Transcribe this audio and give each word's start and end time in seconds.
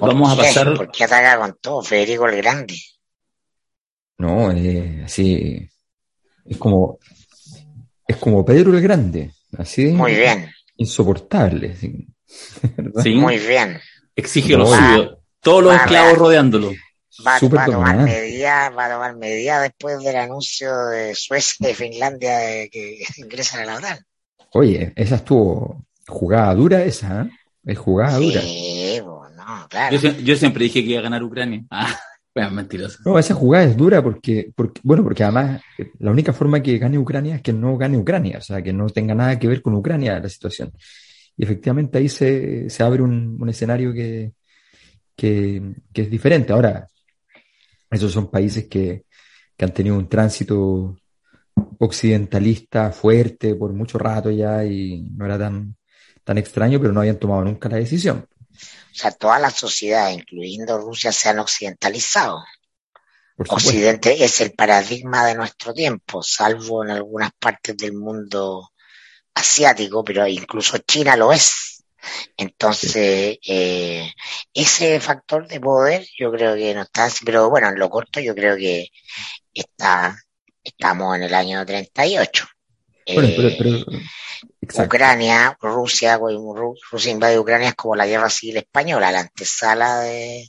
vamos 0.00 0.32
a 0.32 0.36
pasar. 0.36 0.74
¿Por 0.74 0.90
qué 0.90 1.04
ataca 1.04 1.38
con 1.38 1.58
todo 1.60 1.82
Federico 1.82 2.28
el 2.28 2.36
Grande? 2.36 2.76
No, 4.18 4.52
eh, 4.52 5.02
así. 5.04 5.68
Es 6.44 6.56
como. 6.56 6.98
Es 8.06 8.16
como 8.16 8.44
Pedro 8.44 8.76
el 8.76 8.82
Grande. 8.82 9.32
Así. 9.56 9.86
Muy 9.88 10.14
bien. 10.14 10.50
Insoportable. 10.76 11.76
Sí. 11.76 12.06
Muy 13.14 13.38
bien. 13.38 13.80
Exige 14.14 14.56
lo 14.56 14.66
suyo. 14.66 15.18
Todos 15.40 15.64
los 15.64 15.74
esclavos 15.74 16.18
rodeándolo. 16.18 16.72
Va, 17.26 17.38
va, 17.48 17.64
a 17.64 17.66
tomar 17.66 17.96
medidas, 17.96 18.76
va 18.76 18.86
a 18.86 18.90
tomar 18.90 19.16
medidas 19.16 19.62
después 19.62 20.02
del 20.02 20.16
anuncio 20.16 20.86
de 20.86 21.14
Suecia 21.14 21.70
y 21.70 21.74
Finlandia 21.74 22.38
de 22.38 22.70
que 22.70 23.04
ingresan 23.18 23.60
a 23.60 23.64
la 23.66 23.76
OTAN. 23.76 23.98
Oye, 24.52 24.92
esa 24.96 25.16
estuvo 25.16 25.84
jugada 26.06 26.54
dura 26.54 26.82
esa, 26.82 27.22
¿eh? 27.22 27.30
Es 27.64 27.78
jugada 27.78 28.18
dura. 28.18 28.40
Sí, 28.40 29.00
bueno, 29.04 29.66
claro. 29.68 29.96
Yo, 29.96 30.10
yo, 30.18 30.36
siempre 30.36 30.64
dije 30.64 30.82
que 30.82 30.90
iba 30.90 31.00
a 31.00 31.04
ganar 31.04 31.22
Ucrania. 31.22 31.64
Ah, 31.70 31.98
bueno, 32.34 32.50
mentiroso. 32.52 32.98
No, 33.04 33.18
esa 33.18 33.34
jugada 33.34 33.64
es 33.64 33.76
dura 33.76 34.02
porque, 34.02 34.50
porque, 34.56 34.80
bueno, 34.82 35.04
porque 35.04 35.22
además 35.22 35.60
la 35.98 36.10
única 36.10 36.32
forma 36.32 36.62
que 36.62 36.78
gane 36.78 36.98
Ucrania 36.98 37.36
es 37.36 37.42
que 37.42 37.52
no 37.52 37.76
gane 37.76 37.98
Ucrania, 37.98 38.38
o 38.38 38.40
sea, 38.40 38.62
que 38.62 38.72
no 38.72 38.88
tenga 38.88 39.14
nada 39.14 39.38
que 39.38 39.48
ver 39.48 39.60
con 39.60 39.74
Ucrania 39.74 40.18
la 40.18 40.28
situación. 40.30 40.72
Y 41.36 41.44
efectivamente 41.44 41.98
ahí 41.98 42.08
se, 42.08 42.70
se 42.70 42.82
abre 42.82 43.02
un, 43.02 43.36
un 43.38 43.48
escenario 43.50 43.92
que, 43.92 44.32
que, 45.14 45.74
que, 45.92 46.02
es 46.02 46.10
diferente. 46.10 46.54
Ahora, 46.54 46.88
esos 47.90 48.10
son 48.12 48.30
países 48.30 48.66
que, 48.66 49.04
que 49.56 49.64
han 49.64 49.74
tenido 49.74 49.96
un 49.96 50.08
tránsito 50.08 50.96
occidentalista 51.78 52.92
fuerte 52.92 53.54
por 53.54 53.72
mucho 53.72 53.98
rato 53.98 54.30
ya 54.30 54.64
y 54.64 55.02
no 55.02 55.26
era 55.26 55.38
tan, 55.38 55.76
tan 56.24 56.38
extraño, 56.38 56.80
pero 56.80 56.92
no 56.92 57.00
habían 57.00 57.18
tomado 57.18 57.44
nunca 57.44 57.68
la 57.68 57.76
decisión. 57.76 58.28
O 58.52 58.94
sea, 58.94 59.10
toda 59.10 59.38
la 59.38 59.50
sociedad, 59.50 60.10
incluyendo 60.10 60.78
Rusia, 60.78 61.12
se 61.12 61.28
han 61.28 61.38
occidentalizado. 61.38 62.42
Occidente 63.36 64.22
es 64.22 64.40
el 64.40 64.52
paradigma 64.52 65.26
de 65.26 65.34
nuestro 65.34 65.72
tiempo, 65.72 66.22
salvo 66.22 66.84
en 66.84 66.90
algunas 66.90 67.32
partes 67.32 67.76
del 67.76 67.94
mundo 67.94 68.70
asiático, 69.34 70.04
pero 70.04 70.26
incluso 70.26 70.78
China 70.78 71.16
lo 71.16 71.32
es. 71.32 71.84
Entonces, 72.36 73.38
eh, 73.46 74.12
ese 74.52 75.00
factor 75.00 75.46
de 75.48 75.60
poder 75.60 76.06
yo 76.18 76.30
creo 76.30 76.54
que 76.54 76.74
no 76.74 76.82
está, 76.82 77.08
pero 77.24 77.48
bueno, 77.48 77.68
en 77.68 77.78
lo 77.78 77.88
corto 77.88 78.20
yo 78.20 78.34
creo 78.34 78.56
que 78.56 78.88
está, 79.54 80.16
estamos 80.62 81.16
en 81.16 81.22
el 81.24 81.34
año 81.34 81.64
38. 81.64 82.46
Bueno, 83.14 83.28
pero, 83.36 83.50
pero, 83.58 83.84
Ucrania, 84.62 85.56
Rusia, 85.60 86.18
Rusia 86.90 87.12
invade 87.12 87.38
Ucrania 87.38 87.70
es 87.70 87.74
como 87.74 87.96
la 87.96 88.06
guerra 88.06 88.30
civil 88.30 88.58
española, 88.58 89.10
la 89.10 89.20
antesala 89.20 90.00
de, 90.00 90.48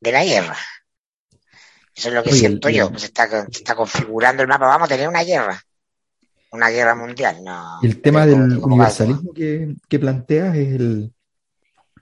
de 0.00 0.12
la 0.12 0.24
guerra. 0.24 0.56
Eso 1.94 2.08
es 2.08 2.14
lo 2.14 2.22
que 2.22 2.30
Oye, 2.30 2.38
siento 2.38 2.68
el, 2.68 2.74
yo, 2.74 2.92
se 2.96 3.06
está, 3.06 3.28
se 3.28 3.58
está 3.58 3.74
configurando 3.74 4.42
el 4.42 4.48
mapa, 4.48 4.66
vamos 4.66 4.86
a 4.86 4.94
tener 4.94 5.08
una 5.08 5.24
guerra 5.24 5.62
una 6.52 6.68
guerra 6.68 6.94
mundial. 6.94 7.42
No, 7.42 7.80
el 7.82 8.00
tema 8.00 8.26
del 8.26 8.58
universalismo 8.58 9.32
que, 9.32 9.74
que, 9.88 9.98
planteas 9.98 10.56
es 10.56 10.74
el, 10.74 11.12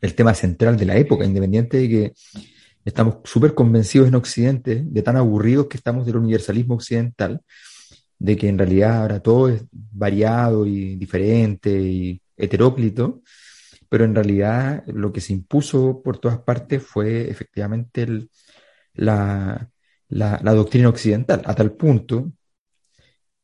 el, 0.01 0.15
tema 0.15 0.35
central 0.35 0.77
de 0.77 0.87
la 0.87 0.97
época, 0.97 1.25
independiente 1.25 1.79
de 1.79 1.89
que 1.89 2.13
estamos 2.85 3.17
súper 3.25 3.55
convencidos 3.55 4.09
en 4.09 4.17
Occidente, 4.17 4.83
de 4.85 5.03
tan 5.03 5.17
aburridos 5.17 5.67
que 5.69 5.77
estamos 5.77 6.05
del 6.05 6.17
universalismo 6.17 6.75
occidental, 6.75 7.41
de 8.21 8.37
que 8.37 8.49
en 8.49 8.59
realidad 8.59 9.03
ahora 9.03 9.21
todo 9.21 9.49
es 9.49 9.65
variado 9.73 10.67
y 10.67 10.95
diferente 10.97 11.71
y 11.71 12.23
heteróclito, 12.37 13.23
pero 13.89 14.05
en 14.05 14.15
realidad 14.15 14.85
lo 14.87 15.13
que 15.13 15.21
se 15.21 15.33
impuso 15.33 16.01
por 16.03 16.19
todas 16.19 16.39
partes 16.39 16.83
fue 16.85 17.29
efectivamente 17.29 18.07
la, 18.95 19.69
la 20.09 20.55
doctrina 20.55 20.89
occidental, 20.89 21.43
a 21.45 21.55
tal 21.55 21.73
punto 21.73 22.33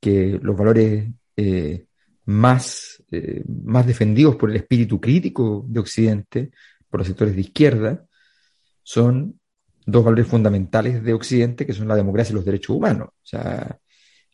que 0.01 0.39
los 0.41 0.57
valores 0.57 1.09
eh, 1.37 1.87
más, 2.27 3.03
eh, 3.11 3.43
más 3.47 3.87
defendidos 3.87 4.37
por 4.37 4.51
el 4.51 4.57
espíritu 4.57 5.01
crítico 5.01 5.65
de 5.69 5.81
Occidente, 5.81 6.51
por 6.89 7.01
los 7.01 7.07
sectores 7.07 7.35
de 7.35 7.41
izquierda, 7.41 8.07
son 8.83 9.41
dos 9.85 10.05
valores 10.05 10.27
fundamentales 10.27 11.03
de 11.03 11.13
Occidente, 11.13 11.67
que 11.67 11.73
son 11.73 11.89
la 11.89 11.97
democracia 11.97 12.33
y 12.33 12.37
los 12.37 12.45
derechos 12.45 12.77
humanos. 12.77 13.09
O 13.09 13.27
sea, 13.27 13.79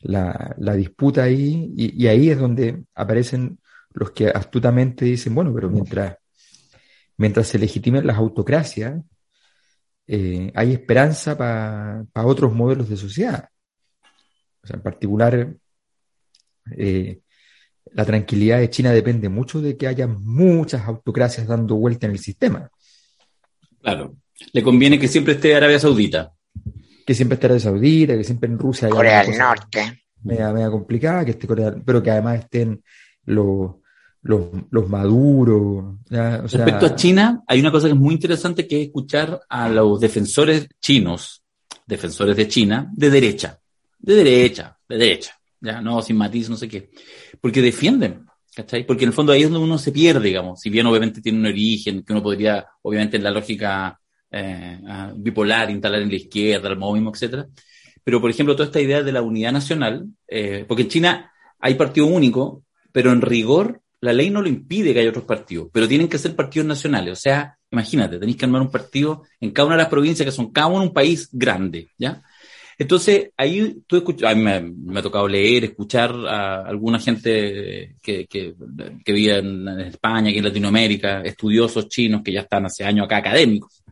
la, 0.02 0.54
la 0.58 0.74
disputa 0.74 1.24
ahí, 1.24 1.72
y, 1.76 2.06
ahí 2.06 2.30
es 2.30 2.38
donde 2.38 2.84
aparecen 2.94 3.58
los 3.94 4.10
que 4.10 4.28
astutamente 4.28 5.04
dicen, 5.04 5.34
bueno, 5.34 5.52
pero 5.54 5.70
mientras, 5.70 6.16
mientras 7.16 7.46
se 7.46 7.58
legitimen 7.58 8.06
las 8.06 8.16
autocracias, 8.16 9.00
eh, 10.06 10.50
hay 10.54 10.72
esperanza 10.72 11.36
para 11.38 12.04
pa 12.12 12.26
otros 12.26 12.52
modelos 12.52 12.88
de 12.88 12.96
sociedad. 12.96 13.48
O 14.62 14.66
sea, 14.66 14.76
en 14.76 14.82
particular, 14.82 15.54
eh, 16.76 17.20
la 17.92 18.04
tranquilidad 18.04 18.58
de 18.58 18.70
China 18.70 18.92
depende 18.92 19.28
mucho 19.28 19.60
de 19.60 19.76
que 19.76 19.86
haya 19.86 20.06
muchas 20.06 20.86
autocracias 20.86 21.46
dando 21.46 21.76
vuelta 21.76 22.06
en 22.06 22.12
el 22.12 22.18
sistema. 22.18 22.70
Claro. 23.80 24.16
Le 24.52 24.62
conviene 24.62 24.98
que 24.98 25.08
siempre 25.08 25.34
esté 25.34 25.54
Arabia 25.54 25.78
Saudita. 25.78 26.32
Que 27.04 27.14
siempre 27.14 27.34
esté 27.34 27.46
Arabia 27.46 27.60
Saudita, 27.60 28.16
que 28.16 28.24
siempre 28.24 28.48
en 28.48 28.58
Rusia 28.58 28.88
Corea 28.88 29.24
del 29.24 29.38
Norte. 29.38 30.04
Media, 30.22 30.52
media 30.52 30.70
complicada, 30.70 31.24
que 31.24 31.32
esté 31.32 31.46
Corea, 31.46 31.74
pero 31.84 32.02
que 32.02 32.10
además 32.10 32.40
estén 32.40 32.82
los, 33.24 33.72
los, 34.22 34.46
los 34.70 34.88
maduros. 34.88 35.96
¿ya? 36.08 36.42
O 36.44 36.48
sea, 36.48 36.64
Respecto 36.64 36.86
a 36.86 36.94
China, 36.94 37.42
hay 37.46 37.60
una 37.60 37.72
cosa 37.72 37.88
que 37.88 37.94
es 37.94 37.98
muy 37.98 38.14
interesante 38.14 38.68
que 38.68 38.80
es 38.80 38.86
escuchar 38.88 39.40
a 39.48 39.68
los 39.68 40.00
defensores 40.00 40.68
chinos, 40.80 41.42
defensores 41.86 42.36
de 42.36 42.48
China, 42.48 42.90
de 42.94 43.10
derecha. 43.10 43.58
De 43.98 44.14
derecha, 44.14 44.76
de 44.88 44.96
derecha 44.96 45.42
ya, 45.62 45.80
no, 45.80 46.02
sin 46.02 46.16
matiz, 46.16 46.50
no 46.50 46.56
sé 46.56 46.68
qué, 46.68 46.90
porque 47.40 47.62
defienden, 47.62 48.26
¿cachai? 48.54 48.84
Porque 48.84 49.04
en 49.04 49.10
el 49.10 49.14
fondo 49.14 49.32
ahí 49.32 49.42
es 49.42 49.50
donde 49.50 49.64
uno 49.64 49.78
se 49.78 49.92
pierde, 49.92 50.26
digamos, 50.26 50.60
si 50.60 50.70
bien 50.70 50.86
obviamente 50.86 51.22
tiene 51.22 51.38
un 51.38 51.46
origen 51.46 52.02
que 52.02 52.12
uno 52.12 52.22
podría, 52.22 52.66
obviamente 52.82 53.16
en 53.16 53.22
la 53.22 53.30
lógica 53.30 53.98
eh, 54.32 54.78
bipolar, 55.16 55.70
instalar 55.70 56.02
en 56.02 56.08
la 56.08 56.16
izquierda, 56.16 56.68
el 56.68 56.78
maoísmo, 56.78 57.10
etcétera, 57.10 57.46
pero 58.02 58.20
por 58.20 58.30
ejemplo 58.30 58.56
toda 58.56 58.66
esta 58.66 58.80
idea 58.80 59.02
de 59.02 59.12
la 59.12 59.22
unidad 59.22 59.52
nacional, 59.52 60.06
eh, 60.26 60.64
porque 60.66 60.82
en 60.82 60.88
China 60.88 61.32
hay 61.60 61.74
partido 61.74 62.06
único, 62.06 62.64
pero 62.90 63.12
en 63.12 63.20
rigor 63.20 63.80
la 64.00 64.12
ley 64.12 64.30
no 64.30 64.42
lo 64.42 64.48
impide 64.48 64.92
que 64.92 65.00
haya 65.00 65.10
otros 65.10 65.26
partidos, 65.26 65.68
pero 65.72 65.86
tienen 65.86 66.08
que 66.08 66.18
ser 66.18 66.34
partidos 66.34 66.66
nacionales, 66.66 67.12
o 67.12 67.20
sea, 67.20 67.56
imagínate, 67.70 68.18
tenéis 68.18 68.36
que 68.36 68.44
armar 68.44 68.62
un 68.62 68.70
partido 68.70 69.22
en 69.40 69.52
cada 69.52 69.66
una 69.66 69.76
de 69.76 69.82
las 69.82 69.90
provincias 69.90 70.26
que 70.26 70.32
son 70.32 70.50
cada 70.50 70.66
uno 70.68 70.82
un 70.82 70.92
país 70.92 71.28
grande, 71.30 71.88
¿ya? 71.96 72.22
Entonces, 72.78 73.30
ahí 73.36 73.82
tú 73.86 73.96
escuchas, 73.96 74.32
a 74.32 74.34
mí 74.34 74.42
me, 74.42 74.60
me, 74.60 74.98
ha 74.98 75.02
tocado 75.02 75.28
leer, 75.28 75.64
escuchar 75.64 76.10
a 76.26 76.62
alguna 76.66 76.98
gente 76.98 77.96
que, 78.02 78.26
que, 78.26 78.54
que 79.04 79.12
vive 79.12 79.38
en, 79.38 79.68
en, 79.68 79.80
España, 79.80 80.30
aquí 80.30 80.38
en 80.38 80.44
Latinoamérica, 80.44 81.20
estudiosos 81.20 81.88
chinos 81.88 82.22
que 82.24 82.32
ya 82.32 82.40
están 82.40 82.66
hace 82.66 82.82
años 82.82 83.04
acá 83.04 83.18
académicos. 83.18 83.82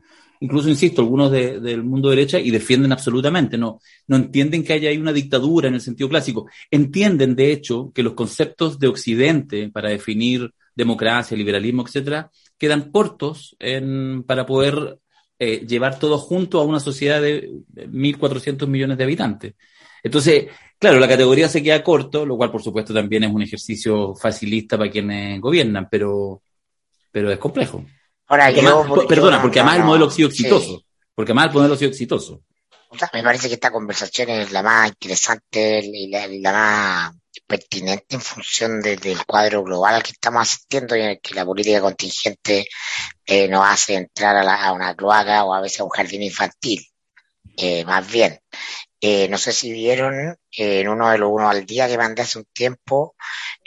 Incluso, 0.42 0.70
insisto, 0.70 1.02
algunos 1.02 1.30
de, 1.30 1.60
del 1.60 1.84
mundo 1.84 2.08
derecha 2.08 2.38
y 2.38 2.50
defienden 2.50 2.92
absolutamente, 2.92 3.58
no, 3.58 3.78
no 4.06 4.16
entienden 4.16 4.64
que 4.64 4.72
haya 4.72 4.88
ahí 4.88 4.96
una 4.96 5.12
dictadura 5.12 5.68
en 5.68 5.74
el 5.74 5.82
sentido 5.82 6.08
clásico. 6.08 6.48
Entienden, 6.70 7.36
de 7.36 7.52
hecho, 7.52 7.92
que 7.94 8.02
los 8.02 8.14
conceptos 8.14 8.78
de 8.78 8.88
Occidente 8.88 9.68
para 9.70 9.90
definir 9.90 10.50
democracia, 10.74 11.36
liberalismo, 11.36 11.84
etcétera, 11.86 12.30
quedan 12.56 12.90
cortos 12.90 13.54
en, 13.58 14.22
para 14.22 14.46
poder 14.46 14.98
eh, 15.38 15.66
llevar 15.66 15.98
todo 15.98 16.18
junto 16.18 16.58
a 16.58 16.64
una 16.64 16.80
sociedad 16.80 17.20
de 17.20 17.50
1.400 17.74 18.66
millones 18.66 18.96
de 18.96 19.04
habitantes. 19.04 19.54
Entonces, 20.02 20.46
claro, 20.78 20.98
la 20.98 21.08
categoría 21.08 21.48
se 21.48 21.62
queda 21.62 21.82
corto, 21.82 22.24
lo 22.24 22.36
cual 22.36 22.50
por 22.50 22.62
supuesto 22.62 22.94
también 22.94 23.24
es 23.24 23.32
un 23.32 23.42
ejercicio 23.42 24.14
facilista 24.14 24.78
para 24.78 24.90
quienes 24.90 25.38
gobiernan, 25.40 25.88
pero, 25.90 26.42
pero 27.10 27.30
es 27.30 27.38
complejo. 27.38 27.84
Ahora, 28.30 28.50
yo, 28.52 28.84
porque, 28.86 29.08
perdona, 29.08 29.38
yo, 29.38 29.42
porque 29.42 29.58
además 29.58 29.78
no, 29.78 29.82
el 29.82 29.86
modelo 29.88 30.06
ha 30.06 30.10
sido 30.12 30.28
exitoso. 30.28 30.78
Sí. 30.78 30.86
Porque 31.16 31.32
además 31.32 31.46
el 31.48 31.52
modelo 31.54 31.74
ha 31.74 31.76
sido 31.76 31.90
exitoso. 31.90 32.42
Me 33.12 33.24
parece 33.24 33.48
que 33.48 33.54
esta 33.54 33.72
conversación 33.72 34.30
es 34.30 34.52
la 34.52 34.62
más 34.62 34.88
interesante 34.88 35.80
y 35.84 36.08
la, 36.08 36.28
la 36.28 36.52
más 36.52 37.12
pertinente 37.44 38.14
en 38.14 38.20
función 38.20 38.80
de, 38.80 38.96
del 38.96 39.26
cuadro 39.26 39.64
global 39.64 39.96
al 39.96 40.02
que 40.04 40.12
estamos 40.12 40.42
asistiendo 40.42 40.94
y 40.94 41.00
en 41.00 41.10
el 41.10 41.20
que 41.20 41.34
la 41.34 41.44
política 41.44 41.80
contingente 41.80 42.68
eh, 43.26 43.48
nos 43.48 43.66
hace 43.66 43.94
entrar 43.94 44.36
a, 44.36 44.44
la, 44.44 44.62
a, 44.62 44.72
una 44.72 44.94
cloaca 44.94 45.44
o 45.44 45.52
a 45.52 45.60
veces 45.60 45.80
a 45.80 45.84
un 45.84 45.90
jardín 45.90 46.22
infantil, 46.22 46.86
eh, 47.56 47.84
más 47.84 48.08
bien. 48.08 48.38
Eh, 49.00 49.28
no 49.28 49.38
sé 49.38 49.52
si 49.52 49.72
vieron 49.72 50.14
eh, 50.20 50.36
en 50.80 50.88
uno 50.88 51.10
de 51.10 51.18
los 51.18 51.30
uno 51.32 51.50
al 51.50 51.66
día 51.66 51.88
que 51.88 51.98
mandé 51.98 52.22
hace 52.22 52.38
un 52.38 52.46
tiempo, 52.52 53.16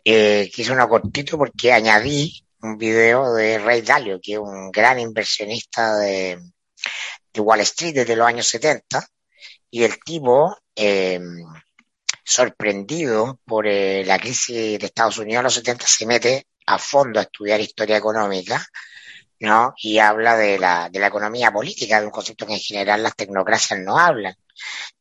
que 0.06 0.50
hice 0.56 0.72
uno 0.72 0.88
cortito 0.88 1.38
porque 1.38 1.74
añadí 1.74 2.46
un 2.64 2.78
video 2.78 3.34
de 3.34 3.60
Ray 3.60 3.82
Dalio, 3.82 4.20
que 4.22 4.34
es 4.34 4.40
un 4.40 4.72
gran 4.72 5.00
inversionista 5.00 5.98
de, 5.98 6.40
Wall 7.38 7.62
Street 7.62 7.94
desde 7.94 8.16
los 8.16 8.28
años 8.28 8.48
70, 8.48 9.06
y 9.70 9.84
el 9.84 10.00
tipo, 10.00 10.56
eh, 10.76 11.20
sorprendido 12.24 13.40
por 13.46 13.68
eh, 13.68 14.06
la 14.06 14.20
crisis 14.20 14.80
de 14.80 14.86
Estados 14.86 15.18
Unidos 15.18 15.40
en 15.40 15.44
los 15.44 15.54
70, 15.56 15.88
se 15.88 16.06
mete 16.06 16.48
a 16.66 16.78
fondo 16.78 17.20
a 17.20 17.24
estudiar 17.24 17.60
historia 17.60 17.98
económica 17.98 18.66
¿no? 19.44 19.74
Y 19.78 20.00
habla 20.00 20.38
de 20.38 20.58
la, 20.58 20.90
de 20.90 21.00
la 21.00 21.08
economía 21.08 21.52
política, 21.52 22.00
de 22.00 22.06
un 22.06 22.12
concepto 22.12 22.48
que 22.48 22.54
en 22.54 22.60
general 22.60 23.04
las 23.04 23.16
tecnocracias 23.16 23.80
no 23.80 24.00
hablan, 24.00 24.36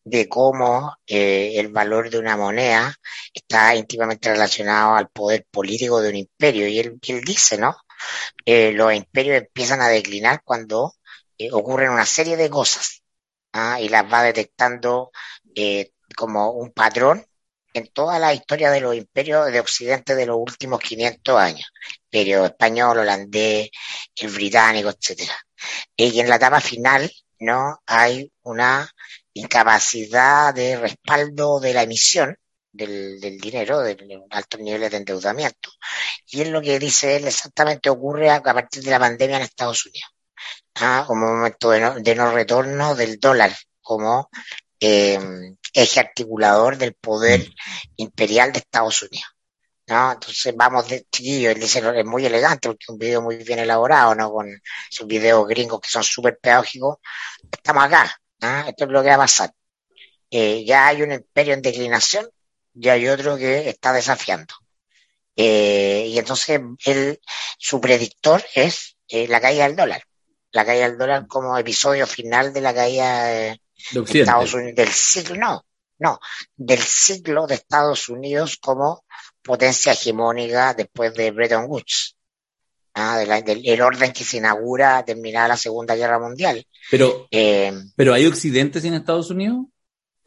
de 0.04 0.28
cómo 0.28 0.96
eh, 1.06 1.54
el 1.56 1.68
valor 1.68 2.10
de 2.10 2.18
una 2.18 2.36
moneda 2.36 2.94
está 3.32 3.74
íntimamente 3.74 4.30
relacionado 4.30 4.94
al 4.96 5.08
poder 5.08 5.46
político 5.50 6.00
de 6.00 6.10
un 6.10 6.16
imperio. 6.16 6.68
Y 6.68 6.78
él, 6.78 6.98
dice, 7.24 7.58
¿no? 7.58 7.76
Eh, 8.44 8.72
los 8.72 8.92
imperios 8.94 9.38
empiezan 9.38 9.80
a 9.80 9.88
declinar 9.88 10.42
cuando 10.44 10.94
eh, 11.38 11.50
ocurren 11.52 11.90
una 11.90 12.06
serie 12.06 12.36
de 12.36 12.50
cosas 12.50 13.02
¿ah? 13.52 13.80
y 13.80 13.88
las 13.88 14.10
va 14.12 14.22
detectando 14.22 15.10
como 16.16 16.50
un 16.52 16.72
patrón 16.72 17.26
en 17.74 17.88
toda 17.88 18.18
la 18.18 18.34
historia 18.34 18.70
de 18.70 18.80
los 18.80 18.94
imperios 18.94 19.50
de 19.50 19.60
Occidente 19.60 20.14
de 20.14 20.26
los 20.26 20.36
últimos 20.38 20.80
500 20.80 21.38
años, 21.38 21.72
imperio 22.04 22.44
español, 22.46 22.98
holandés, 22.98 23.70
el 24.16 24.30
británico, 24.30 24.90
etcétera. 24.90 25.34
Y 25.96 26.20
en 26.20 26.28
la 26.28 26.36
etapa 26.36 26.60
final, 26.60 27.10
¿no? 27.40 27.80
Hay 27.86 28.30
una 28.42 28.88
incapacidad 29.34 30.54
de 30.54 30.76
respaldo 30.76 31.60
de 31.60 31.74
la 31.74 31.82
emisión 31.82 32.36
del, 32.72 33.20
del 33.20 33.38
dinero, 33.38 33.80
de, 33.80 33.94
de 33.94 34.22
altos 34.30 34.60
niveles 34.60 34.90
de 34.90 34.96
endeudamiento. 34.98 35.70
Y 36.26 36.42
es 36.42 36.48
lo 36.48 36.60
que 36.62 36.78
dice 36.78 37.16
él 37.16 37.26
exactamente 37.26 37.90
ocurre 37.90 38.30
a, 38.30 38.36
a 38.36 38.54
partir 38.54 38.82
de 38.82 38.90
la 38.90 38.98
pandemia 38.98 39.36
en 39.36 39.42
Estados 39.42 39.86
Unidos. 39.86 40.10
¿ah? 40.76 41.04
Como 41.06 41.26
un 41.26 41.36
momento 41.38 41.70
de 41.70 41.80
no, 41.80 41.94
de 42.00 42.14
no 42.14 42.32
retorno 42.32 42.94
del 42.94 43.18
dólar, 43.20 43.54
como 43.80 44.30
eh, 44.80 45.18
eje 45.72 46.00
articulador 46.00 46.76
del 46.76 46.94
poder 46.94 47.46
imperial 47.96 48.52
de 48.52 48.58
Estados 48.60 49.02
Unidos. 49.02 49.28
¿no? 49.88 50.12
Entonces 50.12 50.54
vamos 50.56 50.88
de 50.88 51.06
chiquillo, 51.10 51.50
él 51.50 51.60
dice 51.60 51.82
es 51.96 52.04
muy 52.06 52.24
elegante 52.24 52.68
porque 52.68 52.84
es 52.84 52.88
un 52.88 52.98
video 52.98 53.22
muy 53.22 53.36
bien 53.36 53.58
elaborado, 53.58 54.14
¿no? 54.14 54.32
Con 54.32 54.48
sus 54.90 55.06
videos 55.06 55.46
gringos 55.46 55.80
que 55.80 55.88
son 55.88 56.04
súper 56.04 56.38
pedagógicos. 56.40 56.98
Estamos 57.50 57.84
acá, 57.84 58.21
¿ah? 58.42 58.66
esto 58.68 58.84
es 58.84 58.90
lo 58.90 59.02
que 59.02 59.08
va 59.08 59.14
a 59.14 59.18
pasar. 59.18 59.52
Eh, 60.30 60.64
ya 60.64 60.88
hay 60.88 61.02
un 61.02 61.12
imperio 61.12 61.54
en 61.54 61.62
declinación 61.62 62.28
y 62.74 62.88
hay 62.88 63.08
otro 63.08 63.36
que 63.36 63.68
está 63.68 63.92
desafiando. 63.92 64.54
Eh, 65.36 66.06
y 66.08 66.18
entonces 66.18 66.60
su 67.58 67.80
predictor 67.80 68.44
es 68.54 68.96
eh, 69.08 69.26
la 69.28 69.40
caída 69.40 69.66
del 69.66 69.76
dólar. 69.76 70.02
La 70.52 70.64
caída 70.64 70.88
del 70.88 70.98
dólar 70.98 71.26
como 71.26 71.56
episodio 71.56 72.06
final 72.06 72.52
de 72.52 72.60
la 72.60 72.74
caída 72.74 73.24
de, 73.24 73.60
De 73.92 74.20
Estados. 74.20 74.54
Unidos, 74.54 74.74
del 74.74 74.88
siglo, 74.88 75.36
no, 75.36 75.64
no, 75.98 76.20
del 76.56 76.82
siglo 76.82 77.46
de 77.46 77.54
Estados 77.54 78.08
Unidos 78.08 78.58
como 78.58 79.04
potencia 79.42 79.92
hegemónica 79.92 80.74
después 80.74 81.14
de 81.14 81.30
Bretton 81.30 81.64
Woods. 81.66 82.16
Ah, 82.94 83.16
de 83.18 83.26
la- 83.26 83.40
del 83.40 83.62
el 83.66 83.80
orden 83.80 84.12
que 84.12 84.22
se 84.24 84.36
inaugura 84.36 85.02
terminada 85.04 85.48
la 85.48 85.56
Segunda 85.56 85.94
Guerra 85.94 86.18
Mundial. 86.18 86.66
Pero, 86.90 87.26
Eh, 87.30 87.72
pero 87.96 88.12
¿hay 88.12 88.26
occidentes 88.26 88.84
en 88.84 88.94
Estados 88.94 89.30
Unidos? 89.30 89.64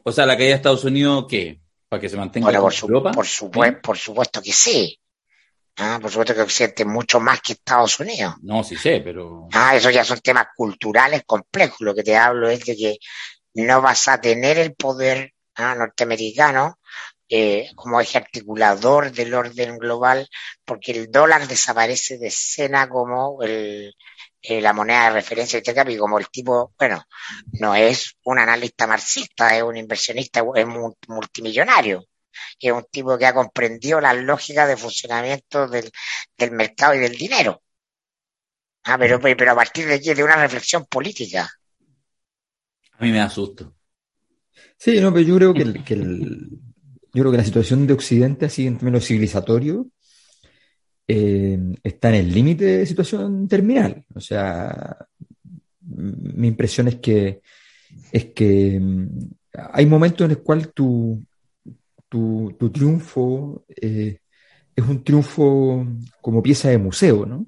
O 0.02 0.10
sea, 0.12 0.26
la 0.26 0.36
caída 0.36 0.50
de 0.50 0.56
Estados 0.56 0.84
Unidos, 0.84 1.26
¿qué? 1.28 1.60
¿Para 1.88 2.00
que 2.00 2.08
se 2.08 2.16
mantenga 2.16 2.60
por, 2.60 2.72
su- 2.72 2.86
Europa? 2.86 3.12
por, 3.12 3.24
supue- 3.26 3.80
por 3.80 3.96
supuesto 3.96 4.42
que 4.42 4.52
sí. 4.52 4.98
Ah, 5.76 5.98
por 6.00 6.10
supuesto 6.10 6.34
que 6.34 6.40
Occidente 6.42 6.82
es 6.84 6.88
mucho 6.88 7.20
más 7.20 7.40
que 7.40 7.52
Estados 7.52 8.00
Unidos. 8.00 8.34
No, 8.42 8.64
sí 8.64 8.76
sé, 8.76 9.00
pero... 9.04 9.46
Ah, 9.52 9.76
esos 9.76 9.92
ya 9.92 10.04
son 10.04 10.18
temas 10.20 10.46
culturales 10.56 11.22
complejos. 11.26 11.78
Lo 11.80 11.94
que 11.94 12.02
te 12.02 12.16
hablo 12.16 12.48
es 12.48 12.64
de 12.64 12.74
que 12.76 12.98
no 13.54 13.80
vas 13.82 14.08
a 14.08 14.20
tener 14.20 14.58
el 14.58 14.74
poder 14.74 15.32
ah, 15.56 15.74
norteamericano 15.74 16.78
eh, 17.28 17.70
como 17.74 18.00
eje 18.00 18.18
articulador 18.18 19.12
del 19.12 19.34
orden 19.34 19.78
global, 19.78 20.28
porque 20.64 20.92
el 20.92 21.10
dólar 21.10 21.46
desaparece 21.48 22.18
de 22.18 22.28
escena 22.28 22.88
como 22.88 23.42
el, 23.42 23.94
eh, 24.42 24.60
la 24.60 24.72
moneda 24.72 25.04
de 25.06 25.10
referencia 25.10 25.60
de 25.60 25.92
y 25.92 25.96
como 25.98 26.18
el 26.18 26.28
tipo, 26.30 26.72
bueno, 26.78 27.04
no 27.60 27.74
es 27.74 28.16
un 28.24 28.38
analista 28.38 28.86
marxista, 28.86 29.56
es 29.56 29.62
un 29.62 29.76
inversionista, 29.76 30.44
es 30.54 30.66
mu- 30.66 30.94
multimillonario. 31.08 32.04
Es 32.60 32.72
un 32.72 32.84
tipo 32.90 33.16
que 33.18 33.26
ha 33.26 33.34
comprendido 33.34 34.00
las 34.00 34.16
lógicas 34.16 34.68
de 34.68 34.76
funcionamiento 34.76 35.68
del, 35.68 35.90
del 36.38 36.50
mercado 36.52 36.94
y 36.94 36.98
del 37.00 37.16
dinero. 37.16 37.62
Ah, 38.90 38.96
pero, 39.00 39.14
pero 39.40 39.50
a 39.52 39.58
partir 39.60 39.84
de 39.86 40.00
qué? 40.02 40.14
De 40.14 40.24
una 40.24 40.36
reflexión 40.44 40.82
política. 40.86 41.42
A 42.98 43.04
mí 43.04 43.10
me 43.12 43.18
da 43.18 43.30
susto. 43.30 43.72
Sí, 44.78 45.00
no, 45.00 45.12
pero 45.12 45.26
yo 45.26 45.36
creo 45.36 45.54
que, 45.54 45.62
el- 45.62 45.84
que 45.84 45.94
el- 45.94 46.48
yo 47.16 47.22
creo 47.22 47.32
que 47.32 47.38
la 47.38 47.44
situación 47.44 47.86
de 47.86 47.94
Occidente, 47.94 48.44
así 48.44 48.66
en 48.66 48.76
términos 48.76 49.06
civilizatorios, 49.06 49.86
eh, 51.08 51.58
está 51.82 52.10
en 52.10 52.16
el 52.16 52.34
límite 52.34 52.64
de 52.64 52.86
situación 52.86 53.48
terminal. 53.48 54.04
O 54.14 54.20
sea, 54.20 54.98
mi 55.80 56.48
impresión 56.48 56.88
es 56.88 56.96
que 56.96 57.40
es 58.12 58.26
que 58.34 58.78
mm, 58.78 59.08
hay 59.72 59.86
momentos 59.86 60.26
en 60.26 60.32
los 60.34 60.42
cuales 60.42 60.74
tu, 60.74 61.24
tu, 62.08 62.54
tu 62.58 62.70
triunfo 62.70 63.64
eh, 63.80 64.18
es 64.74 64.84
un 64.86 65.02
triunfo 65.02 65.86
como 66.20 66.42
pieza 66.42 66.68
de 66.68 66.78
museo, 66.78 67.24
¿no? 67.24 67.46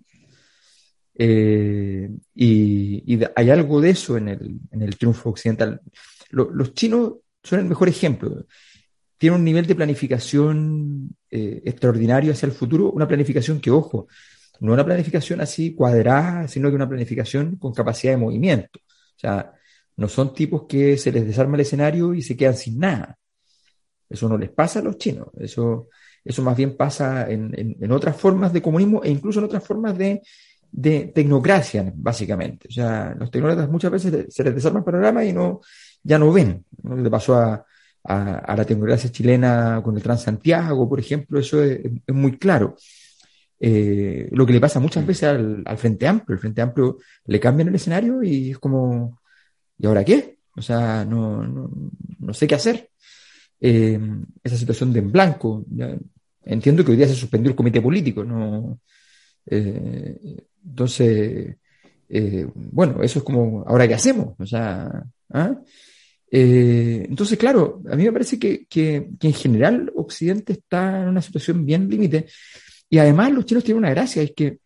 Eh, 1.20 2.08
y, 2.34 3.18
hay 3.36 3.50
algo 3.50 3.80
de 3.82 3.90
eso 3.90 4.16
en 4.16 4.28
el, 4.28 4.60
en 4.70 4.82
el 4.82 4.96
triunfo 4.96 5.28
occidental. 5.30 5.80
Lo- 6.30 6.50
los 6.50 6.72
chinos 6.74 7.14
son 7.42 7.60
el 7.60 7.66
mejor 7.66 7.88
ejemplo. 7.88 8.46
Tienen 9.18 9.40
un 9.40 9.44
nivel 9.44 9.66
de 9.66 9.74
planificación 9.74 11.16
eh, 11.30 11.60
extraordinario 11.64 12.32
hacia 12.32 12.46
el 12.46 12.52
futuro, 12.52 12.90
una 12.92 13.08
planificación 13.08 13.60
que, 13.60 13.70
ojo, 13.70 14.06
no 14.60 14.72
una 14.72 14.84
planificación 14.84 15.40
así 15.40 15.74
cuadrada, 15.74 16.48
sino 16.48 16.68
que 16.68 16.76
una 16.76 16.88
planificación 16.88 17.56
con 17.56 17.72
capacidad 17.72 18.12
de 18.12 18.18
movimiento. 18.18 18.80
O 18.80 19.18
sea, 19.18 19.52
no 19.96 20.08
son 20.08 20.32
tipos 20.32 20.64
que 20.68 20.96
se 20.96 21.12
les 21.12 21.26
desarma 21.26 21.56
el 21.56 21.62
escenario 21.62 22.14
y 22.14 22.22
se 22.22 22.36
quedan 22.36 22.56
sin 22.56 22.78
nada. 22.78 23.18
Eso 24.08 24.28
no 24.28 24.38
les 24.38 24.50
pasa 24.50 24.78
a 24.78 24.82
los 24.82 24.96
chinos. 24.98 25.28
Eso, 25.38 25.88
eso 26.24 26.42
más 26.42 26.56
bien 26.56 26.76
pasa 26.76 27.28
en, 27.30 27.92
otras 27.92 28.16
formas 28.16 28.52
de 28.52 28.62
comunismo 28.62 29.02
e 29.02 29.10
incluso 29.10 29.40
en 29.40 29.46
otras 29.46 29.64
formas 29.64 29.96
de, 29.98 30.22
de 30.70 31.12
tecnocracia, 31.14 31.92
básicamente. 31.94 32.68
O 32.68 32.72
sea, 32.72 33.14
los 33.18 33.30
tecnócratas 33.30 33.68
muchas 33.68 33.90
veces 33.90 34.26
se 34.32 34.44
les 34.44 34.54
desarma 34.54 34.80
el 34.80 34.84
panorama 34.84 35.24
y 35.24 35.32
no, 35.32 35.60
ya 36.02 36.18
no 36.18 36.32
ven. 36.32 36.64
¿no? 36.82 36.96
Le 36.96 37.10
pasó 37.10 37.36
a, 37.36 37.64
a, 38.08 38.38
a 38.38 38.56
la 38.56 38.64
tecnocracia 38.64 39.12
chilena 39.12 39.81
con 39.84 39.96
el 39.96 40.02
Transantiago, 40.02 40.88
por 40.88 40.99
ejemplo, 40.99 41.38
eso 41.38 41.62
es, 41.62 41.81
es 42.06 42.14
muy 42.14 42.38
claro. 42.38 42.75
Eh, 43.60 44.28
lo 44.32 44.46
que 44.46 44.52
le 44.55 44.60
pasa 44.60 44.81
muchas 44.81 45.06
veces 45.06 45.25
al, 45.25 45.62
al 45.66 45.76
Frente 45.76 46.06
Amplio. 46.06 46.34
El 46.34 46.40
Frente 46.40 46.62
Amplio 46.62 46.99
le 47.26 47.38
cambian 47.38 47.69
el 47.69 47.75
escenario 47.75 48.22
y 48.22 48.52
es 48.52 48.59
como, 48.59 49.21
¿y 49.78 49.87
ahora 49.87 50.04
qué? 50.04 50.38
O 50.56 50.62
sea, 50.62 51.04
no, 51.04 51.47
no, 51.47 51.71
no 52.18 52.35
sé 52.35 52.47
qué 52.47 52.54
hacer. 52.54 52.90
Eh, 53.61 54.00
esa 54.42 54.56
situación 54.56 54.92
de 54.92 55.00
en 55.00 55.12
blanco. 55.12 55.64
ya, 55.71 55.94
entiendo 56.44 56.85
que 56.85 56.92
hoy 56.92 56.97
día 56.97 57.09
se 57.09 57.14
suspendió 57.14 57.50
el 57.50 57.56
comité 57.56 57.82
político, 57.82 58.25
no. 58.25 58.80
Eh, 59.44 60.47
entonces, 60.64 61.56
bueno, 62.54 63.02
eso 63.02 63.18
es 63.18 63.25
como, 63.25 63.64
¿ahora 63.66 63.87
qué 63.87 63.94
hacemos? 63.94 64.35
O 64.38 64.47
sea, 64.47 65.04
¿ah? 65.30 65.56
Eh, 66.30 67.06
entonces, 67.08 67.38
claro, 67.38 67.82
a 67.90 67.97
mí 67.97 68.04
me 68.04 68.12
parece 68.12 68.38
que, 68.38 68.66
que, 68.66 69.11
en 69.20 69.32
general 69.32 69.90
Occidente 69.97 70.52
está 70.52 71.02
en 71.02 71.08
una 71.08 71.23
situación 71.23 71.64
bien 71.64 71.88
límite. 71.88 72.26
Y 72.90 72.99
además 72.99 73.32
los 73.32 73.44
chinos 73.44 73.64
tienen 73.64 73.82
una 73.82 73.90
gracia, 73.90 74.23
es 74.23 74.32
que 74.32 74.58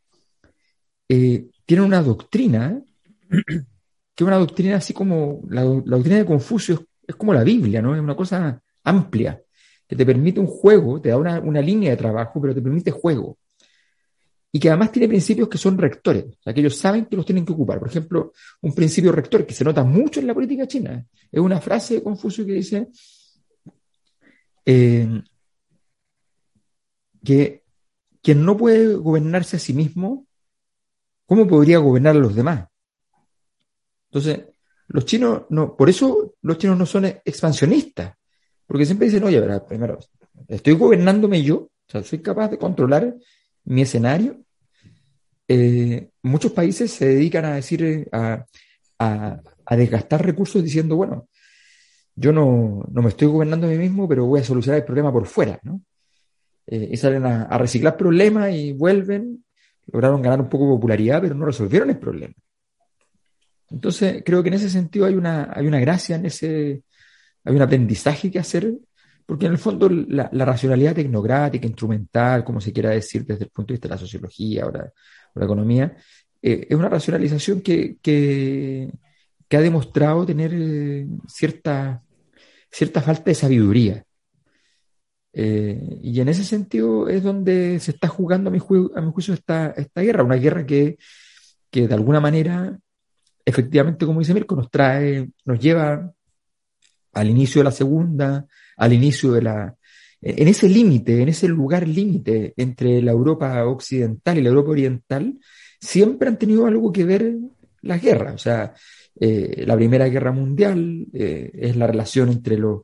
eh, 1.08 1.46
tienen 1.64 1.86
una 1.86 2.02
doctrina, 2.02 2.80
que 3.30 4.24
es 4.24 4.26
una 4.26 4.38
doctrina 4.38 4.76
así 4.76 4.92
como, 4.92 5.42
la, 5.48 5.62
la 5.62 5.96
doctrina 5.96 6.18
de 6.18 6.26
Confucio 6.26 6.74
es, 6.74 6.80
es 7.08 7.16
como 7.16 7.34
la 7.34 7.44
Biblia, 7.44 7.82
¿no? 7.82 7.94
Es 7.94 8.00
una 8.00 8.16
cosa 8.16 8.60
amplia, 8.84 9.40
que 9.86 9.96
te 9.96 10.06
permite 10.06 10.40
un 10.40 10.46
juego, 10.46 11.00
te 11.00 11.10
da 11.10 11.16
una, 11.16 11.40
una 11.40 11.60
línea 11.60 11.90
de 11.90 11.96
trabajo, 11.96 12.40
pero 12.40 12.54
te 12.54 12.62
permite 12.62 12.90
juego. 12.90 13.38
Y 14.54 14.60
que 14.60 14.68
además 14.68 14.92
tiene 14.92 15.08
principios 15.08 15.48
que 15.48 15.56
son 15.56 15.78
rectores, 15.78 16.24
o 16.26 16.42
sea, 16.42 16.52
que 16.52 16.60
ellos 16.60 16.76
saben 16.76 17.06
que 17.06 17.16
los 17.16 17.24
tienen 17.24 17.46
que 17.46 17.54
ocupar. 17.54 17.78
Por 17.78 17.88
ejemplo, 17.88 18.32
un 18.60 18.74
principio 18.74 19.10
rector 19.10 19.46
que 19.46 19.54
se 19.54 19.64
nota 19.64 19.82
mucho 19.82 20.20
en 20.20 20.26
la 20.26 20.34
política 20.34 20.66
china, 20.66 21.06
es 21.30 21.40
una 21.40 21.60
frase 21.60 21.94
de 21.94 22.02
Confucio 22.02 22.44
que 22.44 22.52
dice 22.52 22.88
eh, 24.66 25.22
que 27.24 27.64
quien 28.20 28.44
no 28.44 28.56
puede 28.56 28.94
gobernarse 28.94 29.56
a 29.56 29.58
sí 29.58 29.72
mismo, 29.72 30.26
¿cómo 31.26 31.46
podría 31.48 31.78
gobernar 31.78 32.16
a 32.16 32.20
los 32.20 32.34
demás? 32.34 32.68
Entonces, 34.10 34.44
los 34.88 35.06
chinos, 35.06 35.44
no, 35.48 35.74
por 35.74 35.88
eso 35.88 36.34
los 36.42 36.58
chinos 36.58 36.78
no 36.78 36.84
son 36.84 37.06
expansionistas, 37.06 38.14
porque 38.66 38.84
siempre 38.84 39.06
dicen, 39.06 39.24
oye, 39.24 39.40
verá, 39.40 39.64
primero, 39.66 39.98
estoy 40.46 40.74
gobernándome 40.74 41.42
yo, 41.42 41.56
o 41.56 41.70
sea, 41.86 42.02
soy 42.02 42.20
capaz 42.20 42.48
de 42.48 42.58
controlar 42.58 43.14
mi 43.64 43.82
escenario. 43.82 44.41
Eh, 45.48 46.10
muchos 46.22 46.52
países 46.52 46.90
se 46.90 47.06
dedican 47.06 47.44
a 47.44 47.54
decir, 47.56 47.82
eh, 47.84 48.06
a, 48.12 48.44
a, 48.98 49.76
desgastar 49.76 50.24
recursos 50.24 50.62
diciendo, 50.62 50.96
bueno, 50.96 51.28
yo 52.14 52.32
no, 52.32 52.84
no, 52.90 53.02
me 53.02 53.08
estoy 53.08 53.28
gobernando 53.28 53.66
a 53.66 53.70
mí 53.70 53.78
mismo, 53.78 54.08
pero 54.08 54.26
voy 54.26 54.40
a 54.40 54.44
solucionar 54.44 54.80
el 54.80 54.84
problema 54.84 55.12
por 55.12 55.26
fuera, 55.26 55.58
¿no? 55.62 55.82
Eh, 56.66 56.90
y 56.92 56.96
salen 56.96 57.26
a, 57.26 57.58
reciclar 57.58 57.96
problemas 57.96 58.54
y 58.54 58.72
vuelven, 58.72 59.44
lograron 59.86 60.22
ganar 60.22 60.40
un 60.40 60.48
poco 60.48 60.64
de 60.64 60.70
popularidad, 60.70 61.20
pero 61.20 61.34
no 61.34 61.44
resolvieron 61.46 61.90
el 61.90 61.98
problema. 61.98 62.34
Entonces, 63.70 64.22
creo 64.24 64.42
que 64.42 64.48
en 64.48 64.54
ese 64.54 64.70
sentido 64.70 65.06
hay 65.06 65.14
una, 65.14 65.50
hay 65.52 65.66
una 65.66 65.80
gracia, 65.80 66.16
en 66.16 66.26
ese, 66.26 66.82
hay 67.44 67.54
un 67.54 67.62
aprendizaje 67.62 68.30
que 68.30 68.38
hacer, 68.38 68.72
porque 69.26 69.46
en 69.46 69.52
el 69.52 69.58
fondo 69.58 69.88
la, 69.88 70.28
racionalidad 70.32 70.94
tecnocrática, 70.94 71.66
instrumental, 71.66 72.44
como 72.44 72.60
se 72.60 72.72
quiera 72.72 72.90
decir 72.90 73.24
desde 73.24 73.44
el 73.44 73.50
punto 73.50 73.72
de 73.72 73.74
vista 73.74 73.88
de 73.88 73.94
la 73.94 73.98
sociología 73.98 74.66
la, 75.34 75.44
economía, 75.44 75.96
eh, 76.40 76.66
es 76.68 76.76
una 76.76 76.88
racionalización 76.88 77.60
que, 77.60 77.96
que, 78.02 78.90
ha 79.50 79.60
demostrado 79.60 80.24
tener 80.24 80.52
eh, 80.54 81.06
cierta, 81.28 82.02
cierta 82.70 83.02
falta 83.02 83.24
de 83.24 83.34
sabiduría. 83.34 84.04
Eh, 85.34 85.98
y 86.02 86.20
en 86.20 86.28
ese 86.28 86.44
sentido 86.44 87.08
es 87.08 87.22
donde 87.22 87.78
se 87.80 87.90
está 87.92 88.08
jugando, 88.08 88.48
a 88.48 88.52
mi, 88.52 88.58
a 88.58 89.00
mi 89.00 89.12
juicio, 89.12 89.34
esta, 89.34 89.70
esta 89.70 90.00
guerra, 90.00 90.24
una 90.24 90.36
guerra 90.36 90.64
que, 90.66 90.98
que 91.70 91.88
de 91.88 91.94
alguna 91.94 92.20
manera, 92.20 92.78
efectivamente, 93.44 94.06
como 94.06 94.20
dice 94.20 94.34
Mirko, 94.34 94.56
nos 94.56 94.70
trae, 94.70 95.30
nos 95.44 95.58
lleva 95.58 96.12
al 97.12 97.30
inicio 97.30 97.60
de 97.60 97.64
la 97.64 97.72
segunda, 97.72 98.46
al 98.76 98.92
inicio 98.92 99.32
de 99.32 99.42
la... 99.42 99.76
En 100.22 100.48
ese 100.48 100.68
límite, 100.68 101.20
en 101.20 101.28
ese 101.28 101.48
lugar 101.48 101.86
límite 101.86 102.54
entre 102.56 103.02
la 103.02 103.10
Europa 103.12 103.64
occidental 103.66 104.38
y 104.38 104.42
la 104.42 104.50
Europa 104.50 104.70
oriental, 104.70 105.38
siempre 105.80 106.28
han 106.28 106.38
tenido 106.38 106.66
algo 106.66 106.92
que 106.92 107.04
ver 107.04 107.34
las 107.82 108.00
guerras. 108.00 108.34
O 108.34 108.38
sea, 108.38 108.72
eh, 109.18 109.64
la 109.66 109.74
Primera 109.74 110.08
Guerra 110.08 110.30
Mundial 110.32 111.06
eh, 111.12 111.50
es 111.52 111.76
la 111.76 111.86
relación 111.86 112.28
entre 112.28 112.56
los... 112.56 112.82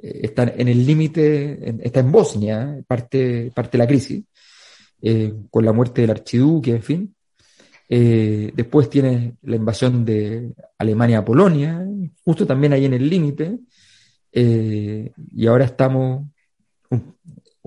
Eh, 0.00 0.20
están 0.22 0.52
en 0.56 0.68
el 0.68 0.86
límite, 0.86 1.76
está 1.80 2.00
en 2.00 2.10
Bosnia, 2.10 2.80
parte, 2.86 3.52
parte 3.54 3.76
de 3.76 3.84
la 3.84 3.88
crisis, 3.88 4.24
con 5.50 5.64
la 5.64 5.72
muerte 5.72 6.00
del 6.00 6.10
archiduque, 6.10 6.72
en 6.72 6.82
fin. 6.82 7.14
después 7.88 8.90
tiene 8.90 9.36
la 9.42 9.54
invasión 9.54 10.04
de 10.04 10.50
Alemania 10.76 11.18
a 11.18 11.24
Polonia, 11.24 11.86
justo 12.24 12.46
también 12.46 12.72
ahí 12.72 12.84
en 12.84 12.94
el 12.94 13.08
límite. 13.08 13.58
Eh, 14.32 15.12
y 15.34 15.46
ahora 15.46 15.64
estamos 15.64 16.26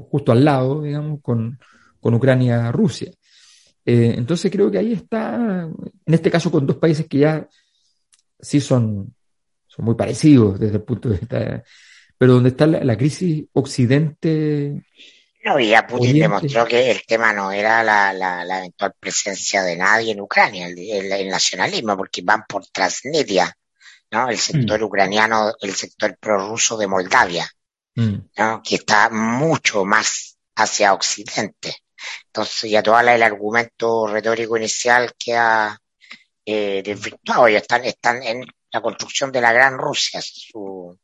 justo 0.10 0.31
al 0.31 0.43
lado, 0.43 0.81
digamos, 0.81 1.20
con, 1.22 1.60
Ucrania-Rusia. 2.01 3.12
Eh, 3.86 4.15
entonces 4.17 4.51
creo 4.51 4.72
que 4.72 4.77
ahí 4.77 4.93
está, 4.93 5.67
en 6.05 6.13
este 6.13 6.31
caso 6.31 6.51
con 6.51 6.65
dos 6.65 6.77
países 6.77 7.08
que 7.08 7.20
ya 7.20 7.48
sí 8.39 8.60
son, 8.60 9.13
son 9.67 9.86
muy 9.86 9.96
parecidos 9.96 10.60
desde 10.60 10.75
el 10.75 10.84
punto 10.84 11.10
de 11.10 11.17
vista, 11.17 11.63
pero 12.17 12.34
donde 12.34 12.50
está 12.50 12.67
la, 12.67 12.98
crisis 12.98 13.46
occidente. 13.53 14.84
No, 15.43 15.60
y 15.60 15.70
ya 15.70 15.88
Putin 15.88 16.20
demostró 16.20 16.65
que 16.65 16.91
el 16.91 17.01
tema 17.05 17.34
no 17.34 17.51
era 17.51 17.84
la, 17.84 18.13
la, 18.13 18.60
eventual 18.60 18.93
presencia 19.00 19.63
de 19.63 19.75
nadie 19.75 20.12
en 20.12 20.22
Ucrania, 20.22 20.67
el, 20.67 21.29
nacionalismo, 21.29 21.98
porque 21.98 22.22
van 22.24 22.43
por 22.48 22.65
Transnistria, 22.67 23.55
¿no? 24.12 24.29
El 24.29 24.38
sector 24.38 24.79
mm. 24.79 24.84
ucraniano, 24.84 25.53
el 25.62 25.74
sector 25.74 26.15
prorruso 26.20 26.77
de 26.77 26.88
Moldavia, 26.88 27.50
mm. 27.95 28.15
¿no? 28.38 28.62
Que 28.63 28.75
está 28.75 29.10
mucho 29.10 29.86
más 29.86 30.38
hacia 30.55 30.93
Occidente. 30.93 31.75
Entonces 32.27 32.71
ya 32.71 32.83
todo 32.83 33.00
el 33.00 33.24
argumento 33.24 34.07
retórico 34.07 34.57
inicial 34.57 35.13
que 35.17 35.36
ha 35.36 35.77
eh, 36.45 36.81
desvirtuado. 36.83 37.48
Ellos 37.48 37.62
están, 37.62 37.86
están 37.86 38.24
en 38.24 38.45
la 38.71 38.81
construcción 38.81 39.31
de 39.31 39.41
la 39.41 39.53
gran 39.53 39.77
Rusia. 39.77 40.21
Su, 40.21 40.98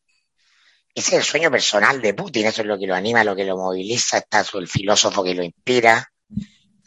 ese 0.97 1.11
es 1.11 1.21
el 1.21 1.23
sueño 1.23 1.51
personal 1.51 2.01
de 2.01 2.15
Putin, 2.15 2.47
eso 2.47 2.61
es 2.61 2.67
lo 2.67 2.79
que 2.79 2.87
lo 2.87 2.95
anima, 2.95 3.23
lo 3.23 3.35
que 3.35 3.45
lo 3.45 3.55
moviliza, 3.55 4.17
está 4.17 4.43
el 4.55 4.67
filósofo 4.67 5.23
que 5.23 5.35
lo 5.35 5.43
inspira, 5.43 6.11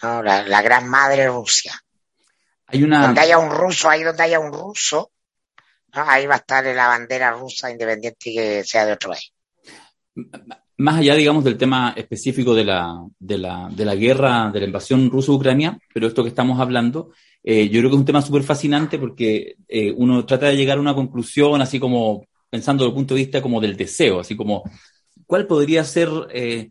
¿no? 0.02 0.21
la, 0.21 0.62
gran 0.62 0.88
madre 0.88 1.28
Rusia. 1.28 1.80
Hay 2.66 2.83
una... 2.83 3.02
Donde 3.02 3.21
haya 3.21 3.38
un 3.38 3.50
ruso, 3.50 3.88
ahí 3.88 4.02
donde 4.02 4.25
haya 4.25 4.40
un 4.40 4.52
ruso, 4.52 5.12
ahí 5.92 6.26
va 6.26 6.35
a 6.35 6.38
estar 6.38 6.64
la 6.64 6.88
bandera 6.88 7.30
rusa 7.30 7.71
independiente 7.71 8.33
que 8.33 8.64
sea 8.64 8.85
de 8.85 8.95
otro 8.95 9.11
país. 9.11 9.33
Más 10.79 10.97
allá, 10.97 11.15
digamos, 11.15 11.45
del 11.45 11.59
tema 11.59 11.93
específico 11.97 12.55
de 12.55 12.65
la, 12.65 13.05
de 13.19 13.39
la, 13.39 13.69
de 13.71 13.85
la 13.85 13.95
guerra, 13.95 14.50
de 14.50 14.61
la 14.61 14.67
invasión 14.67 15.11
ruso-ucrania, 15.11 15.79
pero 15.93 16.07
esto 16.07 16.23
que 16.23 16.31
estamos 16.31 16.59
hablando, 16.59 17.11
eh, 17.43 17.69
yo 17.69 17.81
creo 17.81 17.91
que 17.91 17.97
es 17.97 18.00
un 18.00 18.07
tema 18.07 18.23
súper 18.23 18.43
fascinante 18.43 18.99
porque 18.99 19.57
eh, 19.69 19.93
uno 19.97 20.25
trata 20.25 20.47
de 20.47 20.57
llegar 20.57 20.79
a 20.79 20.81
una 20.81 20.95
conclusión 20.95 21.61
así 21.61 21.79
como 21.79 22.27
pensando 22.49 22.85
desde 22.85 22.91
el 22.91 22.97
punto 22.97 23.15
de 23.15 23.21
vista 23.21 23.43
como 23.43 23.61
del 23.61 23.77
deseo, 23.77 24.21
así 24.21 24.37
como 24.37 24.62
cuál 25.27 25.47
podría 25.47 25.85
ser, 25.85 26.09
eh, 26.33 26.71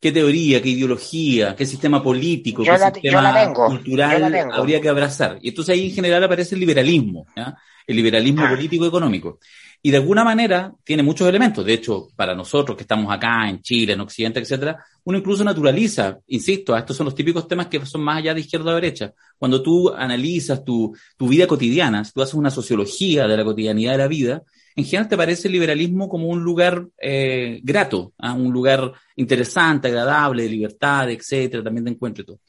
qué 0.00 0.12
teoría, 0.12 0.60
qué 0.60 0.70
ideología, 0.70 1.54
qué 1.56 1.64
sistema 1.64 2.02
político, 2.02 2.62
qué 2.64 2.76
sistema 2.76 3.52
cultural 3.52 4.50
habría 4.52 4.80
que 4.80 4.88
abrazar. 4.88 5.38
Y 5.40 5.50
entonces 5.50 5.74
ahí 5.74 5.88
en 5.88 5.94
general 5.94 6.24
aparece 6.24 6.56
el 6.56 6.60
liberalismo. 6.60 7.26
¿ya? 7.36 7.56
el 7.86 7.96
liberalismo 7.96 8.44
ah. 8.44 8.50
político 8.50 8.86
económico. 8.86 9.38
Y 9.86 9.90
de 9.90 9.98
alguna 9.98 10.24
manera 10.24 10.72
tiene 10.82 11.02
muchos 11.02 11.28
elementos. 11.28 11.62
De 11.62 11.74
hecho, 11.74 12.08
para 12.16 12.34
nosotros 12.34 12.74
que 12.74 12.84
estamos 12.84 13.12
acá 13.12 13.50
en 13.50 13.60
Chile, 13.60 13.92
en 13.92 14.00
Occidente, 14.00 14.40
etcétera, 14.40 14.82
uno 15.04 15.18
incluso 15.18 15.44
naturaliza, 15.44 16.20
insisto, 16.28 16.74
estos 16.74 16.96
son 16.96 17.04
los 17.04 17.14
típicos 17.14 17.46
temas 17.46 17.66
que 17.66 17.84
son 17.84 18.02
más 18.02 18.16
allá 18.16 18.32
de 18.32 18.40
izquierda 18.40 18.72
o 18.72 18.74
derecha. 18.76 19.12
Cuando 19.38 19.62
tú 19.62 19.92
analizas 19.92 20.64
tu, 20.64 20.96
tu 21.18 21.28
vida 21.28 21.46
cotidiana, 21.46 22.02
tú 22.14 22.22
haces 22.22 22.32
una 22.32 22.50
sociología 22.50 23.28
de 23.28 23.36
la 23.36 23.44
cotidianidad 23.44 23.92
de 23.92 23.98
la 23.98 24.08
vida, 24.08 24.42
en 24.74 24.86
general 24.86 25.06
te 25.06 25.18
parece 25.18 25.48
el 25.48 25.52
liberalismo 25.52 26.08
como 26.08 26.28
un 26.28 26.42
lugar 26.42 26.86
eh, 26.98 27.60
grato, 27.62 28.14
¿ah? 28.16 28.32
un 28.32 28.54
lugar 28.54 28.90
interesante, 29.16 29.88
agradable, 29.88 30.44
de 30.44 30.48
libertad, 30.48 31.10
etcétera, 31.10 31.62
también 31.62 31.84
de 31.84 31.90
encuentro 31.90 32.22
y 32.22 32.26
todo. 32.26 32.40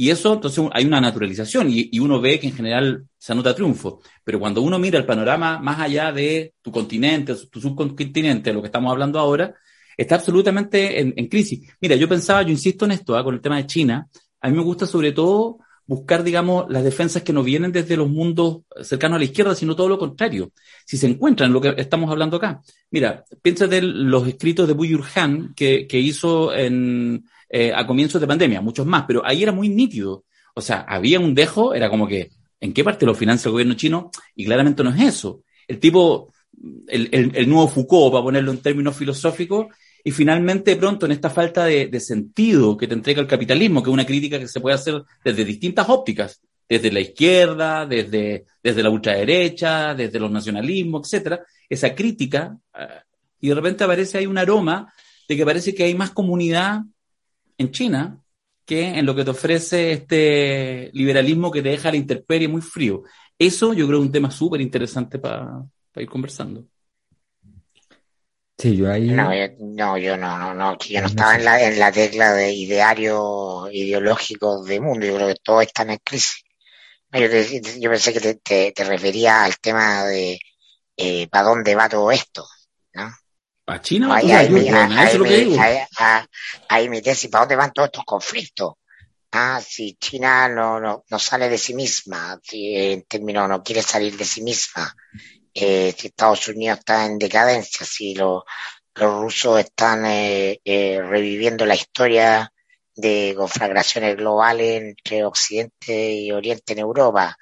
Y 0.00 0.10
eso, 0.10 0.34
entonces, 0.34 0.64
hay 0.74 0.84
una 0.84 1.00
naturalización 1.00 1.66
y, 1.70 1.98
uno 1.98 2.20
ve 2.20 2.38
que 2.38 2.46
en 2.46 2.52
general 2.52 3.08
se 3.18 3.32
anota 3.32 3.52
triunfo. 3.52 4.00
Pero 4.22 4.38
cuando 4.38 4.62
uno 4.62 4.78
mira 4.78 4.96
el 4.96 5.04
panorama 5.04 5.58
más 5.58 5.80
allá 5.80 6.12
de 6.12 6.54
tu 6.62 6.70
continente, 6.70 7.34
tu 7.50 7.60
subcontinente, 7.60 8.52
lo 8.52 8.60
que 8.60 8.66
estamos 8.66 8.92
hablando 8.92 9.18
ahora, 9.18 9.52
está 9.96 10.14
absolutamente 10.14 11.00
en, 11.00 11.26
crisis. 11.26 11.68
Mira, 11.80 11.96
yo 11.96 12.08
pensaba, 12.08 12.42
yo 12.42 12.50
insisto 12.50 12.84
en 12.84 12.92
esto, 12.92 13.16
¿ah? 13.16 13.24
con 13.24 13.34
el 13.34 13.40
tema 13.40 13.56
de 13.56 13.66
China, 13.66 14.08
a 14.40 14.48
mí 14.48 14.56
me 14.56 14.62
gusta 14.62 14.86
sobre 14.86 15.10
todo 15.10 15.58
buscar, 15.84 16.22
digamos, 16.22 16.66
las 16.68 16.84
defensas 16.84 17.24
que 17.24 17.32
no 17.32 17.42
vienen 17.42 17.72
desde 17.72 17.96
los 17.96 18.08
mundos 18.08 18.58
cercanos 18.80 19.16
a 19.16 19.18
la 19.18 19.24
izquierda, 19.24 19.56
sino 19.56 19.74
todo 19.74 19.88
lo 19.88 19.98
contrario. 19.98 20.52
Si 20.86 20.96
se 20.96 21.08
encuentran 21.08 21.48
en 21.48 21.54
lo 21.54 21.60
que 21.60 21.74
estamos 21.76 22.08
hablando 22.08 22.36
acá. 22.36 22.62
Mira, 22.92 23.24
piensa 23.42 23.66
de 23.66 23.82
los 23.82 24.28
escritos 24.28 24.68
de 24.68 24.74
Buyur 24.74 25.04
Han 25.16 25.54
que, 25.54 25.88
que 25.88 25.98
hizo 25.98 26.54
en, 26.54 27.24
eh, 27.48 27.72
a 27.74 27.86
comienzos 27.86 28.20
de 28.20 28.26
pandemia, 28.26 28.60
muchos 28.60 28.86
más, 28.86 29.04
pero 29.06 29.24
ahí 29.24 29.42
era 29.42 29.52
muy 29.52 29.68
nítido. 29.68 30.24
O 30.54 30.60
sea, 30.60 30.80
había 30.88 31.20
un 31.20 31.34
dejo, 31.34 31.74
era 31.74 31.88
como 31.88 32.06
que, 32.06 32.30
¿en 32.60 32.72
qué 32.72 32.84
parte 32.84 33.06
lo 33.06 33.14
financia 33.14 33.48
el 33.48 33.52
gobierno 33.52 33.74
chino? 33.74 34.10
Y 34.34 34.44
claramente 34.44 34.82
no 34.82 34.90
es 34.90 35.00
eso. 35.00 35.42
El 35.66 35.78
tipo, 35.78 36.32
el, 36.88 37.08
el, 37.12 37.48
nuevo 37.48 37.68
Foucault, 37.68 38.12
para 38.12 38.24
ponerlo 38.24 38.50
en 38.50 38.58
términos 38.58 38.96
filosóficos, 38.96 39.66
y 40.04 40.10
finalmente, 40.10 40.76
pronto, 40.76 41.06
en 41.06 41.12
esta 41.12 41.30
falta 41.30 41.64
de, 41.64 42.00
sentido 42.00 42.76
que 42.76 42.86
te 42.86 42.94
entrega 42.94 43.20
el 43.20 43.26
capitalismo, 43.26 43.82
que 43.82 43.90
es 43.90 43.94
una 43.94 44.06
crítica 44.06 44.38
que 44.38 44.48
se 44.48 44.60
puede 44.60 44.74
hacer 44.74 45.02
desde 45.24 45.44
distintas 45.44 45.88
ópticas, 45.88 46.40
desde 46.68 46.92
la 46.92 47.00
izquierda, 47.00 47.86
desde, 47.86 48.44
desde 48.62 48.82
la 48.82 48.90
ultraderecha, 48.90 49.94
desde 49.94 50.20
los 50.20 50.30
nacionalismos, 50.30 51.06
etcétera, 51.06 51.40
esa 51.68 51.94
crítica, 51.94 52.56
ah, 52.74 53.02
y 53.40 53.48
de 53.48 53.54
repente 53.54 53.84
aparece 53.84 54.18
ahí 54.18 54.26
un 54.26 54.38
aroma 54.38 54.92
de 55.28 55.36
que 55.36 55.44
parece 55.44 55.74
que 55.74 55.84
hay 55.84 55.94
más 55.94 56.10
comunidad 56.10 56.80
en 57.58 57.70
China 57.70 58.22
que 58.64 58.98
en 58.98 59.06
lo 59.06 59.14
que 59.14 59.24
te 59.24 59.30
ofrece 59.30 59.92
este 59.92 60.90
liberalismo 60.92 61.50
que 61.50 61.62
te 61.62 61.70
deja 61.70 61.90
la 61.90 61.96
intemperie 61.96 62.48
muy 62.48 62.60
frío. 62.60 63.02
Eso 63.38 63.72
yo 63.72 63.86
creo 63.86 64.00
es 64.00 64.06
un 64.06 64.12
tema 64.12 64.30
súper 64.30 64.60
interesante 64.60 65.18
para 65.18 65.64
ir 65.96 66.08
conversando. 66.08 66.64
Sí, 68.58 68.76
yo 68.76 68.90
ahí... 68.90 69.06
No, 69.06 69.32
yo 69.32 69.46
no, 69.60 69.98
yo 69.98 70.16
no, 70.16 70.52
no, 70.52 70.76
yo 70.78 71.00
no 71.00 71.06
estaba 71.06 71.36
en 71.36 71.44
la, 71.44 71.62
en 71.62 71.78
la 71.78 71.92
tecla 71.92 72.32
de 72.32 72.52
ideario 72.52 73.70
ideológico 73.70 74.64
del 74.64 74.80
mundo, 74.80 75.06
yo 75.06 75.14
creo 75.14 75.28
que 75.28 75.36
todo 75.42 75.60
está 75.60 75.84
en 75.84 75.96
crisis. 76.02 76.44
Yo, 77.12 77.90
pensé 77.90 78.12
que 78.12 78.34
te, 78.34 78.72
te, 78.72 78.84
refería 78.84 79.44
al 79.44 79.58
tema 79.60 80.04
de 80.04 80.40
eh, 80.96 81.28
para 81.28 81.44
dónde 81.48 81.74
va 81.74 81.88
todo 81.88 82.10
esto, 82.10 82.44
¿no? 82.92 83.08
¿A 83.68 83.82
China? 83.82 84.08
Mi, 86.88 87.02
tesis, 87.02 87.30
¿para 87.30 87.42
dónde 87.42 87.56
van 87.56 87.72
todos 87.72 87.88
estos 87.88 88.04
conflictos? 88.04 88.74
Ah, 89.32 89.60
si 89.60 89.94
China 89.96 90.48
no, 90.48 90.80
no, 90.80 91.04
no 91.10 91.18
sale 91.18 91.50
de 91.50 91.58
sí 91.58 91.74
misma, 91.74 92.40
si 92.42 92.74
en 92.74 93.02
términos 93.02 93.46
no 93.46 93.62
quiere 93.62 93.82
salir 93.82 94.16
de 94.16 94.24
sí 94.24 94.40
misma, 94.40 94.96
eh, 95.52 95.94
si 95.94 96.06
Estados 96.06 96.48
Unidos 96.48 96.78
está 96.78 97.04
en 97.04 97.18
decadencia, 97.18 97.84
si 97.84 98.14
los 98.14 98.42
rusos 98.94 99.60
están 99.60 100.06
eh, 100.06 100.60
eh, 100.64 101.02
reviviendo 101.02 101.66
la 101.66 101.74
historia 101.74 102.50
de 102.94 103.34
conflagraciones 103.36 104.16
globales 104.16 104.80
entre 104.80 105.26
Occidente 105.26 106.10
y 106.10 106.32
Oriente 106.32 106.72
en 106.72 106.78
Europa. 106.78 107.36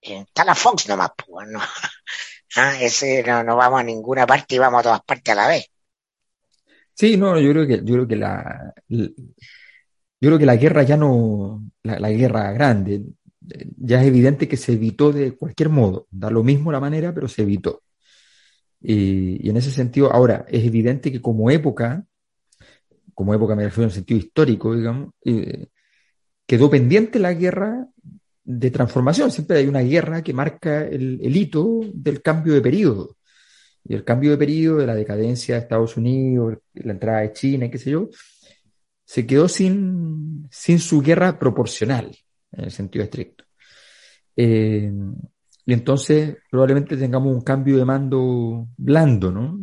está 0.00 0.44
la 0.44 0.54
Fox 0.54 0.88
nomás, 0.88 1.10
pues, 1.16 1.48
¿no? 1.48 1.60
Ah, 2.56 2.76
ese 2.80 3.22
no, 3.22 3.56
vamos 3.56 3.80
a 3.80 3.84
ninguna 3.84 4.26
parte 4.26 4.54
y 4.54 4.58
vamos 4.58 4.80
a 4.80 4.82
todas 4.82 5.02
partes 5.02 5.32
a 5.32 5.36
la 5.36 5.48
vez. 5.48 5.66
Sí, 6.94 7.16
no, 7.16 7.38
yo 7.38 7.50
creo 7.50 7.66
que, 7.66 7.76
yo 7.84 7.94
creo 7.94 8.08
que 8.08 8.16
la, 8.16 8.74
yo 8.88 9.08
creo 10.20 10.38
que 10.38 10.46
la 10.46 10.56
guerra 10.56 10.82
ya 10.82 10.96
no, 10.96 11.70
la, 11.84 12.10
guerra 12.10 12.50
grande, 12.52 13.04
ya 13.76 14.00
es 14.00 14.08
evidente 14.08 14.48
que 14.48 14.56
se 14.56 14.72
evitó 14.72 15.12
de 15.12 15.36
cualquier 15.36 15.68
modo, 15.68 16.08
da 16.10 16.30
lo 16.30 16.42
mismo 16.42 16.72
la 16.72 16.80
manera, 16.80 17.14
pero 17.14 17.28
se 17.28 17.42
evitó. 17.42 17.82
Y, 18.80 19.48
en 19.48 19.56
ese 19.56 19.70
sentido, 19.70 20.12
ahora, 20.12 20.44
es 20.48 20.64
evidente 20.64 21.12
que 21.12 21.22
como 21.22 21.50
época, 21.50 22.04
como 23.14 23.34
época 23.34 23.54
me 23.54 23.64
refiero 23.64 23.88
en 23.88 23.94
sentido 23.94 24.18
histórico, 24.18 24.74
digamos, 24.74 25.10
eh, 25.24 25.68
quedó 26.46 26.68
pendiente 26.68 27.18
la 27.18 27.32
guerra 27.32 27.86
de 28.50 28.70
transformación. 28.70 29.30
Siempre 29.30 29.58
hay 29.58 29.66
una 29.66 29.82
guerra 29.82 30.22
que 30.22 30.32
marca 30.32 30.86
el, 30.86 31.20
el 31.22 31.36
hito 31.36 31.80
del 31.92 32.22
cambio 32.22 32.54
de 32.54 32.62
periodo. 32.62 33.16
Y 33.84 33.94
el 33.94 34.04
cambio 34.04 34.30
de 34.30 34.38
periodo 34.38 34.78
de 34.78 34.86
la 34.86 34.94
decadencia 34.94 35.54
de 35.54 35.60
Estados 35.60 35.98
Unidos, 35.98 36.56
la 36.72 36.92
entrada 36.92 37.20
de 37.20 37.32
China, 37.32 37.70
qué 37.70 37.76
sé 37.76 37.90
yo, 37.90 38.08
se 39.04 39.26
quedó 39.26 39.48
sin, 39.48 40.48
sin 40.50 40.78
su 40.78 41.02
guerra 41.02 41.38
proporcional, 41.38 42.16
en 42.52 42.64
el 42.64 42.70
sentido 42.70 43.04
estricto. 43.04 43.44
Eh, 44.34 44.90
y 45.66 45.72
entonces 45.72 46.38
probablemente 46.50 46.96
tengamos 46.96 47.34
un 47.34 47.42
cambio 47.42 47.76
de 47.76 47.84
mando 47.84 48.68
blando, 48.78 49.30
¿no? 49.30 49.60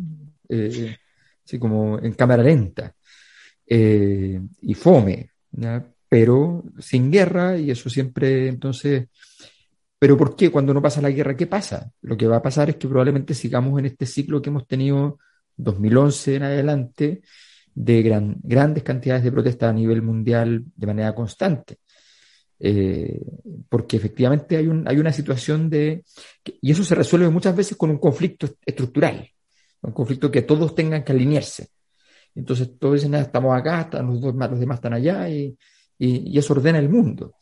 Eh, 0.48 0.96
así 1.44 1.58
como 1.58 1.98
en 1.98 2.12
cámara 2.12 2.42
lenta 2.44 2.94
eh, 3.66 4.40
y 4.60 4.74
fome, 4.74 5.30
pero 6.08 6.64
sin 6.78 7.10
guerra 7.10 7.58
y 7.58 7.70
eso 7.70 7.90
siempre 7.90 8.48
entonces... 8.48 9.08
Pero 9.98 10.16
¿por 10.16 10.36
qué 10.36 10.50
cuando 10.50 10.74
no 10.74 10.82
pasa 10.82 11.00
la 11.00 11.10
guerra? 11.10 11.36
¿Qué 11.36 11.46
pasa? 11.46 11.90
Lo 12.02 12.16
que 12.16 12.26
va 12.26 12.36
a 12.36 12.42
pasar 12.42 12.68
es 12.68 12.76
que 12.76 12.86
probablemente 12.86 13.32
sigamos 13.32 13.78
en 13.78 13.86
este 13.86 14.04
ciclo 14.04 14.42
que 14.42 14.50
hemos 14.50 14.66
tenido 14.66 15.18
2011 15.56 16.34
en 16.36 16.42
adelante, 16.42 17.22
de 17.74 18.02
gran, 18.02 18.36
grandes 18.42 18.82
cantidades 18.82 19.24
de 19.24 19.32
protestas 19.32 19.70
a 19.70 19.72
nivel 19.72 20.02
mundial 20.02 20.64
de 20.76 20.86
manera 20.86 21.14
constante. 21.14 21.78
Eh, 22.58 23.20
porque 23.68 23.96
efectivamente 23.96 24.56
hay, 24.56 24.66
un, 24.66 24.86
hay 24.86 24.98
una 24.98 25.12
situación 25.12 25.70
de... 25.70 26.04
Y 26.44 26.70
eso 26.70 26.84
se 26.84 26.94
resuelve 26.94 27.30
muchas 27.30 27.56
veces 27.56 27.76
con 27.76 27.90
un 27.90 27.98
conflicto 27.98 28.48
estructural, 28.64 29.28
un 29.80 29.92
conflicto 29.92 30.30
que 30.30 30.42
todos 30.42 30.74
tengan 30.74 31.04
que 31.04 31.12
alinearse. 31.12 31.68
Entonces 32.34 32.78
todos 32.78 32.96
dicen, 32.96 33.14
estamos 33.14 33.58
acá, 33.58 33.88
los, 34.02 34.20
dos, 34.20 34.34
los 34.34 34.60
demás 34.60 34.76
están 34.76 34.92
allá 34.92 35.28
y, 35.28 35.56
y, 35.98 36.38
eso 36.38 36.52
ordena 36.54 36.78
el 36.78 36.88
mundo. 36.88 37.34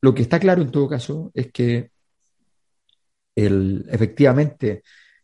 Lo 0.00 0.14
que 0.14 0.22
está 0.22 0.38
claro 0.38 0.62
en 0.62 0.70
todo 0.70 0.88
caso 0.88 1.30
es 1.34 1.50
que 1.52 1.90
el, 3.34 3.86
efectivamente 3.90 4.82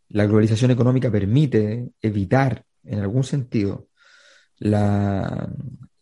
la 0.08 0.26
globalización 0.26 0.70
económica 0.70 1.10
permite 1.10 1.90
evitar 2.00 2.64
en 2.84 3.00
algún 3.00 3.24
sentido 3.24 3.88
la, 4.58 5.48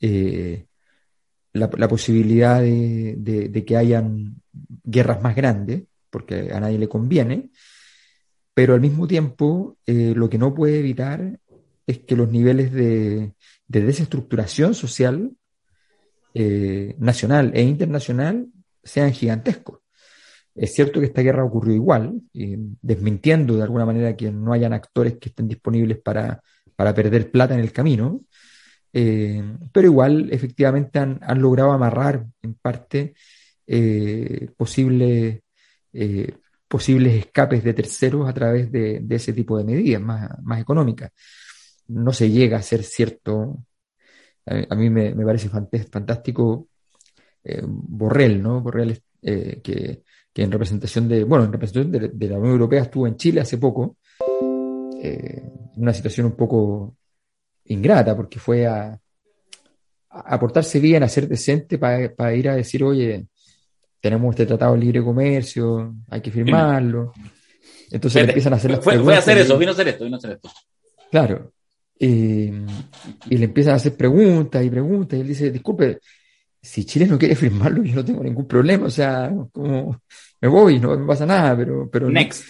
eh, 0.01 0.67
la, 1.53 1.89
posibilidad 1.89 2.61
de, 2.61 3.65
que 3.67 3.77
hayan 3.77 4.43
guerras 4.85 5.23
más 5.23 5.35
grandes, 5.35 5.85
porque 6.11 6.53
a 6.53 6.61
nadie 6.61 6.79
le 6.79 6.89
conviene, 6.89 7.51
pero 8.55 8.75
al 8.75 8.81
mismo 8.81 9.07
tiempo 9.07 9.79
eh, 9.87 10.13
lo 10.15 10.29
que 10.29 10.39
no 10.39 10.55
puede 10.55 10.79
evitar 10.79 11.39
es 11.87 11.99
que 12.01 12.17
los 12.17 12.31
niveles 12.31 12.73
de, 12.73 13.33
desestructuración 13.67 14.75
social 14.75 15.33
eh, 16.35 16.95
nacional 16.99 17.51
e 17.55 17.63
internacional 17.63 18.47
sean 18.83 19.13
gigantescos. 19.13 19.81
Es 20.55 20.75
cierto 20.75 21.01
que 21.01 21.07
esta 21.07 21.23
guerra 21.23 21.45
ocurrió 21.45 21.75
igual, 21.75 22.21
desmintiendo 22.33 23.57
de 23.57 23.63
alguna 23.63 23.87
manera 23.87 24.17
que 24.17 24.31
no 24.31 24.53
hayan 24.53 24.73
actores 24.73 25.17
que 25.19 25.31
estén 25.31 25.49
disponibles 25.49 25.99
para, 25.99 26.43
para 26.77 26.95
perder 26.95 27.31
plata 27.31 27.55
en 27.55 27.61
el 27.61 27.73
camino, 27.73 28.23
eh, 28.93 29.43
pero 29.73 29.87
igual 29.87 30.29
efectivamente 30.33 30.99
han, 30.99 31.21
logrado 31.41 31.73
amarrar 31.73 32.27
en 32.43 32.55
parte 32.55 33.15
eh, 33.67 34.51
posibles, 34.57 35.41
posibles 36.69 37.15
escapes 37.15 37.65
de 37.65 37.75
terceros 37.75 38.29
a 38.29 38.33
través 38.33 38.71
de, 38.71 39.05
ese 39.09 39.33
tipo 39.33 39.57
de 39.57 39.65
medidas 39.65 40.03
más, 40.03 40.31
más, 40.43 40.61
económicas. 40.61 41.13
No 41.89 42.13
se 42.13 42.31
llega 42.31 42.59
a 42.59 42.63
ser 42.63 42.83
cierto, 42.83 43.65
a, 44.47 44.75
mí 44.75 44.91
me, 44.91 45.13
parece 45.25 45.49
fantástico 45.49 46.69
Borrell, 47.63 48.43
¿no? 48.43 48.61
Borrell 48.61 49.01
que, 49.23 50.03
que, 50.33 50.43
en 50.43 50.53
representación 50.53 51.09
de, 51.09 51.25
bueno, 51.25 51.45
en 51.45 51.53
representación 51.53 51.93
de, 51.93 52.09
de, 52.09 52.29
la 52.29 52.39
Unión 52.39 52.53
Europea 52.53 52.83
estuvo 52.83 53.07
en 53.07 53.17
Chile 53.17 53.41
hace 53.41 53.59
poco, 53.59 53.97
en 55.03 55.53
una 55.77 55.95
situación 55.95 56.27
un 56.27 56.37
poco 56.37 56.97
ingrata, 57.65 58.17
porque 58.17 58.39
fue 58.39 58.67
a, 58.67 58.99
a 60.11 60.41
portarse 60.41 60.81
bien, 60.81 61.03
a 61.03 61.09
ser 61.09 61.29
decente 61.29 61.79
para 61.79 62.35
ir 62.35 62.49
a 62.49 62.57
decir, 62.57 62.83
oye, 62.83 63.27
tenemos 64.01 64.31
este 64.31 64.47
tratado 64.47 64.75
de 64.75 64.81
libre 64.81 65.05
comercio, 65.05 65.95
hay 66.09 66.21
que 66.21 66.31
firmarlo. 66.31 67.13
Entonces 67.91 68.23
empiezan 68.27 68.53
a 68.53 68.57
hacer 68.57 68.73
las 68.73 68.85
fue, 68.85 68.99
Voy 68.99 69.15
a 69.15 69.19
hacer 69.19 69.39
eso, 69.39 69.59
vino 69.59 69.71
a 69.71 69.75
hacer 69.75 69.89
esto, 69.89 70.05
vino 70.05 70.17
a 70.17 70.19
hacer 70.19 70.33
esto. 70.33 70.51
Claro. 71.11 71.53
Y 72.07 73.37
le 73.37 73.45
empiezan 73.45 73.75
a 73.75 73.77
hacer 73.77 73.95
preguntas 73.95 74.65
y 74.65 74.71
preguntas, 74.71 75.19
y 75.19 75.23
él 75.23 75.29
dice, 75.29 75.51
disculpe, 75.51 75.99
si 76.63 76.85
Chile 76.85 77.07
no 77.07 77.19
quiere 77.19 77.35
firmarlo, 77.37 77.83
yo 77.83 77.95
no 77.95 78.05
tengo 78.05 78.23
ningún 78.23 78.47
problema, 78.47 78.87
o 78.87 78.91
sea, 78.91 79.33
como 79.53 80.01
me 80.41 80.49
voy, 80.49 80.79
no 80.79 80.97
me 80.97 81.07
pasa 81.07 81.27
nada, 81.27 81.57
pero... 81.57 81.89
pero 81.91 82.11
Next. 82.11 82.45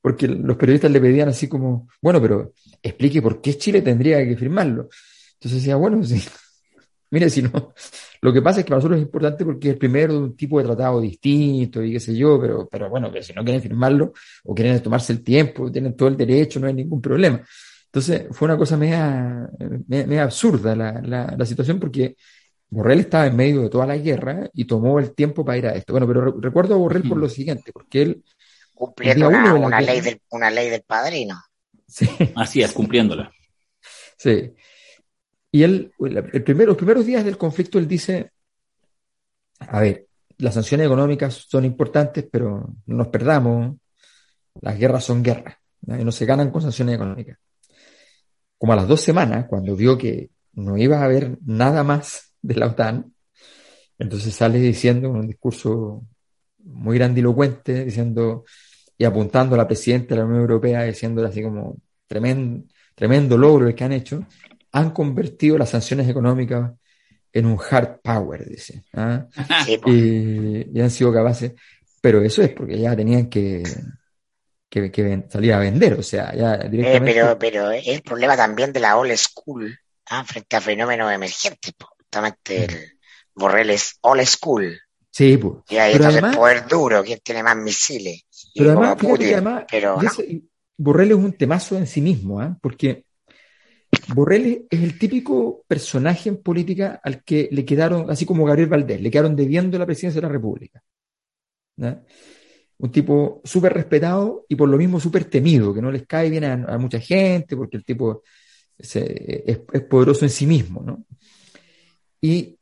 porque 0.00 0.28
los 0.28 0.56
periodistas 0.56 0.90
le 0.90 1.00
pedían 1.00 1.28
así 1.28 1.48
como, 1.48 1.88
bueno, 2.00 2.20
pero 2.20 2.52
explique 2.82 3.20
por 3.20 3.40
qué 3.40 3.58
Chile 3.58 3.82
tendría 3.82 4.24
que 4.24 4.36
firmarlo. 4.36 4.88
Entonces 5.34 5.62
decía, 5.62 5.76
bueno, 5.76 6.02
sí. 6.04 6.22
Mire, 7.10 7.30
si 7.30 7.40
no, 7.40 7.72
lo 8.20 8.32
que 8.32 8.42
pasa 8.42 8.60
es 8.60 8.64
que 8.64 8.70
para 8.70 8.78
nosotros 8.78 8.98
es 8.98 9.06
importante 9.06 9.44
porque 9.44 9.68
es 9.68 9.74
el 9.74 9.78
primero 9.78 10.12
de 10.12 10.18
un 10.18 10.36
tipo 10.36 10.58
de 10.58 10.64
tratado 10.64 11.00
distinto 11.00 11.82
y 11.82 11.92
qué 11.92 12.00
sé 12.00 12.16
yo, 12.16 12.40
pero, 12.40 12.68
pero 12.68 12.90
bueno, 12.90 13.12
que 13.12 13.22
si 13.22 13.32
no 13.32 13.44
quieren 13.44 13.62
firmarlo 13.62 14.12
o 14.44 14.54
quieren 14.54 14.80
tomarse 14.82 15.12
el 15.12 15.22
tiempo, 15.22 15.70
tienen 15.70 15.96
todo 15.96 16.08
el 16.08 16.16
derecho, 16.16 16.58
no 16.58 16.66
hay 16.66 16.74
ningún 16.74 17.00
problema. 17.00 17.40
Entonces 17.96 18.26
fue 18.30 18.44
una 18.44 18.58
cosa 18.58 18.76
media, 18.76 19.48
media, 19.86 20.24
absurda 20.24 20.76
la, 20.76 21.00
la, 21.34 21.46
situación 21.46 21.80
porque 21.80 22.14
Borrell 22.68 23.00
estaba 23.00 23.26
en 23.26 23.34
medio 23.34 23.62
de 23.62 23.70
toda 23.70 23.86
la 23.86 23.96
guerra 23.96 24.50
y 24.52 24.66
tomó 24.66 24.98
el 24.98 25.14
tiempo 25.14 25.46
para 25.46 25.56
ir 25.56 25.66
a 25.66 25.72
esto. 25.72 25.94
Bueno, 25.94 26.06
pero 26.06 26.38
recuerdo 26.38 26.74
a 26.74 26.76
Borrell 26.76 27.08
por 27.08 27.16
lo 27.16 27.26
siguiente, 27.30 27.72
porque 27.72 28.02
él... 28.02 28.24
Cumpliendo 28.74 29.28
una, 29.30 29.80
ley 29.80 30.02
del, 30.02 30.20
una 30.28 30.50
ley 30.50 30.68
del 30.68 30.82
padrino. 30.82 31.42
Así 32.34 32.60
es, 32.60 32.70
cumpliéndola. 32.72 33.32
Sí. 34.18 34.52
Y 35.50 35.62
él, 35.62 35.90
el 35.98 36.44
primero, 36.44 36.72
los 36.72 36.76
primeros 36.76 37.06
días 37.06 37.24
del 37.24 37.38
conflicto, 37.38 37.78
él 37.78 37.88
dice, 37.88 38.30
a 39.58 39.80
ver, 39.80 40.06
las 40.36 40.52
sanciones 40.52 40.84
económicas 40.84 41.46
son 41.48 41.64
importantes, 41.64 42.26
pero 42.30 42.74
no 42.84 42.94
nos 42.94 43.08
perdamos, 43.08 43.74
las 44.60 44.78
guerras 44.78 45.02
son 45.02 45.22
guerras, 45.22 45.56
y 45.80 46.04
no 46.04 46.12
se 46.12 46.26
ganan 46.26 46.50
con 46.50 46.60
sanciones 46.60 46.96
económicas. 46.96 47.38
Como 48.58 48.72
a 48.72 48.76
las 48.76 48.88
dos 48.88 49.00
semanas, 49.00 49.46
cuando 49.48 49.76
vio 49.76 49.98
que 49.98 50.30
no 50.54 50.76
iba 50.76 50.98
a 50.98 51.04
haber 51.04 51.38
nada 51.44 51.84
más 51.84 52.32
de 52.40 52.54
la 52.54 52.66
OTAN, 52.66 53.12
entonces 53.98 54.34
sale 54.34 54.58
diciendo 54.58 55.10
un 55.10 55.26
discurso 55.26 56.04
muy 56.58 56.98
grandilocuente, 56.98 57.84
diciendo, 57.84 58.44
y 58.98 59.04
apuntando 59.04 59.54
a 59.54 59.58
la 59.58 59.66
presidenta 59.66 60.14
de 60.14 60.20
la 60.20 60.26
Unión 60.26 60.40
Europea, 60.40 60.84
diciéndole 60.84 61.28
así 61.28 61.42
como 61.42 61.76
tremendo, 62.06 62.66
tremendo 62.94 63.38
logro 63.38 63.68
el 63.68 63.74
que 63.74 63.84
han 63.84 63.92
hecho, 63.92 64.26
han 64.72 64.90
convertido 64.90 65.56
las 65.58 65.70
sanciones 65.70 66.08
económicas 66.08 66.72
en 67.32 67.46
un 67.46 67.58
hard 67.58 68.00
power, 68.02 68.48
dice. 68.48 68.84
¿ah? 68.94 69.26
y, 69.86 70.80
han 70.80 70.90
sido 70.90 71.12
capaces, 71.12 71.52
pero 72.00 72.22
eso 72.22 72.42
es 72.42 72.50
porque 72.50 72.78
ya 72.78 72.96
tenían 72.96 73.28
que, 73.28 73.62
que, 74.90 75.24
salir 75.28 75.52
a 75.52 75.58
vender, 75.58 75.94
o 75.94 76.02
sea, 76.02 76.34
ya 76.34 76.54
eh, 76.54 76.68
directamente... 76.68 77.12
pero, 77.12 77.38
pero 77.38 77.70
es 77.70 77.86
el 77.88 78.02
problema 78.02 78.36
también 78.36 78.72
de 78.72 78.80
la 78.80 78.96
old 78.96 79.16
school 79.16 79.78
¿ah? 80.10 80.24
frente 80.24 80.56
a 80.56 80.60
fenómenos 80.60 81.12
emergentes, 81.12 81.74
justamente 81.78 82.64
el 82.64 82.98
Borrell 83.34 83.70
es 83.70 83.98
old 84.02 84.24
school. 84.24 84.78
Sí, 85.10 85.36
pues. 85.38 85.54
Y 85.70 85.76
ahí 85.76 85.92
entonces 85.92 86.22
además, 86.22 86.36
poder 86.36 86.66
duro, 86.68 87.02
¿quién 87.02 87.20
tiene 87.22 87.42
más 87.42 87.56
misiles? 87.56 88.26
Pero 88.54 88.72
además, 88.72 89.64
pero 89.70 89.98
Borrell 90.76 91.10
es 91.10 91.16
un 91.16 91.32
temazo 91.32 91.76
en 91.76 91.86
sí 91.86 92.00
mismo, 92.00 92.42
¿eh? 92.42 92.54
porque 92.60 93.06
Borrell 94.14 94.66
es 94.70 94.82
el 94.82 94.98
típico 94.98 95.64
personaje 95.66 96.28
en 96.28 96.42
política 96.42 97.00
al 97.02 97.24
que 97.24 97.48
le 97.50 97.64
quedaron, 97.64 98.10
así 98.10 98.26
como 98.26 98.44
Gabriel 98.44 98.68
Valdés, 98.68 99.00
le 99.00 99.10
quedaron 99.10 99.34
debiendo 99.34 99.78
la 99.78 99.86
presidencia 99.86 100.20
de 100.20 100.26
la 100.26 100.32
República. 100.32 100.82
Un 102.78 102.90
tipo 102.90 103.40
súper 103.44 103.72
respetado 103.72 104.44
y 104.48 104.56
por 104.56 104.68
lo 104.68 104.76
mismo 104.76 105.00
súper 105.00 105.24
temido, 105.24 105.72
que 105.72 105.80
no 105.80 105.90
les 105.90 106.06
cae 106.06 106.28
bien 106.28 106.44
a, 106.44 106.78
mucha 106.78 107.00
gente, 107.00 107.56
porque 107.56 107.78
el 107.78 107.84
tipo 107.84 108.22
es, 108.76 109.58
poderoso 109.88 110.24
en 110.24 110.30
sí 110.30 110.46
mismo. 110.46 110.82
¿no? 110.82 111.04
Y 112.20 112.56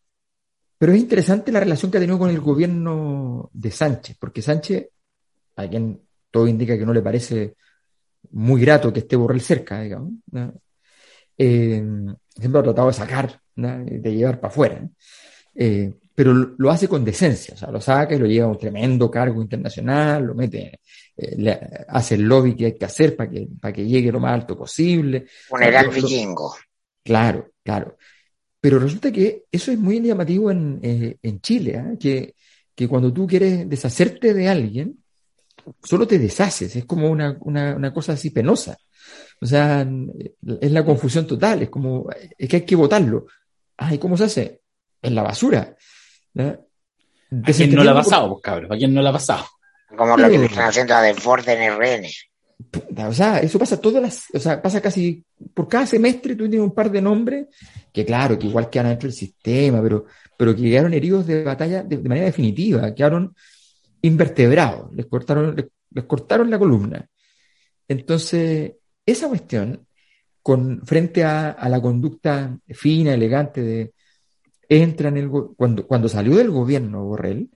pero 0.79 0.93
es 0.93 1.01
interesante 1.01 1.51
la 1.51 1.61
relación 1.61 1.91
que 1.91 1.99
ha 1.99 2.01
tenido 2.01 2.19
con 2.19 2.31
el 2.31 2.41
gobierno 2.41 3.49
de 3.53 3.71
Sánchez, 3.71 4.17
porque 4.21 4.43
Sánchez, 4.43 4.89
a 5.57 5.69
quien 5.69 6.01
todo 6.31 6.47
indica 6.47 6.77
que 6.77 6.85
no 6.85 6.93
le 6.93 7.01
parece 7.01 7.57
muy 8.33 8.61
grato 8.61 8.93
que 8.93 9.01
esté 9.01 9.17
Borrell 9.17 9.41
cerca, 9.41 9.81
digamos, 9.81 10.13
eh, 11.39 11.83
siempre 12.29 12.61
ha 12.61 12.65
tratado 12.65 12.89
de 12.89 12.95
sacar 12.95 13.41
de 13.57 14.15
llevar 14.15 14.41
para 14.41 14.53
afuera. 14.53 14.89
Eh, 15.55 15.95
pero 16.15 16.33
lo 16.33 16.71
hace 16.71 16.87
con 16.87 17.05
decencia, 17.05 17.55
o 17.55 17.57
sea, 17.57 17.71
lo 17.71 17.81
saca 17.81 18.15
y 18.15 18.19
lo 18.19 18.27
lleva 18.27 18.47
a 18.47 18.51
un 18.51 18.59
tremendo 18.59 19.11
cargo 19.11 19.43
internacional, 19.43 20.25
lo 20.25 20.35
mete, 20.35 20.81
eh, 21.17 21.35
le 21.37 21.61
hace 21.89 22.15
el 22.15 22.23
lobby 22.23 22.55
que 22.55 22.67
hay 22.67 22.79
que 22.79 22.85
hacer 22.85 23.17
para 23.17 23.31
que, 23.31 23.49
para 23.61 23.73
que 23.73 23.85
llegue 23.85 24.13
lo 24.13 24.21
más 24.21 24.35
alto 24.35 24.57
posible. 24.57 25.27
Funeral 25.49 25.91
vikingo. 25.91 26.55
Claro, 27.03 27.51
claro. 27.63 27.97
Pero 28.61 28.79
resulta 28.79 29.11
que 29.11 29.45
eso 29.51 29.73
es 29.73 29.79
muy 29.79 30.01
llamativo 30.01 30.51
en, 30.51 30.79
eh, 30.83 31.17
en 31.21 31.41
Chile, 31.41 31.73
¿eh? 31.77 31.99
que, 31.99 32.35
que 32.75 32.89
cuando 32.89 33.13
tú 33.13 33.27
quieres 33.27 33.69
deshacerte 33.69 34.33
de 34.33 34.49
alguien, 34.49 35.03
solo 35.83 36.07
te 36.07 36.19
deshaces, 36.19 36.77
es 36.77 36.85
como 36.85 37.11
una, 37.11 37.37
una, 37.41 37.75
una 37.75 37.93
cosa 37.93 38.13
así 38.13 38.31
penosa. 38.31 38.79
O 39.41 39.47
sea, 39.47 39.87
es 40.61 40.73
la 40.73 40.85
confusión 40.85 41.27
total, 41.27 41.63
es 41.63 41.71
como, 41.71 42.09
es 42.39 42.49
que 42.49 42.57
hay 42.57 42.63
que 42.65 42.77
votarlo. 42.77 43.27
Ay, 43.77 43.99
¿cómo 43.99 44.17
se 44.17 44.25
hace? 44.25 44.61
En 45.03 45.15
la 45.15 45.23
basura. 45.23 45.77
¿A 46.37 47.53
quién 47.53 47.75
no 47.75 47.85
la 47.85 47.93
ha 47.93 47.95
pasado, 47.95 48.29
pues, 48.31 48.43
cabrón? 48.43 48.73
¿A 48.73 48.77
quién 48.77 48.93
no 48.93 49.03
la 49.03 49.11
ha 49.11 49.15
pasado? 49.15 49.45
Como 49.97 50.17
lo 50.17 50.29
que 50.29 50.45
están 50.45 50.69
haciendo 50.69 50.95
a 50.95 51.03
Desborde 51.03 51.53
en 51.53 51.73
RN. 51.73 52.07
O 53.09 53.13
sea, 53.13 53.39
eso 53.39 53.59
pasa 53.59 53.81
todas 53.81 54.03
las, 54.03 54.25
o 54.33 54.39
sea, 54.39 54.61
pasa 54.63 54.81
casi 54.81 55.25
por 55.53 55.69
cada 55.69 55.87
semestre 55.87 56.35
tú 56.35 56.49
tienes 56.49 56.67
un 56.67 56.75
par 56.75 56.91
de 56.91 57.03
nombres 57.03 57.47
que 57.93 58.05
claro, 58.05 58.39
que 58.39 58.47
igual 58.47 58.71
quedan 58.71 58.89
dentro 58.89 59.09
del 59.09 59.17
sistema, 59.17 59.83
pero, 59.83 60.07
pero 60.37 60.55
que 60.55 60.63
quedaron 60.63 60.95
heridos 60.95 61.27
de 61.27 61.45
batalla 61.45 61.83
de, 61.83 61.99
manera 61.99 62.27
definitiva, 62.27 62.95
quedaron 62.95 63.35
invertebrados, 64.03 64.93
les 64.95 65.07
cortaron, 65.07 65.55
les, 65.55 66.05
cortaron 66.05 66.51
la 66.51 66.59
columna. 66.59 67.07
Entonces, 67.89 68.73
esa 69.05 69.29
cuestión, 69.29 69.87
con, 70.43 70.85
frente 70.87 71.25
a, 71.25 71.51
a 71.51 71.69
la 71.69 71.81
conducta 71.81 72.57
fina, 72.69 73.15
elegante 73.15 73.63
de, 73.63 73.93
entra 74.69 75.09
en 75.09 75.17
el 75.17 75.31
cuando, 75.31 75.87
cuando 75.87 76.09
salió 76.09 76.37
del 76.37 76.51
gobierno 76.51 77.05
Borrell, 77.05 77.51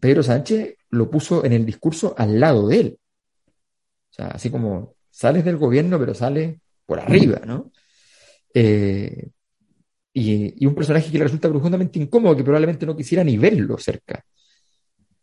Pedro 0.00 0.22
Sánchez 0.22 0.76
lo 0.90 1.10
puso 1.10 1.44
en 1.44 1.52
el 1.52 1.66
discurso 1.66 2.14
al 2.16 2.40
lado 2.40 2.68
de 2.68 2.80
él. 2.80 2.98
O 4.10 4.14
sea, 4.14 4.28
así 4.28 4.50
como 4.50 4.94
sales 5.10 5.44
del 5.44 5.56
gobierno, 5.56 5.98
pero 5.98 6.14
sales 6.14 6.56
por 6.86 7.00
arriba, 7.00 7.40
¿no? 7.46 7.72
Eh, 8.52 9.30
y, 10.12 10.64
un 10.66 10.74
personaje 10.74 11.10
que 11.10 11.18
le 11.18 11.24
resulta 11.24 11.48
profundamente 11.48 11.98
incómodo, 11.98 12.36
que 12.36 12.44
probablemente 12.44 12.86
no 12.86 12.96
quisiera 12.96 13.24
ni 13.24 13.36
verlo 13.36 13.76
cerca. 13.78 14.24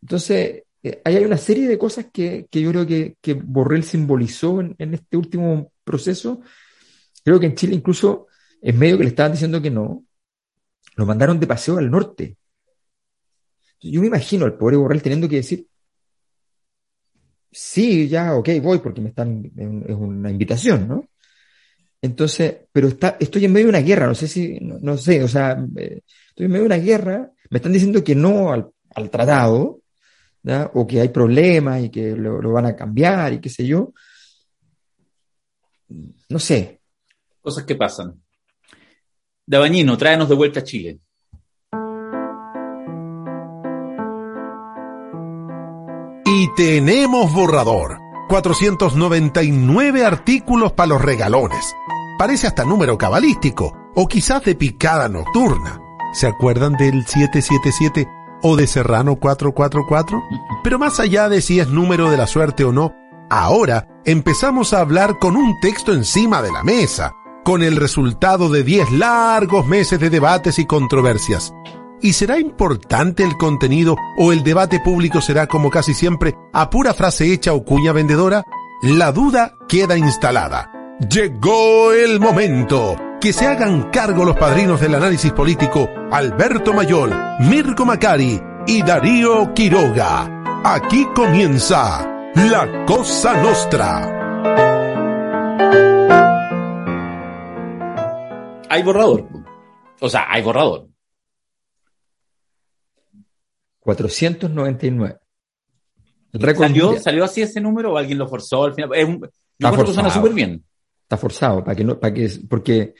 Entonces, 0.02 0.64
eh, 0.82 1.00
ahí 1.04 1.16
hay 1.16 1.24
una 1.24 1.38
serie 1.38 1.66
de 1.68 1.78
cosas 1.78 2.06
que, 2.12 2.46
yo 2.50 2.70
creo 2.70 2.86
que, 2.86 3.16
que 3.20 3.34
Borrell 3.34 3.84
simbolizó 3.84 4.60
en, 4.60 4.74
en, 4.78 4.94
este 4.94 5.16
último 5.16 5.72
proceso. 5.84 6.40
Creo 7.24 7.40
que 7.40 7.46
en 7.46 7.54
Chile 7.54 7.74
incluso, 7.74 8.26
en 8.60 8.78
medio 8.78 8.98
que 8.98 9.04
le 9.04 9.10
estaban 9.10 9.32
diciendo 9.32 9.62
que 9.62 9.70
no, 9.70 10.04
lo 10.96 11.06
mandaron 11.06 11.40
de 11.40 11.46
paseo 11.46 11.78
al 11.78 11.90
norte. 11.90 12.36
Yo 13.80 14.00
me 14.00 14.06
imagino 14.06 14.44
al 14.44 14.56
pobre 14.56 14.76
Borrell 14.76 15.02
teniendo 15.02 15.28
que 15.28 15.36
decir, 15.36 15.66
sí, 17.50 18.08
ya, 18.08 18.34
ok, 18.34 18.48
voy 18.62 18.78
porque 18.78 19.00
me 19.00 19.08
están, 19.08 19.44
es 19.86 19.96
una 19.96 20.30
invitación, 20.30 20.88
¿no? 20.88 21.08
Entonces, 22.00 22.62
pero 22.72 22.88
está, 22.88 23.16
estoy 23.20 23.44
en 23.44 23.52
medio 23.52 23.66
de 23.66 23.70
una 23.70 23.80
guerra, 23.80 24.06
no 24.06 24.14
sé 24.14 24.26
si, 24.26 24.58
no, 24.60 24.96
sé, 24.96 25.22
o 25.22 25.28
sea, 25.28 25.64
eh, 25.76 26.02
estoy 26.28 26.46
en 26.46 26.52
medio 26.52 26.62
de 26.64 26.74
una 26.74 26.84
guerra, 26.84 27.30
me 27.50 27.58
están 27.58 27.72
diciendo 27.72 28.02
que 28.02 28.14
no 28.14 28.52
al, 28.52 29.10
tratado, 29.10 29.80
o 30.74 30.86
que 30.86 31.00
hay 31.00 31.08
problemas 31.08 31.84
y 31.84 31.90
que 31.90 32.16
lo, 32.16 32.42
lo, 32.42 32.52
van 32.52 32.66
a 32.66 32.74
cambiar 32.74 33.32
y 33.32 33.40
qué 33.40 33.48
sé 33.48 33.64
yo. 33.64 33.92
No 36.28 36.38
sé. 36.40 36.80
Cosas 37.40 37.64
que 37.64 37.76
pasan. 37.76 38.20
Dabañino, 39.46 39.96
tráenos 39.96 40.28
de 40.28 40.34
vuelta 40.34 40.60
a 40.60 40.64
Chile. 40.64 41.00
Y 46.24 46.48
tenemos 46.54 47.32
borrador. 47.32 47.98
499 48.28 50.06
artículos 50.06 50.72
para 50.72 50.86
los 50.86 51.02
regalones. 51.02 51.74
Parece 52.18 52.46
hasta 52.46 52.64
número 52.64 52.96
cabalístico, 52.96 53.76
o 53.94 54.06
quizás 54.06 54.42
de 54.44 54.54
picada 54.54 55.08
nocturna. 55.08 55.80
¿Se 56.14 56.26
acuerdan 56.28 56.74
del 56.74 57.04
777 57.04 58.08
o 58.42 58.56
de 58.56 58.66
Serrano 58.66 59.16
444? 59.16 60.22
Pero 60.64 60.78
más 60.78 61.00
allá 61.00 61.28
de 61.28 61.42
si 61.42 61.60
es 61.60 61.68
número 61.68 62.10
de 62.10 62.16
la 62.16 62.26
suerte 62.26 62.64
o 62.64 62.72
no, 62.72 62.94
ahora 63.28 63.88
empezamos 64.04 64.72
a 64.72 64.80
hablar 64.80 65.18
con 65.18 65.36
un 65.36 65.58
texto 65.60 65.92
encima 65.92 66.40
de 66.40 66.52
la 66.52 66.62
mesa, 66.62 67.12
con 67.44 67.62
el 67.62 67.76
resultado 67.76 68.48
de 68.48 68.62
10 68.62 68.92
largos 68.92 69.66
meses 69.66 69.98
de 70.00 70.10
debates 70.10 70.58
y 70.58 70.66
controversias. 70.66 71.52
¿Y 72.00 72.14
será 72.14 72.38
importante 72.38 73.22
el 73.22 73.36
contenido 73.36 73.96
o 74.18 74.32
el 74.32 74.42
debate 74.42 74.80
público 74.80 75.20
será 75.20 75.46
como 75.46 75.70
casi 75.70 75.94
siempre 75.94 76.34
a 76.52 76.68
pura 76.68 76.94
frase 76.94 77.32
hecha 77.32 77.52
o 77.52 77.64
cuña 77.64 77.92
vendedora? 77.92 78.44
La 78.82 79.12
duda 79.12 79.54
queda 79.68 79.96
instalada. 79.96 80.72
Llegó 81.08 81.92
el 81.92 82.18
momento. 82.18 82.96
Que 83.20 83.32
se 83.32 83.46
hagan 83.46 83.90
cargo 83.90 84.24
los 84.24 84.36
padrinos 84.36 84.80
del 84.80 84.96
análisis 84.96 85.30
político 85.30 85.88
Alberto 86.10 86.72
Mayol, 86.72 87.12
Mirko 87.38 87.84
Macari 87.84 88.42
y 88.66 88.82
Darío 88.82 89.54
Quiroga. 89.54 90.42
Aquí 90.64 91.06
comienza 91.14 92.04
La 92.34 92.84
Cosa 92.84 93.40
Nostra. 93.40 94.71
Hay 98.72 98.82
borrador. 98.82 99.28
O 100.00 100.08
sea, 100.08 100.26
hay 100.28 100.42
borrador. 100.42 100.88
499. 103.80 105.18
¿Salió, 106.56 106.98
¿Salió 106.98 107.24
así 107.24 107.42
ese 107.42 107.60
número 107.60 107.92
o 107.92 107.98
alguien 107.98 108.16
lo 108.16 108.26
forzó 108.26 108.64
al 108.64 108.74
final? 108.74 108.90
Es 108.94 109.06
un, 109.06 109.28
Está 109.58 109.72
forzado. 109.74 110.10
súper 110.10 110.32
bien. 110.32 110.64
Está 111.02 111.18
forzado, 111.18 111.62
para 111.62 111.76
que 111.76 111.84
no, 111.84 112.00
para 112.00 112.14
que, 112.14 112.30
porque 112.48 112.94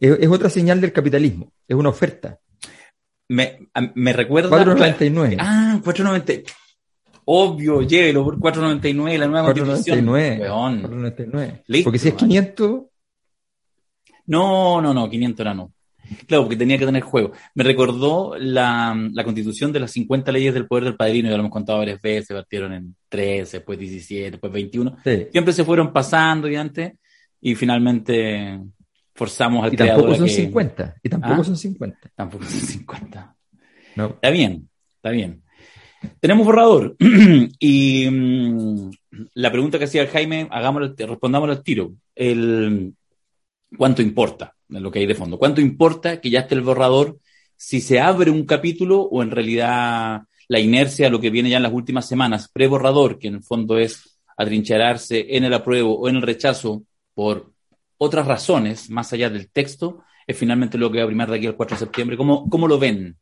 es, 0.00 0.28
otra 0.28 0.48
señal 0.48 0.80
del 0.80 0.92
capitalismo, 0.92 1.52
es 1.66 1.76
una 1.76 1.90
oferta. 1.90 2.38
Me, 3.28 3.68
me 3.94 4.14
recuerda. 4.14 4.48
499. 4.48 5.36
Ah, 5.38 5.78
499. 5.84 6.44
Obvio, 7.26 7.82
llévelo 7.82 8.24
por 8.24 8.38
499, 8.38 9.18
la 9.18 9.26
nueva 9.26 9.44
499, 9.52 10.38
499. 10.38 11.84
Porque 11.84 11.98
si 11.98 12.08
es 12.08 12.14
500, 12.14 12.82
no, 14.28 14.80
no, 14.80 14.94
no, 14.94 15.10
500 15.10 15.40
era 15.40 15.54
no. 15.54 15.72
Claro, 16.26 16.44
porque 16.44 16.56
tenía 16.56 16.78
que 16.78 16.86
tener 16.86 17.02
juego. 17.02 17.32
Me 17.54 17.64
recordó 17.64 18.34
la, 18.38 18.96
constitución 19.24 19.72
de 19.72 19.80
las 19.80 19.90
50 19.92 20.32
leyes 20.32 20.54
del 20.54 20.66
poder 20.66 20.84
del 20.84 20.96
padrino, 20.96 21.28
ya 21.28 21.36
lo 21.36 21.40
hemos 21.40 21.52
contado 21.52 21.78
varias 21.78 22.00
veces, 22.00 22.34
partieron 22.34 22.72
en 22.72 22.96
13, 23.08 23.58
después 23.58 23.78
17, 23.78 24.30
después 24.32 24.52
21. 24.52 24.96
Siempre 25.30 25.52
se 25.52 25.64
fueron 25.64 25.92
pasando 25.92 26.48
y 26.48 26.56
antes, 26.56 26.94
y 27.40 27.54
finalmente 27.54 28.58
forzamos 29.14 29.64
al 29.64 29.74
y 29.74 29.76
tampoco 29.76 30.14
son 30.14 30.28
50, 30.28 30.94
y 31.02 31.08
tampoco 31.08 31.40
¿Ah? 31.40 31.44
son 31.44 31.56
50. 31.56 31.98
Tampoco 32.14 32.44
son 32.44 32.60
50. 32.60 33.36
No. 33.96 34.06
Está 34.06 34.30
bien, 34.30 34.68
está 34.96 35.10
bien. 35.10 35.42
Tenemos 36.20 36.46
borrador. 36.46 36.96
y 37.58 38.08
mm, 38.08 38.90
la 39.34 39.50
pregunta 39.50 39.78
que 39.78 39.84
hacía 39.84 40.06
Jaime, 40.06 40.46
hagámoslo, 40.50 40.94
respondámoslo 40.96 41.52
al 41.52 41.62
tiro. 41.62 41.92
El, 42.14 42.94
¿Cuánto 43.76 44.02
importa 44.02 44.54
lo 44.68 44.90
que 44.90 45.00
hay 45.00 45.06
de 45.06 45.14
fondo? 45.14 45.38
¿Cuánto 45.38 45.60
importa 45.60 46.20
que 46.20 46.30
ya 46.30 46.40
esté 46.40 46.54
el 46.54 46.62
borrador 46.62 47.18
si 47.56 47.80
se 47.80 48.00
abre 48.00 48.30
un 48.30 48.46
capítulo 48.46 49.02
o 49.02 49.22
en 49.22 49.30
realidad 49.30 50.22
la 50.46 50.60
inercia, 50.60 51.10
lo 51.10 51.20
que 51.20 51.30
viene 51.30 51.50
ya 51.50 51.58
en 51.58 51.64
las 51.64 51.72
últimas 51.72 52.06
semanas, 52.06 52.48
pre-borrador, 52.48 53.18
que 53.18 53.28
en 53.28 53.34
el 53.34 53.42
fondo 53.42 53.78
es 53.78 54.18
atrincherarse 54.36 55.36
en 55.36 55.44
el 55.44 55.52
apruebo 55.52 55.98
o 55.98 56.08
en 56.08 56.16
el 56.16 56.22
rechazo 56.22 56.84
por 57.14 57.52
otras 57.98 58.26
razones, 58.26 58.88
más 58.88 59.12
allá 59.12 59.28
del 59.28 59.50
texto, 59.50 60.04
es 60.26 60.38
finalmente 60.38 60.78
lo 60.78 60.90
que 60.90 60.98
va 60.98 61.04
a 61.04 61.08
primar 61.08 61.28
de 61.28 61.36
aquí 61.36 61.46
al 61.46 61.56
4 61.56 61.74
de 61.74 61.78
septiembre. 61.80 62.16
¿Cómo, 62.16 62.48
cómo 62.48 62.68
lo 62.68 62.78
ven? 62.78 63.18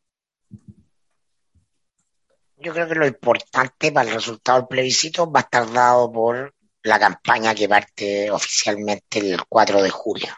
Yo 2.57 2.73
creo 2.73 2.87
que 2.87 2.95
lo 2.95 3.07
importante 3.07 3.91
para 3.91 4.09
el 4.09 4.15
resultado 4.15 4.59
del 4.59 4.67
plebiscito 4.67 5.29
va 5.29 5.41
a 5.41 5.43
estar 5.43 5.71
dado 5.71 6.11
por 6.11 6.53
la 6.87 6.99
campaña 6.99 7.53
que 7.53 7.69
parte 7.69 8.31
oficialmente 8.31 9.19
el 9.19 9.43
4 9.47 9.83
de 9.83 9.89
julio. 9.89 10.33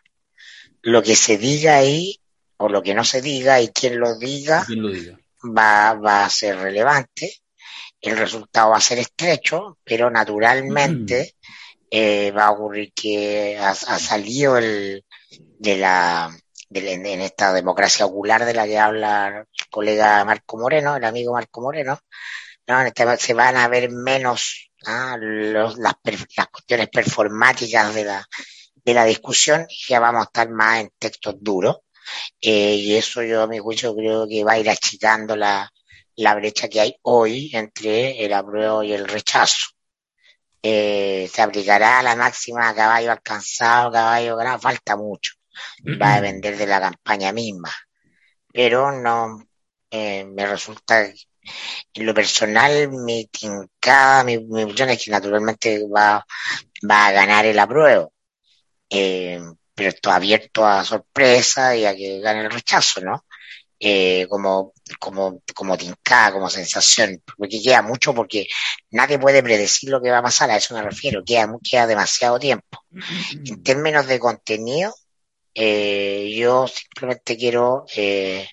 Lo 0.81 1.01
que 1.03 1.15
se 1.15 1.37
diga 1.37 1.77
ahí, 1.77 2.19
o 2.57 2.67
lo 2.69 2.81
que 2.81 2.93
no 2.93 3.03
se 3.03 3.21
diga, 3.21 3.61
y 3.61 3.69
quien 3.69 3.99
lo 3.99 4.17
diga, 4.17 4.65
Va, 5.41 5.93
va, 5.93 6.25
a 6.25 6.29
ser 6.29 6.57
relevante. 6.57 7.33
El 8.01 8.17
resultado 8.17 8.71
va 8.71 8.77
a 8.77 8.81
ser 8.81 8.99
estrecho, 8.99 9.77
pero 9.85 10.09
naturalmente 10.09 11.33
mm. 11.33 11.47
eh, 11.91 12.31
va 12.31 12.47
a 12.47 12.51
ocurrir 12.51 12.91
que 12.93 13.57
ha, 13.57 13.73
salido 13.73 14.57
el, 14.57 15.05
de 15.29 15.77
la 15.77 16.29
en 16.71 17.21
esta 17.21 17.53
democracia 17.53 18.05
ocular 18.05 18.45
de 18.45 18.53
la 18.53 18.67
que 18.67 18.77
habla 18.77 19.45
el 19.47 19.69
colega 19.69 20.23
Marco 20.23 20.57
Moreno, 20.57 20.97
el 20.97 21.03
amigo 21.03 21.33
Marco 21.33 21.61
Moreno, 21.61 21.99
¿no? 22.67 22.81
Este 22.81 23.17
se 23.17 23.33
van 23.33 23.57
a 23.57 23.67
ver 23.67 23.89
menos 23.89 24.68
¿ah? 24.85 25.17
las, 25.19 25.77
las, 25.77 25.95
cuestiones 26.51 26.89
performáticas 26.89 27.93
de 27.95 28.05
la, 28.05 28.25
de 28.75 28.93
la 28.93 29.05
discusión, 29.05 29.65
ya 29.87 29.99
vamos 29.99 30.21
a 30.21 30.25
estar 30.25 30.49
más 30.49 30.81
en 30.81 30.91
textos 30.97 31.35
duros. 31.39 31.77
eh, 32.41 32.75
y 32.75 32.95
eso 32.95 33.23
yo 33.23 33.43
a 33.43 33.47
mi 33.47 33.59
juicio 33.59 33.95
creo 33.95 34.27
que 34.27 34.43
va 34.43 34.53
a 34.53 34.59
ir 34.59 34.69
achicando 34.69 35.35
la, 35.35 35.71
la 36.19 36.35
brecha 36.35 36.67
que 36.69 36.81
hay 36.81 36.95
hoy 37.03 37.49
entre 37.53 38.25
el 38.25 38.33
apruebo 38.33 38.83
y 38.83 38.93
el 38.93 39.07
rechazo. 39.07 39.69
Eh, 40.61 41.29
se 41.33 41.41
aplicará 41.41 42.03
la 42.03 42.15
máxima 42.15 42.75
caballo 42.75 43.11
alcanzado, 43.11 43.91
caballo 43.91 44.35
ganado, 44.35 44.59
falta 44.59 44.97
mucho. 44.97 45.33
Va 46.01 46.15
a 46.15 46.21
depender 46.21 46.57
de 46.57 46.67
la 46.67 46.81
campaña 46.81 47.31
misma. 47.31 47.71
Pero 48.51 48.91
no, 48.91 49.41
eh, 49.91 50.25
me 50.25 50.45
resulta, 50.45 51.09
en 51.93 52.05
lo 52.05 52.13
personal, 52.13 52.89
mi 52.89 53.25
tincada, 53.27 54.23
mi, 54.23 54.37
mi 54.39 54.63
es 54.63 55.03
que 55.03 55.11
naturalmente 55.11 55.83
va, 55.87 56.25
va 56.89 57.07
a 57.07 57.11
ganar 57.11 57.45
el 57.45 57.59
apruebo. 57.59 58.13
Eh, 58.89 59.39
pero 59.73 59.89
esto 59.89 60.11
abierto 60.11 60.65
a 60.65 60.83
sorpresa 60.83 61.75
y 61.75 61.85
a 61.85 61.95
que 61.95 62.19
gane 62.19 62.41
el 62.41 62.51
rechazo, 62.51 63.01
¿no? 63.01 63.25
Eh, 63.79 64.27
como, 64.29 64.73
como, 64.99 65.41
como 65.55 65.77
tincada, 65.77 66.33
como 66.33 66.49
sensación, 66.49 67.23
porque 67.37 67.61
queda 67.61 67.81
mucho 67.81 68.13
porque 68.13 68.45
nadie 68.91 69.17
puede 69.17 69.41
predecir 69.41 69.89
lo 69.89 70.01
que 70.01 70.11
va 70.11 70.17
a 70.17 70.23
pasar, 70.23 70.51
a 70.51 70.57
eso 70.57 70.73
me 70.73 70.81
refiero, 70.81 71.23
queda, 71.23 71.47
queda 71.63 71.87
demasiado 71.87 72.37
tiempo. 72.39 72.83
En 73.45 73.63
términos 73.63 74.05
de 74.05 74.19
contenido, 74.19 74.93
eh, 75.53 76.35
yo 76.37 76.67
simplemente 76.67 77.37
quiero 77.37 77.85
eh, 77.95 78.49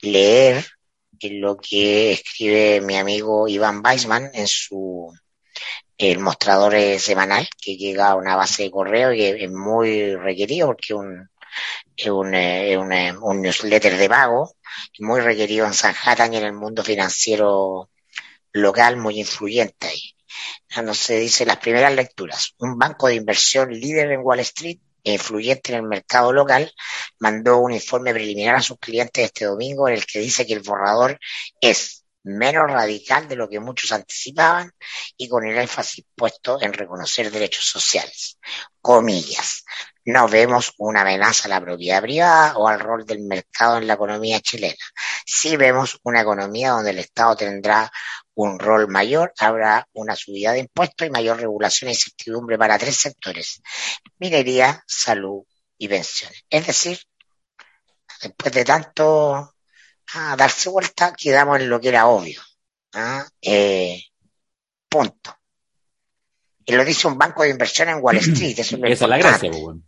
leer 0.00 0.64
lo 1.22 1.56
que 1.56 2.12
escribe 2.12 2.80
mi 2.80 2.96
amigo 2.96 3.48
Iván 3.48 3.82
Weisman 3.84 4.30
en 4.34 4.46
su 4.46 5.12
el 5.96 6.18
mostrador 6.18 6.74
semanal 6.98 7.48
que 7.60 7.76
llega 7.76 8.08
a 8.08 8.16
una 8.16 8.36
base 8.36 8.64
de 8.64 8.70
correo 8.70 9.12
y 9.12 9.24
es 9.24 9.50
muy 9.50 10.16
requerido 10.16 10.68
porque 10.68 10.94
un, 10.94 11.28
es 11.96 12.06
un, 12.08 12.34
un, 12.34 13.22
un 13.22 13.42
newsletter 13.42 13.96
de 13.96 14.08
pago 14.08 14.54
muy 14.98 15.20
requerido 15.20 15.66
en 15.66 15.74
Sanhattan 15.74 16.34
y 16.34 16.38
en 16.38 16.44
el 16.44 16.52
mundo 16.52 16.82
financiero 16.82 17.90
local 18.52 18.96
muy 18.96 19.20
influyente 19.20 19.86
ahí. 19.88 20.14
No 20.82 20.94
se 20.94 21.18
dice 21.18 21.46
las 21.46 21.58
primeras 21.58 21.94
lecturas. 21.94 22.54
Un 22.58 22.76
banco 22.76 23.06
de 23.06 23.14
inversión 23.14 23.70
líder 23.70 24.10
en 24.10 24.20
Wall 24.20 24.40
Street 24.40 24.78
influyente 25.12 25.72
en 25.72 25.78
el 25.78 25.82
mercado 25.84 26.32
local 26.32 26.72
mandó 27.18 27.58
un 27.58 27.72
informe 27.72 28.12
preliminar 28.12 28.56
a 28.56 28.62
sus 28.62 28.78
clientes 28.78 29.24
este 29.24 29.44
domingo 29.44 29.88
en 29.88 29.94
el 29.94 30.06
que 30.06 30.20
dice 30.20 30.46
que 30.46 30.54
el 30.54 30.60
borrador 30.60 31.18
es 31.60 32.04
menos 32.24 32.70
radical 32.70 33.28
de 33.28 33.36
lo 33.36 33.48
que 33.48 33.60
muchos 33.60 33.92
anticipaban 33.92 34.72
y 35.16 35.28
con 35.28 35.46
el 35.46 35.58
énfasis 35.58 36.04
puesto 36.14 36.60
en 36.60 36.72
reconocer 36.72 37.30
derechos 37.30 37.66
sociales. 37.66 38.38
Comillas. 38.80 39.64
No 40.06 40.28
vemos 40.28 40.72
una 40.78 41.02
amenaza 41.02 41.46
a 41.46 41.50
la 41.50 41.60
propiedad 41.60 42.02
privada 42.02 42.56
o 42.56 42.68
al 42.68 42.80
rol 42.80 43.06
del 43.06 43.20
mercado 43.20 43.78
en 43.78 43.86
la 43.86 43.94
economía 43.94 44.40
chilena. 44.40 44.74
Sí 45.24 45.56
vemos 45.56 45.98
una 46.02 46.22
economía 46.22 46.70
donde 46.72 46.90
el 46.90 46.98
Estado 46.98 47.36
tendrá 47.36 47.90
un 48.34 48.58
rol 48.58 48.88
mayor, 48.88 49.32
habrá 49.38 49.88
una 49.92 50.16
subida 50.16 50.52
de 50.52 50.60
impuestos 50.60 51.06
y 51.06 51.10
mayor 51.10 51.38
regulación 51.38 51.88
e 51.88 51.92
incertidumbre 51.92 52.58
para 52.58 52.78
tres 52.78 52.96
sectores, 52.96 53.62
minería, 54.18 54.82
salud 54.86 55.44
y 55.78 55.88
pensiones. 55.88 56.44
Es 56.50 56.66
decir, 56.66 56.98
después 58.22 58.52
de 58.52 58.64
tanto 58.64 59.54
a 60.14 60.36
darse 60.36 60.68
vuelta, 60.68 61.14
quedamos 61.16 61.60
en 61.60 61.70
lo 61.70 61.80
que 61.80 61.88
era 61.88 62.06
obvio. 62.06 62.42
¿ah? 62.94 63.26
Eh, 63.40 64.00
punto. 64.88 65.36
Y 66.66 66.72
lo 66.72 66.84
dice 66.84 67.06
un 67.06 67.18
banco 67.18 67.42
de 67.42 67.50
inversión 67.50 67.88
en 67.88 67.98
Wall 68.00 68.16
Street. 68.16 68.58
Eso 68.58 68.76
es, 68.76 68.82
Esa 68.92 69.04
es 69.04 69.10
la 69.10 69.18
gracia, 69.18 69.50
pues, 69.50 69.62
¿no? 69.62 69.82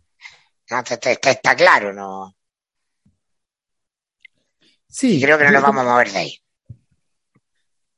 Está, 0.79 0.95
está, 1.11 1.31
está, 1.31 1.55
claro, 1.55 1.93
¿no? 1.93 2.35
Sí. 4.87 5.17
Y 5.17 5.21
creo 5.21 5.37
que 5.37 5.45
no 5.45 5.51
nos 5.51 5.63
vamos 5.63 5.85
a 5.85 5.89
mover 5.89 6.11
de 6.11 6.17
ahí. 6.17 6.41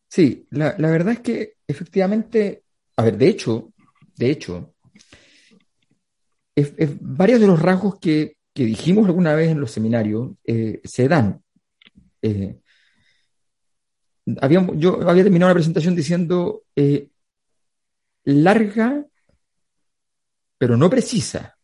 Sí, 0.09 0.47
la, 0.49 0.73
verdad 0.75 1.13
es 1.13 1.19
que 1.19 1.57
efectivamente, 1.67 2.63
a 2.97 3.03
ver, 3.03 3.15
de 3.17 3.27
hecho, 3.27 3.71
de 4.15 4.31
hecho, 4.31 4.73
es, 6.55 6.73
varios 6.99 7.39
de 7.39 7.47
los 7.47 7.61
rasgos 7.61 7.99
que, 7.99 8.37
que, 8.53 8.65
dijimos 8.65 9.05
alguna 9.05 9.35
vez 9.35 9.49
en 9.49 9.59
los 9.61 9.71
seminarios 9.71 10.31
eh, 10.43 10.81
se 10.83 11.07
dan 11.07 11.41
eh, 12.21 12.59
había, 14.41 14.67
yo 14.75 15.07
había 15.09 15.23
terminado 15.23 15.51
la 15.51 15.55
presentación 15.55 15.95
diciendo 15.95 16.63
eh, 16.75 17.09
larga, 18.25 19.05
pero 20.57 20.75
no 20.75 20.89
precisa. 20.89 21.55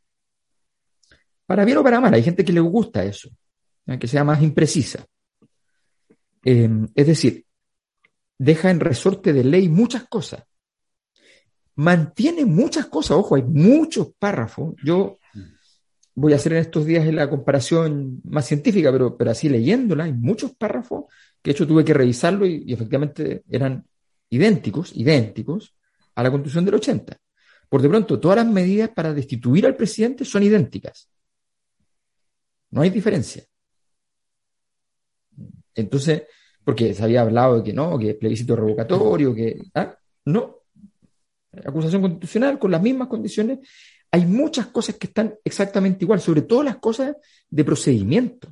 Para 1.46 1.66
bien 1.66 1.78
o 1.78 1.84
para 1.84 2.00
mal, 2.00 2.14
hay 2.14 2.24
gente 2.24 2.46
que 2.46 2.54
le 2.54 2.60
gusta 2.60 3.04
eso, 3.04 3.30
que 4.00 4.08
sea 4.08 4.24
más 4.24 4.42
imprecisa. 4.42 5.06
Es 6.44 7.08
decir, 7.08 7.45
deja 8.38 8.70
en 8.70 8.80
resorte 8.80 9.34
de 9.34 9.44
ley 9.44 9.70
muchas 9.70 10.06
cosas. 10.06 10.44
Mantiene 11.76 12.46
muchas 12.46 12.86
cosas, 12.88 13.18
ojo, 13.18 13.36
hay 13.36 13.44
muchos 13.44 14.14
párrafos. 14.18 14.76
Yo 14.84 15.20
voy 16.16 16.34
a 16.34 16.38
hacer 16.38 16.54
en 16.54 16.60
estos 16.60 16.86
días 16.86 17.06
la 17.14 17.30
comparación 17.30 18.22
más 18.24 18.46
científica, 18.46 18.92
pero, 18.92 19.18
pero 19.18 19.32
así 19.32 19.50
leyéndola, 19.50 20.06
hay 20.06 20.14
muchos 20.14 20.56
párrafos 20.56 21.06
que 21.42 21.50
de 21.50 21.52
hecho 21.52 21.68
tuve 21.68 21.84
que 21.84 21.94
revisarlo 21.94 22.46
y, 22.46 22.64
y, 22.66 22.74
efectivamente 22.74 23.44
eran 23.50 23.86
idénticos, 24.30 24.92
idénticos 24.96 25.76
a 26.16 26.24
la 26.24 26.32
constitución 26.32 26.66
del 26.66 26.76
80. 26.76 27.18
Por 27.68 27.82
de 27.82 27.90
pronto, 27.90 28.20
todas 28.20 28.38
las 28.38 28.48
medidas 28.48 28.90
para 28.90 29.14
destituir 29.14 29.66
al 29.66 29.76
presidente 29.76 30.24
son 30.24 30.44
idénticas. 30.44 31.10
No 32.72 32.82
hay 32.82 32.90
diferencia. 32.90 33.44
Entonces, 35.74 36.24
porque 36.66 36.94
se 36.94 37.04
había 37.04 37.22
hablado 37.22 37.58
de 37.58 37.64
que 37.64 37.74
no, 37.74 37.98
que 37.98 38.16
plebiscito 38.16 38.56
revocatorio, 38.56 39.34
que... 39.34 39.62
¿ah? 39.76 39.96
No. 40.26 40.58
Acusación 41.64 42.02
constitucional 42.02 42.60
con 42.60 42.72
las 42.72 42.82
mismas 42.82 43.08
condiciones 43.08 43.60
hay 44.12 44.26
muchas 44.26 44.68
cosas 44.68 44.96
que 44.96 45.08
están 45.08 45.36
exactamente 45.44 46.06
igual, 46.06 46.22
sobre 46.22 46.42
todo 46.42 46.64
las 46.64 46.78
cosas 46.78 47.16
de 47.50 47.64
procedimiento. 47.66 48.48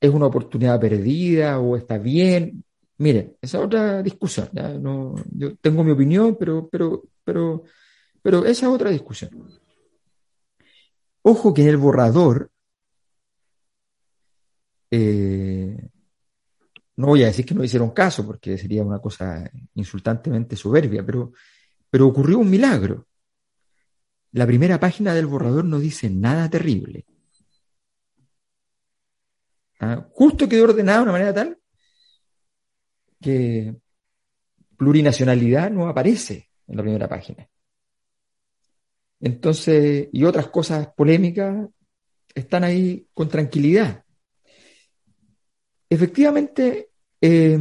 ¿Es 0.00 0.10
una 0.10 0.26
oportunidad 0.26 0.80
perdida 0.80 1.58
o 1.58 1.76
está 1.76 1.98
bien? 1.98 2.64
Miren, 2.98 3.36
esa 3.40 3.58
es 3.58 3.64
otra 3.64 4.02
discusión. 4.02 4.48
No, 4.80 5.14
yo 5.32 5.56
tengo 5.56 5.84
mi 5.84 5.92
opinión, 5.92 6.36
pero, 6.38 6.68
pero, 6.68 7.04
pero, 7.24 7.62
pero 8.20 8.44
esa 8.44 8.66
es 8.66 8.72
otra 8.72 8.90
discusión. 8.90 9.30
Ojo 11.22 11.54
que 11.54 11.62
en 11.62 11.68
el 11.68 11.76
borrador, 11.76 12.50
eh, 14.90 15.88
no 16.96 17.06
voy 17.06 17.22
a 17.22 17.26
decir 17.26 17.44
que 17.46 17.54
no 17.54 17.64
hicieron 17.64 17.90
caso, 17.90 18.26
porque 18.26 18.58
sería 18.58 18.82
una 18.82 19.00
cosa 19.00 19.48
insultantemente 19.74 20.56
soberbia, 20.56 21.04
pero, 21.04 21.32
pero 21.90 22.08
ocurrió 22.08 22.38
un 22.38 22.50
milagro 22.50 23.08
la 24.32 24.46
primera 24.46 24.78
página 24.78 25.14
del 25.14 25.26
borrador 25.26 25.64
no 25.64 25.78
dice 25.78 26.10
nada 26.10 26.48
terrible. 26.50 27.06
¿Ah? 29.80 30.06
Justo 30.12 30.48
quedó 30.48 30.64
ordenado 30.64 30.98
de 30.98 31.02
una 31.04 31.12
manera 31.12 31.34
tal 31.34 31.58
que 33.20 33.74
plurinacionalidad 34.76 35.70
no 35.70 35.88
aparece 35.88 36.50
en 36.66 36.76
la 36.76 36.82
primera 36.82 37.08
página. 37.08 37.48
Entonces, 39.20 40.08
y 40.12 40.24
otras 40.24 40.48
cosas 40.48 40.88
polémicas 40.94 41.68
están 42.32 42.62
ahí 42.62 43.08
con 43.12 43.28
tranquilidad. 43.28 44.04
Efectivamente, 45.90 46.90
eh, 47.20 47.58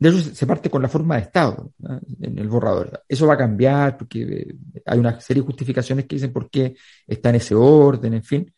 de 0.00 0.08
eso 0.08 0.34
se 0.34 0.46
parte 0.46 0.70
con 0.70 0.80
la 0.80 0.88
forma 0.88 1.16
de 1.16 1.22
Estado 1.22 1.74
en 2.22 2.38
el 2.38 2.48
borrador. 2.48 3.04
Eso 3.06 3.26
va 3.26 3.34
a 3.34 3.38
cambiar 3.38 3.98
porque 3.98 4.22
eh, 4.22 4.56
hay 4.86 4.98
una 4.98 5.20
serie 5.20 5.42
de 5.42 5.46
justificaciones 5.46 6.06
que 6.06 6.16
dicen 6.16 6.32
por 6.32 6.48
qué 6.48 6.74
está 7.06 7.28
en 7.28 7.34
ese 7.34 7.54
orden, 7.54 8.14
en 8.14 8.24
fin. 8.24 8.54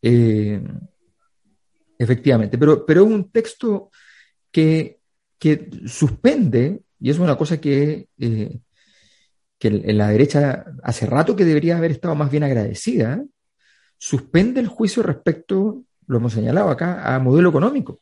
Eh, 0.00 0.62
efectivamente, 1.98 2.56
pero, 2.56 2.86
pero 2.86 3.04
es 3.04 3.10
un 3.10 3.30
texto 3.30 3.90
que, 4.50 5.00
que, 5.38 5.68
suspende, 5.86 6.80
y 7.00 7.10
es 7.10 7.18
una 7.18 7.36
cosa 7.36 7.60
que, 7.60 8.08
eh, 8.18 8.58
que 9.58 9.68
en 9.68 9.98
la 9.98 10.08
derecha 10.08 10.64
hace 10.82 11.04
rato 11.04 11.36
que 11.36 11.44
debería 11.44 11.76
haber 11.76 11.90
estado 11.90 12.14
más 12.14 12.30
bien 12.30 12.44
agradecida, 12.44 13.22
suspende 13.98 14.60
el 14.60 14.68
juicio 14.68 15.02
respecto, 15.02 15.84
lo 16.06 16.18
hemos 16.18 16.32
señalado 16.32 16.70
acá, 16.70 17.14
a 17.14 17.18
modelo 17.18 17.50
económico 17.50 18.00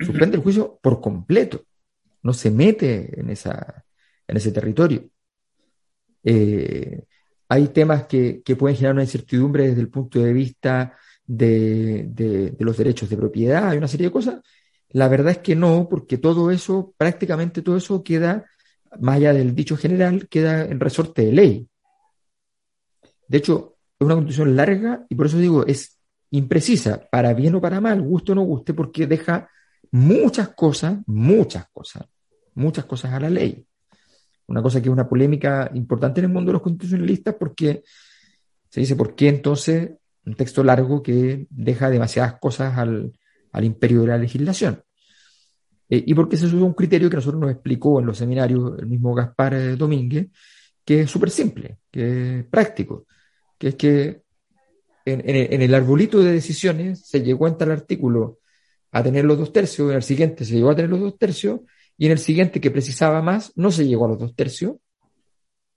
suspende 0.00 0.36
el 0.36 0.42
juicio 0.42 0.78
por 0.82 1.00
completo, 1.00 1.64
no 2.22 2.32
se 2.32 2.50
mete 2.50 3.20
en, 3.20 3.30
esa, 3.30 3.84
en 4.26 4.36
ese 4.36 4.52
territorio. 4.52 5.08
Eh, 6.24 7.04
hay 7.48 7.68
temas 7.68 8.06
que, 8.06 8.42
que, 8.44 8.56
pueden 8.56 8.76
generar 8.76 8.94
una 8.94 9.04
incertidumbre 9.04 9.68
desde 9.68 9.80
el 9.80 9.88
punto 9.88 10.18
de 10.18 10.32
vista 10.32 10.96
de, 11.24 12.06
de, 12.08 12.50
de, 12.50 12.64
los 12.64 12.76
derechos 12.76 13.08
de 13.08 13.16
propiedad, 13.16 13.68
hay 13.68 13.78
una 13.78 13.88
serie 13.88 14.08
de 14.08 14.12
cosas. 14.12 14.40
La 14.90 15.08
verdad 15.08 15.32
es 15.32 15.38
que 15.38 15.54
no, 15.54 15.88
porque 15.88 16.18
todo 16.18 16.50
eso, 16.50 16.94
prácticamente 16.96 17.62
todo 17.62 17.76
eso 17.76 18.02
queda, 18.02 18.46
más 19.00 19.16
allá 19.16 19.32
del 19.32 19.54
dicho 19.54 19.76
general, 19.76 20.28
queda 20.28 20.64
en 20.64 20.80
resorte 20.80 21.26
de 21.26 21.32
ley. 21.32 21.68
De 23.26 23.38
hecho, 23.38 23.76
es 23.98 24.04
una 24.04 24.14
constitución 24.14 24.56
larga 24.56 25.06
y 25.08 25.14
por 25.14 25.26
eso 25.26 25.38
digo, 25.38 25.66
es 25.66 25.97
imprecisa, 26.30 27.08
para 27.10 27.32
bien 27.34 27.54
o 27.54 27.60
para 27.60 27.80
mal, 27.80 28.02
guste 28.02 28.32
o 28.32 28.34
no 28.34 28.42
guste, 28.42 28.74
porque 28.74 29.06
deja 29.06 29.48
muchas 29.90 30.50
cosas, 30.50 30.98
muchas 31.06 31.66
cosas, 31.72 32.06
muchas 32.54 32.84
cosas 32.84 33.12
a 33.12 33.20
la 33.20 33.30
ley. 33.30 33.64
Una 34.46 34.62
cosa 34.62 34.80
que 34.80 34.88
es 34.88 34.92
una 34.92 35.08
polémica 35.08 35.70
importante 35.74 36.20
en 36.20 36.26
el 36.26 36.32
mundo 36.32 36.50
de 36.50 36.54
los 36.54 36.62
constitucionalistas 36.62 37.34
porque 37.34 37.82
se 38.68 38.80
dice, 38.80 38.96
¿por 38.96 39.14
qué 39.14 39.28
entonces 39.28 39.90
un 40.24 40.34
texto 40.34 40.62
largo 40.62 41.02
que 41.02 41.46
deja 41.50 41.90
demasiadas 41.90 42.38
cosas 42.38 42.76
al, 42.76 43.12
imperio 43.62 44.02
de 44.02 44.06
la 44.08 44.18
legislación? 44.18 44.82
Eh, 45.88 46.04
y 46.06 46.14
porque 46.14 46.36
se 46.36 46.46
usa 46.46 46.58
un 46.62 46.74
criterio 46.74 47.08
que 47.08 47.16
nosotros 47.16 47.40
nos 47.40 47.50
explicó 47.50 48.00
en 48.00 48.06
los 48.06 48.18
seminarios 48.18 48.78
el 48.78 48.86
mismo 48.86 49.14
Gaspar 49.14 49.54
eh, 49.54 49.76
Domínguez, 49.76 50.28
que 50.84 51.02
es 51.02 51.10
súper 51.10 51.30
simple, 51.30 51.78
que 51.90 52.40
es 52.40 52.44
práctico, 52.46 53.06
que 53.58 53.68
es 53.68 53.74
que 53.74 54.22
en, 55.12 55.62
el 55.62 55.74
arbolito 55.74 56.20
de 56.20 56.32
decisiones 56.32 57.06
se 57.06 57.22
llegó 57.22 57.48
en 57.48 57.56
tal 57.56 57.70
artículo 57.70 58.38
a 58.90 59.02
tener 59.02 59.24
los 59.24 59.38
dos 59.38 59.52
tercios, 59.52 59.90
en 59.90 59.96
el 59.96 60.02
siguiente 60.02 60.44
se 60.44 60.54
llegó 60.54 60.70
a 60.70 60.76
tener 60.76 60.90
los 60.90 61.00
dos 61.00 61.18
tercios, 61.18 61.60
y 61.96 62.06
en 62.06 62.12
el 62.12 62.18
siguiente 62.18 62.60
que 62.60 62.70
precisaba 62.70 63.20
más 63.22 63.52
no 63.56 63.70
se 63.70 63.86
llegó 63.86 64.06
a 64.06 64.08
los 64.08 64.18
dos 64.18 64.34
tercios, 64.34 64.76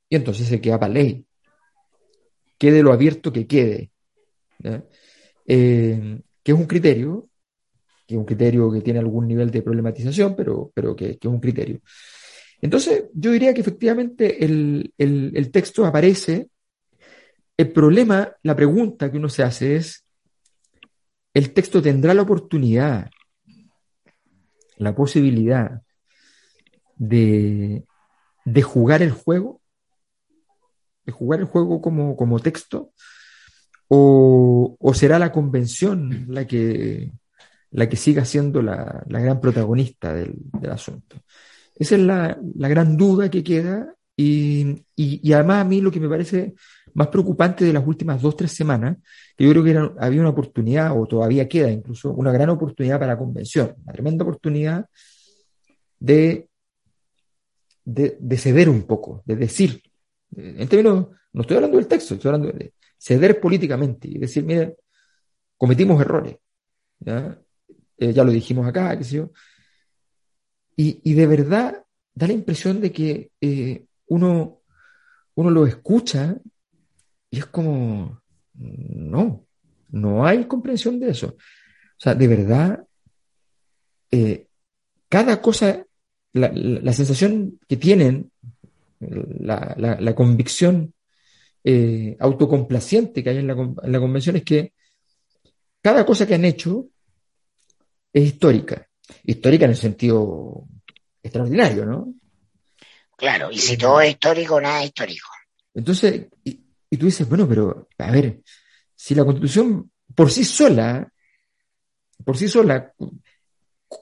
y 0.10 0.15
entonces 0.15 0.48
se 0.48 0.60
queda 0.62 0.88
ley. 0.88 1.26
Quede 2.58 2.84
lo 2.84 2.94
abierto 2.94 3.32
que 3.32 3.48
quede. 3.48 3.91
Eh, 5.48 6.22
que 6.44 6.52
es 6.52 6.58
un 6.58 6.65
criterio, 6.65 7.30
que 8.06 8.15
es 8.15 8.20
un 8.20 8.26
criterio 8.26 8.72
que 8.72 8.82
tiene 8.82 9.00
algún 9.00 9.28
nivel 9.28 9.50
de 9.50 9.62
problematización, 9.62 10.36
pero, 10.36 10.72
pero 10.74 10.96
que, 10.96 11.17
es 11.20 11.26
un 11.26 11.39
criterio. 11.39 11.80
Entonces, 12.62 13.06
yo 13.13 13.32
diría 13.32 13.54
que 13.54 13.62
efectivamente 13.62 14.44
el, 14.44 14.94
el 14.98 15.52
texto 15.52 15.86
aparece. 15.86 16.50
El 17.62 17.71
problema, 17.74 18.36
la 18.41 18.56
pregunta 18.56 19.12
que 19.12 19.17
uno 19.17 19.30
se 19.30 19.43
hace 19.43 19.76
es, 19.76 20.04
¿el 21.32 21.54
texto 21.54 21.80
tendrá 21.80 22.15
la 22.15 22.24
oportunidad, 22.24 23.12
la 24.78 24.95
posibilidad 24.95 25.84
de, 26.95 27.86
jugar 28.63 29.04
el 29.04 29.12
juego, 29.12 29.62
de 31.06 31.12
jugar 31.12 31.41
el 31.41 31.45
juego 31.45 31.84
como, 31.84 32.15
como 32.15 32.39
texto, 32.39 32.93
o, 33.89 34.76
será 34.95 35.19
la 35.19 35.32
convención 35.32 36.26
la 36.30 36.47
que, 36.47 37.12
la 37.69 37.88
que 37.88 37.95
siga 37.95 38.26
siendo 38.26 38.63
la, 38.63 39.04
gran 39.08 39.39
protagonista 39.39 40.15
del, 40.15 40.34
asunto. 40.67 41.17
Esa 41.76 41.93
es 41.93 42.02
la, 42.02 42.39
gran 42.41 42.97
duda 42.97 43.30
que 43.30 43.43
queda 43.43 43.93
y, 44.21 45.34
además 45.34 45.62
a 45.62 45.63
mí 45.65 45.81
lo 45.81 45.91
que 45.91 45.99
me 45.99 46.10
parece 46.10 46.53
más 46.93 47.07
preocupante 47.07 47.63
de 47.63 47.73
las 47.73 47.86
últimas 47.86 48.21
dos, 48.21 48.36
tres 48.36 48.51
semanas, 48.51 48.97
que 49.38 49.45
yo 49.45 49.51
creo 49.51 49.63
que 49.63 49.93
había 49.99 50.21
una 50.21 50.29
oportunidad, 50.29 50.99
o 50.99 51.05
todavía 51.07 51.47
queda 51.47 51.71
incluso, 51.71 52.12
una 52.12 52.31
gran 52.31 52.49
oportunidad 52.49 52.99
para 52.99 53.13
la 53.13 53.17
convención, 53.17 53.75
una 53.84 53.93
tremenda 53.93 54.23
oportunidad 54.23 54.86
de 55.99 56.49
de, 57.84 58.38
ceder 58.38 58.69
un 58.69 58.84
poco, 58.84 59.23
de 59.25 59.36
decir, 59.36 59.81
en 60.36 60.67
términos, 60.67 61.07
no 61.34 61.41
estoy 61.41 61.57
hablando 61.57 61.77
del 61.77 61.88
texto, 61.88 62.13
estoy 62.15 62.29
hablando 62.29 62.57
de 62.57 62.73
ceder 62.97 63.39
políticamente 63.39 64.07
y 64.07 64.17
decir, 64.17 64.43
miren, 64.43 64.75
cometimos 65.57 65.99
errores, 66.01 66.38
¿ya? 66.99 67.39
Eh, 67.97 68.13
lo 68.13 68.31
dijimos 68.31 68.67
acá, 68.67 68.97
qué 68.97 69.03
sé 69.03 69.17
yo, 69.17 69.31
y, 70.75 71.13
de 71.13 71.27
verdad 71.27 71.84
da 72.13 72.27
la 72.27 72.34
impresión 72.34 72.81
de 72.81 72.91
que 72.91 73.31
eh, 73.39 73.86
uno, 74.12 74.62
uno 75.36 75.50
lo 75.50 75.65
escucha 75.65 76.36
y 77.30 77.39
es 77.39 77.45
como, 77.45 78.21
no, 78.54 79.45
no 79.89 80.26
hay 80.26 80.43
comprensión 80.45 81.00
de 81.00 81.12
eso. 81.12 81.28
O 81.28 81.97
sea, 81.97 82.13
de 82.13 82.28
verdad, 82.28 82.86
eh, 84.12 84.47
cada 85.08 85.41
cosa 85.41 85.86
la, 86.34 86.93
sensación 86.93 87.58
que 87.69 87.78
tienen, 87.78 88.32
la, 89.00 90.13
convicción 90.13 90.93
eh, 91.63 92.17
autocomplaciente 92.19 93.24
que 93.24 93.30
hay 93.30 93.38
en 93.38 93.47
la, 93.47 93.54
en 93.54 93.91
la 93.91 94.00
convención 94.00 94.36
es 94.36 94.43
que 94.43 94.74
cada 95.82 96.06
cosa 96.06 96.28
que 96.28 96.36
han 96.36 96.43
hecho 96.43 96.89
es 98.12 98.26
histórica. 98.26 98.86
Histórica 99.24 99.65
en 99.65 99.71
el 99.71 99.78
sentido 99.78 100.67
extraordinario, 101.24 101.86
¿no? 101.86 102.13
Claro, 103.21 103.51
y 103.51 103.60
si 103.60 103.77
todo 103.77 104.01
es 104.01 104.10
histórico, 104.10 104.60
nada 104.60 104.79
es 104.79 104.88
histórico. 104.88 105.29
Entonces, 105.75 106.25
y, 106.43 106.60
y, 106.89 106.97
tú 106.97 107.05
dices, 107.05 107.29
bueno, 107.29 107.47
pero 107.47 107.88
a 107.99 108.10
ver, 108.10 108.41
si 108.95 109.13
la 109.13 109.23
constitución 109.23 109.91
por 110.15 110.31
sí 110.31 110.43
sola, 110.43 111.07
por 112.25 112.36
sí 112.36 112.47
sola, 112.47 112.91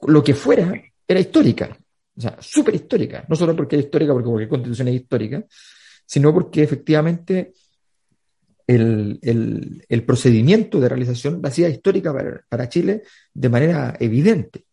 lo 0.07 0.23
que 0.23 0.33
fuera, 0.33 0.71
era 1.05 1.19
histórica. 1.19 1.77
O 2.15 2.21
sea, 2.21 2.37
súper 2.39 2.75
histórica. 2.75 3.25
No 3.27 3.35
solo 3.35 3.53
porque 3.57 3.75
es 3.75 3.83
histórica, 3.83 4.13
porque 4.13 4.29
cualquier 4.29 4.49
constitución 4.49 4.87
es 4.87 4.95
histórica, 4.95 5.43
sino 6.05 6.33
porque 6.33 6.63
efectivamente 6.63 7.51
el, 8.65 10.03
procedimiento 10.07 10.79
de 10.79 10.87
realización 10.87 11.41
la 11.41 11.49
hacía 11.49 11.67
histórica 11.67 12.13
para, 12.47 12.69
Chile 12.69 13.03
de 13.33 13.49
manera 13.49 13.97
evidente. 13.99 14.63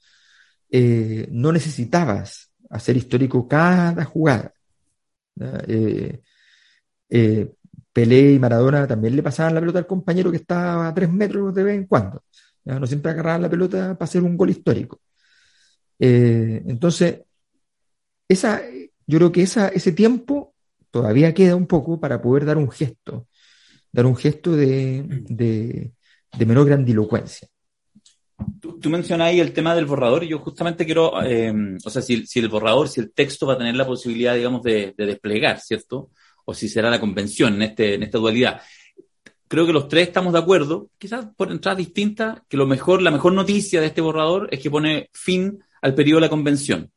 Eh, 0.70 1.26
no 1.32 1.50
necesitabas 1.50 2.52
hacer 2.70 2.96
histórico 2.96 3.46
cada 3.48 4.04
jugada. 4.04 4.52
Eh, 5.68 6.20
eh, 7.08 7.52
Pelé 7.92 8.32
y 8.32 8.38
Maradona 8.38 8.86
también 8.86 9.16
le 9.16 9.22
pasaban 9.22 9.54
la 9.54 9.60
pelota 9.60 9.78
al 9.78 9.86
compañero 9.86 10.30
que 10.30 10.38
estaba 10.38 10.88
a 10.88 10.94
tres 10.94 11.10
metros 11.10 11.54
de 11.54 11.62
vez 11.62 11.76
en 11.76 11.86
cuando. 11.86 12.22
No 12.64 12.86
siempre 12.86 13.12
agarraban 13.12 13.42
la 13.42 13.50
pelota 13.50 13.94
para 13.94 14.04
hacer 14.04 14.22
un 14.22 14.36
gol 14.36 14.50
histórico. 14.50 15.00
entonces, 15.98 17.20
esa, 18.28 18.60
yo 19.06 19.18
creo 19.18 19.32
que 19.32 19.42
esa, 19.42 19.68
ese 19.68 19.92
tiempo 19.92 20.54
todavía 20.90 21.34
queda 21.34 21.56
un 21.56 21.66
poco 21.66 22.00
para 22.00 22.20
poder 22.20 22.44
dar 22.44 22.56
un 22.58 22.70
gesto, 22.70 23.28
dar 23.92 24.06
un 24.06 24.16
gesto 24.16 24.56
de, 24.56 25.92
menor 26.38 26.66
grandilocuencia. 26.66 27.48
Tú, 28.60 28.90
mencionas 28.90 29.28
ahí 29.28 29.40
el 29.40 29.52
tema 29.52 29.74
del 29.74 29.86
borrador 29.86 30.24
y 30.24 30.28
yo 30.28 30.38
justamente 30.40 30.84
quiero, 30.84 31.22
eh, 31.22 31.52
o 31.84 31.90
sea, 31.90 32.02
si, 32.02 32.26
el 32.34 32.48
borrador, 32.48 32.88
si 32.88 33.00
el 33.00 33.12
texto 33.12 33.46
va 33.46 33.54
a 33.54 33.58
tener 33.58 33.74
la 33.74 33.86
posibilidad, 33.86 34.34
digamos, 34.34 34.62
de, 34.62 34.94
desplegar, 34.96 35.60
¿cierto? 35.60 36.10
O 36.44 36.54
si 36.54 36.68
será 36.68 36.90
la 36.90 37.00
convención 37.00 37.54
en, 37.54 37.62
este, 37.62 37.94
en 37.94 38.02
esta 38.02 38.18
dualidad. 38.18 38.60
Creo 39.48 39.66
que 39.66 39.72
los 39.72 39.88
tres 39.88 40.08
estamos 40.08 40.32
de 40.32 40.40
acuerdo, 40.40 40.90
quizás 40.98 41.26
por 41.36 41.50
entradas 41.50 41.78
distintas, 41.78 42.40
que 42.48 42.56
lo 42.56 42.66
mejor, 42.66 43.00
la 43.00 43.10
mejor 43.10 43.32
noticia 43.32 43.80
de 43.80 43.86
este 43.86 44.00
borrador 44.00 44.48
es 44.50 44.60
que 44.60 44.70
pone 44.70 45.08
fin 45.12 45.58
al 45.80 45.94
periodo 45.94 46.18
de 46.18 46.26
la 46.26 46.30
convención 46.30 46.90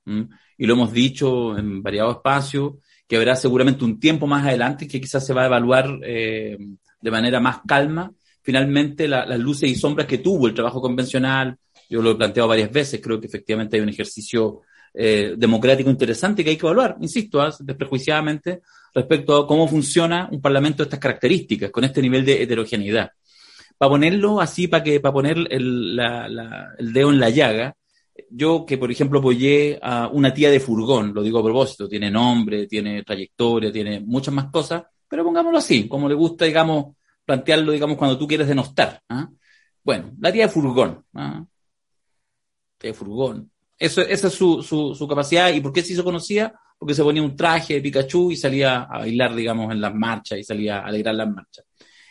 y 0.59 0.65
lo 0.65 0.73
hemos 0.73 0.91
dicho 0.91 1.57
en 1.57 1.81
variados 1.81 2.17
espacios, 2.17 2.73
que 3.07 3.15
habrá 3.15 3.35
seguramente 3.35 3.85
un 3.85 3.97
tiempo 3.97 4.27
más 4.27 4.45
adelante 4.45 4.87
que 4.87 4.99
quizás 4.99 5.25
se 5.25 5.33
va 5.33 5.43
a 5.43 5.45
evaluar 5.45 5.99
eh, 6.03 6.57
de 7.01 7.11
manera 7.11 7.39
más 7.39 7.61
calma 7.65 8.11
finalmente 8.49 9.07
las 9.07 9.37
luces 9.37 9.69
y 9.69 9.75
sombras 9.75 10.07
que 10.07 10.17
tuvo 10.17 10.47
el 10.47 10.55
trabajo 10.55 10.81
convencional. 10.81 11.55
Yo 11.87 12.01
lo 12.01 12.09
he 12.09 12.15
planteado 12.15 12.49
varias 12.49 12.71
veces, 12.71 12.99
creo 12.99 13.19
que 13.19 13.27
efectivamente 13.27 13.77
hay 13.77 13.83
un 13.83 13.89
ejercicio 13.89 14.61
eh, 14.91 15.35
democrático 15.37 15.91
interesante 15.91 16.43
que 16.43 16.49
hay 16.49 16.57
que 16.57 16.65
evaluar, 16.65 16.97
insisto, 16.99 17.39
¿ah? 17.39 17.55
desprejuiciadamente, 17.59 18.61
respecto 18.95 19.37
a 19.37 19.45
cómo 19.45 19.67
funciona 19.67 20.27
un 20.31 20.41
parlamento 20.41 20.77
de 20.77 20.85
estas 20.85 20.99
características, 20.99 21.69
con 21.69 21.83
este 21.83 22.01
nivel 22.01 22.25
de 22.25 22.41
heterogeneidad. 22.41 23.11
Para 23.77 23.91
ponerlo 23.91 24.41
así, 24.41 24.67
para 24.67 24.83
que, 24.83 24.99
para 24.99 25.13
poner 25.13 25.37
el, 25.51 25.99
el 25.99 26.91
dedo 26.91 27.11
en 27.11 27.19
la 27.19 27.29
llaga, 27.29 27.75
yo 28.31 28.65
que, 28.65 28.79
por 28.79 28.89
ejemplo, 28.89 29.19
apoyé 29.19 29.77
a 29.79 30.07
una 30.07 30.33
tía 30.33 30.49
de 30.49 30.59
furgón, 30.59 31.13
lo 31.13 31.21
digo 31.21 31.37
a 31.37 31.43
propósito, 31.43 31.87
tiene 31.87 32.09
nombre, 32.09 32.65
tiene 32.65 33.03
trayectoria, 33.03 33.71
tiene 33.71 33.99
muchas 33.99 34.33
más 34.33 34.49
cosas, 34.49 34.85
pero 35.07 35.23
pongámoslo 35.23 35.59
así, 35.59 35.87
como 35.87 36.09
le 36.09 36.15
gusta, 36.15 36.45
digamos, 36.45 36.95
plantearlo, 37.29 37.71
digamos, 37.73 37.95
cuando 37.95 38.17
tú 38.17 38.27
quieres 38.27 38.47
denostar. 38.47 38.99
¿ah? 39.07 39.29
Bueno, 39.83 40.13
la 40.19 40.31
tía 40.31 40.47
de 40.47 40.51
furgón. 40.51 41.05
¿ah? 41.13 41.45
Tía 42.79 42.89
de 42.89 42.93
furgón. 42.95 43.51
Eso, 43.77 44.01
esa 44.01 44.27
es 44.27 44.33
su, 44.33 44.63
su, 44.63 44.95
su, 44.95 45.07
capacidad. 45.07 45.53
¿Y 45.53 45.61
por 45.61 45.71
qué 45.71 45.83
se 45.83 45.93
hizo 45.93 46.03
conocida? 46.03 46.59
Porque 46.79 46.95
se 46.95 47.03
ponía 47.03 47.21
un 47.21 47.35
traje 47.35 47.75
de 47.75 47.81
Pikachu 47.81 48.31
y 48.31 48.35
salía 48.35 48.81
a 48.81 48.97
bailar, 48.99 49.35
digamos, 49.35 49.71
en 49.71 49.79
las 49.79 49.93
marchas 49.93 50.39
y 50.39 50.43
salía 50.43 50.79
a 50.79 50.87
alegrar 50.87 51.13
las 51.13 51.29
marchas 51.29 51.65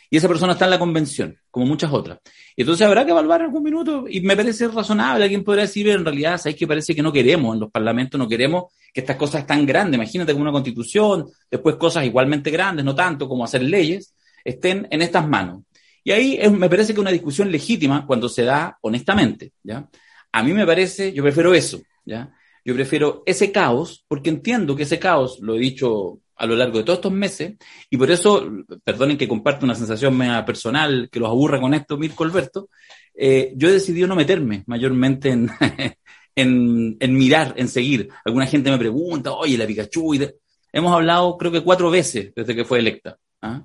y 0.09 0.17
esa 0.17 0.27
persona 0.27 0.53
está 0.53 0.65
en 0.65 0.71
la 0.71 0.79
convención, 0.79 1.37
como 1.51 1.67
muchas 1.67 1.91
otras. 1.93 2.19
Entonces 2.55 2.85
habrá 2.85 3.05
que 3.05 3.11
evaluar 3.11 3.41
en 3.41 3.47
algún 3.47 3.63
minuto, 3.63 4.05
y 4.09 4.21
me 4.21 4.35
parece 4.35 4.67
razonable, 4.67 5.23
alguien 5.23 5.43
podrá 5.43 5.61
decir, 5.61 5.87
en 5.89 6.03
realidad, 6.03 6.37
¿sabéis 6.37 6.57
que 6.57 6.67
parece 6.67 6.95
que 6.95 7.01
no 7.01 7.13
queremos, 7.13 7.53
en 7.53 7.59
los 7.59 7.71
parlamentos 7.71 8.17
no 8.17 8.27
queremos 8.27 8.65
que 8.91 9.01
estas 9.01 9.17
cosas 9.17 9.45
tan 9.45 9.65
grandes, 9.65 9.97
imagínate 9.97 10.31
como 10.31 10.43
una 10.43 10.51
constitución, 10.51 11.27
después 11.49 11.75
cosas 11.75 12.05
igualmente 12.05 12.49
grandes, 12.49 12.83
no 12.83 12.95
tanto 12.95 13.29
como 13.29 13.43
hacer 13.43 13.61
leyes, 13.61 14.15
estén 14.43 14.87
en 14.91 15.01
estas 15.01 15.27
manos. 15.27 15.63
Y 16.03 16.11
ahí 16.11 16.39
me 16.49 16.69
parece 16.69 16.87
que 16.87 16.99
es 16.99 17.01
una 17.01 17.11
discusión 17.11 17.51
legítima 17.51 18.05
cuando 18.05 18.29
se 18.29 18.43
da 18.43 18.77
honestamente, 18.81 19.53
¿ya? 19.63 19.87
A 20.31 20.43
mí 20.43 20.53
me 20.53 20.65
parece, 20.65 21.11
yo 21.13 21.23
prefiero 21.23 21.53
eso, 21.53 21.81
¿ya? 22.05 22.33
Yo 22.63 22.73
prefiero 22.73 23.23
ese 23.25 23.51
caos, 23.51 24.05
porque 24.07 24.29
entiendo 24.29 24.75
que 24.75 24.83
ese 24.83 24.99
caos, 24.99 25.39
lo 25.41 25.55
he 25.55 25.59
dicho 25.59 26.19
a 26.35 26.45
lo 26.45 26.55
largo 26.55 26.77
de 26.77 26.83
todos 26.83 26.99
estos 26.99 27.11
meses, 27.11 27.57
y 27.89 27.97
por 27.97 28.09
eso, 28.11 28.49
perdonen 28.83 29.17
que 29.17 29.27
comparte 29.27 29.65
una 29.65 29.75
sensación 29.75 30.17
mea 30.17 30.45
personal 30.45 31.09
que 31.11 31.19
los 31.19 31.29
aburra 31.29 31.59
con 31.59 31.73
esto, 31.73 31.97
Mirko 31.97 32.23
Alberto, 32.23 32.69
eh, 33.13 33.53
yo 33.55 33.67
he 33.67 33.73
decidido 33.73 34.07
no 34.07 34.15
meterme 34.15 34.63
mayormente 34.67 35.29
en, 35.29 35.49
en, 36.35 36.97
en, 36.99 37.13
mirar, 37.13 37.53
en 37.57 37.67
seguir. 37.67 38.09
Alguna 38.23 38.45
gente 38.45 38.71
me 38.71 38.77
pregunta, 38.77 39.33
oye, 39.33 39.57
la 39.57 39.67
Pikachu, 39.67 40.15
y 40.15 40.29
hemos 40.71 40.93
hablado 40.93 41.37
creo 41.37 41.51
que 41.51 41.61
cuatro 41.61 41.89
veces 41.89 42.31
desde 42.35 42.55
que 42.55 42.65
fue 42.65 42.79
electa, 42.79 43.17
¿ah? 43.41 43.63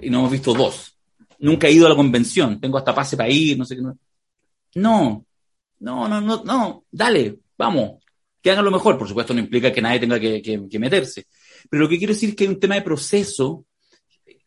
y 0.00 0.10
no 0.10 0.20
hemos 0.20 0.32
visto 0.32 0.54
dos. 0.54 0.98
Nunca 1.38 1.66
he 1.66 1.72
ido 1.72 1.86
a 1.86 1.90
la 1.90 1.96
convención, 1.96 2.60
tengo 2.60 2.78
hasta 2.78 2.94
pase 2.94 3.16
para 3.16 3.28
ir, 3.28 3.58
no 3.58 3.64
sé 3.64 3.76
qué. 3.76 3.82
No, 3.82 3.96
no, 4.74 6.08
no, 6.08 6.20
no, 6.20 6.44
no, 6.44 6.84
dale, 6.90 7.38
vamos, 7.58 8.02
que 8.42 8.50
hagan 8.50 8.64
lo 8.64 8.70
mejor. 8.70 8.98
Por 8.98 9.08
supuesto, 9.08 9.32
no 9.32 9.40
implica 9.40 9.72
que 9.72 9.80
nadie 9.80 10.00
tenga 10.00 10.18
que, 10.18 10.78
meterse. 10.78 11.26
Pero 11.70 11.84
lo 11.84 11.88
que 11.88 11.98
quiero 11.98 12.12
decir 12.12 12.30
es 12.30 12.36
que 12.36 12.44
hay 12.44 12.50
un 12.50 12.60
tema 12.60 12.74
de 12.74 12.82
proceso 12.82 13.64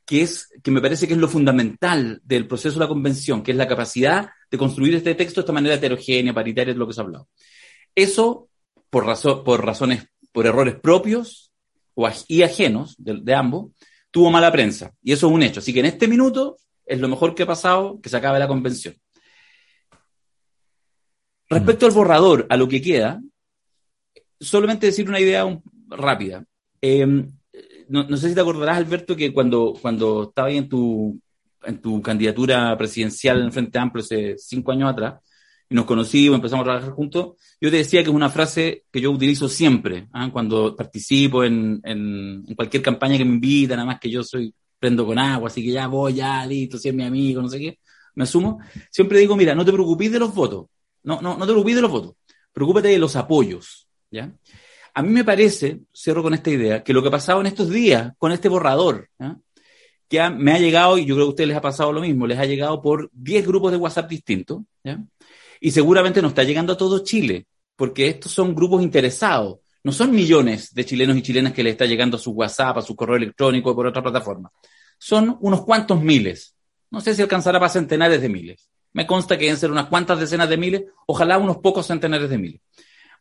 que 0.06 0.22
es, 0.22 0.50
que 0.62 0.70
me 0.70 0.82
parece 0.82 1.08
que 1.08 1.14
es 1.14 1.20
lo 1.20 1.28
fundamental 1.28 2.22
del 2.24 2.48
proceso 2.48 2.76
de 2.76 2.86
la 2.86 2.88
convención, 2.88 3.42
que 3.42 3.52
es 3.52 3.58
la 3.58 3.68
capacidad 3.68 4.30
de 4.52 4.58
construir 4.58 4.94
este 4.94 5.16
texto 5.16 5.42
de 5.42 5.46
esta 5.46 5.54
manera 5.54 5.76
heterogénea, 5.76 6.34
paritaria, 6.34 6.74
de 6.74 6.80
lo 6.80 6.86
que 6.86 6.94
se 6.94 7.02
ha 7.02 7.04
hablado. 7.04 7.28
Eso, 7.96 8.50
por, 8.90 9.06
razón, 9.06 9.44
por 9.44 9.66
razones, 9.66 10.08
por 10.32 10.46
errores 10.46 10.76
propios 10.76 11.52
y 12.28 12.44
ajenos 12.44 12.96
de, 12.98 13.34
ambos, 13.34 13.72
tuvo 14.16 14.32
mala 14.32 14.50
prensa. 14.50 14.94
Y 15.04 15.12
eso 15.12 15.28
es 15.28 15.34
un 15.34 15.44
hecho. 15.44 15.60
Así 15.60 15.74
que 15.74 15.82
en 15.82 15.88
este 15.88 16.08
minuto 16.08 16.56
es 16.86 17.02
lo 17.02 17.10
mejor 17.10 17.36
que 17.36 17.44
ha 17.44 17.46
pasado 17.46 18.00
que 18.02 18.08
se 18.08 18.16
acabe 18.16 18.40
la 18.40 18.48
convención. 18.48 18.96
Respecto 21.50 21.86
al 21.86 21.92
borrador, 21.92 22.48
a 22.50 22.56
lo 22.56 22.70
que 22.70 22.82
queda, 22.82 23.22
solamente 24.40 24.86
decir 24.86 25.10
una 25.10 25.20
idea 25.20 25.46
rápida. 25.90 26.46
Em, 26.80 27.30
no, 27.90 28.16
sé 28.16 28.30
si 28.30 28.36
te 28.36 28.40
acordarás, 28.40 28.78
Alberto, 28.78 29.18
que 29.18 29.34
cuando, 29.34 29.74
cuando 29.82 30.30
estaba 30.30 30.48
ahí 30.48 30.60
en 30.60 30.70
tu, 30.70 31.20
en 31.64 31.82
tu 31.82 32.02
candidatura 32.02 32.78
presidencial 32.78 33.42
en 33.42 33.52
Frente 33.52 33.78
Amplio 33.80 34.02
hace 34.02 34.38
cinco 34.38 34.72
años 34.72 34.92
atrás, 34.92 35.16
y 35.70 35.76
nos 35.76 35.86
conocimos, 35.86 36.36
empezamos 36.36 36.64
a 36.64 36.66
trabajar 36.66 36.92
juntos, 36.92 37.36
yo 37.60 37.72
te 37.72 37.78
decía 37.78 38.04
que 38.04 38.10
es 38.10 38.16
una 38.16 38.30
frase 38.30 38.84
que 38.92 39.02
yo 39.02 39.12
utilizo 39.12 39.50
siempre, 39.50 40.08
¿ah? 40.14 40.30
cuando 40.32 40.76
participo 40.76 41.44
en, 41.44 41.82
en, 41.84 42.46
cualquier 42.56 42.84
campaña 42.84 43.18
que 43.18 43.26
me 43.26 43.34
invitan, 43.34 43.78
nada 43.78 43.88
más 43.88 44.00
que 44.00 44.10
yo 44.10 44.24
soy, 44.24 44.54
prendo 44.80 45.06
con 45.06 45.18
agua, 45.18 45.48
así 45.48 45.64
que 45.64 45.72
ya 45.72 45.88
voy, 45.88 46.16
ya, 46.16 46.46
listo, 46.46 46.78
si 46.78 46.90
es 46.90 46.96
mi 46.96 47.04
amigo, 47.04 47.42
no 47.42 47.50
sé 47.50 47.60
qué, 47.60 47.80
me 48.14 48.24
asumo. 48.24 48.60
Siempre 48.92 49.20
digo, 49.20 49.36
mira, 49.36 49.56
no 49.56 49.66
te 49.66 49.72
preocupes 49.72 50.12
de 50.12 50.20
los 50.20 50.34
votos, 50.34 50.68
no, 51.04 51.22
no, 51.22 51.38
no 51.38 51.46
te 51.46 51.52
preocupes 51.52 51.76
de 51.76 51.82
los 51.82 51.92
votos, 51.92 52.16
preocúpate 52.54 52.90
de 52.90 53.00
los 53.00 53.16
apoyos. 53.16 53.88
¿ya? 54.12 54.32
A 54.94 55.02
mí 55.02 55.10
me 55.10 55.24
parece, 55.24 55.82
cierro 55.94 56.24
con 56.24 56.34
esta 56.34 56.50
idea, 56.50 56.84
que 56.84 56.94
lo 56.94 57.02
que 57.02 57.10
ha 57.10 57.12
pasado 57.12 57.42
en 57.42 57.48
estos 57.48 57.70
días 57.70 58.14
con 58.18 58.32
este 58.32 58.48
borrador, 58.48 59.10
que 60.08 60.30
me 60.30 60.54
ha 60.54 60.60
llegado, 60.60 60.98
y 60.98 61.06
yo 61.06 61.16
creo 61.16 61.26
que 61.26 61.30
a 61.30 61.32
ustedes 61.32 61.48
les 61.50 61.58
ha 61.58 61.62
pasado 61.62 61.92
lo 61.92 62.02
mismo, 62.02 62.28
les 62.28 62.38
ha 62.38 62.46
llegado 62.46 62.82
por 62.82 63.10
10 63.12 63.48
grupos 63.48 63.72
de 63.72 63.78
WhatsApp 63.78 64.10
distintos, 64.10 64.62
y 65.66 65.72
seguramente 65.72 66.22
no 66.22 66.28
está 66.28 66.44
llegando 66.44 66.74
a 66.74 66.78
todo 66.78 67.04
Chile, 67.04 67.48
porque 67.76 68.08
estos 68.08 68.32
son 68.32 68.54
grupos 68.54 68.84
interesados, 68.84 69.62
no 69.84 69.92
son 69.92 70.12
millones 70.12 70.72
de 70.76 70.86
chilenos 70.86 71.18
y 71.18 71.24
chilenas 71.24 71.54
que 71.54 71.64
les 71.64 71.72
está 71.72 71.88
llegando 71.88 72.18
a 72.18 72.20
su 72.20 72.34
WhatsApp, 72.34 72.78
a 72.78 72.82
su 72.84 72.96
correo 72.96 73.16
electrónico 73.16 73.72
o 73.72 73.76
por 73.76 73.88
otra 73.88 74.04
plataforma. 74.04 74.52
Son 75.00 75.36
unos 75.42 75.66
cuantos 75.66 76.00
miles. 76.04 76.54
No 76.92 77.02
sé 77.02 77.16
si 77.16 77.24
alcanzará 77.24 77.60
para 77.60 77.72
centenares 77.72 78.22
de 78.22 78.30
miles. 78.30 78.70
Me 78.94 79.08
consta 79.08 79.40
que 79.40 79.46
deben 79.46 79.58
ser 79.58 79.72
unas 79.72 79.88
cuantas 79.88 80.20
decenas 80.20 80.48
de 80.48 80.56
miles, 80.56 80.84
ojalá 81.08 81.40
unos 81.40 81.58
pocos 81.58 81.88
centenares 81.88 82.30
de 82.30 82.38
miles. 82.38 82.62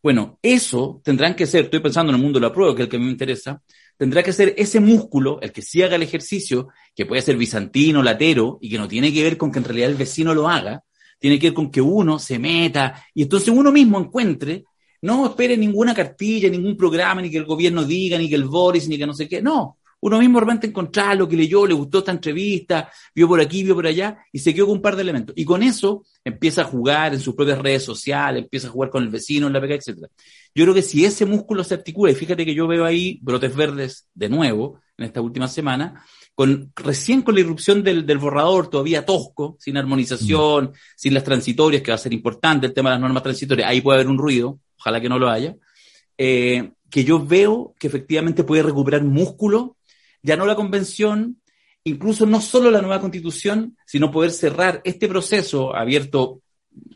Bueno, 0.03 0.38
eso 0.42 1.01
tendrán 1.03 1.34
que 1.34 1.47
ser, 1.47 1.64
estoy 1.64 1.80
pensando 1.80 2.11
en 2.11 2.16
el 2.16 2.22
mundo 2.22 2.38
de 2.38 2.47
la 2.47 2.53
prueba, 2.53 2.76
que 2.76 2.82
es 2.82 2.86
el 2.88 2.90
que 2.90 2.99
me 2.99 3.11
interesa, 3.11 3.62
tendrá 3.97 4.22
que 4.22 4.34
ser 4.34 4.53
ese 4.59 4.80
músculo, 4.80 5.40
el 5.40 5.51
que 5.51 5.62
sí 5.62 5.80
haga 5.80 5.97
el 5.97 6.03
ejercicio, 6.03 6.68
que 6.95 7.07
puede 7.07 7.22
ser 7.22 7.38
bizantino, 7.38 8.03
latero, 8.03 8.59
y 8.61 8.68
que 8.68 8.76
no 8.76 8.86
tiene 8.86 9.14
que 9.14 9.22
ver 9.22 9.38
con 9.38 9.51
que 9.51 9.61
en 9.61 9.64
realidad 9.64 9.88
el 9.88 9.97
vecino 9.97 10.34
lo 10.34 10.47
haga, 10.47 10.84
tiene 11.25 11.39
que 11.39 11.47
ver 11.47 11.55
con 11.55 11.70
que 11.70 11.81
uno 11.81 12.18
se 12.18 12.39
meta 12.39 13.03
y 13.14 13.22
entonces 13.22 13.49
uno 13.49 13.72
mismo 13.72 13.99
encuentre, 13.99 14.66
no 15.01 15.25
espere 15.25 15.57
ninguna 15.57 15.95
cartilla, 15.95 16.51
ningún 16.51 16.77
programa, 16.77 17.22
ni 17.22 17.31
que 17.31 17.39
el 17.39 17.47
gobierno 17.47 17.83
diga, 17.83 18.18
ni 18.18 18.29
que 18.29 18.35
el 18.35 18.45
Boris, 18.45 18.87
ni 18.89 18.99
que 18.99 19.07
no 19.07 19.14
sé 19.14 19.27
qué, 19.27 19.41
no, 19.41 19.79
uno 20.01 20.18
mismo 20.18 20.39
realmente 20.39 20.66
encontrar 20.66 21.16
lo 21.16 21.27
que 21.27 21.35
leyó, 21.35 21.66
le 21.66 21.72
gustó 21.72 22.01
esta 22.01 22.12
entrevista, 22.12 22.93
vio 23.14 23.27
por 23.27 23.41
aquí, 23.41 23.62
vio 23.62 23.75
por 23.75 23.87
allá, 23.87 24.18
y 24.33 24.39
se 24.39 24.53
quedó 24.53 24.66
con 24.66 24.77
un 24.77 24.83
par 24.83 24.97
de 24.97 25.01
elementos. 25.01 25.35
Y 25.39 25.47
con 25.47 25.62
eso 25.62 26.05
empieza 26.22 26.61
a 26.61 26.64
jugar 26.64 27.14
en 27.14 27.20
sus 27.20 27.35
propias 27.35 27.59
redes 27.59 27.85
sociales, 27.85 28.43
empieza 28.43 28.68
a 28.68 28.70
jugar 28.70 28.91
con 28.91 29.03
el 29.03 29.09
vecino 29.09 29.47
en 29.47 29.55
la 29.55 29.62
pega, 29.62 29.77
etc. 29.77 30.01
Yo 30.55 30.64
creo 30.64 30.75
que 30.75 30.83
si 30.83 31.07
ese 31.07 31.25
músculo 31.25 31.64
se 31.64 31.72
articula, 31.72 32.12
y 32.12 32.16
fíjate 32.16 32.45
que 32.45 32.55
yo 32.55 32.66
veo 32.66 32.85
ahí 32.85 33.18
brotes 33.22 33.57
verdes 33.57 34.09
de 34.12 34.29
nuevo 34.29 34.79
en 34.99 35.07
esta 35.07 35.22
última 35.22 35.49
semana, 35.49 36.05
con, 36.35 36.72
recién 36.74 37.22
con 37.22 37.35
la 37.35 37.41
irrupción 37.41 37.82
del, 37.82 38.05
del 38.05 38.18
borrador, 38.18 38.68
todavía 38.68 39.05
tosco, 39.05 39.57
sin 39.61 39.76
armonización, 39.76 40.66
mm. 40.66 40.72
sin 40.97 41.14
las 41.14 41.24
transitorias, 41.24 41.82
que 41.82 41.91
va 41.91 41.97
a 41.97 41.99
ser 41.99 42.12
importante 42.12 42.66
el 42.66 42.74
tema 42.74 42.91
de 42.91 42.95
las 42.95 43.03
normas 43.03 43.22
transitorias, 43.22 43.68
ahí 43.68 43.80
puede 43.80 43.99
haber 43.99 44.11
un 44.11 44.18
ruido, 44.18 44.59
ojalá 44.78 45.01
que 45.01 45.09
no 45.09 45.18
lo 45.18 45.28
haya, 45.28 45.57
eh, 46.18 46.72
que 46.91 47.05
yo 47.05 47.24
veo 47.24 47.74
que 47.78 47.87
efectivamente 47.87 48.45
puede 48.45 48.62
recuperar 48.62 49.03
músculo 49.03 49.76
ya 50.24 50.37
no 50.37 50.47
la 50.47 50.57
convención, 50.57 51.41
incluso 51.85 52.24
no 52.24 52.41
solo 52.41 52.70
la 52.70 52.80
nueva 52.80 53.01
constitución, 53.01 53.76
sino 53.87 54.11
poder 54.11 54.30
cerrar 54.32 54.80
este 54.85 55.07
proceso 55.07 55.76
abierto, 55.76 56.41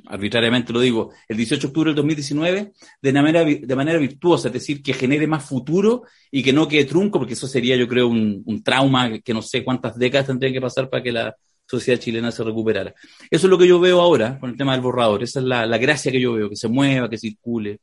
arbitrariamente 0.06 0.72
lo 0.72 0.80
digo, 0.80 1.12
el 1.28 1.36
18 1.36 1.60
de 1.60 1.66
octubre 1.68 1.88
del 1.90 1.96
2019, 1.96 2.72
de 3.02 3.12
manera, 3.12 3.44
de 3.44 3.76
manera 3.76 3.98
virtuosa, 3.98 4.48
es 4.48 4.54
decir, 4.54 4.82
que 4.82 4.94
genere 4.94 5.26
más 5.26 5.44
futuro 5.44 6.04
y 6.30 6.42
que 6.42 6.52
no 6.52 6.66
quede 6.66 6.84
trunco, 6.84 7.18
porque 7.18 7.34
eso 7.34 7.46
sería, 7.46 7.76
yo 7.76 7.86
creo, 7.86 8.08
un, 8.08 8.62
trauma 8.62 9.18
que 9.20 9.34
no 9.34 9.42
sé 9.42 9.64
cuántas 9.64 9.98
décadas 9.98 10.26
tendría 10.28 10.52
que 10.52 10.60
pasar 10.60 10.88
para 10.88 11.02
que 11.02 11.12
la 11.12 11.36
sociedad 11.66 12.00
chilena 12.00 12.30
se 12.30 12.42
recuperara. 12.42 12.94
Eso 13.30 13.46
es 13.46 13.50
lo 13.50 13.58
que 13.58 13.68
yo 13.68 13.78
veo 13.78 14.00
ahora 14.00 14.38
con 14.38 14.50
el 14.50 14.56
tema 14.56 14.72
del 14.72 14.80
borrador, 14.80 15.22
esa 15.22 15.40
es 15.40 15.44
la, 15.44 15.66
la 15.66 15.78
gracia 15.78 16.10
que 16.10 16.20
yo 16.20 16.32
veo, 16.32 16.48
que 16.48 16.56
se 16.56 16.68
mueva, 16.68 17.08
que 17.08 17.18
circule. 17.18 17.80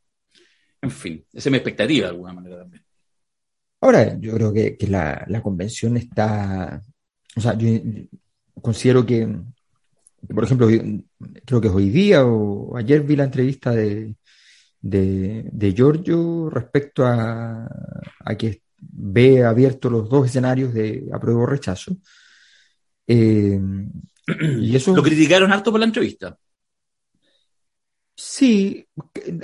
En 0.81 0.91
fin, 0.91 1.25
esa 1.33 1.49
es 1.49 1.51
mi 1.51 1.57
expectativa 1.57 2.07
de 2.07 2.11
alguna 2.11 2.33
manera 2.33 2.57
también. 2.59 2.85
Ahora, 3.81 4.17
yo 4.19 4.33
creo 4.33 4.51
que, 4.51 4.77
la, 4.87 5.41
convención 5.43 5.95
está, 5.95 6.81
o 7.35 7.41
sea, 7.41 7.55
yo 7.55 7.67
considero 8.61 9.05
que, 9.05 9.27
por 10.33 10.43
ejemplo, 10.43 10.67
creo 11.45 11.61
que 11.61 11.69
hoy 11.69 11.89
día 11.89 12.25
o 12.25 12.75
ayer 12.77 13.01
vi 13.01 13.15
la 13.15 13.25
entrevista 13.25 13.71
de, 13.71 14.15
de, 14.81 15.73
Giorgio 15.75 16.49
respecto 16.49 17.05
a, 17.05 17.67
que 18.37 18.61
ve 18.77 19.43
abiertos 19.43 19.91
los 19.91 20.09
dos 20.09 20.27
escenarios 20.27 20.73
de 20.73 21.07
apruebo 21.11 21.41
o 21.41 21.45
rechazo. 21.45 21.97
Eh, 23.07 23.59
y 24.59 24.75
eso... 24.75 24.95
Lo 24.95 25.03
criticaron 25.03 25.51
harto 25.51 25.71
por 25.71 25.79
la 25.79 25.85
entrevista. 25.85 26.37
Sí, 28.17 28.87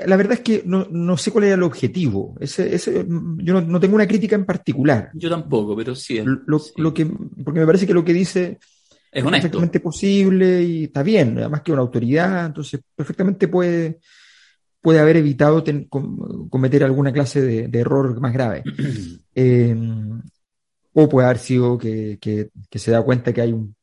la 0.05 0.15
verdad 0.15 0.33
es 0.33 0.39
que 0.39 0.63
no, 0.65 1.17
sé 1.17 1.29
cuál 1.31 1.43
era 1.43 1.55
el 1.55 1.63
objetivo. 1.63 2.37
Ese, 2.39 2.73
ese, 2.73 3.05
yo 3.05 3.61
no, 3.61 3.79
tengo 3.81 3.95
una 3.95 4.07
crítica 4.07 4.35
en 4.35 4.45
particular. 4.45 5.11
Yo 5.13 5.29
tampoco, 5.29 5.75
pero 5.75 5.93
sí. 5.93 6.23
Lo, 6.23 6.93
que, 6.93 7.05
porque 7.05 7.59
me 7.59 7.65
parece 7.65 7.85
que 7.85 7.93
lo 7.93 8.05
que 8.05 8.13
dice 8.13 8.59
es, 9.11 9.23
perfectamente 9.23 9.79
posible 9.79 10.63
y 10.63 10.83
está 10.85 11.03
bien, 11.03 11.37
además 11.37 11.61
que 11.61 11.71
una 11.71 11.81
autoridad, 11.81 12.45
entonces 12.45 12.79
perfectamente 12.95 13.47
puede, 13.47 13.99
puede 14.79 14.99
haber 14.99 15.17
evitado 15.17 15.63
cometer 16.49 16.83
alguna 16.83 17.11
clase 17.11 17.41
de, 17.41 17.79
error 17.79 18.19
más 18.19 18.33
grave. 18.33 18.63
Eh, 19.33 19.73
o 20.91 21.07
puede 21.07 21.25
haber 21.25 21.37
sido 21.37 21.77
que, 21.77 22.19
se 22.69 22.91
da 22.91 23.01
cuenta 23.01 23.31
que 23.31 23.39
hay 23.39 23.53
un 23.53 23.73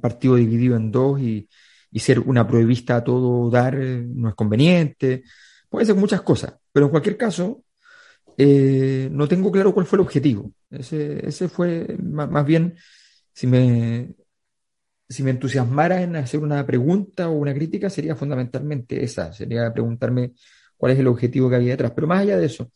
partido 0.00 0.34
dividido 0.34 0.74
en 0.74 0.90
dos 0.90 1.20
y 1.20 1.48
y 1.90 2.00
ser 2.00 2.20
una 2.20 2.46
prohibista 2.46 2.96
a 2.96 3.04
todo 3.04 3.50
dar 3.50 3.74
eh, 3.80 4.04
no 4.06 4.28
es 4.28 4.34
conveniente. 4.34 5.24
Puede 5.68 5.86
ser 5.86 5.94
muchas 5.94 6.22
cosas, 6.22 6.54
pero 6.72 6.86
en 6.86 6.90
cualquier 6.90 7.16
caso, 7.16 7.64
eh, 8.36 9.08
no 9.10 9.28
tengo 9.28 9.50
claro 9.50 9.74
cuál 9.74 9.86
fue 9.86 9.96
el 9.96 10.02
objetivo. 10.02 10.52
Ese, 10.70 11.26
ese 11.26 11.48
fue 11.48 11.96
más, 12.02 12.46
bien, 12.46 12.76
si 13.32 13.46
me, 13.46 14.14
si 15.08 15.22
me 15.22 15.30
entusiasmara 15.30 16.02
en 16.02 16.16
hacer 16.16 16.40
una 16.40 16.64
pregunta 16.66 17.28
o 17.28 17.32
una 17.32 17.54
crítica, 17.54 17.88
sería 17.88 18.14
fundamentalmente 18.14 19.02
esa, 19.02 19.32
sería 19.32 19.72
preguntarme 19.72 20.32
cuál 20.76 20.92
es 20.92 20.98
el 20.98 21.06
objetivo 21.06 21.48
que 21.48 21.56
había 21.56 21.72
detrás. 21.72 21.92
Pero 21.92 22.06
más 22.06 22.20
allá 22.20 22.38
de 22.38 22.46
eso, 22.46 22.70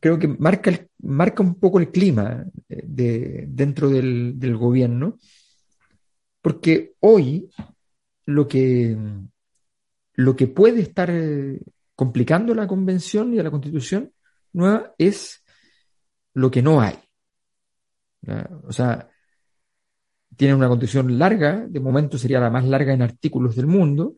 creo 0.00 0.18
que 0.18 0.28
marca, 0.28 0.70
el, 0.70 0.88
marca 1.02 1.42
un 1.42 1.56
poco 1.56 1.78
el 1.78 1.90
clima 1.90 2.44
eh, 2.68 2.82
de, 2.84 3.44
dentro 3.48 3.90
del, 3.90 4.38
del 4.38 4.56
gobierno, 4.56 5.18
porque 6.40 6.94
hoy 7.00 7.50
lo 8.26 8.48
que, 8.48 8.96
lo 10.14 10.36
que 10.36 10.46
puede 10.46 10.80
estar 10.80 11.10
eh, 11.10 11.60
complicando 11.94 12.54
la 12.54 12.66
convención 12.66 13.34
y 13.34 13.38
a 13.38 13.42
la 13.42 13.50
constitución 13.50 14.12
nueva 14.52 14.94
es 14.98 15.42
lo 16.34 16.50
que 16.50 16.62
no 16.62 16.80
hay. 16.80 16.98
O 18.64 18.72
sea, 18.72 19.11
tiene 20.36 20.54
una 20.54 20.68
constitución 20.68 21.18
larga, 21.18 21.66
de 21.68 21.80
momento 21.80 22.18
sería 22.18 22.40
la 22.40 22.50
más 22.50 22.64
larga 22.64 22.92
en 22.92 23.02
artículos 23.02 23.56
del 23.56 23.66
mundo, 23.66 24.16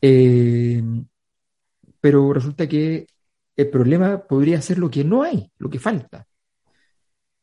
eh, 0.00 0.82
pero 2.00 2.32
resulta 2.32 2.68
que 2.68 3.06
el 3.56 3.68
problema 3.68 4.26
podría 4.26 4.60
ser 4.62 4.78
lo 4.78 4.90
que 4.90 5.04
no 5.04 5.22
hay, 5.22 5.50
lo 5.58 5.68
que 5.68 5.78
falta. 5.78 6.26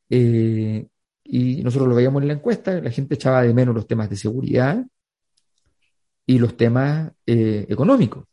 Eh, 0.09 0.87
y 1.23 1.63
nosotros 1.63 1.89
lo 1.89 1.95
veíamos 1.95 2.21
en 2.21 2.29
la 2.29 2.33
encuesta, 2.35 2.79
la 2.81 2.91
gente 2.91 3.15
echaba 3.15 3.43
de 3.43 3.53
menos 3.53 3.75
los 3.75 3.87
temas 3.87 4.09
de 4.09 4.15
seguridad 4.15 4.85
y 6.25 6.39
los 6.39 6.55
temas 6.57 7.11
eh, 7.25 7.65
económicos. 7.69 8.25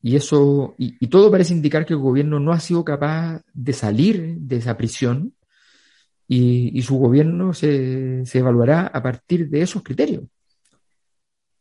Y 0.00 0.16
eso, 0.16 0.74
y, 0.78 1.06
todo 1.08 1.30
parece 1.30 1.54
indicar 1.54 1.84
que 1.84 1.94
el 1.94 1.98
gobierno 1.98 2.38
no 2.38 2.52
ha 2.52 2.60
sido 2.60 2.84
capaz 2.84 3.42
de 3.52 3.72
salir 3.72 4.36
de 4.38 4.56
esa 4.56 4.76
prisión 4.76 5.34
y, 6.28 6.82
su 6.82 6.98
gobierno 6.98 7.54
se, 7.54 8.22
evaluará 8.34 8.86
a 8.88 9.02
partir 9.02 9.48
de 9.48 9.62
esos 9.62 9.82
criterios. 9.82 10.24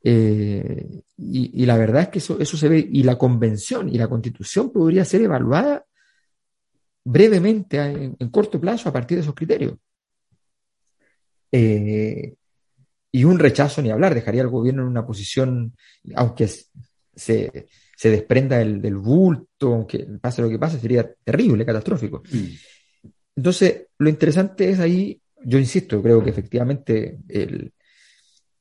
Eh, 0.03 1.01
y, 1.17 1.65
la 1.65 1.77
verdad 1.77 2.03
es 2.03 2.09
que 2.09 2.19
eso, 2.19 2.37
eso 2.39 2.57
se 2.57 2.67
ve, 2.67 2.85
y 2.91 3.03
la 3.03 3.17
convención 3.17 3.87
y 3.87 3.97
la 3.97 4.09
constitución 4.09 4.71
podría 4.71 5.05
ser 5.05 5.21
evaluada 5.21 5.85
brevemente, 7.05 7.77
en, 7.79 8.29
corto 8.29 8.59
plazo, 8.59 8.89
a 8.89 8.93
partir 8.93 9.17
de 9.17 9.21
esos 9.21 9.33
criterios. 9.33 9.75
Eh, 11.49 12.35
y 13.09 13.23
un 13.23 13.39
rechazo 13.39 13.81
ni 13.81 13.89
hablar, 13.89 14.13
dejaría 14.13 14.41
al 14.41 14.49
gobierno 14.49 14.81
en 14.81 14.89
una 14.89 15.05
posición, 15.05 15.73
aunque 16.13 16.49
se, 17.15 17.67
se 17.95 18.09
desprenda 18.09 18.57
del, 18.57 18.81
del, 18.81 18.97
bulto, 18.97 19.73
aunque 19.73 20.05
pase 20.21 20.41
lo 20.41 20.49
que 20.49 20.59
pase, 20.59 20.77
sería 20.77 21.09
terrible, 21.23 21.65
catastrófico. 21.65 22.21
Mm. 22.29 22.76
Entonces, 23.37 23.87
lo 23.99 24.09
interesante 24.09 24.69
es 24.69 24.79
ahí, 24.79 25.21
yo 25.45 25.57
insisto, 25.57 26.01
creo 26.01 26.21
que 26.21 26.31
efectivamente 26.31 27.19
el, 27.29 27.71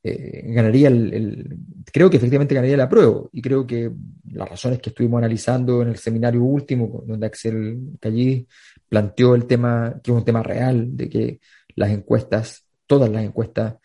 eh, 0.03 0.43
ganaría 0.53 0.87
el, 0.87 1.57
creo 1.91 2.09
que 2.09 2.17
efectivamente 2.17 2.55
ganaría 2.55 2.77
la 2.77 2.87
prueba 2.87 3.23
y 3.33 3.41
creo 3.41 3.67
que 3.67 3.91
las 4.31 4.47
razones 4.47 4.79
que 4.79 4.91
estuvimos 4.91 5.17
analizando 5.17 5.81
en 5.81 5.89
el 5.89 5.97
seminario 5.97 6.43
último, 6.43 7.03
donde 7.05 7.25
Axel 7.25 7.97
Callí 7.99 8.47
planteó 8.87 9.35
el 9.35 9.45
tema, 9.45 9.99
que 10.01 10.11
es 10.11 10.17
un 10.17 10.23
tema 10.23 10.43
real, 10.43 10.95
de 10.95 11.09
que 11.09 11.39
las 11.75 11.89
encuestas, 11.89 12.63
todas 12.85 13.09
las 13.09 13.23
encuestas, 13.23 13.75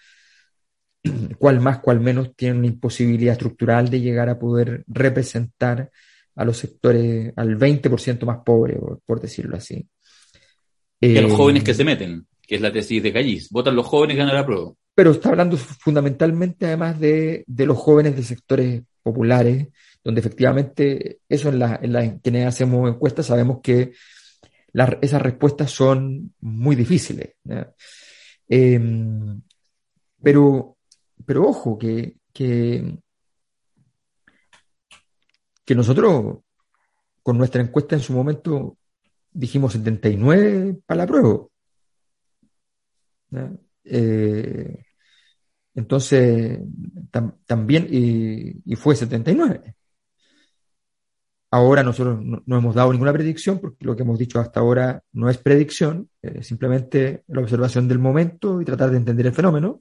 cual 1.39 1.61
más, 1.61 1.79
cual 1.81 2.01
menos, 2.01 2.37
tienen 2.37 2.59
una 2.59 2.67
imposibilidad 2.69 3.33
estructural 3.33 3.89
de 3.89 4.01
llegar 4.01 4.29
a 4.29 4.39
poder 4.39 4.85
representar 4.87 5.91
a 6.35 6.45
los 6.45 6.57
sectores, 6.57 7.33
al 7.37 7.59
20% 7.59 8.25
más 8.25 8.39
pobre, 8.45 8.79
por, 9.05 9.21
decirlo 9.21 9.57
así. 9.57 9.87
Y 11.03 11.19
a 11.19 11.23
los 11.23 11.33
jóvenes 11.33 11.65
que 11.65 11.73
eh, 11.73 11.75
se 11.75 11.85
meten, 11.85 12.27
que 12.41 12.55
es 12.55 12.61
la 12.61 12.73
tesis 12.73 13.03
de 13.03 13.13
Callis. 13.13 13.51
Votan 13.51 13.77
los 13.77 13.87
jóvenes 13.87 14.17
ganan 14.17 14.35
la 14.35 14.47
prueba 14.47 14.73
pero 14.95 15.13
está 15.13 15.31
hablando 15.31 15.57
fundamentalmente 15.57 16.67
además 16.67 17.01
de, 17.01 17.45
los 17.49 17.79
jóvenes 17.79 18.17
de 18.17 18.23
sectores 18.23 18.83
populares, 19.03 19.69
donde 20.05 20.21
efectivamente 20.21 21.21
eso 21.29 21.49
en, 21.49 21.59
la, 21.59 21.81
en, 21.83 22.19
quienes 22.19 22.47
hacemos 22.47 22.91
encuestas 22.91 23.27
sabemos 23.27 23.61
que 23.63 23.93
esas 25.01 25.23
respuestas 25.23 25.71
son 25.71 26.35
muy 26.41 26.77
difíciles. 26.77 27.35
Em, 28.49 29.41
pero, 30.23 30.77
pero 31.25 31.49
ojo, 31.49 31.79
que, 31.79 32.17
que, 32.33 32.99
nosotros 35.75 36.41
con 37.23 37.39
nuestra 37.39 37.63
encuesta 37.63 37.95
en 37.95 38.03
su 38.03 38.13
momento 38.13 38.77
dijimos 39.33 39.73
79 39.73 40.79
para 40.87 40.99
la 40.99 41.07
prueba. 41.07 41.47
Eh, 43.85 44.85
entonces, 45.75 46.59
también, 47.47 47.89
y, 47.91 48.77
fue 48.77 48.95
79. 48.95 49.75
Ahora 51.51 51.83
nosotros 51.83 52.19
no, 52.23 52.57
hemos 52.57 52.75
dado 52.75 52.93
ninguna 52.93 53.13
predicción, 53.13 53.59
porque 53.59 53.85
lo 53.85 53.95
que 53.95 54.03
hemos 54.03 54.19
dicho 54.19 54.41
hasta 54.41 54.61
ahora 54.61 55.03
no 55.13 55.29
es 55.29 55.37
predicción, 55.37 56.09
es 56.23 56.47
simplemente 56.47 57.25
la 57.29 57.43
observación 57.43 57.89
del 57.89 57.99
momento 57.99 58.61
y 58.61 58.65
tratar 58.65 58.91
de 58.91 58.97
entender 58.97 59.27
el 59.27 59.35
fenómeno. 59.35 59.81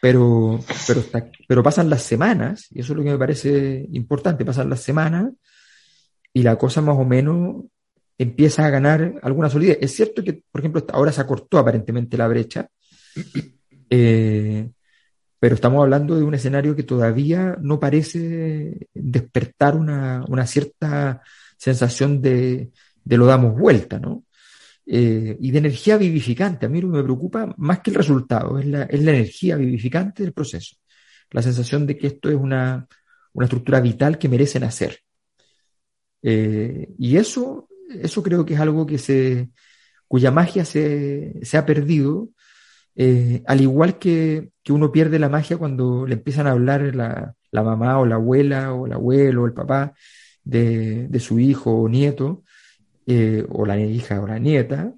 Pero, 0.00 0.60
pero 1.46 1.62
pasan 1.62 1.90
las 1.90 2.02
semanas, 2.02 2.68
y 2.70 2.80
eso 2.80 2.92
es 2.92 2.96
lo 2.96 3.04
que 3.04 3.10
me 3.10 3.18
parece 3.18 3.86
importante, 3.92 4.44
pasan 4.46 4.70
las 4.70 4.80
semanas 4.80 5.30
y 6.32 6.42
la 6.42 6.56
cosa 6.56 6.80
más 6.80 6.96
o 6.96 7.04
menos 7.04 7.64
empieza 8.20 8.66
a 8.66 8.70
ganar 8.70 9.14
alguna 9.22 9.48
solidez. 9.48 9.78
Es 9.80 9.94
cierto 9.94 10.22
que, 10.22 10.42
por 10.52 10.60
ejemplo, 10.60 10.84
ahora 10.92 11.10
se 11.10 11.22
acortó 11.22 11.58
aparentemente 11.58 12.18
la 12.18 12.28
brecha, 12.28 12.68
eh, 13.90 14.70
pero 15.38 15.54
estamos 15.54 15.82
hablando 15.82 16.16
de 16.16 16.22
un 16.22 16.34
escenario 16.34 16.76
que 16.76 16.82
todavía 16.82 17.56
no 17.62 17.80
parece 17.80 18.88
despertar 18.92 19.74
una, 19.74 20.46
cierta 20.46 21.22
sensación 21.56 22.20
de, 22.20 22.72
lo 23.06 23.24
damos 23.24 23.58
vuelta, 23.58 23.98
¿no? 23.98 24.24
Eh, 24.84 25.38
y 25.40 25.50
de 25.50 25.58
energía 25.58 25.96
vivificante. 25.96 26.66
A 26.66 26.68
mí 26.68 26.82
lo 26.82 26.90
que 26.90 26.98
me 26.98 27.04
preocupa 27.04 27.54
más 27.56 27.80
que 27.80 27.90
el 27.90 27.96
resultado, 27.96 28.58
es 28.58 28.66
la, 28.66 28.82
energía 28.90 29.56
vivificante 29.56 30.22
del 30.22 30.34
proceso. 30.34 30.76
La 31.30 31.40
sensación 31.40 31.86
de 31.86 31.96
que 31.96 32.08
esto 32.08 32.28
es 32.28 32.36
una, 32.36 32.86
estructura 33.34 33.80
vital 33.80 34.18
que 34.18 34.28
merece 34.28 34.60
nacer. 34.60 35.00
Eh, 36.22 36.86
y 36.98 37.16
eso, 37.16 37.69
eso 38.02 38.22
creo 38.22 38.44
que 38.44 38.54
es 38.54 38.60
algo 38.60 38.86
que 38.86 38.98
se, 38.98 39.50
cuya 40.08 40.30
magia 40.30 40.64
se, 40.64 41.34
se 41.42 41.58
ha 41.58 41.66
perdido 41.66 42.30
eh, 43.02 43.42
al 43.46 43.60
igual 43.60 43.98
que, 43.98 44.50
uno 44.68 44.92
pierde 44.92 45.18
la 45.18 45.28
magia 45.28 45.56
cuando 45.56 46.06
le 46.06 46.14
empiezan 46.14 46.46
a 46.46 46.52
hablar 46.52 46.94
la, 46.94 47.34
mamá 47.50 47.98
o 47.98 48.06
la 48.06 48.14
abuela 48.14 48.72
o 48.72 48.86
el 48.86 48.92
abuelo 48.92 49.42
o 49.42 49.46
el 49.46 49.52
papá 49.52 49.94
de, 50.44 51.08
su 51.18 51.40
hijo 51.40 51.72
o 51.72 51.88
nieto, 51.88 52.44
eh, 53.06 53.44
o 53.48 53.66
la 53.66 53.80
hija 53.80 54.20
o 54.20 54.26
la 54.28 54.38
nieta, 54.38 54.92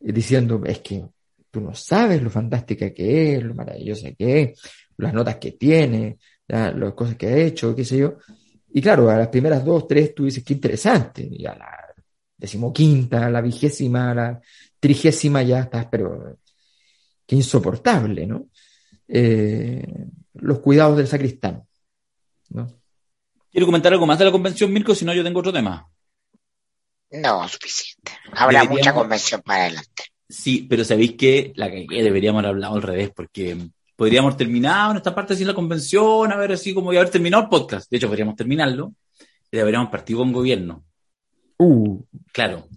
eh, 0.00 0.12
diciendo, 0.12 0.62
es 0.64 0.78
que 0.80 1.04
tú 1.50 1.60
no 1.60 1.74
sabes 1.74 2.22
lo 2.22 2.30
fantástica 2.30 2.92
que 2.92 3.34
es, 3.34 3.42
lo 3.42 3.54
maravillosa 3.54 4.12
que 4.12 4.42
es, 4.42 4.60
las 4.98 5.12
notas 5.12 5.36
que 5.36 5.52
tiene, 5.52 6.18
las 6.46 6.92
cosas 6.92 7.16
que 7.16 7.26
ha 7.26 7.36
hecho, 7.38 7.74
qué 7.74 7.84
sé 7.84 7.98
yo. 7.98 8.18
Y 8.72 8.80
claro, 8.80 9.10
a 9.10 9.16
las 9.16 9.28
primeras 9.28 9.64
dos, 9.64 9.88
tres, 9.88 10.14
tú 10.14 10.26
dices, 10.26 10.44
qué 10.44 10.52
interesante, 10.54 11.26
y 11.28 11.44
a 11.46 11.54
la 11.56 11.85
decimoquinta, 12.36 13.30
la 13.30 13.40
vigésima, 13.40 14.14
la 14.14 14.40
trigésima 14.78 15.42
ya 15.42 15.60
estás, 15.60 15.86
pero 15.90 16.38
que 17.26 17.36
insoportable, 17.36 18.26
¿no? 18.26 18.48
Eh, 19.08 20.06
los 20.34 20.58
cuidados 20.60 20.96
del 20.96 21.08
sacristán. 21.08 21.66
¿no? 22.50 22.72
¿Quiero 23.50 23.66
comentar 23.66 23.92
algo 23.92 24.06
más 24.06 24.18
de 24.18 24.26
la 24.26 24.32
convención, 24.32 24.72
Mirko? 24.72 24.94
Si 24.94 25.04
no, 25.04 25.14
yo 25.14 25.24
tengo 25.24 25.40
otro 25.40 25.52
tema. 25.52 25.88
No, 27.10 27.48
suficiente. 27.48 28.12
Habrá 28.32 28.64
mucha 28.64 28.92
convención 28.92 29.42
para 29.42 29.64
adelante. 29.64 30.04
Sí, 30.28 30.66
pero 30.68 30.84
sabéis 30.84 31.14
que 31.16 31.52
la 31.54 31.70
que 31.70 31.86
deberíamos 31.88 32.40
haber 32.40 32.50
hablado 32.50 32.74
al 32.74 32.82
revés, 32.82 33.10
porque 33.14 33.56
podríamos 33.94 34.36
terminar 34.36 34.90
en 34.90 34.96
esta 34.98 35.14
parte 35.14 35.36
sin 35.36 35.46
la 35.46 35.54
convención, 35.54 36.30
a 36.32 36.36
ver 36.36 36.52
así 36.52 36.74
como 36.74 36.92
ya 36.92 37.00
haber 37.00 37.10
terminado 37.10 37.44
el 37.44 37.48
podcast. 37.48 37.90
De 37.90 37.96
hecho, 37.96 38.08
podríamos 38.08 38.36
terminarlo 38.36 38.92
y 39.50 39.56
deberíamos 39.56 39.88
partir 39.88 40.16
con 40.16 40.32
gobierno. 40.32 40.84
Uh. 41.58 42.02
Claro. 42.32 42.68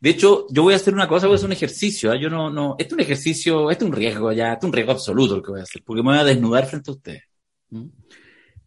De 0.00 0.10
hecho, 0.10 0.46
yo 0.50 0.62
voy 0.62 0.72
a 0.72 0.76
hacer 0.76 0.94
una 0.94 1.08
cosa, 1.08 1.26
voy 1.26 1.34
a 1.34 1.36
hacer 1.36 1.46
un 1.46 1.52
ejercicio. 1.52 2.12
¿eh? 2.12 2.20
Yo 2.20 2.30
no, 2.30 2.50
no, 2.50 2.76
este 2.78 2.88
es 2.88 2.92
un 2.94 3.00
ejercicio, 3.00 3.70
este 3.70 3.84
es 3.84 3.90
un 3.90 3.96
riesgo 3.96 4.32
ya, 4.32 4.52
este 4.52 4.66
es 4.66 4.68
un 4.68 4.72
riesgo 4.72 4.92
absoluto 4.92 5.36
el 5.36 5.42
que 5.42 5.50
voy 5.50 5.60
a 5.60 5.64
hacer, 5.64 5.82
porque 5.84 6.02
me 6.02 6.10
voy 6.10 6.18
a 6.18 6.24
desnudar 6.24 6.66
frente 6.66 6.90
a 6.90 6.94
ustedes. 6.94 7.22
¿Mm? 7.70 7.86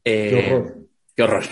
Eh, 0.04 0.30
qué 0.30 0.54
horror. 0.54 0.78
Qué 1.16 1.24
horror. 1.24 1.44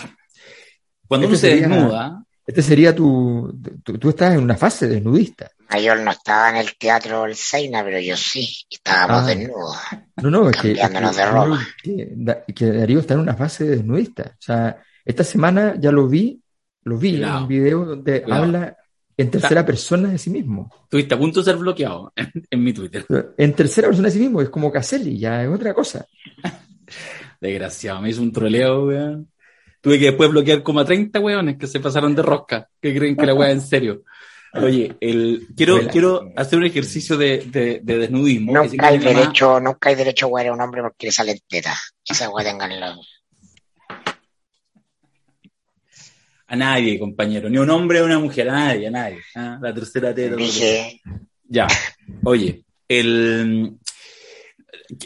Cuando 1.07 1.27
este 1.27 1.27
uno 1.27 1.37
se 1.37 1.55
desnuda. 1.55 2.25
Este 2.45 2.63
sería 2.63 2.93
tu, 2.93 3.55
tú, 3.83 4.09
estás 4.09 4.33
en 4.33 4.41
una 4.41 4.57
fase 4.57 4.87
desnudista. 4.87 5.49
Yo 5.81 5.95
no 5.95 6.11
estaba 6.11 6.49
en 6.49 6.57
el 6.57 6.75
teatro 6.77 7.23
del 7.23 7.35
Seina, 7.35 7.83
pero 7.83 7.99
yo 7.99 8.17
sí, 8.17 8.49
estábamos 8.69 9.23
ah. 9.23 9.27
desnudos. 9.27 9.77
No, 10.17 10.29
no, 10.29 10.49
es 10.49 10.57
que, 10.57 10.73
de 10.73 11.25
ropa. 11.25 11.59
Que, 11.81 12.71
Darío 12.71 12.99
está 12.99 13.13
en 13.13 13.21
una 13.21 13.35
fase 13.35 13.63
desnudista. 13.65 14.35
O 14.37 14.41
sea, 14.41 14.81
esta 15.05 15.23
semana 15.23 15.75
ya 15.79 15.91
lo 15.91 16.07
vi, 16.07 16.40
lo 16.83 16.97
vi 16.97 17.21
en 17.21 17.29
un 17.29 17.47
video 17.47 17.85
donde 17.85 18.23
habla 18.29 18.77
en 19.17 19.29
tercera 19.29 19.65
persona 19.65 20.09
de 20.09 20.17
sí 20.17 20.29
mismo. 20.29 20.71
Tuviste 20.89 21.13
a 21.15 21.19
punto 21.19 21.39
de 21.39 21.45
ser 21.45 21.57
bloqueado 21.57 22.11
en, 22.49 22.63
mi 22.63 22.73
Twitter. 22.73 23.05
En 23.37 23.53
tercera 23.53 23.87
persona 23.87 24.07
de 24.07 24.13
sí 24.13 24.19
mismo, 24.19 24.41
es 24.41 24.49
como 24.49 24.71
Caselli, 24.71 25.17
ya 25.17 25.43
es 25.43 25.49
otra 25.49 25.73
cosa. 25.73 26.05
Desgraciado, 27.41 28.01
me 28.01 28.09
hizo 28.09 28.21
un 28.21 28.31
troleo, 28.31 28.85
weón. 28.87 29.31
Tuve 29.79 29.97
que 29.97 30.05
después 30.05 30.29
bloquear 30.29 30.61
como 30.61 30.79
a 30.79 30.85
30 30.85 31.19
weones 31.19 31.57
que 31.57 31.65
se 31.65 31.79
pasaron 31.79 32.13
de 32.13 32.21
rosca, 32.21 32.69
que 32.79 32.95
creen 32.95 33.15
que 33.15 33.25
la 33.25 33.33
weá 33.33 33.49
en 33.51 33.61
serio. 33.61 34.03
Oye, 34.53 34.95
el, 34.99 35.47
quiero, 35.55 35.79
quiero 35.87 36.31
hacer 36.35 36.59
un 36.59 36.65
ejercicio 36.65 37.17
de, 37.17 37.37
de, 37.47 37.79
desnudismo. 37.83 38.53
Nunca 38.53 38.87
hay, 38.87 38.99
derecho, 38.99 39.59
nunca 39.59 39.89
hay 39.89 39.95
derecho 39.95 40.25
a 40.37 40.51
un 40.51 40.61
hombre 40.61 40.81
porque 40.81 41.07
le 41.07 41.11
sale 41.11 41.41
teta. 41.47 41.75
Esa 42.05 42.29
weá 42.29 42.45
tengan 42.45 42.71
A 46.51 46.55
nadie, 46.57 46.99
compañero. 46.99 47.49
Ni 47.49 47.57
un 47.57 47.69
hombre 47.69 47.99
ni 47.99 48.05
una 48.07 48.19
mujer, 48.19 48.49
a 48.49 48.51
nadie, 48.51 48.87
a 48.87 48.91
nadie. 48.91 49.19
¿ah? 49.35 49.57
La 49.61 49.73
tercera 49.73 50.13
teta. 50.13 50.35
Ya. 51.47 51.65
Oye, 52.25 52.65
el, 52.89 53.77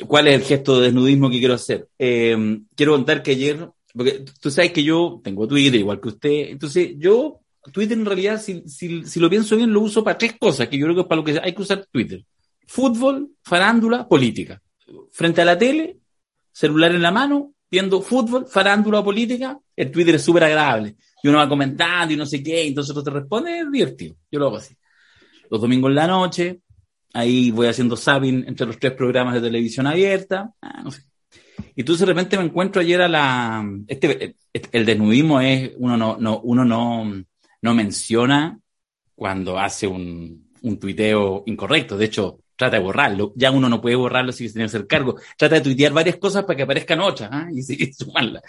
¿cuál 0.07 0.27
es 0.27 0.33
el 0.33 0.41
gesto 0.41 0.79
de 0.79 0.87
desnudismo 0.87 1.29
que 1.29 1.37
quiero 1.37 1.53
hacer? 1.53 1.87
Eh, 1.99 2.35
quiero 2.75 2.93
contar 2.93 3.21
que 3.21 3.31
ayer, 3.31 3.69
porque 3.93 4.25
tú 4.41 4.49
sabes 4.49 4.71
que 4.71 4.83
yo 4.83 5.21
tengo 5.23 5.47
Twitter 5.47 5.79
igual 5.79 6.01
que 6.01 6.07
usted, 6.07 6.49
entonces 6.49 6.95
yo 6.97 7.41
Twitter 7.71 7.95
en 7.95 8.07
realidad, 8.07 8.41
si, 8.41 8.63
si, 8.67 9.03
si, 9.05 9.19
lo 9.19 9.29
pienso 9.29 9.55
bien, 9.55 9.71
lo 9.71 9.81
uso 9.81 10.03
para 10.03 10.17
tres 10.17 10.33
cosas, 10.39 10.67
que 10.67 10.79
yo 10.79 10.85
creo 10.85 10.95
que 10.95 11.01
es 11.01 11.07
para 11.07 11.21
lo 11.21 11.23
que 11.23 11.39
hay 11.39 11.53
que 11.53 11.61
usar 11.61 11.85
Twitter. 11.91 12.25
Fútbol, 12.65 13.29
farándula, 13.43 14.07
política. 14.07 14.59
Frente 15.11 15.43
a 15.43 15.45
la 15.45 15.59
tele, 15.59 15.97
celular 16.51 16.95
en 16.95 17.03
la 17.03 17.11
mano, 17.11 17.53
viendo 17.69 18.01
fútbol, 18.01 18.47
farándula, 18.47 19.03
política, 19.03 19.59
el 19.75 19.91
Twitter 19.91 20.15
es 20.15 20.23
súper 20.23 20.45
agradable. 20.45 20.95
Y 21.25 21.27
uno 21.27 21.39
va 21.39 21.49
comentando 21.49 22.13
y 22.13 22.17
no 22.17 22.25
sé 22.27 22.43
qué, 22.43 22.67
entonces 22.67 22.95
otro 22.95 23.01
te 23.01 23.19
responde, 23.19 23.61
es 23.61 23.71
divertido. 23.71 24.15
Yo 24.31 24.37
lo 24.37 24.45
hago 24.45 24.57
así. 24.57 24.77
Los 25.49 25.59
domingos 25.59 25.89
en 25.89 25.95
la 25.95 26.05
noche, 26.05 26.59
ahí 27.15 27.49
voy 27.49 27.65
haciendo 27.65 27.97
zapping 27.97 28.45
entre 28.47 28.67
los 28.67 28.77
tres 28.77 28.93
programas 28.93 29.33
de 29.33 29.41
televisión 29.41 29.87
abierta, 29.87 30.53
ah, 30.61 30.83
no 30.83 30.91
sé. 30.91 31.01
Y 31.75 31.81
entonces 31.81 32.01
de 32.01 32.13
repente 32.13 32.37
me 32.37 32.43
encuentro 32.43 32.79
ayer 32.79 33.01
a 33.01 33.07
la, 33.07 33.67
este, 33.87 34.35
el 34.53 34.85
desnudismo 34.85 35.41
es, 35.41 35.71
uno 35.77 35.97
no, 35.97 36.17
no, 36.19 36.41
uno 36.41 36.63
no, 36.63 37.11
no 37.59 37.73
menciona 37.73 38.59
cuando 39.15 39.57
hace 39.57 39.87
un, 39.87 40.51
un 40.61 40.79
tuiteo 40.79 41.41
incorrecto. 41.47 41.97
De 41.97 42.05
hecho, 42.05 42.41
trata 42.55 42.77
de 42.77 42.83
borrarlo. 42.83 43.33
Ya 43.35 43.49
uno 43.49 43.67
no 43.67 43.81
puede 43.81 43.95
borrarlo 43.95 44.31
si 44.31 44.45
tiene 44.45 44.65
que 44.65 44.77
hacer 44.77 44.85
cargo. 44.85 45.15
Trata 45.35 45.55
de 45.55 45.61
tuitear 45.61 45.91
varias 45.91 46.17
cosas 46.17 46.43
para 46.43 46.55
que 46.55 46.63
aparezcan 46.63 46.99
otras 46.99 47.31
¿ah? 47.33 47.47
y, 47.51 47.83
y 47.83 47.93
sumarlas. 47.93 48.43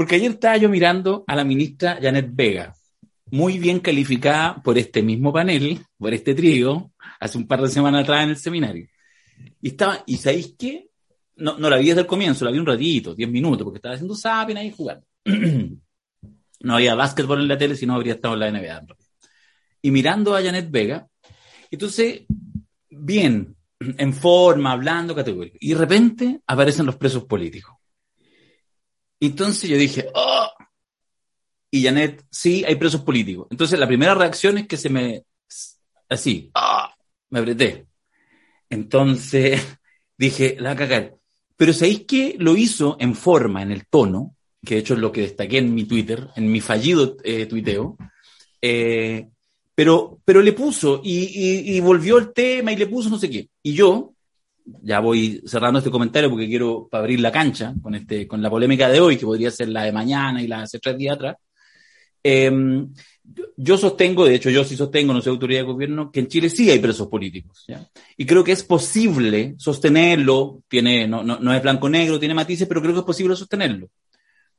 Porque 0.00 0.14
ayer 0.14 0.30
estaba 0.30 0.56
yo 0.56 0.70
mirando 0.70 1.24
a 1.26 1.36
la 1.36 1.44
ministra 1.44 1.98
Janet 2.00 2.30
Vega, 2.32 2.74
muy 3.32 3.58
bien 3.58 3.80
calificada 3.80 4.62
por 4.62 4.78
este 4.78 5.02
mismo 5.02 5.30
panel, 5.30 5.78
por 5.98 6.14
este 6.14 6.34
trío, 6.34 6.90
hace 7.20 7.36
un 7.36 7.46
par 7.46 7.60
de 7.60 7.68
semanas 7.68 8.04
atrás 8.04 8.24
en 8.24 8.30
el 8.30 8.36
seminario. 8.38 8.88
Y 9.60 9.68
estaba, 9.68 10.02
¿y 10.06 10.16
sabéis 10.16 10.54
qué? 10.58 10.88
No, 11.36 11.58
la 11.58 11.76
vi 11.76 11.88
desde 11.88 12.00
el 12.00 12.06
comienzo, 12.06 12.46
la 12.46 12.50
vi 12.50 12.58
un 12.58 12.64
ratito, 12.64 13.14
10 13.14 13.28
minutos, 13.28 13.62
porque 13.62 13.76
estaba 13.76 13.94
haciendo 13.94 14.16
zapping 14.16 14.56
ahí 14.56 14.72
jugando. 14.74 15.04
no 16.60 16.74
había 16.74 16.94
básquetbol 16.94 17.42
en 17.42 17.48
la 17.48 17.58
tele, 17.58 17.76
si 17.76 17.84
no 17.84 17.94
habría 17.94 18.14
estado 18.14 18.32
en 18.32 18.40
la 18.40 18.50
NBA. 18.50 18.86
Y 19.82 19.90
mirando 19.90 20.34
a 20.34 20.42
Janet 20.42 20.70
Vega, 20.70 21.06
entonces, 21.70 22.22
bien, 22.88 23.54
en 23.78 24.14
forma, 24.14 24.72
hablando, 24.72 25.14
categórico. 25.14 25.58
Y 25.60 25.74
de 25.74 25.78
repente 25.78 26.40
aparecen 26.46 26.86
los 26.86 26.96
presos 26.96 27.24
políticos. 27.24 27.79
Entonces 29.20 29.68
yo 29.68 29.76
dije, 29.76 30.08
¡oh! 30.14 30.48
Y 31.70 31.84
Janet, 31.84 32.24
sí, 32.30 32.64
hay 32.66 32.74
presos 32.74 33.02
políticos. 33.02 33.46
Entonces 33.50 33.78
la 33.78 33.86
primera 33.86 34.14
reacción 34.14 34.58
es 34.58 34.66
que 34.66 34.76
se 34.76 34.88
me, 34.88 35.24
así, 36.08 36.50
¡ah! 36.54 36.94
Me 37.28 37.40
apreté. 37.40 37.86
Entonces 38.68 39.60
dije, 40.18 40.56
la 40.58 40.70
va 40.70 40.76
cagar. 40.76 41.16
Pero 41.56 41.72
¿sabéis 41.72 42.06
que 42.06 42.36
lo 42.38 42.56
hizo 42.56 42.96
en 42.98 43.14
forma, 43.14 43.62
en 43.62 43.70
el 43.70 43.86
tono? 43.86 44.36
Que 44.64 44.74
de 44.74 44.80
hecho 44.80 44.94
es 44.94 45.00
lo 45.00 45.12
que 45.12 45.22
destaqué 45.22 45.58
en 45.58 45.74
mi 45.74 45.84
Twitter, 45.84 46.28
en 46.36 46.50
mi 46.50 46.60
fallido 46.60 47.16
eh, 47.22 47.46
tuiteo. 47.46 47.96
Eh, 48.62 49.28
pero, 49.74 50.20
pero 50.24 50.42
le 50.42 50.52
puso 50.52 51.00
y, 51.02 51.18
y, 51.18 51.76
y, 51.76 51.80
volvió 51.80 52.18
el 52.18 52.32
tema 52.32 52.72
y 52.72 52.76
le 52.76 52.86
puso 52.86 53.08
no 53.08 53.18
sé 53.18 53.30
qué. 53.30 53.48
Y 53.62 53.74
yo, 53.74 54.14
ya 54.64 55.00
voy 55.00 55.42
cerrando 55.46 55.78
este 55.78 55.90
comentario 55.90 56.30
porque 56.30 56.46
quiero 56.46 56.88
para 56.90 57.02
abrir 57.02 57.20
la 57.20 57.32
cancha 57.32 57.74
con, 57.82 57.94
este, 57.94 58.26
con 58.26 58.42
la 58.42 58.50
polémica 58.50 58.88
de 58.88 59.00
hoy, 59.00 59.16
que 59.16 59.26
podría 59.26 59.50
ser 59.50 59.68
la 59.68 59.84
de 59.84 59.92
mañana 59.92 60.42
y 60.42 60.46
la 60.46 60.58
de 60.58 60.62
hace 60.64 60.78
tres 60.78 60.96
días 60.96 61.16
atrás. 61.16 61.36
Eh, 62.22 62.86
yo 63.56 63.76
sostengo, 63.76 64.24
de 64.24 64.34
hecho 64.34 64.50
yo 64.50 64.64
sí 64.64 64.76
sostengo, 64.76 65.12
no 65.12 65.20
soy 65.20 65.32
autoridad 65.32 65.60
de 65.60 65.66
gobierno, 65.66 66.10
que 66.10 66.20
en 66.20 66.28
Chile 66.28 66.50
sí 66.50 66.70
hay 66.70 66.78
presos 66.78 67.08
políticos. 67.08 67.64
¿ya? 67.68 67.86
Y 68.16 68.26
creo 68.26 68.42
que 68.42 68.52
es 68.52 68.64
posible 68.64 69.54
sostenerlo, 69.58 70.62
tiene, 70.68 71.06
no, 71.06 71.22
no, 71.22 71.38
no 71.38 71.54
es 71.54 71.62
blanco-negro, 71.62 72.18
tiene 72.18 72.34
matices, 72.34 72.66
pero 72.66 72.80
creo 72.80 72.92
que 72.92 73.00
es 73.00 73.06
posible 73.06 73.36
sostenerlo. 73.36 73.88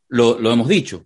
Lo, 0.10 0.39
lo 0.39 0.52
hemos 0.52 0.68
dicho. 0.68 1.06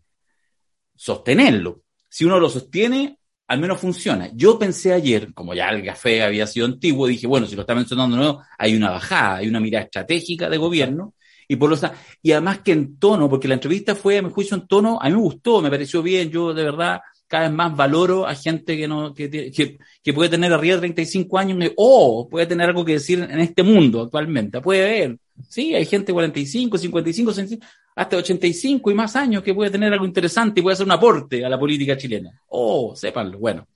Sostenerlo. 0.95 1.83
Si 2.09 2.25
uno 2.25 2.39
lo 2.39 2.49
sostiene, 2.49 3.17
al 3.47 3.59
menos 3.59 3.79
funciona. 3.79 4.29
Yo 4.33 4.57
pensé 4.57 4.93
ayer, 4.93 5.33
como 5.33 5.53
ya 5.53 5.69
el 5.69 5.83
café 5.85 6.23
había 6.23 6.47
sido 6.47 6.65
antiguo, 6.65 7.07
dije, 7.07 7.27
bueno, 7.27 7.45
si 7.47 7.55
lo 7.55 7.61
está 7.61 7.75
mencionando 7.75 8.17
nuevo, 8.17 8.41
hay 8.57 8.75
una 8.75 8.89
bajada, 8.91 9.37
hay 9.37 9.47
una 9.47 9.59
mirada 9.59 9.85
estratégica 9.85 10.49
de 10.49 10.57
gobierno, 10.57 11.13
y 11.47 11.57
por 11.57 11.69
lo 11.69 11.77
y 12.23 12.31
además 12.31 12.59
que 12.59 12.71
en 12.71 12.97
tono, 12.97 13.29
porque 13.29 13.47
la 13.47 13.53
entrevista 13.53 13.93
fue, 13.93 14.17
a 14.17 14.21
mi 14.21 14.31
juicio, 14.31 14.57
en 14.57 14.67
tono, 14.67 14.97
a 14.99 15.05
mí 15.05 15.15
me 15.15 15.21
gustó, 15.21 15.61
me 15.61 15.69
pareció 15.69 16.01
bien, 16.01 16.29
yo 16.31 16.53
de 16.53 16.63
verdad 16.63 17.01
cada 17.27 17.47
vez 17.47 17.55
más 17.55 17.75
valoro 17.75 18.27
a 18.27 18.35
gente 18.35 18.77
que 18.77 18.87
no, 18.87 19.13
que, 19.13 19.29
que, 19.29 19.77
que 20.03 20.13
puede 20.13 20.29
tener 20.29 20.53
arriba 20.53 20.75
de 20.75 20.81
35 20.81 21.37
años, 21.37 21.71
o 21.77 22.27
puede 22.29 22.47
tener 22.47 22.69
algo 22.69 22.85
que 22.85 22.93
decir 22.93 23.19
en 23.19 23.39
este 23.39 23.61
mundo 23.61 24.03
actualmente, 24.03 24.61
puede 24.61 24.83
haber, 24.83 25.19
sí, 25.47 25.75
hay 25.75 25.85
gente 25.85 26.07
de 26.07 26.13
45, 26.13 26.77
55, 26.77 27.31
65, 27.31 27.67
hasta 27.95 28.17
85 28.17 28.91
y 28.91 28.93
más 28.93 29.15
años 29.15 29.41
que 29.41 29.53
puede 29.53 29.71
tener 29.71 29.91
algo 29.93 30.05
interesante 30.05 30.59
y 30.59 30.63
puede 30.63 30.73
hacer 30.73 30.85
un 30.85 30.91
aporte 30.91 31.45
a 31.45 31.49
la 31.49 31.57
política 31.57 31.95
chilena. 31.95 32.29
Oh, 32.49 32.93
sépanlo, 32.95 33.39
bueno. 33.39 33.67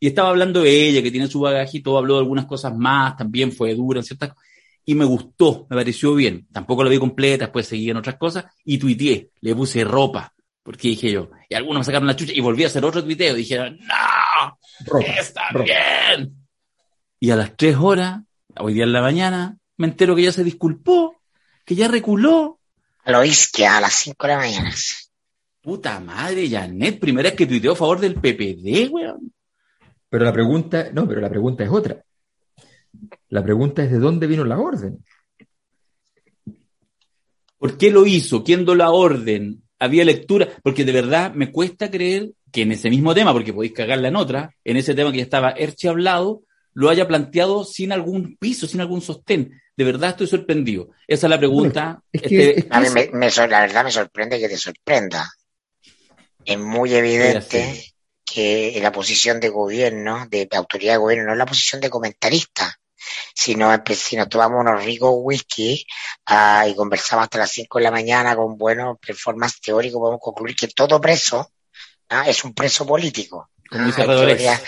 Y 0.00 0.08
estaba 0.08 0.30
hablando 0.30 0.62
de 0.62 0.88
ella, 0.88 1.02
que 1.02 1.10
tiene 1.10 1.26
su 1.26 1.40
bagajito, 1.40 1.96
habló 1.96 2.14
de 2.14 2.20
algunas 2.20 2.46
cosas 2.46 2.74
más, 2.74 3.16
también 3.16 3.52
fue 3.52 3.74
dura 3.74 4.00
en 4.00 4.04
ciertas 4.04 4.30
cosas, 4.30 4.44
y 4.84 4.94
me 4.94 5.04
gustó, 5.04 5.66
me 5.68 5.76
pareció 5.76 6.14
bien. 6.14 6.46
Tampoco 6.52 6.84
la 6.84 6.90
vi 6.90 6.98
completa, 6.98 7.46
después 7.46 7.66
seguí 7.66 7.90
en 7.90 7.96
otras 7.96 8.16
cosas, 8.16 8.44
y 8.64 8.78
tuiteé, 8.78 9.30
le 9.40 9.54
puse 9.54 9.84
ropa, 9.84 10.32
porque 10.62 10.88
dije 10.88 11.10
yo, 11.10 11.30
y 11.48 11.54
algunos 11.54 11.80
me 11.80 11.84
sacaron 11.84 12.06
la 12.06 12.16
chucha, 12.16 12.32
y 12.34 12.40
volví 12.40 12.64
a 12.64 12.66
hacer 12.66 12.84
otro 12.84 13.02
tuiteo, 13.02 13.34
y 13.34 13.38
dijeron, 13.38 13.78
no, 13.80 14.58
ropa, 14.86 15.12
está 15.18 15.50
ropa. 15.50 15.64
bien. 15.64 16.36
Y 17.18 17.30
a 17.30 17.36
las 17.36 17.56
tres 17.56 17.76
horas, 17.76 18.20
hoy 18.58 18.74
día 18.74 18.84
en 18.84 18.92
la 18.92 19.00
mañana, 19.00 19.58
me 19.78 19.86
entero 19.86 20.14
que 20.14 20.22
ya 20.22 20.32
se 20.32 20.44
disculpó, 20.44 21.16
que 21.64 21.74
ya 21.74 21.88
reculó, 21.88 22.55
lo 23.06 23.20
que 23.52 23.66
a 23.66 23.80
las 23.80 23.94
5 23.94 24.26
de 24.26 24.32
la 24.32 24.38
mañana. 24.38 24.74
Puta 25.62 26.00
madre, 26.00 26.48
Janet, 26.48 26.98
primera 26.98 27.30
vez 27.30 27.36
que 27.36 27.46
tuiteó 27.46 27.72
a 27.72 27.76
favor 27.76 28.00
del 28.00 28.14
PPD, 28.14 28.90
weón. 28.90 29.32
Pero 30.08 30.24
la 30.24 30.32
pregunta, 30.32 30.90
no, 30.92 31.08
pero 31.08 31.20
la 31.20 31.28
pregunta 31.28 31.64
es 31.64 31.70
otra. 31.70 32.02
La 33.28 33.42
pregunta 33.42 33.82
es 33.82 33.90
de 33.90 33.98
dónde 33.98 34.26
vino 34.26 34.44
la 34.44 34.58
orden. 34.58 35.04
¿Por 37.58 37.76
qué 37.76 37.90
lo 37.90 38.06
hizo? 38.06 38.44
¿Quién 38.44 38.64
dio 38.64 38.74
la 38.74 38.90
orden? 38.90 39.62
¿Había 39.78 40.04
lectura? 40.04 40.48
Porque 40.62 40.84
de 40.84 40.92
verdad 40.92 41.34
me 41.34 41.50
cuesta 41.50 41.90
creer 41.90 42.30
que 42.52 42.62
en 42.62 42.72
ese 42.72 42.90
mismo 42.90 43.14
tema, 43.14 43.32
porque 43.32 43.52
podéis 43.52 43.72
cagarla 43.72 44.08
en 44.08 44.16
otra, 44.16 44.54
en 44.64 44.76
ese 44.76 44.94
tema 44.94 45.10
que 45.10 45.18
ya 45.18 45.24
estaba 45.24 45.50
Erche 45.50 45.88
hablado, 45.88 46.42
lo 46.74 46.88
haya 46.88 47.08
planteado 47.08 47.64
sin 47.64 47.92
algún 47.92 48.36
piso, 48.36 48.66
sin 48.66 48.80
algún 48.80 49.00
sostén. 49.00 49.52
De 49.76 49.84
verdad 49.84 50.10
estoy 50.10 50.26
sorprendido. 50.26 50.90
Esa 51.06 51.26
es 51.26 51.30
la 51.30 51.38
pregunta. 51.38 52.02
Es 52.10 52.22
que, 52.22 52.50
este... 52.50 52.68
A 52.70 52.80
mí 52.80 52.88
me, 52.90 53.10
me, 53.12 53.30
la 53.30 53.60
verdad 53.60 53.84
me 53.84 53.92
sorprende 53.92 54.40
que 54.40 54.48
te 54.48 54.56
sorprenda. 54.56 55.30
Es 56.44 56.58
muy 56.58 56.94
evidente 56.94 57.94
que 58.24 58.78
la 58.82 58.92
posición 58.92 59.38
de 59.38 59.48
gobierno, 59.48 60.26
de 60.28 60.48
autoridad 60.52 60.94
de 60.94 60.98
gobierno, 60.98 61.26
no 61.26 61.32
es 61.32 61.38
la 61.38 61.46
posición 61.46 61.80
de 61.80 61.90
comentarista. 61.90 62.74
Si 63.34 63.54
nos, 63.54 63.80
si 63.96 64.16
nos 64.16 64.28
tomamos 64.28 64.60
unos 64.60 64.84
ricos 64.84 65.12
whisky 65.14 65.86
uh, 66.28 66.66
y 66.68 66.74
conversamos 66.74 67.24
hasta 67.24 67.38
las 67.38 67.50
5 67.50 67.78
de 67.78 67.84
la 67.84 67.90
mañana 67.90 68.34
con 68.34 68.56
buenos 68.56 68.98
performance 68.98 69.60
teóricos, 69.60 70.00
podemos 70.00 70.20
concluir 70.20 70.56
que 70.56 70.68
todo 70.68 71.00
preso 71.00 71.52
¿uh? 72.10 72.28
es 72.28 72.42
un 72.44 72.52
preso 72.52 72.84
político. 72.84 73.50
¿uh? 73.70 73.76
Hay, 73.78 73.92
teoría, 73.92 74.60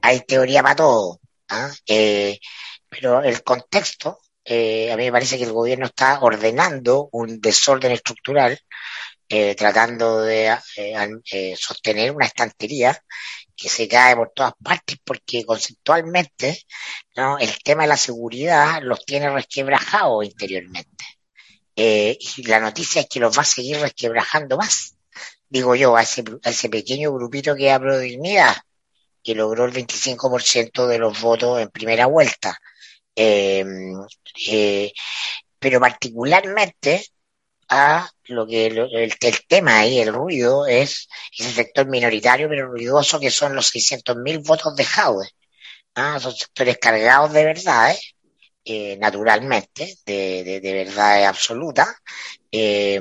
hay 0.00 0.20
teoría 0.20 0.62
para 0.62 0.76
todo. 0.76 1.20
Eh, 1.86 2.38
pero 2.88 3.22
el 3.22 3.42
contexto, 3.42 4.20
eh, 4.44 4.90
a 4.92 4.96
mí 4.96 5.04
me 5.04 5.12
parece 5.12 5.38
que 5.38 5.44
el 5.44 5.52
gobierno 5.52 5.86
está 5.86 6.20
ordenando 6.20 7.08
un 7.12 7.40
desorden 7.40 7.92
estructural, 7.92 8.58
eh, 9.28 9.54
tratando 9.54 10.22
de 10.22 10.56
eh, 10.76 11.56
sostener 11.56 12.12
una 12.12 12.26
estantería 12.26 13.00
que 13.56 13.68
se 13.68 13.88
cae 13.88 14.16
por 14.16 14.32
todas 14.34 14.54
partes 14.62 14.98
porque 15.04 15.44
conceptualmente 15.44 16.62
el 17.14 17.62
tema 17.62 17.82
de 17.82 17.88
la 17.88 17.96
seguridad 17.96 18.82
los 18.82 19.04
tiene 19.04 19.30
resquebrajados 19.30 20.24
interiormente. 20.24 21.04
y 21.76 22.42
la 22.44 22.60
noticia 22.60 23.02
es 23.02 23.08
que 23.08 23.20
los 23.20 23.36
va 23.36 23.42
a 23.42 23.44
seguir 23.44 23.78
resquebrajando 23.78 24.56
más, 24.56 24.96
digo 25.48 25.74
yo, 25.76 25.96
a 25.96 26.02
ese, 26.02 26.24
a 26.44 26.50
ese 26.50 26.68
pequeño 26.68 27.12
grupito 27.12 27.54
que 27.56 27.70
hablo 27.70 27.96
de 27.96 28.04
dignidad 28.04 28.56
que 29.22 29.34
logró 29.34 29.64
el 29.64 29.72
25% 29.72 30.86
de 30.86 30.98
los 30.98 31.20
votos 31.20 31.60
en 31.60 31.70
primera 31.70 32.06
vuelta. 32.06 32.58
Eh, 33.14 33.64
eh, 34.48 34.92
pero 35.58 35.80
particularmente 35.80 37.04
a 37.68 38.08
lo 38.24 38.46
que 38.46 38.70
lo, 38.70 38.86
el, 38.86 39.14
tema 39.48 39.80
ahí, 39.80 39.98
el 40.00 40.12
ruido, 40.12 40.66
es 40.66 41.08
ese 41.38 41.52
sector 41.52 41.86
minoritario 41.88 42.48
pero 42.48 42.68
ruidoso 42.68 43.20
que 43.20 43.30
son 43.30 43.54
los 43.54 43.70
600.000 43.74 44.42
votos 44.46 44.76
de 44.76 44.84
Jaude. 44.84 45.28
¿ah? 45.94 46.18
Son 46.20 46.34
sectores 46.34 46.78
cargados 46.78 47.32
de 47.32 47.44
verdad, 47.44 47.94
eh, 48.64 48.96
naturalmente, 48.98 49.96
de, 50.06 50.44
de, 50.44 50.60
de 50.60 50.72
verdad 50.74 51.24
absoluta, 51.26 51.96
eh, 52.50 53.00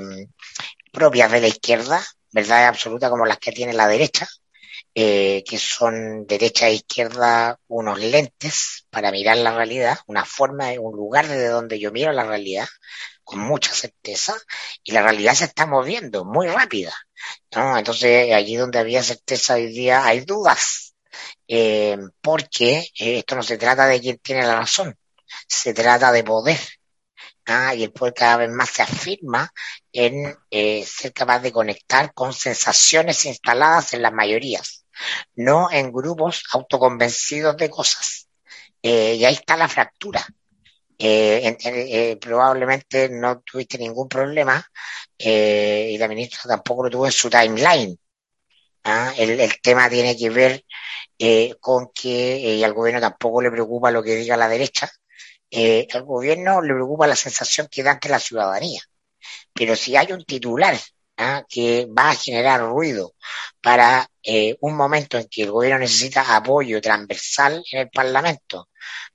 propias 0.92 1.32
de 1.32 1.42
la 1.42 1.48
izquierda, 1.48 2.04
verdad 2.32 2.68
absoluta 2.68 3.10
como 3.10 3.26
las 3.26 3.40
que 3.40 3.52
tiene 3.52 3.74
la 3.74 3.88
derecha, 3.88 4.28
eh, 4.94 5.44
que 5.48 5.58
son 5.58 6.26
derecha 6.28 6.68
e 6.68 6.76
izquierda 6.76 7.60
unos 7.68 8.00
lentes 8.00 8.86
para 8.90 9.12
mirar 9.12 9.38
la 9.38 9.56
realidad, 9.56 10.00
una 10.08 10.26
forma, 10.26 10.72
un 10.80 10.96
lugar 10.96 11.28
desde 11.28 11.48
donde 11.48 11.80
yo 11.80 11.92
miro 11.92 12.12
la 12.12 12.26
realidad, 12.26 12.68
con 13.24 13.40
mucha 13.40 13.74
certeza 13.74 14.36
y 14.84 14.92
la 14.92 15.02
realidad 15.04 15.34
se 15.34 15.46
está 15.46 15.66
moviendo 15.66 16.26
muy 16.26 16.48
rápida. 16.48 16.94
¿no? 17.56 17.78
Entonces, 17.78 18.34
allí 18.34 18.56
donde 18.56 18.80
había 18.80 19.04
certeza 19.04 19.56
hoy 19.56 19.68
día 19.68 20.06
hay 20.06 20.22
dudas, 20.22 20.96
eh, 21.48 21.98
porque 22.22 22.80
eh, 23.00 23.20
esto 23.20 23.36
no 23.36 23.44
se 23.44 23.58
trata 23.58 23.86
de 23.88 24.02
quién 24.02 24.18
tiene 24.20 24.44
la 24.44 24.58
razón, 24.58 24.98
se 25.48 25.74
trata 25.74 26.12
de 26.12 26.24
poder. 26.24 26.60
Y 27.76 27.84
el 27.84 27.92
poder 27.92 28.14
cada 28.14 28.38
vez 28.38 28.50
más 28.50 28.70
se 28.70 28.82
afirma 28.82 29.52
en 29.92 30.38
eh, 30.50 30.86
ser 30.86 31.12
capaz 31.12 31.40
de 31.40 31.52
conectar 31.52 32.14
con 32.14 32.34
sensaciones 32.34 33.26
instaladas 33.26 33.94
en 33.94 34.04
las 34.04 34.14
mayorías, 34.14 34.81
no 35.36 35.72
en 35.72 35.92
grupos 35.92 36.44
autoconvencidos 36.54 37.58
de 37.58 37.70
cosas. 37.70 38.28
Eh, 38.82 39.16
y 39.16 39.26
ahí 39.26 39.34
está 39.34 39.58
la 39.58 39.68
fractura. 39.68 40.26
Eh, 40.98 41.58
eh, 41.64 42.18
probablemente 42.18 43.10
no 43.10 43.42
tuviste 43.42 43.78
ningún 43.80 44.08
problema 44.08 44.64
y 45.18 45.98
la 45.98 46.08
ministra 46.08 46.42
tampoco 46.48 46.84
lo 46.84 46.90
tuvo 46.90 47.06
en 47.06 47.12
su 47.12 47.30
timeline. 47.30 47.98
¿ah? 48.84 49.14
El, 49.18 49.40
el, 49.40 49.62
tema 49.62 49.90
tiene 49.90 50.18
que 50.18 50.30
ver 50.30 50.66
con 51.60 51.92
que 51.94 52.62
al 52.64 52.74
gobierno 52.74 53.02
tampoco 53.02 53.42
le 53.42 53.52
preocupa 53.52 53.92
lo 53.92 54.04
que 54.04 54.16
diga 54.16 54.38
la 54.38 54.48
derecha. 54.48 54.92
al 55.52 56.04
gobierno 56.04 56.62
le 56.62 56.74
preocupa 56.74 57.08
la 57.08 57.16
sensación 57.16 57.68
que 57.72 57.84
da 57.84 57.92
ante 57.92 58.10
la 58.10 58.20
ciudadanía. 58.20 58.82
Pero 59.54 59.76
si 59.76 59.96
hay 59.96 60.12
un 60.12 60.24
titular 60.26 60.78
¿ah? 61.22 61.46
que 61.48 61.88
va 61.88 62.12
a 62.12 62.16
generar 62.16 62.62
ruido 62.62 63.14
para 63.62 64.08
un 64.60 64.76
momento 64.76 65.18
en 65.18 65.28
que 65.28 65.44
el 65.44 65.52
gobierno 65.52 65.80
necesita 65.80 66.36
apoyo 66.36 66.80
transversal 66.80 67.64
en 67.72 67.80
el 67.82 67.90
Parlamento 67.90 68.70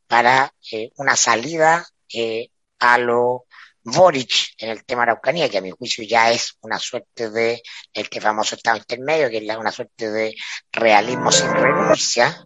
para 0.07 0.53
eh, 0.73 0.91
una 0.97 1.17
salida 1.17 1.87
eh, 2.13 2.51
a 2.79 2.99
lo 2.99 3.47
Boric 3.83 4.55
en 4.59 4.71
el 4.71 4.85
tema 4.85 5.03
Araucanía, 5.03 5.49
que 5.49 5.59
a 5.59 5.61
mi 5.61 5.71
juicio 5.71 6.05
ya 6.05 6.31
es 6.33 6.57
una 6.61 6.79
suerte 6.79 7.31
de 7.31 7.63
este 7.93 8.21
famoso 8.21 8.57
estado 8.57 8.79
intermedio, 8.79 9.31
que 9.31 9.39
es 9.39 9.57
una 9.57 9.71
suerte 9.71 10.11
de 10.11 10.35
realismo 10.73 11.31
sin 11.31 11.53
renuncia, 11.53 12.45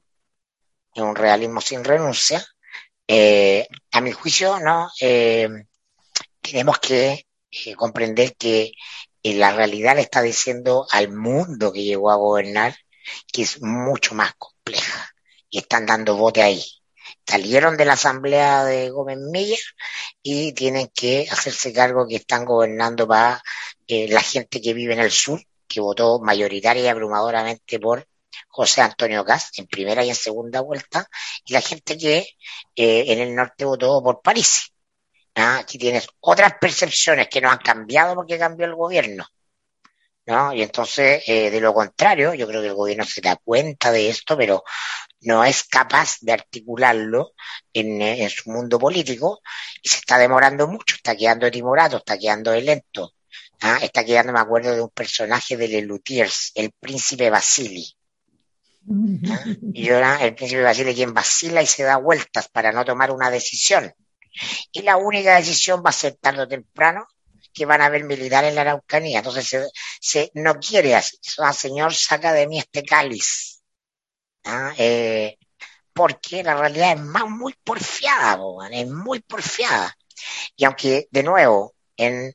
un 0.96 1.16
realismo 1.16 1.61
sin 1.62 1.82
renuncia. 1.82 2.44
Eh, 3.06 3.66
a 3.92 4.00
mi 4.02 4.12
juicio, 4.12 4.61
no 4.61 4.90
eh, 5.00 5.48
tenemos 6.42 6.78
que 6.78 7.26
eh, 7.50 7.74
comprender 7.74 8.36
que 8.36 8.72
eh, 9.22 9.34
la 9.34 9.52
realidad 9.52 9.96
le 9.96 10.02
está 10.02 10.22
diciendo 10.22 10.86
al 10.90 11.12
mundo 11.12 11.72
que 11.72 11.84
llegó 11.84 12.10
a 12.10 12.16
gobernar 12.16 12.76
que 13.32 13.42
es 13.42 13.62
mucho 13.62 14.14
más 14.14 14.34
compleja 14.38 15.10
y 15.48 15.58
están 15.58 15.86
dando 15.86 16.16
bote 16.16 16.42
ahí 16.42 16.64
salieron 17.26 17.76
de 17.76 17.84
la 17.84 17.94
asamblea 17.94 18.64
de 18.64 18.90
Gómez 18.90 19.18
Milla 19.18 19.56
y 20.22 20.52
tienen 20.52 20.88
que 20.88 21.26
hacerse 21.30 21.72
cargo 21.72 22.06
que 22.08 22.16
están 22.16 22.44
gobernando 22.44 23.06
para 23.06 23.42
eh, 23.86 24.08
la 24.08 24.20
gente 24.20 24.60
que 24.60 24.74
vive 24.74 24.94
en 24.94 25.00
el 25.00 25.10
sur, 25.10 25.40
que 25.68 25.80
votó 25.80 26.20
mayoritaria 26.20 26.82
y 26.82 26.88
abrumadoramente 26.88 27.78
por 27.78 28.06
José 28.48 28.82
Antonio 28.82 29.24
Gas 29.24 29.50
en 29.58 29.66
primera 29.66 30.04
y 30.04 30.10
en 30.10 30.14
segunda 30.14 30.60
vuelta, 30.60 31.08
y 31.44 31.52
la 31.52 31.60
gente 31.60 31.96
que 31.96 32.26
eh, 32.76 33.04
en 33.08 33.20
el 33.20 33.34
norte 33.34 33.64
votó 33.64 34.02
por 34.02 34.22
París. 34.22 34.72
¿Ah? 35.34 35.58
Aquí 35.58 35.78
tienes 35.78 36.08
otras 36.20 36.54
percepciones 36.60 37.28
que 37.28 37.40
no 37.40 37.50
han 37.50 37.58
cambiado 37.58 38.14
porque 38.14 38.38
cambió 38.38 38.66
el 38.66 38.74
gobierno. 38.74 39.26
¿no? 40.26 40.52
Y 40.52 40.62
entonces, 40.62 41.22
eh, 41.26 41.50
de 41.50 41.60
lo 41.60 41.74
contrario, 41.74 42.34
yo 42.34 42.46
creo 42.46 42.60
que 42.60 42.68
el 42.68 42.74
gobierno 42.74 43.04
se 43.04 43.20
da 43.20 43.36
cuenta 43.36 43.90
de 43.90 44.08
esto, 44.10 44.36
pero 44.36 44.62
no 45.22 45.44
es 45.44 45.64
capaz 45.64 46.18
de 46.20 46.32
articularlo 46.32 47.32
en, 47.72 48.00
en, 48.00 48.30
su 48.30 48.50
mundo 48.50 48.78
político 48.78 49.40
y 49.82 49.88
se 49.88 49.98
está 49.98 50.18
demorando 50.18 50.68
mucho, 50.68 50.94
está 50.96 51.16
quedando 51.16 51.50
timorato, 51.50 51.98
está 51.98 52.16
quedando 52.18 52.54
lento. 52.54 53.12
¿ah? 53.60 53.78
Está 53.82 54.04
quedando, 54.04 54.32
me 54.32 54.40
acuerdo 54.40 54.74
de 54.74 54.82
un 54.82 54.90
personaje 54.90 55.56
de 55.56 55.68
Lelutiers, 55.68 56.52
el 56.54 56.72
príncipe 56.72 57.30
Basili. 57.30 57.86
¿ah? 59.30 59.44
Y 59.72 59.90
ahora 59.90 60.24
el 60.24 60.34
príncipe 60.34 60.62
Basili 60.62 60.94
quien 60.94 61.14
vacila 61.14 61.62
y 61.62 61.66
se 61.66 61.82
da 61.82 61.96
vueltas 61.96 62.48
para 62.48 62.72
no 62.72 62.84
tomar 62.84 63.10
una 63.10 63.30
decisión. 63.30 63.92
Y 64.72 64.82
la 64.82 64.96
única 64.96 65.36
decisión 65.36 65.82
va 65.84 65.90
a 65.90 65.92
ser 65.92 66.14
tarde 66.14 66.42
o 66.42 66.48
temprano 66.48 67.06
que 67.52 67.66
van 67.66 67.80
a 67.80 67.86
haber 67.86 68.04
militares 68.04 68.50
en 68.50 68.54
la 68.54 68.62
Araucanía. 68.62 69.18
Entonces 69.18 69.70
se, 70.00 70.30
no 70.34 70.58
quiere 70.60 70.94
así. 70.94 71.18
Señor, 71.52 71.94
saca 71.94 72.32
de 72.32 72.46
mí 72.46 72.58
este 72.58 72.84
cáliz 72.84 73.62
¿ah? 74.44 74.72
eh, 74.78 75.36
porque 75.92 76.42
la 76.42 76.54
realidad 76.54 76.92
es 76.92 77.00
más 77.00 77.28
muy 77.28 77.54
porfiada, 77.64 78.38
es 78.70 78.88
muy 78.88 79.20
porfiada. 79.20 79.96
Y 80.56 80.64
aunque, 80.64 81.08
de 81.10 81.22
nuevo, 81.22 81.74
en 81.96 82.34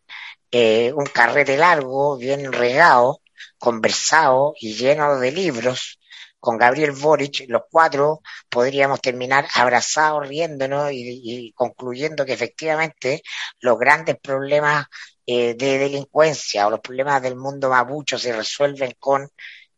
eh, 0.52 0.92
un 0.94 1.06
carrete 1.06 1.58
largo, 1.58 2.18
bien 2.18 2.52
regado, 2.52 3.22
conversado 3.58 4.54
y 4.60 4.74
lleno 4.76 5.18
de 5.20 5.32
libros, 5.32 6.00
con 6.46 6.60
Gabriel 6.60 6.92
Boric, 6.92 7.46
los 7.48 7.64
cuatro 7.72 8.22
podríamos 8.50 9.02
terminar 9.02 9.48
abrazados, 9.56 10.28
riéndonos 10.28 10.92
y, 10.94 11.52
concluyendo 11.56 12.24
que 12.24 12.34
efectivamente 12.34 13.24
los 13.62 13.80
grandes 13.80 14.18
problemas 14.22 14.86
eh, 15.26 15.56
de 15.56 15.80
delincuencia 15.80 16.68
o 16.68 16.70
los 16.70 16.82
problemas 16.82 17.20
del 17.24 17.36
mundo 17.36 17.70
mapucho 17.72 18.20
se 18.20 18.32
resuelven 18.32 18.94
con 19.00 19.28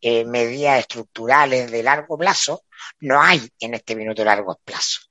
eh, 0.01 0.26
medidas 0.26 0.80
estructurales 0.80 1.72
de 1.72 1.84
largo 1.84 2.18
plazo, 2.18 2.65
no 2.99 3.22
hay 3.22 3.49
en 3.61 3.76
este 3.76 3.95
minuto 3.95 4.26
largo 4.26 4.59
plazo. 4.65 5.07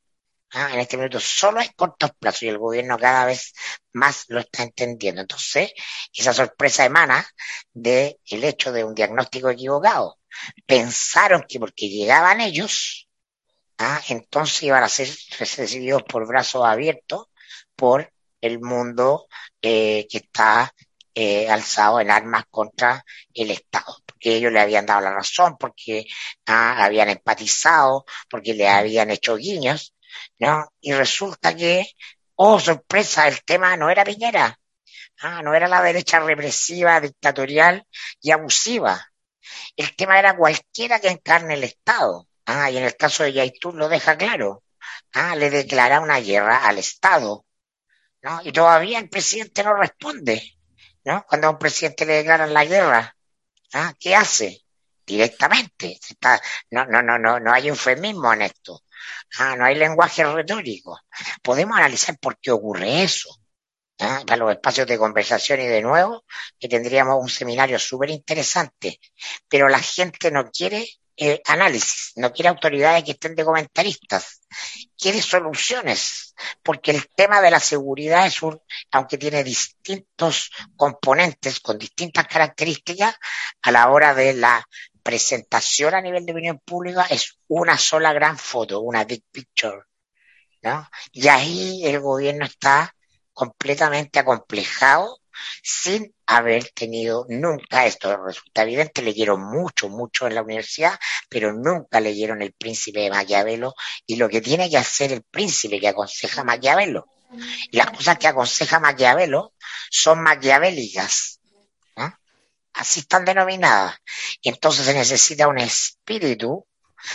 ¿Ah? 0.53 0.71
En 0.73 0.81
este 0.81 0.97
minuto 0.97 1.21
solo 1.21 1.61
hay 1.61 1.69
cortos 1.71 2.11
plazos 2.19 2.43
y 2.45 2.49
el 2.49 2.59
gobierno 2.59 2.99
cada 2.99 3.27
vez 3.27 3.53
más 3.93 4.25
lo 4.29 4.41
está 4.41 4.63
entendiendo. 4.63 5.21
Entonces, 5.23 5.73
esa 6.13 6.33
sorpresa 6.33 6.85
emana 6.85 7.27
del 7.73 8.19
el 8.27 8.45
hecho 8.45 8.73
de 8.73 8.85
un 8.85 8.95
diagnóstico 8.95 9.51
equivocado. 9.51 10.19
Pensaron 10.67 11.45
que 11.49 11.59
porque 11.59 11.89
llegaban 11.89 12.41
ellos, 12.41 13.09
¿ah? 13.79 14.01
entonces 14.09 14.63
iban 14.65 14.83
a 14.85 14.89
ser 14.89 15.09
recibidos 15.39 16.03
por 16.05 16.27
brazos 16.27 16.65
abiertos 16.65 17.27
por 17.75 18.13
el 18.41 18.61
mundo 18.61 19.29
eh, 19.63 20.07
que 20.11 20.19
está 20.19 20.73
eh, 21.15 21.49
alzado 21.51 22.01
en 22.01 22.11
armas 22.11 22.45
contra 22.51 23.05
el 23.35 23.51
Estado 23.51 23.97
porque 24.17 24.37
ellos 24.37 24.51
le 24.53 24.61
habían 24.61 24.87
dado 24.87 25.03
la 25.03 25.13
razón, 25.13 25.57
porque 25.59 26.07
ah, 26.47 26.83
habían 26.85 27.11
empatizado, 27.11 28.07
porque 28.31 28.55
le 28.55 28.67
habían 28.67 29.11
hecho 29.11 29.37
guiños, 29.37 29.95
¿no? 30.39 30.67
Y 30.81 30.93
resulta 30.93 31.55
que, 31.55 31.87
oh 32.37 32.61
sorpresa, 32.61 33.29
el 33.29 33.43
tema 33.45 33.77
no 33.77 33.91
era 33.91 34.05
Piñera, 34.05 34.59
ah, 35.21 35.43
no 35.43 35.55
era 35.55 35.69
la 35.69 35.83
derecha 35.83 36.21
represiva, 36.21 37.01
dictatorial 37.01 37.87
y 38.21 38.31
abusiva. 38.31 39.13
El 39.77 39.95
tema 39.97 40.19
era 40.19 40.37
cualquiera 40.37 41.01
que 41.01 41.09
encarne 41.09 41.55
el 41.55 41.65
Estado. 41.65 42.29
Ah, 42.47 42.71
y 42.71 42.79
en 42.79 42.85
el 42.85 42.97
caso 42.97 43.25
de 43.25 43.33
Yaitur 43.33 43.75
lo 43.75 43.89
deja 43.89 44.17
claro. 44.17 44.65
Ah, 45.13 45.35
le 45.37 45.51
declara 45.51 46.01
una 46.01 46.21
guerra 46.21 46.67
al 46.67 46.79
Estado. 46.79 47.45
¿no? 48.23 48.41
Y 48.45 48.53
todavía 48.53 48.99
el 48.99 49.09
presidente 49.09 49.63
no 49.65 49.75
responde. 49.75 50.43
¿no? 51.05 51.25
Cuando 51.29 51.49
a 51.49 51.51
un 51.51 51.59
presidente 51.59 52.07
le 52.07 52.15
declaran 52.15 52.53
la 52.53 52.65
guerra. 52.65 53.17
¿Ah? 53.73 53.95
¿Qué 53.99 54.15
hace? 54.15 54.65
Directamente. 55.07 55.99
Está, 56.09 56.41
no, 56.71 56.85
no, 56.87 57.03
no, 57.03 57.19
no, 57.19 57.41
no 57.41 57.53
hay 57.53 57.69
eufemismo 57.69 58.33
en 58.33 58.43
esto. 58.43 58.83
Ah, 59.39 59.57
no 59.57 59.65
hay 59.65 59.75
lenguaje 59.75 60.25
retórico. 60.25 61.01
Podemos 61.43 61.77
analizar 61.77 62.19
por 62.19 62.39
qué 62.39 62.51
ocurre 62.51 63.03
eso. 63.03 63.31
Para 63.99 64.37
los 64.37 64.53
espacios 64.53 64.87
de 64.87 64.99
conversación 64.99 65.61
y 65.61 65.67
de 65.67 65.81
nuevo, 65.81 66.25
que 66.59 66.69
tendríamos 66.69 67.17
un 67.19 67.31
seminario 67.31 67.79
súper 67.79 68.11
interesante. 68.11 69.01
Pero 69.49 69.69
la 69.69 69.79
gente 69.79 70.31
no 70.31 70.51
quiere 70.51 70.87
eh, 71.19 71.41
análisis, 71.47 72.13
no 72.17 72.31
quiere 72.31 72.51
autoridades 72.51 73.03
que 73.05 73.13
estén 73.13 73.35
de 73.35 73.45
comentaristas, 73.45 74.43
quiere 74.99 75.23
soluciones, 75.23 76.35
porque 76.63 76.91
el 76.91 77.09
tema 77.09 77.41
de 77.41 77.51
la 77.51 77.59
seguridad 77.59 78.27
es 78.27 78.43
un, 78.43 78.61
aunque 78.93 79.17
tiene 79.17 79.43
distintos 79.43 80.51
componentes 80.77 81.61
con 81.61 81.79
distintas 81.79 82.27
características, 82.27 83.15
a 83.63 83.71
la 83.71 83.89
hora 83.89 84.15
de 84.15 84.35
la 84.35 84.63
presentación 85.07 85.95
a 85.95 86.01
nivel 86.01 86.27
de 86.27 86.33
opinión 86.33 86.59
pública 86.59 87.07
es 87.09 87.39
una 87.47 87.79
sola 87.79 88.13
gran 88.13 88.37
foto, 88.37 88.81
una 88.81 89.05
big 89.05 89.23
picture, 89.31 89.83
¿no? 90.63 90.91
Y 91.13 91.29
ahí 91.29 91.87
el 91.87 92.01
gobierno 92.01 92.45
está 92.45 92.93
completamente 93.33 94.19
acomplejado 94.19 95.21
sin 95.63 96.13
haber 96.27 96.71
tenido 96.71 97.25
nunca, 97.29 97.87
esto 97.87 98.17
resulta 98.17 98.63
evidente, 98.63 99.01
leyeron 99.01 99.41
mucho, 99.41 99.89
mucho 99.89 100.27
en 100.27 100.35
la 100.35 100.43
universidad, 100.43 100.99
pero 101.29 101.53
nunca 101.53 102.01
leyeron 102.01 102.43
El 102.43 102.53
Príncipe 102.55 103.01
de 103.01 103.11
Maquiavelo 103.11 103.75
y 104.07 104.17
lo 104.17 104.29
que 104.29 104.41
tiene 104.41 104.69
que 104.69 104.79
hacer 104.79 105.13
el 105.13 105.23
príncipe 105.23 105.79
que 105.79 105.89
aconseja 105.89 106.43
Maquiavelo. 106.43 107.07
Y 107.71 107.77
las 107.77 107.93
cosas 107.93 108.19
que 108.19 108.27
aconseja 108.27 108.81
Maquiavelo 108.81 109.53
son 109.89 110.21
maquiavélicas. 110.23 111.36
Así 112.77 113.01
están 113.01 113.25
denominadas. 113.25 113.97
Y 114.43 114.51
entonces 114.51 114.85
se 114.85 114.95
necesita 114.95 115.49
un 115.49 115.59
espíritu, 115.59 116.67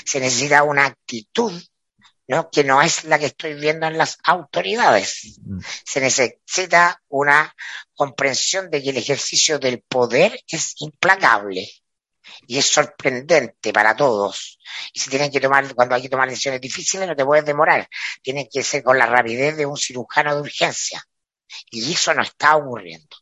se 0.06 0.20
necesita 0.20 0.64
una 0.64 0.86
actitud 0.86 1.54
¿no? 2.28 2.50
que 2.50 2.64
no 2.64 2.82
es 2.82 3.04
la 3.04 3.20
que 3.20 3.28
estoy 3.28 3.54
viendo 3.54 3.86
en 3.86 3.98
las 3.98 4.18
autoridades. 4.24 5.40
Se 5.86 6.00
necesita 6.00 7.02
una 7.10 7.56
comprensión 7.94 8.72
de 8.72 8.82
que 8.82 8.90
el 8.90 8.98
ejercicio 8.98 9.60
del 9.60 9.82
poder 9.82 10.40
es 10.48 10.74
implacable 10.80 11.70
y 12.48 12.58
es 12.58 12.66
sorprendente 12.66 13.72
para 13.72 13.96
todos. 13.96 14.60
Y 14.94 15.00
se 15.00 15.12
tienen 15.12 15.32
que 15.32 15.40
tomar, 15.40 15.76
cuando 15.76 15.94
hay 15.94 16.02
que 16.02 16.10
tomar 16.10 16.28
decisiones 16.28 16.62
difíciles, 16.62 17.08
no 17.08 17.16
te 17.16 17.26
puedes 17.26 17.46
demorar. 17.46 17.88
Tienen 18.24 18.48
que 18.52 18.64
ser 18.64 18.82
con 18.82 18.98
la 18.98 19.06
rapidez 19.06 19.58
de 19.58 19.66
un 19.68 19.78
cirujano 19.78 20.34
de 20.34 20.42
urgencia. 20.42 21.04
Y 21.70 21.94
eso 21.94 22.14
no 22.16 22.24
está 22.24 22.56
ocurriendo. 22.56 23.16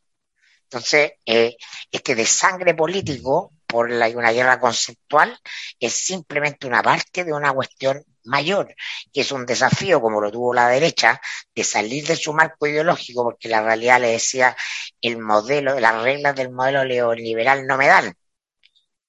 Entonces, 0.72 1.14
eh, 1.26 1.56
este 1.90 2.14
desangre 2.14 2.74
político 2.74 3.52
por 3.66 3.90
la, 3.90 4.08
una 4.10 4.30
guerra 4.30 4.60
conceptual 4.60 5.36
es 5.80 5.92
simplemente 5.94 6.68
una 6.68 6.80
parte 6.80 7.24
de 7.24 7.32
una 7.32 7.52
cuestión 7.52 8.04
mayor, 8.22 8.72
que 9.12 9.22
es 9.22 9.32
un 9.32 9.46
desafío, 9.46 10.00
como 10.00 10.20
lo 10.20 10.30
tuvo 10.30 10.54
la 10.54 10.68
derecha, 10.68 11.20
de 11.52 11.64
salir 11.64 12.06
de 12.06 12.14
su 12.14 12.32
marco 12.32 12.68
ideológico, 12.68 13.24
porque 13.24 13.48
la 13.48 13.62
realidad 13.62 14.00
le 14.00 14.12
decía 14.12 14.56
el 15.00 15.18
modelo, 15.18 15.80
las 15.80 16.02
reglas 16.04 16.36
del 16.36 16.52
modelo 16.52 16.84
neoliberal 16.84 17.66
no 17.66 17.76
me 17.76 17.88
dan. 17.88 18.14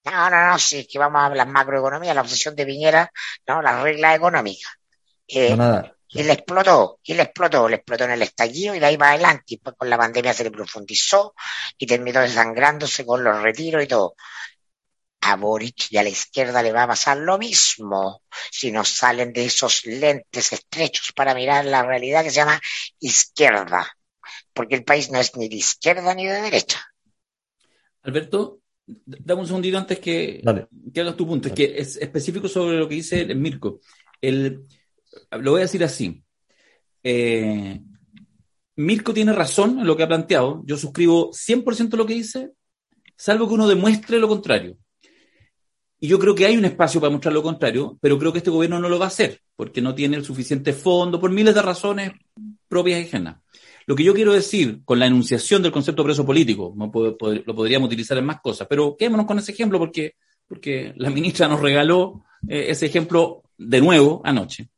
No, 0.05 0.30
no, 0.32 0.47
no, 0.47 0.57
sí, 0.57 0.88
que 0.88 0.97
vamos 0.97 1.22
a 1.22 1.36
la 1.36 1.45
macroeconomía, 1.45 2.16
la 2.16 2.22
obsesión 2.22 2.55
de 2.55 2.66
Piñera, 2.66 3.12
no, 3.45 3.62
las 3.62 3.84
reglas 3.84 4.16
económicas. 4.16 4.72
Eh, 5.28 5.55
y 6.14 6.24
le 6.24 6.34
explotó, 6.34 6.99
y 7.03 7.14
le 7.14 7.24
explotó, 7.24 7.70
le 7.70 7.78
explotó 7.78 8.03
en 8.03 8.12
el 8.12 8.22
estallido 8.22 8.76
y 8.76 8.80
de 8.80 8.86
ahí 8.86 8.97
para 8.97 9.12
adelante. 9.12 9.43
Y 9.47 9.55
después 9.55 9.76
con 9.78 9.89
la 9.89 9.97
pandemia 9.97 10.34
se 10.34 10.43
le 10.43 10.51
profundizó 10.51 11.34
y 11.78 11.88
terminó 11.88 12.20
desangrándose 12.20 13.05
con 13.05 13.24
los 13.24 13.41
retiros 13.41 13.84
y 13.84 13.88
todo. 13.88 14.16
A 15.22 15.36
Boric 15.38 15.91
y 15.91 15.97
a 15.97 16.03
la 16.03 16.09
izquierda 16.09 16.62
le 16.62 16.74
va 16.74 16.84
a 16.84 16.88
pasar 16.88 17.18
lo 17.18 17.38
mismo 17.38 18.24
si 18.51 18.72
no 18.72 18.84
salen 18.84 19.32
de 19.32 19.45
esos 19.45 19.86
lentes 19.86 20.51
estrechos 20.51 21.14
para 21.16 21.34
mirar 21.34 21.64
la 21.64 21.84
realidad 21.84 22.24
que 22.24 22.32
se 22.32 22.38
llama 22.38 22.59
izquierda. 22.99 23.88
Porque 24.53 24.76
el 24.76 24.84
país 24.84 25.12
no 25.12 25.20
es 25.20 25.36
ni 25.38 25.47
de 25.47 25.55
izquierda 25.55 26.14
ni 26.14 26.26
de 26.26 26.41
derecha. 26.41 26.86
Alberto, 28.01 28.59
dame 28.86 29.41
un 29.41 29.47
segundito 29.47 29.78
antes 29.78 29.99
que, 29.99 30.41
que 30.93 31.01
hagas 31.01 31.16
tu 31.16 31.26
punto. 31.26 31.47
Es 31.47 31.53
que 31.53 31.74
es 31.78 31.95
específico 31.97 32.49
sobre 32.49 32.78
lo 32.78 32.89
que 32.89 32.95
dice 32.95 33.22
el 33.22 33.36
Mirko. 33.38 33.80
El, 34.20 34.66
lo 35.32 35.51
voy 35.51 35.62
a 35.62 35.64
decir 35.64 35.84
así. 35.84 36.24
Eh, 37.03 37.82
Mirko 38.76 39.14
tiene 39.14 39.34
razón 39.34 39.80
en 39.80 39.88
lo 39.88 39.95
que 39.95 40.03
ha 40.03 40.07
planteado. 40.07 40.64
Yo 40.66 40.78
suscribo 40.78 41.32
100% 41.32 41.97
lo 41.97 42.05
que 42.05 42.14
dice, 42.14 42.51
salvo 43.16 43.47
que 43.47 43.53
uno 43.53 43.68
demuestre 43.68 44.20
lo 44.20 44.28
contrario. 44.28 44.78
Y 46.03 46.07
yo 46.07 46.18
creo 46.18 46.34
que 46.34 46.47
hay 46.47 46.57
un 46.57 46.66
espacio 46.66 46.99
para 46.99 47.12
mostrar 47.12 47.34
lo 47.34 47.43
contrario, 47.43 47.99
pero 48.01 48.18
creo 48.18 48.32
que 48.32 48.39
este 48.39 48.49
gobierno 48.49 48.80
no 48.80 48.89
lo 48.89 48.97
va 48.97 49.05
a 49.05 49.09
hacer, 49.09 49.39
porque 49.55 49.82
no 49.82 49.93
tiene 49.93 50.18
el 50.18 50.26
suficiente 50.26 50.74
fondo, 50.74 51.20
por 51.20 51.30
miles 51.30 51.53
de 51.53 51.62
razones 51.62 52.14
propias 52.68 53.01
y 53.01 53.03
ajenas. 53.03 53.38
Lo 53.86 53.95
que 53.95 54.03
yo 54.03 54.14
quiero 54.14 54.34
decir 54.34 54.82
con 54.84 54.97
la 54.97 55.05
enunciación 55.05 55.62
del 55.62 55.72
concepto 55.72 56.03
preso 56.03 56.26
político, 56.26 56.74
lo 56.76 57.55
podríamos 57.55 57.88
utilizar 57.88 58.18
en 58.18 58.26
más 58.26 58.41
cosas, 58.41 58.68
pero 58.68 58.95
quedémonos 58.97 59.28
con 59.28 59.38
ese 59.38 59.51
ejemplo 59.51 59.78
porque, 59.78 60.16
porque 60.47 60.93
la 60.95 61.12
ministra 61.12 61.47
nos 61.47 61.62
regaló 61.62 62.24
eh, 62.47 62.66
ese 62.70 62.88
ejemplo 62.88 63.43
de 63.57 63.82
nuevo 63.82 64.22
anoche. 64.24 64.70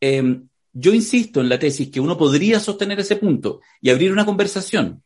Em, 0.00 0.48
yo 0.72 0.92
insisto 0.92 1.40
en 1.40 1.48
la 1.48 1.58
tesis 1.58 1.90
que 1.90 2.00
uno 2.00 2.18
podría 2.18 2.60
sostener 2.60 3.00
ese 3.00 3.16
punto 3.16 3.60
y 3.80 3.90
abrir 3.90 4.12
una 4.12 4.26
conversación. 4.26 5.02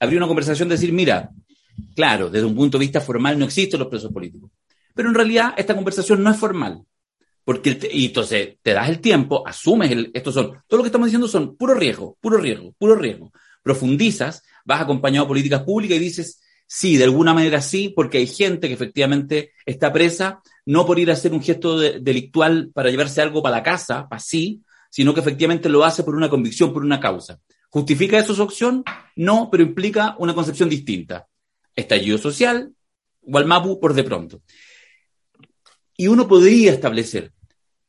Abrir 0.00 0.18
una 0.18 0.26
conversación, 0.26 0.68
decir, 0.68 0.92
mira, 0.92 1.30
claro, 1.94 2.30
desde 2.30 2.46
un 2.46 2.54
punto 2.54 2.78
de 2.78 2.84
vista 2.84 3.00
formal 3.00 3.38
no 3.38 3.44
existen 3.44 3.78
los 3.78 3.88
presos 3.88 4.12
políticos. 4.12 4.50
Pero 4.94 5.08
en 5.08 5.14
realidad 5.14 5.54
esta 5.56 5.74
conversación 5.74 6.22
no 6.22 6.30
es 6.30 6.36
formal. 6.36 6.82
Porque, 7.44 7.78
y 7.92 8.06
entonces 8.06 8.56
te 8.62 8.72
das 8.72 8.88
el 8.88 9.00
tiempo, 9.00 9.46
asumes 9.46 9.90
el, 9.90 10.10
estos 10.14 10.32
son, 10.32 10.62
todo 10.66 10.78
lo 10.78 10.82
que 10.82 10.88
estamos 10.88 11.06
diciendo 11.06 11.28
son 11.28 11.56
puro 11.56 11.74
riesgo, 11.74 12.16
puro 12.20 12.38
riesgo, 12.38 12.72
puro 12.78 12.96
riesgo. 12.96 13.32
Profundizas, 13.62 14.42
vas 14.64 14.80
acompañado 14.80 15.26
de 15.26 15.28
políticas 15.28 15.62
públicas 15.62 15.96
y 15.98 16.00
dices, 16.00 16.40
sí, 16.66 16.96
de 16.96 17.04
alguna 17.04 17.34
manera 17.34 17.60
sí, 17.60 17.92
porque 17.94 18.18
hay 18.18 18.26
gente 18.26 18.68
que 18.68 18.74
efectivamente 18.74 19.52
está 19.66 19.92
presa, 19.92 20.42
no 20.66 20.86
por 20.86 20.98
ir 20.98 21.10
a 21.10 21.14
hacer 21.14 21.32
un 21.32 21.42
gesto 21.42 21.78
delictual 21.78 22.70
para 22.72 22.90
llevarse 22.90 23.20
algo 23.20 23.42
para 23.42 23.56
la 23.56 23.62
casa, 23.62 24.08
para 24.08 24.20
sí, 24.20 24.62
sino 24.90 25.12
que 25.12 25.20
efectivamente 25.20 25.68
lo 25.68 25.84
hace 25.84 26.04
por 26.04 26.14
una 26.14 26.30
convicción, 26.30 26.72
por 26.72 26.84
una 26.84 27.00
causa. 27.00 27.40
¿Justifica 27.68 28.18
eso 28.18 28.34
su 28.34 28.42
opción? 28.42 28.84
No, 29.16 29.48
pero 29.50 29.64
implica 29.64 30.14
una 30.18 30.34
concepción 30.34 30.68
distinta. 30.68 31.26
Estallido 31.74 32.18
social, 32.18 32.72
Walmapu 33.22 33.80
por 33.80 33.94
de 33.94 34.04
pronto. 34.04 34.42
Y 35.96 36.06
uno 36.06 36.26
podría 36.28 36.72
establecer, 36.72 37.32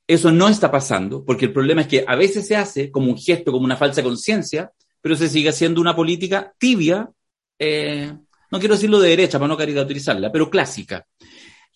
eso 0.07 0.32
no 0.32 0.47
está 0.47 0.69
pasando, 0.69 1.23
porque 1.23 1.45
el 1.45 1.53
problema 1.53 1.82
es 1.82 1.88
que 1.88 2.05
a 2.07 2.15
veces 2.15 2.47
se 2.47 2.55
hace 2.55 2.91
como 2.91 3.11
un 3.11 3.17
gesto, 3.17 3.51
como 3.51 3.65
una 3.65 3.78
falsa 3.78 4.03
conciencia, 4.03 4.71
pero 5.01 5.15
se 5.15 5.30
sigue 5.30 5.49
haciendo 5.49 5.82
una 5.82 5.95
política 5.95 6.53
tibia, 6.57 7.09
eh, 7.57 8.11
no 8.51 8.59
quiero 8.59 8.76
decirlo 8.76 8.99
de 8.99 9.09
derecha 9.09 9.39
para 9.39 9.47
no 9.47 9.57
caricaturizarla, 9.57 10.32
pero 10.32 10.49
clásica. 10.49 11.05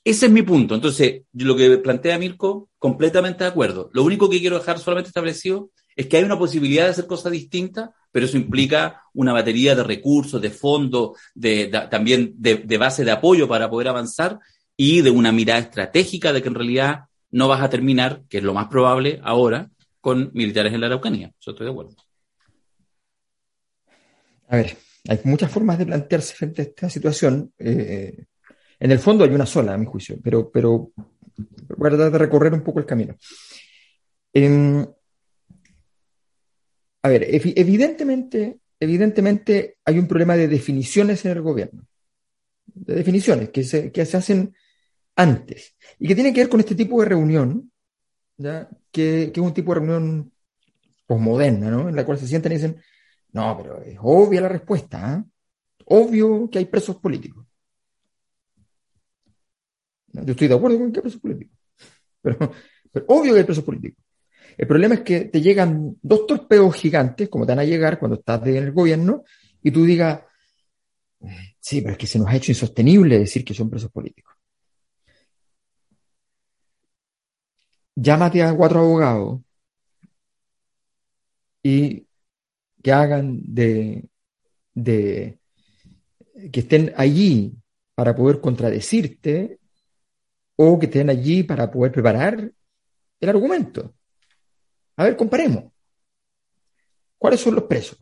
Ese 0.04 0.28
es 0.28 0.32
mi 0.32 0.42
punto. 0.42 0.76
Entonces, 0.76 1.24
lo 1.34 1.56
que 1.56 1.78
plantea 1.78 2.18
Mirko, 2.18 2.70
completamente 2.78 3.44
de 3.44 3.50
acuerdo. 3.50 3.90
Lo 3.94 4.04
único 4.04 4.30
que 4.30 4.40
quiero 4.40 4.58
dejar 4.58 4.80
solamente 4.80 5.10
establecido 5.10 5.72
es 5.96 6.08
que 6.08 6.18
hay 6.18 6.24
una 6.24 6.40
posibilidad 6.40 6.86
de 6.86 6.92
hacer 6.92 7.08
cosas 7.08 7.32
distintas, 7.32 7.90
pero 8.12 8.26
eso 8.26 8.38
implica 8.38 9.04
una 9.14 9.34
batería 9.34 9.76
de 9.76 9.84
recursos, 9.84 10.42
de 10.42 10.50
fondos, 10.50 11.18
de, 11.36 11.68
también 11.92 12.34
de, 12.38 12.78
base 12.78 13.04
de 13.04 13.12
apoyo 13.12 13.48
para 13.48 13.70
poder 13.70 13.90
avanzar 13.90 14.40
y 14.78 15.02
de 15.02 15.10
una 15.10 15.34
mirada 15.34 15.60
estratégica 15.60 16.32
de 16.32 16.42
que 16.42 16.48
en 16.48 16.56
realidad 16.56 17.02
no 17.32 17.50
vas 17.50 17.62
a 17.62 17.70
terminar, 17.70 18.24
que 18.30 18.38
es 18.38 18.44
lo 18.44 18.54
más 18.54 18.68
probable 18.70 19.20
ahora, 19.24 19.70
con 20.00 20.32
militares 20.34 20.74
en 20.74 20.80
la 20.80 20.88
Araucanía. 20.88 21.34
Yo 21.42 21.52
estoy 21.52 21.66
de 21.66 21.72
acuerdo. 21.72 21.96
A 24.48 24.56
ver, 24.56 24.78
hay 25.08 25.20
muchas 25.26 25.52
formas 25.52 25.78
de 25.78 25.86
plantearse 25.86 26.34
frente 26.34 26.62
a 26.62 26.66
esta 26.66 26.90
situación. 26.90 27.54
Eh, 27.60 28.26
en 28.80 28.92
el 28.92 29.00
fondo 29.00 29.24
hay 29.24 29.32
una 29.32 29.46
sola, 29.46 29.74
a 29.74 29.78
mi 29.78 29.86
juicio, 29.86 30.18
pero, 30.24 30.50
pero 30.50 30.92
voy 31.78 31.88
a 31.88 31.92
tratar 31.92 32.12
de 32.12 32.18
recorrer 32.18 32.54
un 32.54 32.64
poco 32.64 32.80
el 32.80 32.86
camino. 32.86 33.16
Em, 34.34 34.86
a 37.02 37.10
ver, 37.10 37.28
evidentemente, 37.30 38.60
evidentemente 38.80 39.78
hay 39.86 40.00
un 40.00 40.08
problema 40.08 40.36
de 40.36 40.48
definiciones 40.48 41.26
en 41.26 41.32
el 41.32 41.42
gobierno, 41.42 41.86
de 42.66 42.96
definiciones 42.96 43.50
que 43.50 43.64
se, 43.64 43.92
que 43.92 44.06
se 44.06 44.18
hacen 44.18 44.56
antes 45.16 45.76
y 45.98 46.08
que 46.08 46.16
tienen 46.16 46.34
que 46.34 46.42
ver 46.42 46.50
con 46.50 46.60
este 46.60 46.76
tipo 46.76 47.02
de 47.02 47.10
reunión, 47.10 47.72
¿ya? 48.38 48.70
Que, 48.92 49.32
que 49.34 49.40
es 49.40 49.46
un 49.46 49.54
tipo 49.54 49.74
de 49.74 49.80
reunión 49.80 50.32
posmoderna, 51.06 51.70
¿no? 51.70 51.90
En 51.90 51.96
la 51.96 52.06
cual 52.06 52.18
se 52.18 52.28
sientan 52.28 52.52
y 52.52 52.56
dicen, 52.56 52.82
no, 53.34 53.58
pero 53.58 53.82
es 53.82 53.98
obvia 54.02 54.42
la 54.42 54.50
respuesta, 54.50 55.14
¿ah? 55.14 55.26
obvio 55.86 56.50
que 56.50 56.60
hay 56.60 56.66
presos 56.66 56.98
políticos. 56.98 57.46
Yo 60.14 60.32
estoy 60.32 60.48
de 60.48 60.56
acuerdo 60.56 60.80
con 60.80 60.92
que 60.92 61.00
hay 61.00 61.04
presos 61.04 61.22
políticos, 61.22 61.58
pero, 62.22 62.52
pero 62.92 63.06
obvio 63.08 63.34
que 63.34 63.40
hay 63.40 63.46
presos 63.46 63.64
políticos. 63.64 64.04
El 64.58 64.68
problema 64.68 64.96
es 64.96 65.02
que 65.02 65.22
te 65.26 65.42
llegan 65.42 65.98
dos 66.02 66.28
torpedos 66.28 66.76
gigantes, 66.76 67.30
como 67.30 67.46
te 67.46 67.54
van 67.54 67.60
a 67.60 67.64
llegar 67.64 68.00
cuando 68.00 68.18
estás 68.18 68.46
en 68.48 68.58
el 68.58 68.72
gobierno, 68.72 69.24
y 69.64 69.72
tú 69.72 69.86
digas, 69.86 70.22
sí, 71.60 71.82
pero 71.82 71.94
es 71.94 71.98
que 71.98 72.08
se 72.08 72.20
nos 72.20 72.28
ha 72.28 72.36
hecho 72.36 72.52
insostenible 72.52 73.20
decir 73.20 73.46
que 73.46 73.54
son 73.54 73.70
presos 73.70 73.92
políticos. 73.92 74.36
Llámate 77.96 78.44
a 78.44 78.56
cuatro 78.56 78.80
abogados 78.80 79.42
y 81.64 82.08
que 82.82 82.92
hagan 82.92 83.42
de, 83.44 84.10
de 84.74 85.40
que 86.52 86.60
estén 86.62 86.94
allí 86.96 87.54
para 87.96 88.16
poder 88.16 88.40
contradecirte 88.40 89.59
o 90.62 90.78
que 90.78 90.88
estén 90.88 91.10
allí 91.10 91.44
para 91.44 91.72
poder 91.72 91.94
preparar 91.94 92.52
el 93.22 93.30
argumento. 93.30 93.96
A 94.98 95.06
ver, 95.06 95.16
comparemos. 95.16 95.72
¿Cuáles 97.18 97.40
son 97.40 97.56
los 97.56 97.64
presos? 97.64 97.98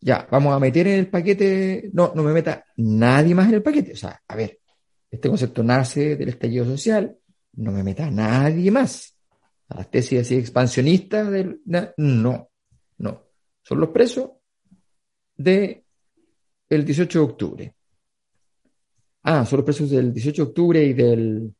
Ya, 0.00 0.28
vamos 0.30 0.52
a 0.52 0.58
meter 0.58 0.86
en 0.86 0.98
el 0.98 1.08
paquete, 1.08 1.88
no, 1.94 2.12
no 2.14 2.22
me 2.22 2.34
meta 2.34 2.62
nadie 2.76 3.34
más 3.34 3.48
en 3.48 3.54
el 3.54 3.62
paquete. 3.62 3.92
O 3.92 3.96
sea, 3.96 4.22
a 4.28 4.36
ver, 4.36 4.60
este 5.10 5.30
concepto 5.30 5.62
nace 5.62 6.14
del 6.16 6.28
estallido 6.28 6.66
social, 6.66 7.16
no 7.54 7.72
me 7.72 7.82
meta 7.82 8.10
nadie 8.10 8.70
más. 8.70 9.16
Las 9.70 9.90
tesis 9.90 10.20
así 10.20 10.36
expansionistas 10.36 11.30
del, 11.30 11.62
no. 11.96 12.50
No, 12.98 13.22
son 13.62 13.80
los 13.80 13.88
presos 13.88 14.30
de 15.36 15.86
el 16.68 16.84
18 16.84 17.18
de 17.18 17.24
octubre. 17.24 17.73
Ah, 19.24 19.44
son 19.46 19.58
los 19.58 19.64
presos 19.64 19.90
del 19.90 20.12
18 20.12 20.44
de 20.44 20.48
octubre 20.48 20.84
y 20.84 20.92
del 20.92 21.54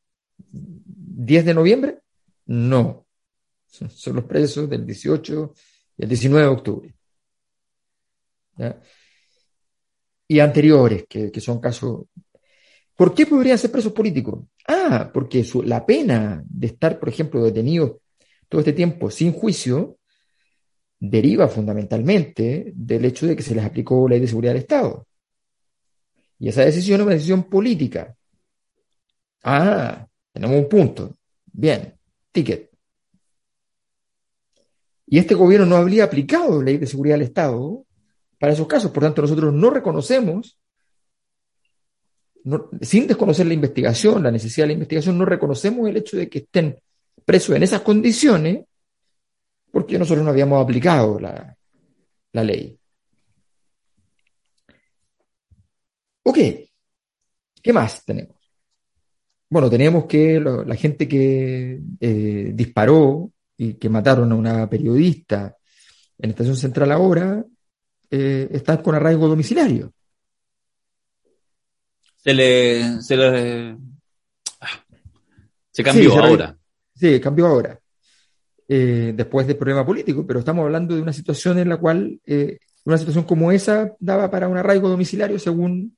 10 0.53 1.45
de 1.47 1.55
noviembre. 1.55 1.99
No, 2.47 3.07
son 3.67 4.17
los 4.17 4.25
presos 4.25 4.69
del 4.69 4.85
18 4.85 5.55
y 5.97 6.03
el 6.03 6.09
19 6.09 6.47
de 6.47 6.53
octubre. 6.53 6.95
Y 10.29 10.41
anteriores, 10.41 11.07
que, 11.09 11.41
son 11.41 11.59
casos... 11.61 12.05
¿Por 12.97 13.15
qué 13.15 13.27
podrían 13.27 13.59
ser 13.59 13.73
presos 13.73 13.93
políticos? 13.93 14.45
Ah, 14.69 15.11
porque 15.13 15.45
la 15.65 15.85
pena 15.85 16.45
de 16.47 16.67
estar, 16.67 17.01
por 17.01 17.09
ejemplo, 17.09 17.43
detenido 17.43 18.01
todo 18.49 18.61
este 18.61 18.73
tiempo 18.73 19.11
sin 19.11 19.33
juicio 19.33 19.99
deriva 21.01 21.49
fundamentalmente 21.49 22.73
del 22.75 23.05
hecho 23.07 23.27
de 23.27 23.35
que 23.35 23.43
se 23.43 23.55
les 23.55 23.65
aplicó 23.65 24.07
la 24.07 24.15
ley 24.15 24.21
de 24.21 24.29
seguridad 24.29 24.53
del 24.53 24.63
Estado. 24.63 25.07
Y 26.45 26.51
esa 26.51 26.63
decisión 26.63 27.01
es 27.01 27.07
una 27.07 27.15
decisión 27.15 27.45
política. 27.45 28.15
Ah, 29.45 30.07
tenemos 30.31 30.59
un 30.59 30.69
punto. 30.69 31.17
Bien, 31.51 31.99
ticket. 32.31 32.71
Y 35.07 35.17
este 35.17 35.35
gobierno 35.35 35.65
no 35.65 35.77
habría 35.77 36.05
aplicado 36.05 36.63
ley 36.63 36.77
de 36.77 36.87
seguridad 36.87 37.15
del 37.15 37.29
Estado 37.29 37.87
para 38.39 38.53
esos 38.53 38.67
casos. 38.67 38.91
Por 38.91 39.05
tanto, 39.05 39.23
nosotros 39.23 39.55
no 39.55 39.71
reconocemos, 39.71 40.59
sin 42.83 43.07
desconocer 43.07 43.47
la 43.47 43.55
investigación, 43.55 44.23
la 44.23 44.31
necesidad 44.31 44.65
de 44.65 44.69
la 44.69 44.75
investigación, 44.75 45.17
no 45.17 45.25
reconocemos 45.25 45.89
el 45.89 45.97
hecho 45.97 46.19
de 46.19 46.29
que 46.29 46.41
estén 46.41 46.79
presos 47.25 47.57
en 47.57 47.63
esas 47.63 47.81
condiciones 47.81 48.67
porque 49.71 49.99
nosotros 49.99 50.23
no 50.23 50.31
habíamos 50.31 50.63
aplicado 50.63 51.19
la, 51.19 51.57
la 52.33 52.45
ley. 52.45 52.79
Ok, 56.25 56.39
¿qué 57.63 57.73
más 57.73 58.05
tenemos? 58.05 58.37
Bueno, 59.49 59.71
tenemos 59.71 60.07
que 60.07 60.41
la 60.41 60.75
gente 60.75 61.07
que 61.07 61.81
eh, 62.01 62.51
disparó 62.55 63.31
y 63.57 63.75
que 63.75 63.89
mataron 63.89 64.33
a 64.33 64.35
una 64.35 64.69
periodista 64.69 65.57
en 66.19 66.31
Estación 66.31 66.57
Central 66.57 66.91
ahora 66.93 67.45
eh, 68.11 68.49
están 68.51 68.79
con 68.79 68.95
arraigo 68.95 69.29
domiciliario. 69.29 69.93
Se 72.17 72.33
le. 72.33 73.03
Se, 73.03 73.17
le, 73.17 73.77
se 75.71 75.83
cambió 75.83 76.19
ahora. 76.19 76.57
Sí, 76.95 77.21
cambió 77.21 77.47
ahora. 77.47 77.79
Eh, 78.67 79.13
después 79.15 79.47
del 79.47 79.59
problema 79.59 79.85
político, 79.85 80.27
pero 80.27 80.39
estamos 80.39 80.65
hablando 80.65 80.95
de 80.95 81.03
una 81.03 81.13
situación 81.13 81.59
en 81.59 81.69
la 81.69 81.77
cual 81.77 82.19
eh, 82.25 82.59
una 82.85 82.97
situación 82.97 83.25
como 83.25 83.53
esa 83.53 83.95
daba 84.01 84.31
para 84.31 84.49
un 84.49 84.57
arraigo 84.57 84.89
domiciliario 84.89 85.39
según 85.39 85.97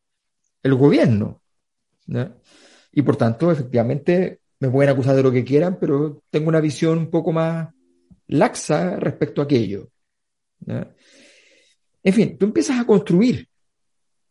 el 0.67 0.75
gobierno. 0.75 1.43
Y 2.93 3.03
por 3.03 3.17
tanto, 3.17 3.51
efectivamente, 3.51 4.41
me 4.61 4.71
pueden 4.71 4.91
acusar 4.91 5.17
de 5.17 5.23
lo 5.23 5.33
que 5.33 5.45
quieran, 5.45 5.79
pero 5.81 6.23
tengo 6.31 6.49
una 6.49 6.61
visión 6.61 6.99
un 6.99 7.11
poco 7.11 7.33
más 7.33 7.69
laxa 8.29 8.97
respecto 8.97 9.41
a 9.41 9.45
aquello. 9.45 9.91
En 12.03 12.13
fin, 12.13 12.39
tú 12.39 12.47
empiezas 12.47 12.79
a 12.79 12.87
construir 12.87 13.49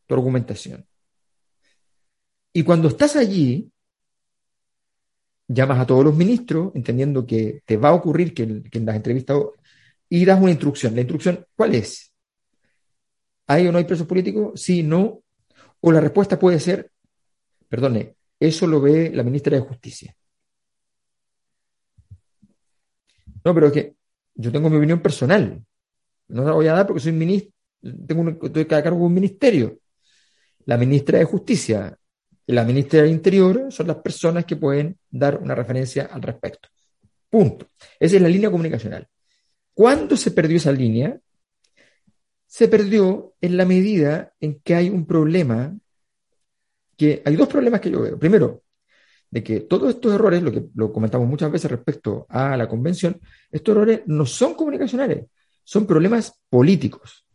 tu 0.05 0.15
argumentación. 0.15 0.86
Y 2.53 2.63
cuando 2.63 2.88
estás 2.88 3.15
allí, 3.15 3.69
llamas 5.47 5.79
a 5.79 5.86
todos 5.86 6.03
los 6.03 6.15
ministros, 6.15 6.71
entendiendo 6.73 7.25
que 7.25 7.61
te 7.65 7.77
va 7.77 7.89
a 7.89 7.93
ocurrir 7.93 8.33
que, 8.33 8.43
en 8.43 8.86
las 8.86 8.95
entrevistas 8.95 9.38
y 10.09 10.23
das 10.25 10.41
una 10.41 10.51
instrucción. 10.51 10.95
La 10.95 11.01
instrucción, 11.01 11.45
¿cuál 11.55 11.75
es? 11.75 12.13
¿Hay 13.47 13.67
o 13.67 13.71
no 13.71 13.77
hay 13.77 13.83
presos 13.83 14.07
políticos? 14.07 14.59
Sí, 14.61 14.83
no. 14.83 15.21
O 15.88 15.91
la 15.91 16.01
respuesta 16.01 16.39
puede 16.39 16.59
ser, 16.59 16.89
perdone, 17.69 18.15
eso 18.39 18.65
lo 18.65 18.81
ve 18.81 19.11
la 19.13 19.21
ministra 19.21 19.55
de 19.55 19.61
Justicia. 19.61 20.15
No, 23.43 23.53
pero 23.53 23.67
es 23.67 23.73
que 23.73 23.95
yo 24.33 24.51
tengo 24.51 24.67
mi 24.71 24.77
opinión 24.77 24.99
personal. 24.99 25.63
No 26.29 26.43
la 26.43 26.53
voy 26.53 26.65
a 26.65 26.73
dar 26.73 26.88
porque 26.88 27.01
soy 27.01 27.11
ministro, 27.11 27.53
tengo 28.07 28.21
un, 28.21 28.39
estoy 28.41 28.63
a 28.63 28.81
cargo 28.81 28.97
de 28.97 29.05
un 29.05 29.13
ministerio. 29.13 29.77
La 30.65 30.75
ministra 30.75 31.19
de 31.19 31.25
Justicia 31.25 31.95
y 32.47 32.53
la 32.53 32.63
ministra 32.63 33.03
del 33.03 33.11
Interior 33.11 33.67
son 33.69 33.86
las 33.86 33.97
personas 33.97 34.43
que 34.45 34.55
pueden 34.55 34.97
dar 35.11 35.38
una 35.38 35.53
referencia 35.53 36.05
al 36.05 36.23
respecto. 36.23 36.67
Punto. 37.29 37.69
Esa 37.99 38.15
es 38.15 38.21
la 38.23 38.27
línea 38.27 38.49
comunicacional. 38.49 39.07
¿Cuándo 39.71 40.17
se 40.17 40.31
perdió 40.31 40.57
esa 40.57 40.71
línea? 40.71 41.15
Se 42.56 42.68
perdió 42.68 43.34
en 43.41 43.58
la 43.58 43.66
medida 43.66 44.34
en 44.39 44.60
que 44.64 44.76
hay 44.76 44.89
un 44.89 45.06
problema, 45.06 45.78
que 46.95 47.22
hay 47.26 47.36
dos 47.36 47.47
problemas 47.47 47.82
que 47.82 47.91
yo 47.91 48.01
veo. 48.01 48.18
Primero, 48.18 48.64
de 49.30 49.43
que 49.43 49.62
todos 49.62 49.89
estos 49.89 50.14
errores, 50.14 50.41
lo 50.41 50.51
que 50.51 50.66
lo 50.76 50.93
comentamos 50.93 51.28
muchas 51.28 51.51
veces 51.51 51.70
respecto 51.70 52.26
a 52.30 52.56
la 52.56 52.70
convención, 52.70 53.20
estos 53.51 53.76
errores 53.76 54.01
no 54.06 54.26
son 54.26 54.53
comunicacionales, 54.53 55.26
son 55.64 55.86
problemas 55.86 56.39
políticos. 56.49 57.26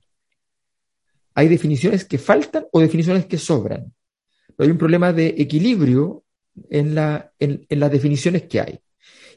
Hay 1.34 1.48
definiciones 1.48 2.04
que 2.04 2.18
faltan 2.18 2.66
o 2.72 2.80
definiciones 2.80 3.26
que 3.26 3.38
sobran 3.38 3.92
hay 4.64 4.70
un 4.70 4.78
problema 4.78 5.12
de 5.12 5.28
equilibrio 5.38 6.24
en, 6.68 6.94
la, 6.94 7.32
en, 7.38 7.66
las 7.70 7.90
definiciones 7.90 8.42
que 8.42 8.60
hay. 8.60 8.78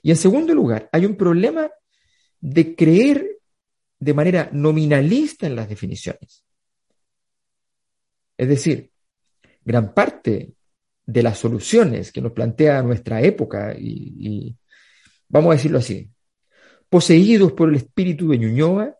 Y 0.02 0.12
en 0.12 0.18
segundo 0.18 0.54
lugar, 0.54 0.90
hay 0.92 1.06
un 1.06 1.16
problema 1.16 1.70
de 2.42 2.76
creer 2.76 3.40
de 4.04 4.14
manera 4.14 4.50
nominalista 4.52 5.48
en 5.48 5.56
las 5.56 5.70
definiciones. 5.70 6.44
Es 8.38 8.50
decir, 8.50 8.92
gran 9.64 9.94
parte 9.94 10.54
de 11.06 11.24
las 11.24 11.38
soluciones 11.38 12.12
que 12.12 12.22
nos 12.22 12.34
plantea 12.34 12.84
nuestra 12.84 13.22
época, 13.22 13.74
y, 13.78 14.56
vamos 15.30 15.52
a 15.52 15.56
decirlo 15.56 15.78
así, 15.78 16.10
poseídos 16.90 17.54
por 17.54 17.70
el 17.70 17.76
espíritu 17.76 18.30
de 18.30 18.40
Ñuñoa, 18.40 18.98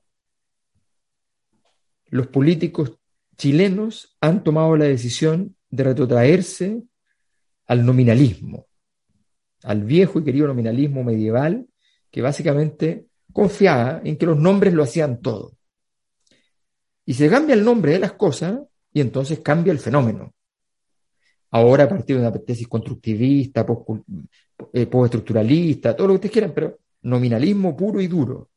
los 2.06 2.28
políticos 2.28 2.94
chilenos 3.38 4.16
han 4.22 4.44
tomado 4.44 4.78
la 4.78 4.86
decisión 4.86 5.58
de 5.70 5.84
retrotraerse 5.84 6.84
al 7.66 7.86
nominalismo, 7.86 8.68
al 9.64 9.84
viejo 9.84 10.20
y 10.20 10.24
querido 10.24 10.48
nominalismo 10.48 11.04
medieval 11.04 11.68
que 12.10 12.22
básicamente 12.22 13.08
confiaba 13.34 14.02
en 14.04 14.18
que 14.18 14.26
los 14.26 14.38
nombres 14.38 14.74
lo 14.74 14.84
hacían 14.84 15.22
todo. 15.22 15.58
Y 17.06 17.16
se 17.16 17.30
cambia 17.30 17.56
el 17.56 17.66
nombre 17.66 17.94
de 17.94 18.00
las 18.00 18.14
cosas 18.14 18.60
y 18.94 19.02
entonces 19.02 19.40
cambia 19.40 19.74
el 19.74 19.80
fenómeno. 19.80 20.34
Ahora 21.52 21.84
a 21.84 21.90
partir 21.90 22.16
de 22.16 22.28
una 22.28 22.32
tesis 22.32 22.68
constructivista, 22.68 23.66
eh, 24.72 24.86
postestructuralista, 24.88 25.96
todo 25.96 26.08
lo 26.08 26.14
que 26.14 26.16
ustedes 26.16 26.32
quieran, 26.32 26.54
pero 26.54 26.80
nominalismo 27.02 27.76
puro 27.76 28.00
y 28.00 28.08
duro. 28.08 28.50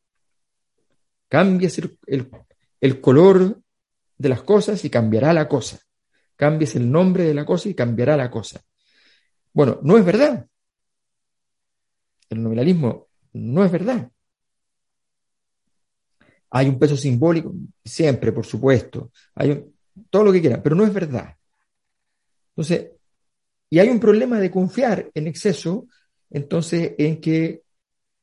Cambia 1.28 1.68
el, 2.06 2.30
el 2.80 3.00
color 3.00 3.60
de 4.16 4.28
las 4.28 4.42
cosas 4.42 4.84
y 4.84 4.90
cambiará 4.90 5.32
la 5.32 5.48
cosa 5.48 5.80
cambies 6.36 6.76
el 6.76 6.90
nombre 6.90 7.24
de 7.24 7.34
la 7.34 7.44
cosa 7.44 7.68
y 7.68 7.74
cambiará 7.74 8.16
la 8.16 8.30
cosa. 8.30 8.62
Bueno, 9.52 9.80
no 9.82 9.96
es 9.96 10.04
verdad. 10.04 10.46
El 12.28 12.42
nominalismo 12.42 13.08
no 13.32 13.64
es 13.64 13.72
verdad. 13.72 14.10
Hay 16.56 16.68
un 16.68 16.78
peso 16.78 16.96
simbólico, 16.96 17.54
siempre, 17.84 18.32
por 18.32 18.46
supuesto. 18.46 19.10
Hay 19.34 19.64
todo 20.08 20.24
lo 20.24 20.32
que 20.32 20.40
quieran, 20.40 20.62
pero 20.62 20.74
no 20.74 20.84
es 20.84 20.92
verdad. 20.92 21.36
Entonces, 22.50 22.92
y 23.68 23.78
hay 23.78 23.88
un 23.88 24.00
problema 24.00 24.40
de 24.40 24.50
confiar 24.50 25.10
en 25.12 25.26
exceso, 25.26 25.86
entonces, 26.30 26.92
en 26.96 27.20
que 27.20 27.62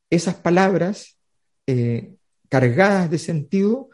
esas 0.10 0.36
palabras 0.36 1.18
eh, 1.68 2.16
cargadas 2.50 3.10
de 3.12 3.20
sentido 3.20 3.90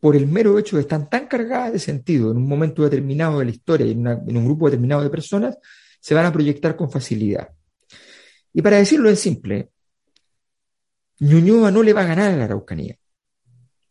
por 0.00 0.16
el 0.16 0.26
mero 0.26 0.58
hecho 0.58 0.76
de 0.76 0.82
que 0.82 0.86
están 0.86 1.08
tan 1.08 1.26
cargadas 1.26 1.72
de 1.72 1.78
sentido 1.78 2.30
en 2.30 2.36
un 2.36 2.48
momento 2.48 2.82
determinado 2.82 3.38
de 3.38 3.46
la 3.46 3.50
historia 3.50 3.86
y 3.86 3.92
en, 3.92 4.06
un 4.06 4.44
grupo 4.44 4.66
determinado 4.66 5.02
de 5.02 5.10
personas, 5.10 5.58
se 6.00 6.14
van 6.14 6.26
a 6.26 6.32
proyectar 6.32 6.76
con 6.76 6.90
facilidad. 6.90 7.48
Y 8.52 8.62
para 8.62 8.76
decirlo 8.76 9.08
en 9.08 9.16
simple, 9.16 9.70
Ñuñoa 11.20 11.70
no 11.70 11.82
le 11.82 11.92
va 11.92 12.02
a 12.02 12.06
ganar 12.06 12.32
a 12.32 12.36
la 12.36 12.44
Araucanía. 12.44 12.98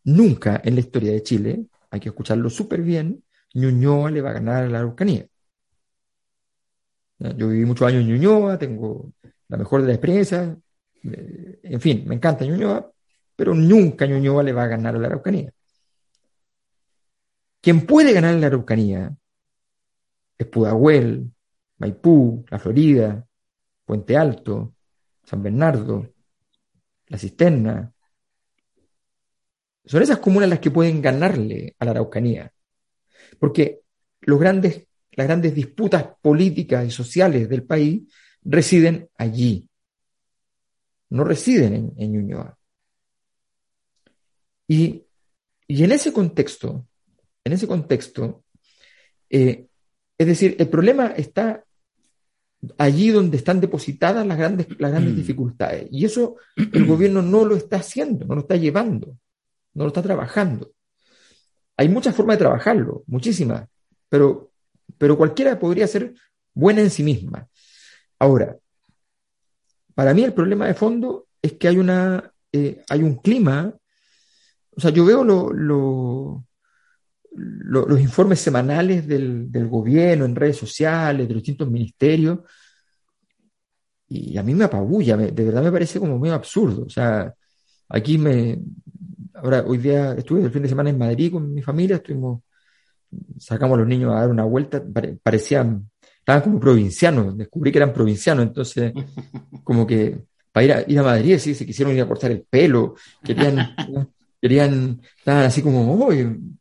Nunca 0.04 0.60
en 0.64 0.74
la 0.74 0.80
historia 0.80 1.12
de 1.12 1.22
Chile, 1.22 1.66
hay 1.90 2.00
que 2.00 2.10
escucharlo 2.10 2.50
súper 2.50 2.82
bien, 2.82 3.24
Ñuñoa 3.54 4.10
le 4.10 4.20
va 4.20 4.30
a 4.30 4.34
ganar 4.34 4.64
a 4.64 4.68
la 4.68 4.78
Araucanía. 4.78 5.26
Yo 7.18 7.48
viví 7.48 7.64
muchos 7.64 7.88
años 7.88 8.02
en 8.02 8.08
Ñuñoa, 8.08 8.58
tengo 8.58 9.12
la 9.48 9.56
mejor 9.56 9.80
de 9.82 9.88
las 9.88 9.96
experiencias, 9.96 10.56
eh, 11.04 11.60
en 11.62 11.80
fin, 11.80 12.04
me 12.06 12.16
encanta 12.16 12.44
Ñuñoa, 12.44 12.90
pero 13.36 13.54
nunca 13.54 14.06
Ñuñoa 14.06 14.42
le 14.42 14.52
va 14.52 14.64
a 14.64 14.68
ganar 14.68 14.94
a 14.96 14.98
la 14.98 15.06
Araucanía. 15.06 15.52
Quien 17.60 17.86
puede 17.86 18.12
ganar 18.12 18.34
la 18.34 18.48
Araucanía 18.48 19.16
es 20.36 20.46
Pudahuel, 20.46 21.32
Maipú, 21.78 22.44
La 22.50 22.58
Florida, 22.58 23.26
Puente 23.86 24.16
Alto, 24.16 24.74
San 25.22 25.42
Bernardo, 25.42 26.12
La 27.06 27.18
Cisterna. 27.18 27.93
Son 29.84 30.02
esas 30.02 30.18
comunas 30.18 30.48
las 30.48 30.60
que 30.60 30.70
pueden 30.70 31.02
ganarle 31.02 31.74
a 31.78 31.84
la 31.84 31.90
Araucanía. 31.92 32.52
Porque 33.38 33.80
los 34.22 34.40
grandes, 34.40 34.86
las 35.12 35.26
grandes 35.26 35.54
disputas 35.54 36.06
políticas 36.20 36.86
y 36.86 36.90
sociales 36.90 37.48
del 37.48 37.64
país 37.64 38.02
residen 38.42 39.08
allí. 39.16 39.68
No 41.10 41.24
residen 41.24 41.74
en, 41.74 41.92
en 41.96 42.12
Ñuñoa. 42.12 42.58
Y, 44.66 45.04
y 45.66 45.84
en 45.84 45.92
ese 45.92 46.12
contexto, 46.12 46.86
en 47.44 47.52
ese 47.52 47.66
contexto, 47.66 48.44
eh, 49.28 49.66
es 50.16 50.26
decir, 50.26 50.56
el 50.58 50.68
problema 50.68 51.08
está 51.08 51.64
allí 52.78 53.10
donde 53.10 53.36
están 53.36 53.60
depositadas 53.60 54.26
las 54.26 54.38
grandes, 54.38 54.68
las 54.78 54.90
grandes 54.90 55.12
mm. 55.12 55.16
dificultades. 55.16 55.88
Y 55.90 56.04
eso 56.04 56.36
el 56.56 56.86
gobierno 56.86 57.20
no 57.20 57.44
lo 57.44 57.56
está 57.56 57.76
haciendo, 57.76 58.24
no 58.24 58.34
lo 58.34 58.40
está 58.42 58.56
llevando, 58.56 59.18
no 59.74 59.84
lo 59.84 59.88
está 59.88 60.02
trabajando. 60.02 60.72
Hay 61.76 61.88
muchas 61.88 62.14
formas 62.14 62.36
de 62.36 62.44
trabajarlo, 62.44 63.02
muchísimas, 63.06 63.68
pero, 64.08 64.52
pero 64.96 65.16
cualquiera 65.16 65.58
podría 65.58 65.86
ser 65.86 66.14
buena 66.54 66.80
en 66.80 66.90
sí 66.90 67.02
misma. 67.02 67.48
Ahora, 68.18 68.56
para 69.94 70.14
mí 70.14 70.22
el 70.22 70.32
problema 70.32 70.66
de 70.66 70.74
fondo 70.74 71.26
es 71.42 71.54
que 71.54 71.68
hay, 71.68 71.78
una, 71.78 72.32
eh, 72.52 72.82
hay 72.88 73.02
un 73.02 73.16
clima, 73.16 73.74
o 74.76 74.80
sea, 74.80 74.90
yo 74.90 75.04
veo 75.04 75.24
lo, 75.24 76.44
los 77.32 78.00
informes 78.00 78.40
semanales 78.40 79.06
del, 79.06 79.68
gobierno 79.68 80.24
en 80.24 80.36
redes 80.36 80.56
sociales, 80.56 81.26
de 81.26 81.34
los 81.34 81.42
distintos 81.42 81.70
ministerios, 81.70 82.40
y 84.08 84.36
a 84.36 84.42
mí 84.42 84.54
me 84.54 84.64
apabulla, 84.64 85.16
de 85.16 85.44
verdad 85.44 85.62
me 85.62 85.72
parece 85.72 85.98
como 85.98 86.18
medio 86.18 86.34
absurdo. 86.34 86.84
O 86.84 86.90
sea, 86.90 87.34
aquí 87.88 88.18
me. 88.18 88.60
Ahora, 89.44 89.62
hoy 89.66 89.76
día 89.76 90.14
estuve 90.14 90.42
el 90.42 90.50
fin 90.50 90.62
de 90.62 90.70
semana 90.70 90.88
en 90.88 90.96
Madrid 90.96 91.30
con 91.30 91.52
mi 91.52 91.60
familia, 91.60 91.96
estuvimos. 91.96 92.40
Sacamos 93.38 93.76
a 93.76 93.80
los 93.80 93.86
niños 93.86 94.10
a 94.10 94.20
dar 94.20 94.30
una 94.30 94.44
vuelta, 94.44 94.82
parecían. 95.22 95.90
Estaban 96.18 96.40
como 96.40 96.58
provincianos, 96.58 97.36
descubrí 97.36 97.70
que 97.70 97.76
eran 97.76 97.92
provincianos, 97.92 98.46
entonces, 98.46 98.94
como 99.62 99.86
que 99.86 100.18
para 100.50 100.64
ir 100.64 100.72
a, 100.72 100.84
ir 100.88 100.98
a 100.98 101.02
Madrid, 101.02 101.36
sí, 101.38 101.54
se 101.54 101.66
quisieron 101.66 101.94
ir 101.94 102.00
a 102.00 102.08
cortar 102.08 102.30
el 102.30 102.46
pelo, 102.48 102.94
querían 103.22 103.76
querían, 104.44 105.00
estaban 105.18 105.44
así 105.44 105.60
como, 105.60 105.94
oh, 105.94 106.12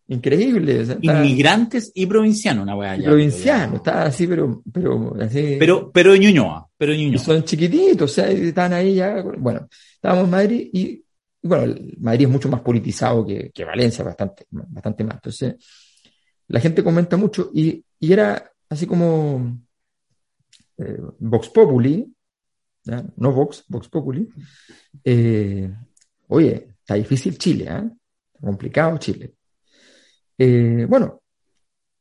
increíble. 0.08 0.86
Inmigrantes 1.02 1.92
y 1.94 2.06
provincianos, 2.06 2.64
una 2.64 2.76
weá. 2.76 2.98
Provincianos, 2.98 3.76
estaban 3.76 4.08
así, 4.08 4.28
pero, 4.28 4.62
pero 4.72 5.16
así. 5.22 5.56
Pero, 5.58 5.92
pero 5.92 6.16
Ñuñoa, 6.16 6.68
pero 6.78 6.94
Ñuñoa. 6.94 7.20
Son 7.20 7.44
chiquititos, 7.44 8.12
o 8.12 8.14
sea, 8.14 8.30
estaban 8.30 8.74
ahí 8.74 8.96
ya, 8.96 9.22
bueno, 9.22 9.68
estábamos 9.96 10.26
en 10.26 10.32
Madrid 10.32 10.70
y, 10.74 11.03
bueno, 11.44 11.76
Madrid 12.00 12.26
es 12.26 12.32
mucho 12.32 12.50
más 12.50 12.62
politizado 12.62 13.26
que, 13.26 13.66
Valencia, 13.66 14.04
bastante, 14.04 14.46
bastante 14.50 15.04
más. 15.04 15.16
Entonces, 15.16 15.56
la 16.48 16.60
gente 16.60 16.84
comenta 16.84 17.18
mucho 17.18 17.52
y, 17.54 17.84
y 18.00 18.14
era 18.14 18.52
así 18.70 18.88
como 18.88 19.60
eh, 20.78 21.00
Vox 21.20 21.50
Populi, 21.50 22.14
no 23.18 23.32
Vox, 23.32 23.64
Vox 23.68 23.88
Populi. 23.90 24.28
Eh, 25.04 25.72
oye, 26.28 26.74
Está 26.84 26.96
difícil 26.96 27.38
Chile, 27.38 27.66
¿eh? 27.70 27.90
complicado 28.42 28.98
Chile. 28.98 29.36
Eh, 30.38 30.86
bueno, 30.90 31.22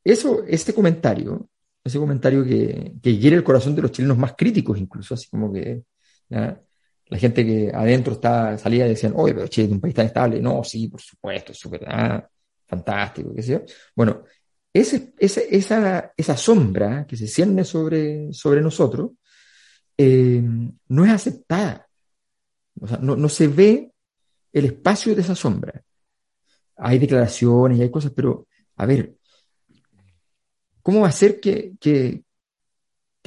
eso, 0.03 0.43
este 0.45 0.73
comentario, 0.73 1.49
ese 1.81 1.99
comentario 1.99 2.43
que, 2.43 2.95
que 3.01 3.17
hiere 3.17 3.37
el 3.37 3.45
corazón 3.45 3.75
de 3.75 3.83
los 3.83 3.93
chilenos 3.93 4.17
más 4.17 4.33
críticos, 4.37 4.77
incluso, 4.77 5.13
así 5.13 5.29
como 5.29 5.53
que 5.53 5.83
la 7.07 7.17
gente 7.17 7.45
que 7.45 7.71
adentro 7.73 8.13
está, 8.13 8.57
salía 8.57 8.85
y 8.85 8.89
decían, 8.89 9.13
oye, 9.15 9.33
pero 9.33 9.47
Chile 9.47 9.67
es 9.67 9.73
un 9.73 9.81
país 9.81 9.93
tan 9.93 10.05
estable. 10.07 10.41
No, 10.41 10.63
sí, 10.63 10.87
por 10.87 11.01
supuesto, 11.01 11.51
es 11.51 11.59
súper 11.59 11.83
ah, 11.87 12.27
fantástico, 12.65 13.33
qué 13.35 13.43
sé 13.43 13.51
yo. 13.53 13.61
Bueno, 13.95 14.23
esa, 14.73 14.99
esa 16.17 16.37
sombra 16.37 17.05
que 17.07 17.15
se 17.15 17.27
cierne 17.27 17.63
sobre, 17.63 18.33
sobre 18.33 18.61
nosotros 18.61 19.11
eh, 19.97 20.41
no 20.87 21.05
es 21.05 21.11
aceptada. 21.11 21.87
No, 22.99 23.15
no 23.15 23.29
se 23.29 23.47
ve 23.47 23.91
el 24.51 24.65
espacio 24.65 25.15
de 25.15 25.21
esa 25.21 25.35
sombra. 25.35 25.83
Hay 26.77 26.97
declaraciones 26.97 27.77
y 27.77 27.81
hay 27.83 27.91
cosas, 27.91 28.11
pero 28.15 28.47
a 28.75 28.85
ver, 28.85 29.15
¿cómo 30.81 31.01
va 31.01 31.09
a 31.09 31.11
ser 31.11 31.39
que, 31.39 31.73
que, 31.79 32.23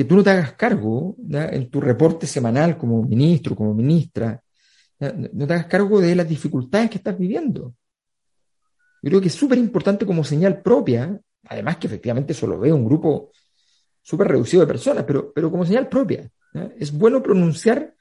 tú 0.05 0.17
no 0.17 0.23
te 0.23 0.31
hagas 0.31 0.53
cargo 0.53 1.17
en 1.31 1.71
tu 1.71 1.81
reporte 1.81 2.27
semanal 2.27 2.77
como 2.77 3.03
ministro, 3.03 3.57
como 3.57 3.75
ministra, 3.75 4.43
no 5.01 5.47
te 5.47 5.55
hagas 5.55 5.67
cargo 5.67 6.01
de 6.01 6.15
las 6.15 6.29
dificultades 6.29 6.91
que 6.91 6.99
estás 6.99 7.19
viviendo? 7.19 7.75
Yo 9.03 9.11
creo 9.11 9.21
que 9.21 9.29
es 9.29 9.35
súper 9.35 9.59
importante 9.59 10.05
como 10.05 10.25
señal 10.25 10.63
propia, 10.63 11.19
además 11.45 11.77
que 11.77 11.87
efectivamente 11.87 12.33
eso 12.33 12.47
lo 12.47 12.59
ve 12.59 12.73
un 12.73 12.85
grupo 12.85 13.31
súper 14.03 14.29
reducido 14.29 14.63
de 14.63 14.67
personas, 14.67 15.05
pero, 15.05 15.33
pero 15.33 15.51
como 15.51 15.65
señal 15.65 15.89
propia. 15.89 16.31
Es 16.79 16.93
bueno 16.93 17.23
pronunciar 17.23 17.95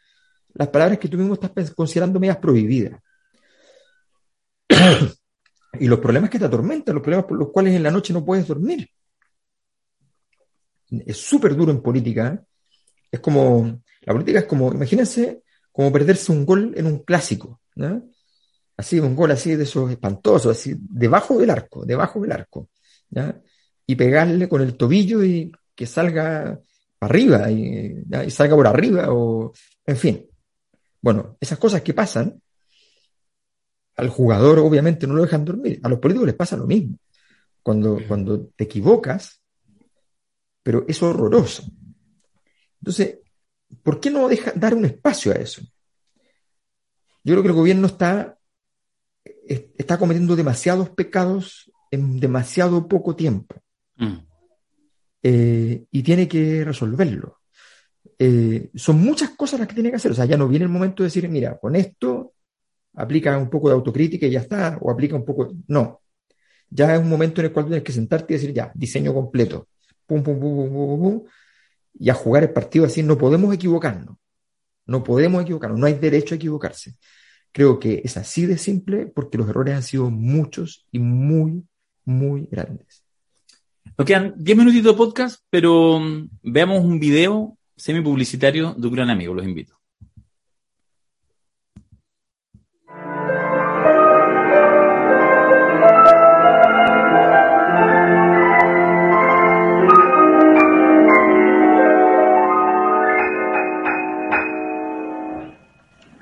las 0.54 0.68
palabras 0.70 0.98
que 1.00 1.08
tú 1.08 1.18
mismo 1.18 1.34
estás 1.34 1.72
considerando 1.72 2.20
medias 2.20 2.38
prohibidas. 2.38 3.00
y 5.80 5.88
los 5.88 6.00
problemas 6.00 6.30
que 6.30 6.40
te 6.40 6.46
atormentan, 6.46 6.96
los 6.96 7.04
problemas 7.04 7.26
por 7.26 7.38
los 7.38 7.52
cuales 7.52 7.74
en 7.74 7.84
la 7.84 7.92
noche 7.92 8.14
no 8.14 8.24
puedes 8.24 8.48
dormir. 8.48 8.90
Es 10.90 11.18
súper 11.18 11.56
duro 11.56 11.72
en 11.72 11.82
política. 11.82 12.44
Es 13.12 13.20
como, 13.20 13.82
la 14.02 14.14
política 14.14 14.40
es 14.40 14.46
como, 14.46 14.74
imagínense, 14.74 15.44
como 15.72 15.92
perderse 15.92 16.32
un 16.32 16.46
gol 16.46 16.74
en 16.76 16.86
un 16.86 17.00
clásico. 17.00 17.62
Así, 18.78 19.00
un 19.00 19.16
gol 19.16 19.32
así 19.32 19.56
de 19.56 19.64
esos 19.64 19.90
espantosos, 19.92 20.58
así, 20.58 20.76
debajo 20.78 21.38
del 21.38 21.50
arco, 21.50 21.86
debajo 21.86 22.22
del 22.22 22.32
arco. 22.32 22.70
Y 23.88 23.96
pegarle 23.96 24.50
con 24.50 24.62
el 24.62 24.76
tobillo 24.76 25.24
y 25.24 25.52
que 25.74 25.86
salga 25.86 26.60
arriba 27.00 27.52
y, 27.52 28.04
y 28.26 28.32
salga 28.32 28.56
por 28.56 28.68
arriba, 28.68 29.14
o, 29.14 29.52
en 29.86 29.98
fin. 29.98 30.26
Bueno, 31.02 31.38
esas 31.40 31.60
cosas 31.60 31.82
que 31.82 31.94
pasan 31.94 32.42
al 33.98 34.10
jugador 34.10 34.60
obviamente 34.60 35.08
no 35.08 35.14
lo 35.14 35.24
dejan 35.24 35.46
dormir. 35.46 35.80
A 35.84 35.90
los 35.90 36.00
políticos 36.00 36.28
les 36.28 36.36
pasa 36.36 36.58
lo 36.58 36.68
mismo. 36.68 36.98
Cuando, 37.62 38.00
cuando 38.08 38.48
te 38.56 38.66
equivocas, 38.66 39.42
pero 40.66 40.84
es 40.88 41.04
horroroso. 41.04 41.64
Entonces, 42.82 43.20
¿por 43.84 44.00
qué 44.00 44.10
no 44.10 44.28
deja, 44.28 44.52
dar 44.56 44.74
un 44.74 44.86
espacio 44.86 45.32
a 45.32 45.36
eso? 45.36 45.62
Yo 47.24 47.34
creo 47.34 47.44
que 47.44 47.50
el 47.50 47.56
gobierno 47.56 47.86
está, 47.86 48.40
está 49.48 50.00
cometiendo 50.00 50.36
demasiados 50.36 50.90
pecados 50.90 51.72
en 51.92 52.20
demasiado 52.20 52.88
poco 52.88 53.16
tiempo. 53.16 53.62
Mm. 53.98 54.18
Eh, 55.22 55.86
y 55.92 56.02
tiene 56.02 56.28
que 56.28 56.66
resolverlo. 56.66 57.42
Eh, 58.18 58.72
son 58.74 59.00
muchas 59.02 59.30
cosas 59.32 59.60
las 59.60 59.68
que 59.68 59.76
tiene 59.76 59.92
que 59.92 59.98
hacer. 59.98 60.14
O 60.14 60.16
sea, 60.16 60.26
ya 60.26 60.36
no 60.36 60.48
viene 60.48 60.66
el 60.66 60.72
momento 60.72 61.04
de 61.04 61.10
decir, 61.10 61.30
mira, 61.30 61.60
con 61.60 61.76
esto 61.76 62.34
aplica 62.96 63.38
un 63.38 63.52
poco 63.52 63.68
de 63.68 63.76
autocrítica 63.76 64.26
y 64.26 64.32
ya 64.32 64.40
está, 64.40 64.80
o 64.82 64.90
aplica 64.90 65.16
un 65.16 65.26
poco, 65.26 65.54
no. 65.68 66.02
Ya 66.72 66.96
es 66.96 67.02
un 67.02 67.10
momento 67.10 67.42
en 67.42 67.46
el 67.46 67.54
cual 67.54 67.68
tienes 67.68 67.84
que 67.84 67.92
sentarte 67.92 68.34
y 68.34 68.38
decir, 68.38 68.52
ya, 68.52 68.72
diseño 68.74 69.14
completo, 69.14 69.68
pum, 70.06 70.24
pum, 70.24 70.40
pum, 70.40 70.56
pum, 70.56 70.70
pum, 70.70 71.02
pum, 71.02 71.24
y 71.98 72.10
a 72.10 72.14
jugar 72.14 72.44
el 72.44 72.52
partido 72.52 72.86
así, 72.86 73.04
no 73.04 73.18
podemos 73.18 73.54
equivocarnos, 73.54 74.18
no 74.86 75.04
podemos 75.04 75.42
equivocarnos, 75.44 75.80
no 75.80 75.86
hay 75.86 75.94
derecho 75.94 76.36
a 76.36 76.38
equivocarse. 76.38 76.96
Creo 77.52 77.80
que 77.80 78.02
es 78.04 78.18
así 78.18 78.46
de 78.46 78.58
simple 78.58 79.06
porque 79.06 79.38
los 79.38 79.48
errores 79.48 79.76
han 79.76 79.84
sido 79.84 80.10
muchos 80.10 80.86
y 80.92 81.00
muy, 81.00 81.64
muy 82.04 82.48
grandes. 82.52 83.06
Nos 83.98 84.06
quedan 84.06 84.34
10 84.38 84.58
minutitos 84.58 84.92
de 84.92 84.98
podcast, 84.98 85.42
pero 85.50 86.00
mm, 86.00 86.30
veamos 86.44 86.84
un 86.84 87.00
video 87.00 87.58
semi 87.78 88.02
publicitario 88.02 88.74
de 88.78 88.88
un 88.88 88.94
gran 88.94 89.10
amigo, 89.10 89.34
los 89.34 89.46
invito. 89.46 89.80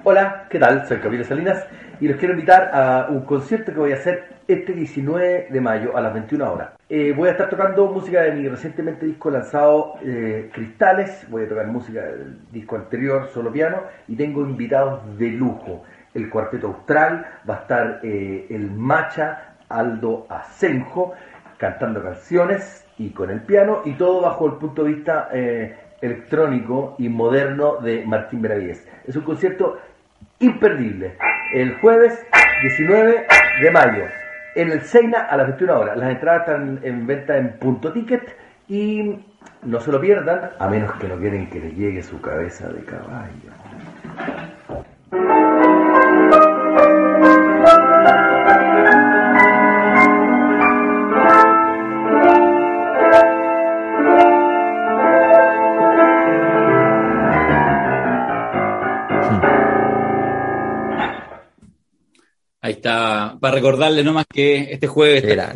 Hola, 0.05 0.47
¿qué 0.49 0.59
tal? 0.59 0.85
Soy 0.85 0.97
Camilo 0.97 1.23
Salinas 1.23 1.65
y 2.01 2.09
los 2.09 2.17
quiero 2.17 2.33
invitar 2.33 2.71
a 2.73 3.07
un 3.09 3.21
concierto 3.21 3.71
que 3.71 3.79
voy 3.79 3.93
a 3.93 3.95
hacer 3.95 4.33
este 4.49 4.73
19 4.73 5.47
de 5.49 5.61
mayo 5.61 5.95
a 5.95 6.01
las 6.01 6.13
21 6.13 6.51
horas. 6.51 6.71
Eh, 6.89 7.13
voy 7.15 7.29
a 7.29 7.31
estar 7.31 7.49
tocando 7.49 7.87
música 7.87 8.23
de 8.23 8.33
mi 8.33 8.49
recientemente 8.49 9.05
disco 9.05 9.29
lanzado 9.29 9.93
eh, 10.03 10.49
Cristales, 10.53 11.25
voy 11.29 11.45
a 11.45 11.47
tocar 11.47 11.67
música 11.67 12.01
del 12.01 12.37
disco 12.51 12.75
anterior, 12.75 13.29
solo 13.33 13.49
piano, 13.49 13.83
y 14.09 14.17
tengo 14.17 14.41
invitados 14.41 15.17
de 15.17 15.29
lujo. 15.29 15.85
El 16.13 16.29
Cuarteto 16.29 16.67
Austral, 16.67 17.25
va 17.49 17.55
a 17.55 17.59
estar 17.59 17.99
eh, 18.03 18.47
el 18.49 18.71
Macha 18.71 19.55
Aldo 19.69 20.27
Asenjo 20.27 21.13
cantando 21.57 22.03
canciones 22.03 22.85
y 22.97 23.11
con 23.11 23.29
el 23.29 23.39
piano, 23.43 23.83
y 23.85 23.93
todo 23.93 24.19
bajo 24.19 24.47
el 24.47 24.55
punto 24.55 24.83
de 24.83 24.93
vista 24.95 25.29
electrónico 26.03 26.95
y 26.97 27.07
moderno 27.07 27.77
de 27.77 28.05
Martín 28.05 28.41
Benavides. 28.41 28.85
Es 29.07 29.15
un 29.15 29.23
concierto 29.23 29.77
imperdible. 30.43 31.15
El 31.53 31.75
jueves 31.75 32.25
19 32.61 33.25
de 33.61 33.71
mayo, 33.71 34.03
en 34.55 34.71
el 34.71 34.81
Seina 34.81 35.21
a 35.21 35.37
las 35.37 35.47
21 35.47 35.79
horas. 35.79 35.97
Las 35.97 36.11
entradas 36.11 36.41
están 36.41 36.79
en 36.83 37.07
venta 37.07 37.37
en 37.37 37.57
punto 37.59 37.91
ticket 37.91 38.35
y 38.67 39.19
no 39.63 39.79
se 39.79 39.91
lo 39.91 39.99
pierdan, 39.99 40.51
a 40.59 40.67
menos 40.67 40.93
que 40.93 41.07
no 41.07 41.17
quieren 41.17 41.49
que 41.49 41.59
le 41.59 41.71
llegue 41.71 42.03
su 42.03 42.19
cabeza 42.21 42.69
de 42.69 42.83
caballo. 42.83 43.51
Para 63.43 63.55
recordarle 63.55 64.05
nomás 64.05 64.25
que 64.25 64.71
este 64.71 64.87
jueves 64.87 65.21
está 65.21 65.53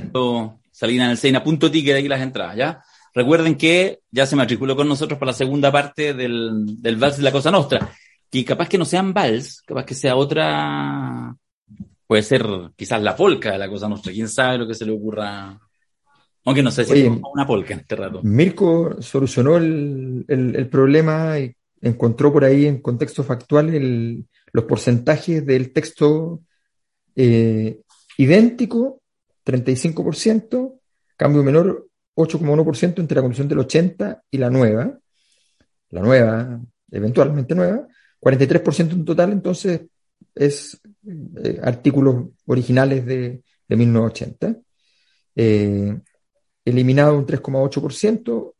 Salina 0.73 1.05
en 1.05 1.11
el 1.11 1.17
Seina, 1.17 1.41
punto 1.41 1.71
ticket 1.71 1.95
aquí 1.95 2.09
las 2.09 2.19
entradas, 2.19 2.57
¿ya? 2.57 2.83
Recuerden 3.13 3.55
que 3.55 4.01
ya 4.11 4.25
se 4.25 4.35
matriculó 4.35 4.75
con 4.75 4.89
nosotros 4.89 5.17
para 5.17 5.31
la 5.31 5.37
segunda 5.37 5.71
parte 5.71 6.13
del, 6.13 6.81
del 6.81 6.97
Vals 6.97 7.15
de 7.15 7.23
la 7.23 7.31
Cosa 7.31 7.49
Nostra. 7.49 7.89
Y 8.29 8.43
capaz 8.43 8.67
que 8.67 8.77
no 8.77 8.83
sean 8.83 9.13
Vals, 9.13 9.61
capaz 9.61 9.85
que 9.85 9.95
sea 9.95 10.17
otra, 10.17 11.33
puede 12.05 12.23
ser 12.23 12.45
quizás 12.75 13.01
la 13.01 13.15
polca 13.15 13.53
de 13.53 13.57
la 13.57 13.69
Cosa 13.69 13.87
Nostra, 13.87 14.11
quién 14.11 14.27
sabe 14.27 14.57
lo 14.57 14.67
que 14.67 14.75
se 14.75 14.85
le 14.85 14.91
ocurra. 14.91 15.57
Aunque 16.43 16.63
no 16.63 16.71
sé 16.71 16.83
si 16.83 17.05
es 17.05 17.09
una 17.33 17.47
polca 17.47 17.73
en 17.73 17.79
este 17.79 17.95
rato. 17.95 18.19
Mirko 18.21 18.97
solucionó 18.99 19.55
el, 19.55 20.25
el, 20.27 20.67
problema 20.67 21.39
y 21.39 21.55
encontró 21.81 22.33
por 22.33 22.43
ahí 22.43 22.65
en 22.65 22.81
contexto 22.81 23.23
factual 23.23 23.73
el, 23.73 24.25
los 24.51 24.65
porcentajes 24.65 25.45
del 25.45 25.71
texto 25.71 26.41
eh, 27.17 27.81
idéntico, 28.17 29.01
35%, 29.43 30.79
cambio 31.17 31.43
menor 31.43 31.87
8,1% 32.15 32.99
entre 32.99 33.15
la 33.15 33.21
condición 33.21 33.47
del 33.47 33.59
80 33.59 34.23
y 34.29 34.37
la 34.37 34.51
nueva, 34.51 34.99
la 35.89 36.01
nueva, 36.01 36.61
eventualmente 36.91 37.55
nueva, 37.55 37.87
43% 38.21 38.91
en 38.91 39.05
total, 39.05 39.31
entonces 39.31 39.81
es 40.35 40.79
eh, 41.43 41.59
artículos 41.63 42.27
originales 42.45 43.03
de, 43.05 43.41
de 43.67 43.75
1980. 43.75 44.55
Eh, 45.35 45.99
eliminado 46.65 47.17
un 47.17 47.25
3,8%, 47.25 48.53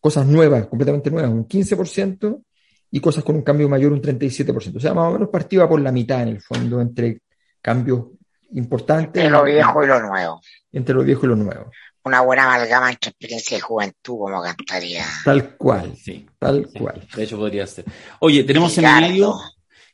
cosas 0.00 0.26
nuevas, 0.26 0.66
completamente 0.66 1.10
nuevas, 1.10 1.30
un 1.30 1.46
15%, 1.46 2.42
y 2.90 3.00
cosas 3.00 3.22
con 3.22 3.36
un 3.36 3.42
cambio 3.42 3.68
mayor, 3.68 3.92
un 3.92 4.02
37%. 4.02 4.76
O 4.76 4.80
sea, 4.80 4.94
más 4.94 5.10
o 5.10 5.12
menos 5.12 5.28
partida 5.28 5.68
por 5.68 5.80
la 5.80 5.92
mitad 5.92 6.22
en 6.22 6.28
el 6.28 6.40
fondo 6.40 6.80
entre 6.80 7.20
cambios 7.60 8.06
importantes. 8.52 9.22
Entre 9.22 9.30
lo 9.30 9.44
viejo 9.44 9.84
y 9.84 9.86
lo 9.86 10.00
nuevo. 10.00 10.40
Entre 10.72 10.94
lo 10.94 11.02
viejo 11.02 11.26
y 11.26 11.28
lo 11.28 11.36
nuevo. 11.36 11.70
Una 12.04 12.20
buena 12.22 12.44
amalgama 12.44 12.90
entre 12.90 13.10
experiencia 13.10 13.56
de 13.56 13.60
juventud, 13.60 14.18
como 14.18 14.42
cantaría. 14.42 15.04
Tal 15.24 15.56
cual, 15.56 15.94
sí. 15.96 16.26
Tal 16.38 16.68
cual. 16.72 17.06
De 17.14 17.24
hecho, 17.24 17.36
podría 17.36 17.66
ser. 17.66 17.84
Oye, 18.20 18.44
tenemos 18.44 18.72
seminario. 18.72 19.34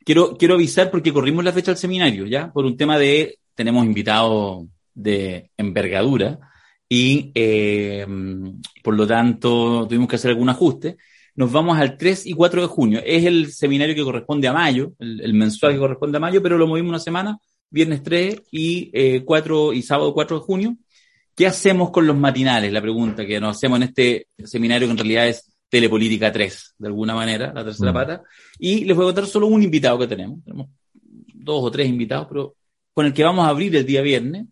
Quiero, 0.05 0.37
quiero 0.37 0.55
avisar 0.55 0.91
porque 0.91 1.13
corrimos 1.13 1.45
la 1.45 1.53
fecha 1.53 1.71
del 1.71 1.79
seminario, 1.79 2.27
¿ya? 2.27 2.53
Por 2.53 2.65
un 2.65 2.77
tema 2.77 2.99
de. 2.99 3.39
Tenemos 3.55 3.85
invitados 3.85 4.67
de 4.95 5.51
envergadura 5.57 6.39
y 6.89 7.33
eh, 7.35 8.07
por 8.83 8.95
lo 8.95 9.07
tanto 9.07 9.87
tuvimos 9.89 10.09
que 10.09 10.17
hacer 10.17 10.31
algún 10.31 10.49
ajuste. 10.49 10.97
Nos 11.37 11.51
vamos 11.51 11.77
al 11.79 11.97
3 11.97 12.27
y 12.27 12.33
4 12.33 12.63
de 12.63 12.67
junio. 12.69 13.01
Es 13.05 13.25
el 13.25 13.53
seminario 13.53 13.95
que 13.95 14.05
corresponde 14.05 14.47
a 14.47 14.53
mayo, 14.53 14.93
el, 15.01 15.35
mensual 15.35 15.73
que 15.73 15.79
corresponde 15.79 16.19
a 16.19 16.21
mayo, 16.21 16.41
pero 16.41 16.57
lo 16.57 16.69
movimos 16.69 16.91
una 16.91 17.01
semana, 17.01 17.39
viernes 17.71 18.03
3 18.03 18.43
y, 18.51 18.91
eh, 18.93 19.25
4, 19.25 19.73
y 19.73 19.83
sábado 19.83 20.15
4 20.15 20.39
de 20.39 20.45
junio. 20.45 20.77
¿Qué 21.35 21.47
hacemos 21.47 21.91
con 21.91 22.07
los 22.07 22.17
matinales? 22.17 22.73
La 22.73 22.81
pregunta 22.81 23.27
que 23.27 23.41
nos 23.41 23.57
hacemos 23.57 23.77
en 23.77 23.83
este 23.85 24.29
seminario 24.45 24.87
que 24.87 24.93
en 24.93 24.99
realidad 24.99 25.29
es 25.29 25.51
Telepolítica 25.69 26.31
3, 26.31 26.75
de 26.79 26.87
alguna 26.87 27.15
manera, 27.15 27.53
la 27.53 27.65
tercera 27.65 27.91
mm. 27.91 27.95
pata. 27.95 28.23
Y 28.59 28.85
les 28.85 28.97
voy 28.97 29.05
a 29.05 29.09
contar 29.09 29.27
solo 29.27 29.49
un 29.49 29.63
invitado 29.63 29.99
que 29.99 30.07
tenemos. 30.07 30.45
Tenemos 30.45 30.69
dos 30.93 31.65
o 31.65 31.71
tres 31.71 31.89
invitados, 31.89 32.29
pero 32.29 32.55
con 32.93 33.07
el 33.07 33.13
que 33.13 33.25
vamos 33.25 33.45
a 33.45 33.49
abrir 33.49 33.75
el 33.75 33.85
día 33.85 34.01
viernes, 34.01 34.47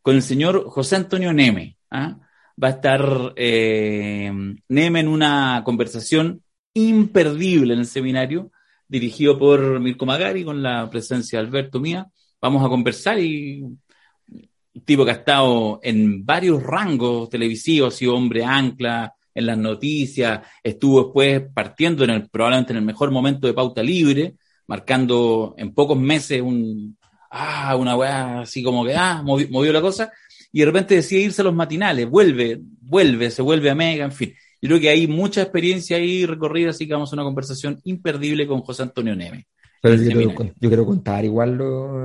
con 0.00 0.16
el 0.16 0.22
señor 0.22 0.64
José 0.68 0.96
Antonio 0.96 1.32
Neme. 1.32 1.76
¿ah? 1.90 2.18
Va 2.62 2.68
a 2.68 2.70
estar 2.70 3.34
eh, 3.36 4.32
Neme 4.68 5.00
en 5.00 5.08
una 5.08 5.62
conversación 5.64 6.42
imperdible 6.72 7.74
en 7.74 7.80
el 7.80 7.86
seminario, 7.86 8.50
dirigido 8.88 9.38
por 9.38 9.80
Mirko 9.80 10.06
Magari, 10.06 10.44
con 10.44 10.62
la 10.62 10.88
presencia 10.88 11.38
de 11.38 11.46
Alberto 11.46 11.80
Mía. 11.80 12.06
Vamos 12.40 12.64
a 12.64 12.68
conversar 12.68 13.18
y 13.18 13.62
un 13.62 14.82
tipo 14.84 15.04
que 15.04 15.10
ha 15.10 15.14
estado 15.14 15.80
en 15.82 16.24
varios 16.24 16.62
rangos 16.62 17.30
televisivos, 17.30 17.94
ha 17.94 17.96
sido 17.96 18.14
hombre 18.14 18.44
ancla 18.44 19.14
en 19.34 19.46
las 19.46 19.58
noticias, 19.58 20.40
estuvo 20.62 21.04
después 21.04 21.42
partiendo 21.54 22.04
en 22.04 22.10
el, 22.10 22.28
probablemente 22.28 22.72
en 22.72 22.78
el 22.78 22.84
mejor 22.84 23.10
momento 23.10 23.46
de 23.46 23.54
pauta 23.54 23.82
libre, 23.82 24.34
marcando 24.66 25.54
en 25.58 25.72
pocos 25.74 25.98
meses 25.98 26.40
un, 26.40 26.96
ah, 27.30 27.76
una 27.76 27.96
weá 27.96 28.40
así 28.40 28.62
como 28.62 28.84
que, 28.84 28.94
ah, 28.94 29.22
movió, 29.22 29.72
la 29.72 29.80
cosa, 29.80 30.10
y 30.52 30.60
de 30.60 30.66
repente 30.66 30.94
decide 30.94 31.22
irse 31.22 31.42
a 31.42 31.44
los 31.44 31.54
matinales, 31.54 32.08
vuelve, 32.08 32.60
vuelve, 32.80 33.30
se 33.30 33.42
vuelve 33.42 33.70
a 33.70 33.74
Mega, 33.74 34.04
en 34.04 34.12
fin. 34.12 34.34
Yo 34.60 34.68
creo 34.68 34.80
que 34.80 34.88
hay 34.88 35.06
mucha 35.06 35.42
experiencia 35.42 35.98
ahí 35.98 36.24
recorrida, 36.24 36.70
así 36.70 36.86
que 36.86 36.94
vamos 36.94 37.12
a 37.12 37.16
una 37.16 37.24
conversación 37.24 37.78
imperdible 37.84 38.46
con 38.46 38.62
José 38.62 38.84
Antonio 38.84 39.14
Neme. 39.14 39.46
Pero 39.86 40.02
yo 40.02 40.68
quiero, 40.68 40.86
contar 40.86 41.24
igual 41.24 41.56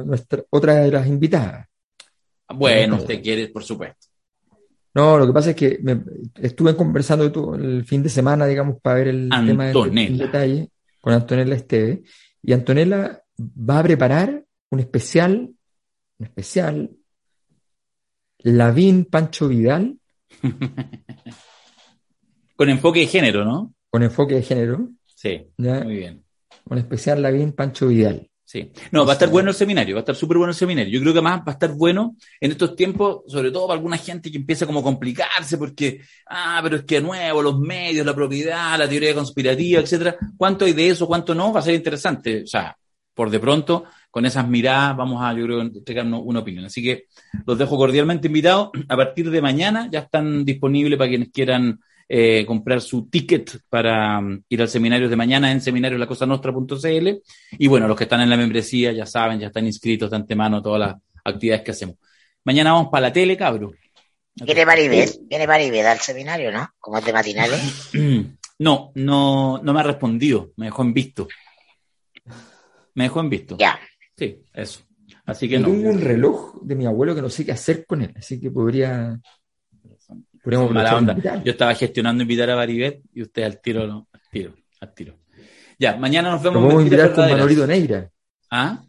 nuestra, 0.05 0.43
otra 0.49 0.75
de 0.75 0.91
las 0.91 1.07
invitadas. 1.07 1.67
Bueno, 2.53 2.97
usted 2.97 3.21
quiere, 3.21 3.47
por 3.47 3.63
supuesto. 3.63 4.07
No, 4.93 5.17
lo 5.17 5.25
que 5.25 5.33
pasa 5.33 5.51
es 5.51 5.55
que 5.55 5.79
estuve 6.41 6.75
conversando 6.75 7.31
todo 7.31 7.55
el 7.55 7.85
fin 7.85 8.03
de 8.03 8.09
semana, 8.09 8.45
digamos, 8.45 8.79
para 8.81 8.97
ver 8.97 9.07
el 9.07 9.29
tema 9.29 9.67
del 9.67 10.17
detalle 10.17 10.69
con 10.99 11.13
Antonella 11.13 11.55
Esteve. 11.55 12.03
Y 12.43 12.53
Antonella 12.53 13.23
va 13.39 13.79
a 13.79 13.83
preparar 13.83 14.43
un 14.69 14.79
especial, 14.79 15.49
un 16.17 16.25
especial, 16.25 16.91
Lavín 18.39 19.05
Pancho 19.05 19.47
Vidal. 19.47 19.97
Con 22.55 22.69
enfoque 22.69 22.99
de 23.01 23.07
género, 23.07 23.43
¿no? 23.43 23.73
Con 23.89 24.03
enfoque 24.03 24.35
de 24.35 24.43
género. 24.43 24.89
Sí, 25.15 25.47
muy 25.57 25.95
bien. 25.95 26.23
Un 26.71 26.77
especial 26.77 27.21
Lavín 27.21 27.51
Pancho 27.51 27.89
Vidal. 27.89 28.29
Sí. 28.45 28.71
No, 28.91 29.05
va 29.05 29.11
a 29.11 29.15
estar 29.15 29.29
bueno 29.29 29.49
el 29.49 29.55
seminario, 29.55 29.95
va 29.95 29.99
a 29.99 30.03
estar 30.03 30.15
súper 30.15 30.37
bueno 30.37 30.51
el 30.51 30.57
seminario. 30.57 30.89
Yo 30.91 31.01
creo 31.01 31.13
que 31.13 31.21
más 31.21 31.39
va 31.39 31.47
a 31.47 31.51
estar 31.51 31.73
bueno 31.73 32.15
en 32.39 32.51
estos 32.51 32.77
tiempos, 32.77 33.23
sobre 33.27 33.51
todo 33.51 33.67
para 33.67 33.77
alguna 33.77 33.97
gente 33.97 34.31
que 34.31 34.37
empieza 34.37 34.65
como 34.65 34.79
a 34.79 34.83
complicarse 34.83 35.57
porque, 35.57 35.99
ah, 36.29 36.61
pero 36.63 36.77
es 36.77 36.83
que 36.83 37.01
nuevo, 37.01 37.41
los 37.41 37.59
medios, 37.59 38.05
la 38.05 38.15
propiedad, 38.15 38.79
la 38.79 38.87
teoría 38.87 39.13
conspirativa, 39.13 39.81
etcétera. 39.81 40.15
¿Cuánto 40.37 40.63
hay 40.63 40.71
de 40.71 40.87
eso, 40.87 41.07
cuánto 41.07 41.35
no? 41.35 41.51
Va 41.51 41.59
a 41.59 41.63
ser 41.63 41.75
interesante. 41.75 42.43
O 42.43 42.47
sea, 42.47 42.77
por 43.13 43.29
de 43.29 43.39
pronto, 43.41 43.83
con 44.09 44.25
esas 44.25 44.47
miradas 44.47 44.95
vamos 44.95 45.21
a, 45.21 45.33
yo 45.33 45.43
creo, 45.43 45.59
entregarnos 45.59 46.21
una 46.23 46.39
opinión. 46.39 46.63
Así 46.63 46.81
que 46.81 47.07
los 47.45 47.57
dejo 47.57 47.75
cordialmente 47.75 48.27
invitados. 48.27 48.69
A 48.87 48.95
partir 48.95 49.29
de 49.29 49.41
mañana 49.41 49.89
ya 49.91 49.99
están 49.99 50.45
disponibles 50.45 50.97
para 50.97 51.09
quienes 51.09 51.31
quieran 51.31 51.81
eh, 52.13 52.45
comprar 52.45 52.81
su 52.81 53.07
ticket 53.09 53.61
para 53.69 54.19
um, 54.19 54.43
ir 54.49 54.61
al 54.61 54.67
seminario 54.67 55.07
de 55.07 55.15
mañana 55.15 55.49
en 55.49 55.61
seminariolacosanostra.cl. 55.61 57.09
Y 57.51 57.67
bueno, 57.67 57.87
los 57.87 57.95
que 57.95 58.03
están 58.03 58.19
en 58.19 58.29
la 58.29 58.35
membresía 58.35 58.91
ya 58.91 59.05
saben, 59.05 59.39
ya 59.39 59.47
están 59.47 59.65
inscritos 59.65 60.09
de 60.09 60.17
antemano 60.17 60.61
todas 60.61 60.79
las 60.81 60.95
actividades 61.23 61.63
que 61.63 61.71
hacemos. 61.71 61.95
Mañana 62.43 62.73
vamos 62.73 62.89
para 62.91 63.07
la 63.07 63.13
tele, 63.13 63.37
cabro. 63.37 63.71
¿Viene 64.35 64.65
Maribel? 64.65 65.09
¿Viene 65.21 65.47
Maribel 65.47 65.85
al 65.85 65.99
seminario, 65.99 66.51
no? 66.51 66.67
Como 66.79 66.97
es 66.97 67.05
de 67.05 67.13
matinales. 67.13 67.91
No, 68.61 68.91
no, 68.93 69.59
no 69.63 69.73
me 69.73 69.79
ha 69.79 69.83
respondido, 69.83 70.51
me 70.55 70.67
dejó 70.67 70.83
en 70.83 70.93
visto. 70.93 71.27
Me 72.93 73.05
dejó 73.05 73.21
en 73.21 73.29
visto. 73.31 73.57
Ya. 73.57 73.79
Sí, 74.15 74.43
eso. 74.53 74.81
Así 75.25 75.49
que 75.49 75.57
no. 75.57 75.65
Tengo 75.65 75.89
un 75.89 75.99
reloj 75.99 76.61
de 76.61 76.75
mi 76.75 76.85
abuelo 76.85 77.15
que 77.15 77.23
no 77.23 77.29
sé 77.31 77.43
qué 77.43 77.53
hacer 77.53 77.87
con 77.87 78.03
él, 78.03 78.13
así 78.15 78.39
que 78.39 78.51
podría. 78.51 79.19
Mala 80.43 80.97
onda. 80.97 81.15
Yo 81.43 81.51
estaba 81.51 81.75
gestionando 81.75 82.23
invitar 82.23 82.49
a 82.49 82.55
Baribet 82.55 83.01
y 83.13 83.21
usted 83.21 83.43
al 83.43 83.61
tiro, 83.61 83.85
no, 83.85 84.07
al 84.11 84.21
tiro, 84.31 84.55
al 84.79 84.93
tiro. 84.93 85.15
Ya, 85.77 85.95
mañana 85.97 86.31
nos 86.31 86.41
vemos. 86.41 86.63
Vamos 86.63 86.79
a 86.79 86.83
invitar 86.83 87.13
con 87.13 87.29
Manolito 87.29 87.67
Neira. 87.67 88.09
¿Ah? 88.49 88.83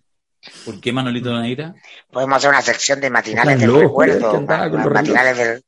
¿Por 0.64 0.80
qué 0.80 0.92
Manolito 0.92 1.38
Neira? 1.40 1.74
Podemos 2.10 2.36
hacer 2.36 2.50
una 2.50 2.62
sección 2.62 3.00
de 3.00 3.10
matinales 3.10 3.60
del 3.60 3.74
recuerdo. 3.74 4.40
Matinales 4.42 5.36
del. 5.36 5.62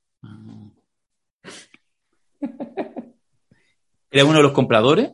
¿Era 4.11 4.25
uno 4.25 4.37
de 4.37 4.43
los 4.43 4.53
compradores? 4.53 5.11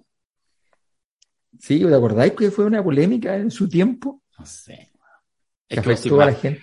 Sí, 1.58 1.80
¿te 1.80 1.94
acordáis 1.94 2.32
que 2.32 2.50
fue 2.50 2.64
una 2.64 2.82
polémica 2.82 3.36
en 3.36 3.50
su 3.50 3.68
tiempo? 3.68 4.22
No 4.38 4.46
sé. 4.46 4.90
Es 5.68 5.80
que 5.80 6.10
la 6.10 6.32
gente. 6.32 6.62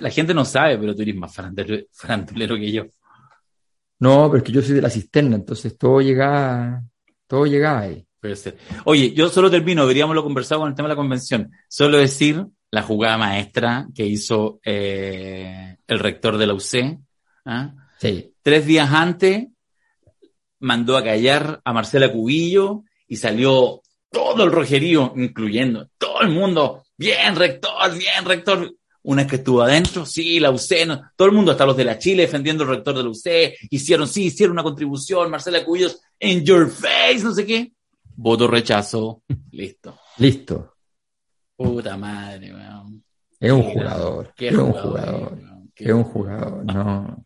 la 0.00 0.10
gente 0.10 0.34
no 0.34 0.44
sabe, 0.44 0.76
pero 0.76 0.94
tú 0.94 1.02
eres 1.02 1.16
más 1.16 1.34
farandulero 1.34 2.56
que 2.56 2.70
yo. 2.70 2.84
No, 4.02 4.28
pero 4.28 4.38
es 4.38 4.42
que 4.42 4.50
yo 4.50 4.62
soy 4.62 4.74
de 4.74 4.82
la 4.82 4.90
cisterna, 4.90 5.36
entonces 5.36 5.78
todo 5.78 6.00
llegaba, 6.00 6.82
todo 7.28 7.46
llegaba 7.46 7.82
ahí. 7.82 8.04
Oye, 8.84 9.12
yo 9.12 9.28
solo 9.28 9.48
termino, 9.48 9.82
deberíamos 9.82 10.16
lo 10.16 10.24
conversado 10.24 10.62
con 10.62 10.70
el 10.70 10.74
tema 10.74 10.88
de 10.88 10.94
la 10.94 11.00
convención. 11.00 11.52
Solo 11.68 11.98
decir 11.98 12.44
la 12.72 12.82
jugada 12.82 13.16
maestra 13.16 13.86
que 13.94 14.04
hizo 14.04 14.58
eh, 14.64 15.76
el 15.86 15.98
rector 16.00 16.36
de 16.36 16.46
la 16.48 16.54
UC. 16.54 16.98
¿ah? 17.44 17.74
Sí. 18.00 18.34
Tres 18.42 18.66
días 18.66 18.90
antes 18.90 19.46
mandó 20.58 20.96
a 20.96 21.04
callar 21.04 21.60
a 21.64 21.72
Marcela 21.72 22.10
Cubillo 22.10 22.82
y 23.06 23.14
salió 23.18 23.82
todo 24.10 24.42
el 24.42 24.50
rojerío, 24.50 25.12
incluyendo 25.14 25.90
todo 25.96 26.22
el 26.22 26.30
mundo, 26.30 26.82
bien 26.96 27.36
rector, 27.36 27.96
bien 27.96 28.24
rector. 28.24 28.74
Una 29.04 29.22
vez 29.22 29.30
que 29.30 29.36
estuvo 29.36 29.62
adentro, 29.62 30.06
sí, 30.06 30.38
la 30.38 30.50
UC, 30.50 31.14
todo 31.16 31.26
el 31.26 31.34
mundo, 31.34 31.50
hasta 31.50 31.66
los 31.66 31.76
de 31.76 31.84
la 31.84 31.98
Chile 31.98 32.22
defendiendo 32.22 32.62
el 32.62 32.70
rector 32.70 32.96
de 32.96 33.02
la 33.02 33.08
UC, 33.08 33.68
hicieron, 33.70 34.06
sí, 34.06 34.26
hicieron 34.26 34.52
una 34.52 34.62
contribución, 34.62 35.30
Marcela 35.30 35.64
Cubillos, 35.64 36.00
en 36.20 36.44
your 36.44 36.70
face, 36.70 37.20
no 37.22 37.34
sé 37.34 37.44
qué. 37.44 37.72
Voto 38.14 38.46
rechazo, 38.46 39.22
listo. 39.50 39.98
Listo. 40.18 40.76
Puta 41.56 41.96
madre, 41.96 42.54
weón. 42.54 43.04
Es 43.40 43.50
un 43.50 43.62
jugador. 43.62 44.32
Es 44.36 44.54
un 44.54 44.72
jugador. 44.72 45.38
Es 45.74 45.92
un 45.92 46.04
jugador. 46.04 46.64
No. 46.72 47.24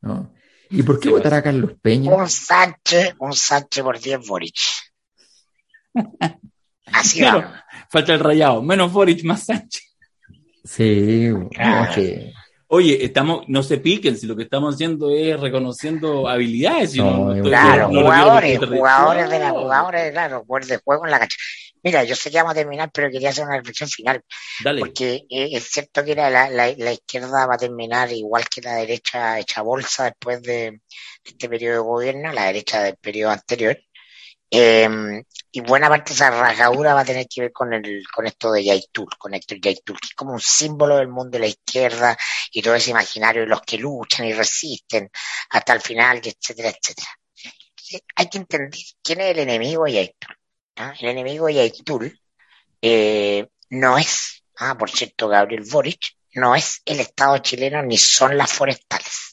No. 0.00 0.34
¿Y 0.70 0.82
por 0.82 0.98
qué 0.98 1.10
votará 1.10 1.36
a 1.36 1.42
Carlos 1.42 1.72
Peña? 1.80 2.12
Un 2.12 2.28
Sánchez, 2.28 3.14
un 3.20 3.32
Sánchez 3.32 3.84
por 3.84 4.00
10 4.00 4.26
Boric. 4.26 4.56
Así 6.86 7.22
va. 7.22 7.64
Falta 7.88 8.14
el 8.14 8.20
rayado. 8.20 8.62
Menos 8.62 8.92
Boric, 8.92 9.22
más 9.22 9.44
Sánchez. 9.44 9.91
Sí, 10.64 11.30
Oye, 12.74 13.04
estamos, 13.04 13.44
no 13.48 13.62
se 13.62 13.76
piquen 13.76 14.16
si 14.16 14.26
lo 14.26 14.34
que 14.34 14.44
estamos 14.44 14.76
haciendo 14.76 15.10
es 15.10 15.38
reconociendo 15.38 16.26
habilidades. 16.26 16.92
claro, 16.92 17.88
jugadores, 17.88 18.58
jugadores 18.58 19.28
de 19.28 19.38
la 19.38 19.50
jugadores, 19.50 20.10
claro, 20.10 20.46
de 20.66 20.76
juego 20.78 21.04
en 21.04 21.10
la 21.10 21.18
cancha. 21.18 21.36
Mira, 21.82 22.04
yo 22.04 22.14
sé 22.14 22.30
que 22.30 22.38
vamos 22.38 22.52
a 22.52 22.54
terminar, 22.54 22.90
pero 22.90 23.10
quería 23.10 23.28
hacer 23.28 23.44
una 23.44 23.58
reflexión 23.58 23.90
final. 23.90 24.22
Dale. 24.64 24.80
Porque 24.80 25.26
eh, 25.28 25.50
es 25.52 25.64
cierto 25.64 26.02
que 26.02 26.14
la, 26.14 26.30
la, 26.30 26.48
la, 26.48 26.92
izquierda 26.92 27.44
va 27.46 27.56
a 27.56 27.58
terminar 27.58 28.10
igual 28.12 28.44
que 28.48 28.62
la 28.62 28.76
derecha 28.76 29.38
hecha 29.38 29.60
bolsa 29.62 30.04
después 30.04 30.40
de, 30.42 30.80
este 31.24 31.48
periodo 31.48 31.74
de 31.74 31.88
gobierno, 31.88 32.32
la 32.32 32.46
derecha 32.46 32.82
del 32.82 32.96
periodo 32.96 33.32
anterior. 33.32 33.78
Eh, 34.54 35.24
y 35.50 35.60
buena 35.60 35.88
parte 35.88 36.10
de 36.10 36.14
esa 36.14 36.30
rasgadura 36.30 36.92
va 36.92 37.00
a 37.00 37.04
tener 37.06 37.26
que 37.26 37.40
ver 37.40 37.52
con 37.52 37.72
el, 37.72 38.04
con 38.14 38.26
esto 38.26 38.52
de 38.52 38.62
Yaitul, 38.62 39.08
con 39.18 39.32
Héctor 39.32 39.58
Yaitul, 39.58 39.98
que 39.98 40.08
es 40.08 40.14
como 40.14 40.34
un 40.34 40.40
símbolo 40.40 40.98
del 40.98 41.08
mundo 41.08 41.30
de 41.30 41.38
la 41.40 41.46
izquierda 41.46 42.16
y 42.50 42.60
todo 42.60 42.74
ese 42.74 42.90
imaginario 42.90 43.42
de 43.42 43.48
los 43.48 43.62
que 43.62 43.78
luchan 43.78 44.26
y 44.26 44.34
resisten 44.34 45.10
hasta 45.50 45.72
el 45.72 45.80
final, 45.80 46.20
etcétera, 46.22 46.68
etcétera. 46.68 47.08
Hay 48.16 48.28
que 48.28 48.38
entender 48.38 48.80
quién 49.02 49.20
es 49.22 49.30
el 49.30 49.38
enemigo 49.38 49.84
de 49.84 49.92
Yaitul. 49.92 50.36
El 51.00 51.08
enemigo 51.08 51.46
de 51.46 51.54
Yaitul 51.54 52.20
eh, 52.82 53.48
no 53.70 53.96
es, 53.96 54.44
ah, 54.58 54.76
por 54.76 54.90
cierto, 54.90 55.28
Gabriel 55.28 55.64
Boric, 55.70 56.16
no 56.34 56.54
es 56.54 56.82
el 56.84 57.00
Estado 57.00 57.38
chileno 57.38 57.82
ni 57.82 57.96
son 57.96 58.36
las 58.36 58.52
forestales 58.52 59.31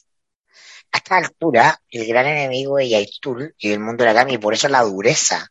a 0.92 0.98
esta 0.98 1.16
altura, 1.16 1.80
el 1.90 2.06
gran 2.06 2.26
enemigo 2.26 2.76
de 2.76 2.88
Yaitul 2.88 3.54
y 3.58 3.70
del 3.70 3.80
mundo 3.80 4.04
de 4.04 4.14
la 4.14 4.26
y 4.30 4.38
por 4.38 4.54
eso 4.54 4.68
la 4.68 4.82
dureza 4.82 5.50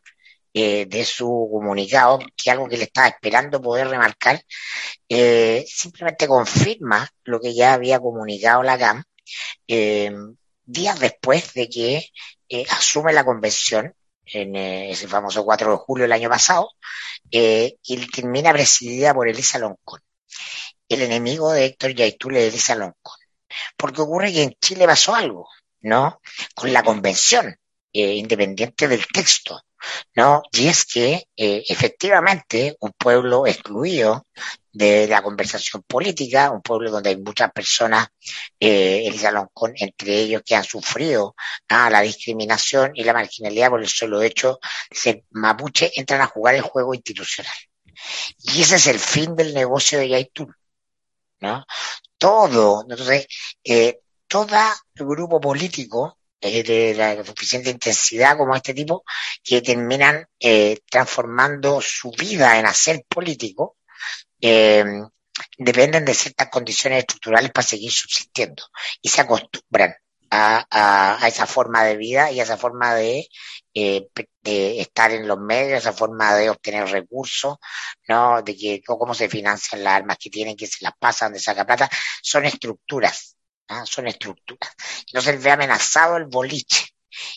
eh, 0.52 0.86
de 0.86 1.04
su 1.04 1.48
comunicado, 1.52 2.18
que 2.18 2.26
es 2.46 2.48
algo 2.48 2.68
que 2.68 2.76
le 2.76 2.84
estaba 2.84 3.08
esperando 3.08 3.62
poder 3.62 3.88
remarcar, 3.88 4.44
eh, 5.08 5.64
simplemente 5.68 6.26
confirma 6.26 7.08
lo 7.24 7.40
que 7.40 7.54
ya 7.54 7.74
había 7.74 8.00
comunicado 8.00 8.62
la 8.62 8.78
CAM 8.78 9.04
eh, 9.68 10.12
días 10.64 10.98
después 10.98 11.54
de 11.54 11.68
que 11.68 12.10
asume 12.70 13.12
la 13.12 13.24
convención 13.24 13.94
en 14.26 14.56
ese 14.56 15.08
famoso 15.08 15.44
4 15.44 15.70
de 15.72 15.76
julio 15.76 16.04
del 16.04 16.12
año 16.12 16.28
pasado, 16.28 16.70
y 17.30 18.06
termina 18.12 18.52
presidida 18.52 19.14
por 19.14 19.28
Elisa 19.28 19.58
Loncón. 19.58 20.00
El 20.88 21.02
enemigo 21.02 21.52
de 21.52 21.66
Héctor 21.66 21.94
Yaitul 21.94 22.36
es 22.36 22.48
Elisa 22.48 22.74
Loncón 22.74 23.19
porque 23.76 24.02
ocurre 24.02 24.32
que 24.32 24.42
en 24.42 24.54
Chile 24.60 24.86
pasó 24.86 25.14
algo, 25.14 25.48
¿no? 25.80 26.20
Con 26.54 26.72
la 26.72 26.82
convención, 26.82 27.56
eh, 27.92 28.14
independiente 28.14 28.88
del 28.88 29.06
texto, 29.06 29.60
¿no? 30.14 30.42
Y 30.52 30.68
es 30.68 30.84
que 30.84 31.28
eh, 31.36 31.64
efectivamente 31.68 32.76
un 32.80 32.92
pueblo 32.92 33.46
excluido 33.46 34.26
de 34.72 35.08
la 35.08 35.22
conversación 35.22 35.82
política, 35.82 36.50
un 36.50 36.62
pueblo 36.62 36.90
donde 36.90 37.10
hay 37.10 37.16
muchas 37.16 37.50
personas, 37.52 38.08
eh, 38.58 39.04
Elisa 39.06 39.32
Loncón, 39.32 39.72
entre 39.76 40.20
ellos 40.20 40.42
que 40.44 40.54
han 40.54 40.64
sufrido 40.64 41.34
la 41.68 42.00
discriminación 42.00 42.92
y 42.94 43.04
la 43.04 43.12
marginalidad 43.12 43.70
por 43.70 43.80
el 43.80 43.88
solo 43.88 44.22
hecho 44.22 44.60
de 44.90 44.96
ser 44.96 45.24
mapuche, 45.30 45.90
entran 45.96 46.20
a 46.20 46.26
jugar 46.26 46.54
el 46.54 46.62
juego 46.62 46.94
institucional. 46.94 47.52
Y 48.42 48.62
ese 48.62 48.76
es 48.76 48.86
el 48.86 48.98
fin 48.98 49.34
del 49.36 49.52
negocio 49.54 49.98
de 49.98 50.08
Yaitul, 50.08 50.54
¿no? 51.40 51.64
Todo. 52.20 52.82
Entonces, 52.88 53.26
eh, 53.64 54.00
todo 54.28 54.56
grupo 54.94 55.40
político 55.40 56.18
eh, 56.40 56.62
de 56.62 56.94
la 56.94 57.24
suficiente 57.24 57.70
intensidad 57.70 58.36
como 58.36 58.54
este 58.54 58.74
tipo, 58.74 59.04
que 59.42 59.60
terminan 59.60 60.26
eh, 60.38 60.78
transformando 60.88 61.80
su 61.80 62.10
vida 62.12 62.58
en 62.58 62.66
hacer 62.66 63.04
político, 63.08 63.76
eh, 64.40 64.84
dependen 65.58 66.04
de 66.04 66.14
ciertas 66.14 66.48
condiciones 66.48 67.00
estructurales 67.00 67.50
para 67.52 67.66
seguir 67.66 67.92
subsistiendo 67.92 68.62
y 69.02 69.08
se 69.08 69.20
acostumbran 69.22 69.94
a, 70.30 70.66
a, 71.22 71.28
esa 71.28 71.46
forma 71.46 71.84
de 71.84 71.96
vida 71.96 72.30
y 72.30 72.40
a 72.40 72.44
esa 72.44 72.56
forma 72.56 72.94
de, 72.94 73.28
eh, 73.74 74.08
de 74.42 74.80
estar 74.80 75.12
en 75.12 75.28
los 75.28 75.38
medios, 75.38 75.80
esa 75.80 75.92
forma 75.92 76.34
de 76.34 76.50
obtener 76.50 76.88
recursos, 76.88 77.56
¿no? 78.08 78.42
De 78.42 78.56
que 78.56 78.82
cómo 78.84 79.14
se 79.14 79.28
financian 79.28 79.84
las 79.84 79.94
armas 79.94 80.18
que 80.18 80.30
tienen, 80.30 80.56
que 80.56 80.66
se 80.66 80.84
las 80.84 80.92
pasan, 80.98 81.32
de 81.32 81.38
saca 81.38 81.64
plata, 81.66 81.88
son 82.22 82.44
estructuras, 82.44 83.36
¿no? 83.68 83.86
son 83.86 84.08
estructuras. 84.08 84.72
Entonces 85.06 85.42
ve 85.42 85.50
amenazado 85.50 86.16
el 86.16 86.26
boliche 86.26 86.86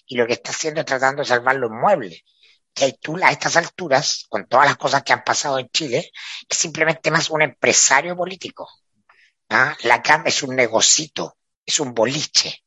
y 0.08 0.16
lo 0.16 0.28
que 0.28 0.34
está 0.34 0.52
haciendo 0.52 0.82
es 0.82 0.86
tratando 0.86 1.22
de 1.22 1.28
salvar 1.28 1.56
los 1.56 1.72
muebles. 1.72 2.24
Que 2.74 2.94
tú 2.94 3.18
a 3.24 3.32
estas 3.32 3.56
alturas, 3.56 4.26
con 4.30 4.48
todas 4.48 4.66
las 4.66 4.78
cosas 4.78 5.04
que 5.04 5.14
han 5.14 5.24
pasado 5.24 5.60
en 5.60 5.70
Chile, 5.70 6.12
es 6.50 6.58
simplemente 6.58 7.12
más 7.12 7.30
un 7.30 7.44
empresario 7.44 8.16
político. 8.16 8.68
¿ah? 9.50 9.76
La 9.84 10.02
CAM 10.02 10.24
es 10.26 10.42
un 10.42 10.56
negocito, 10.56 11.38
es 11.66 11.80
un 11.80 11.94
boliche. 11.94 12.64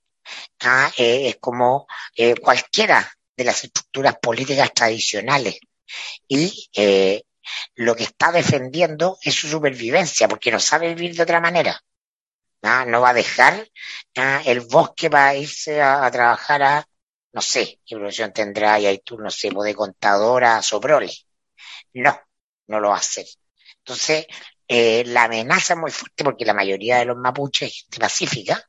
¿ah? 0.61 0.91
Eh, 0.97 1.29
es 1.29 1.37
como 1.41 1.87
eh, 2.15 2.37
cualquiera 2.37 3.16
de 3.37 3.45
las 3.45 3.65
estructuras 3.65 4.17
políticas 4.19 4.73
tradicionales. 4.73 5.59
Y 6.29 6.69
eh, 6.75 7.23
lo 7.75 7.95
que 7.95 8.05
está 8.05 8.33
defendiendo 8.33 9.19
es 9.23 9.35
su 9.35 9.49
supervivencia, 9.49 10.29
porque 10.29 10.51
no 10.51 10.61
sabe 10.61 10.95
vivir 10.95 11.15
de 11.15 11.23
otra 11.23 11.41
manera. 11.41 11.81
¿ah? 12.63 12.85
No 12.87 13.01
va 13.01 13.11
a 13.11 13.15
dejar 13.15 13.69
¿ah? 14.17 14.43
el 14.45 14.61
bosque 14.61 15.11
para 15.11 15.35
irse 15.37 15.81
a, 15.83 16.11
trabajar 16.11 16.63
a, 16.63 16.89
no 17.33 17.41
sé, 17.43 17.81
qué 17.87 17.97
profesión 17.97 18.33
tendrá 18.33 18.81
y 18.81 18.87
ahí 18.87 18.99
tú, 19.01 19.19
no 19.19 19.31
sé, 19.31 19.51
de 19.51 19.75
contadora, 19.75 20.63
soprole. 20.63 21.13
No, 21.95 22.19
no 22.69 22.81
lo 22.81 22.89
va 22.91 22.97
a 22.97 22.99
hacer. 22.99 23.27
Entonces, 23.79 24.27
la 24.69 25.25
amenaza 25.25 25.75
es 25.75 25.81
muy 25.81 25.91
fuerte 25.91 26.25
porque 26.25 26.45
la 26.45 26.55
mayoría 26.55 26.99
de 26.99 27.05
los 27.07 27.17
mapuches 27.17 27.71
es 27.71 27.83
gente 27.83 28.01
pacífica, 28.01 28.69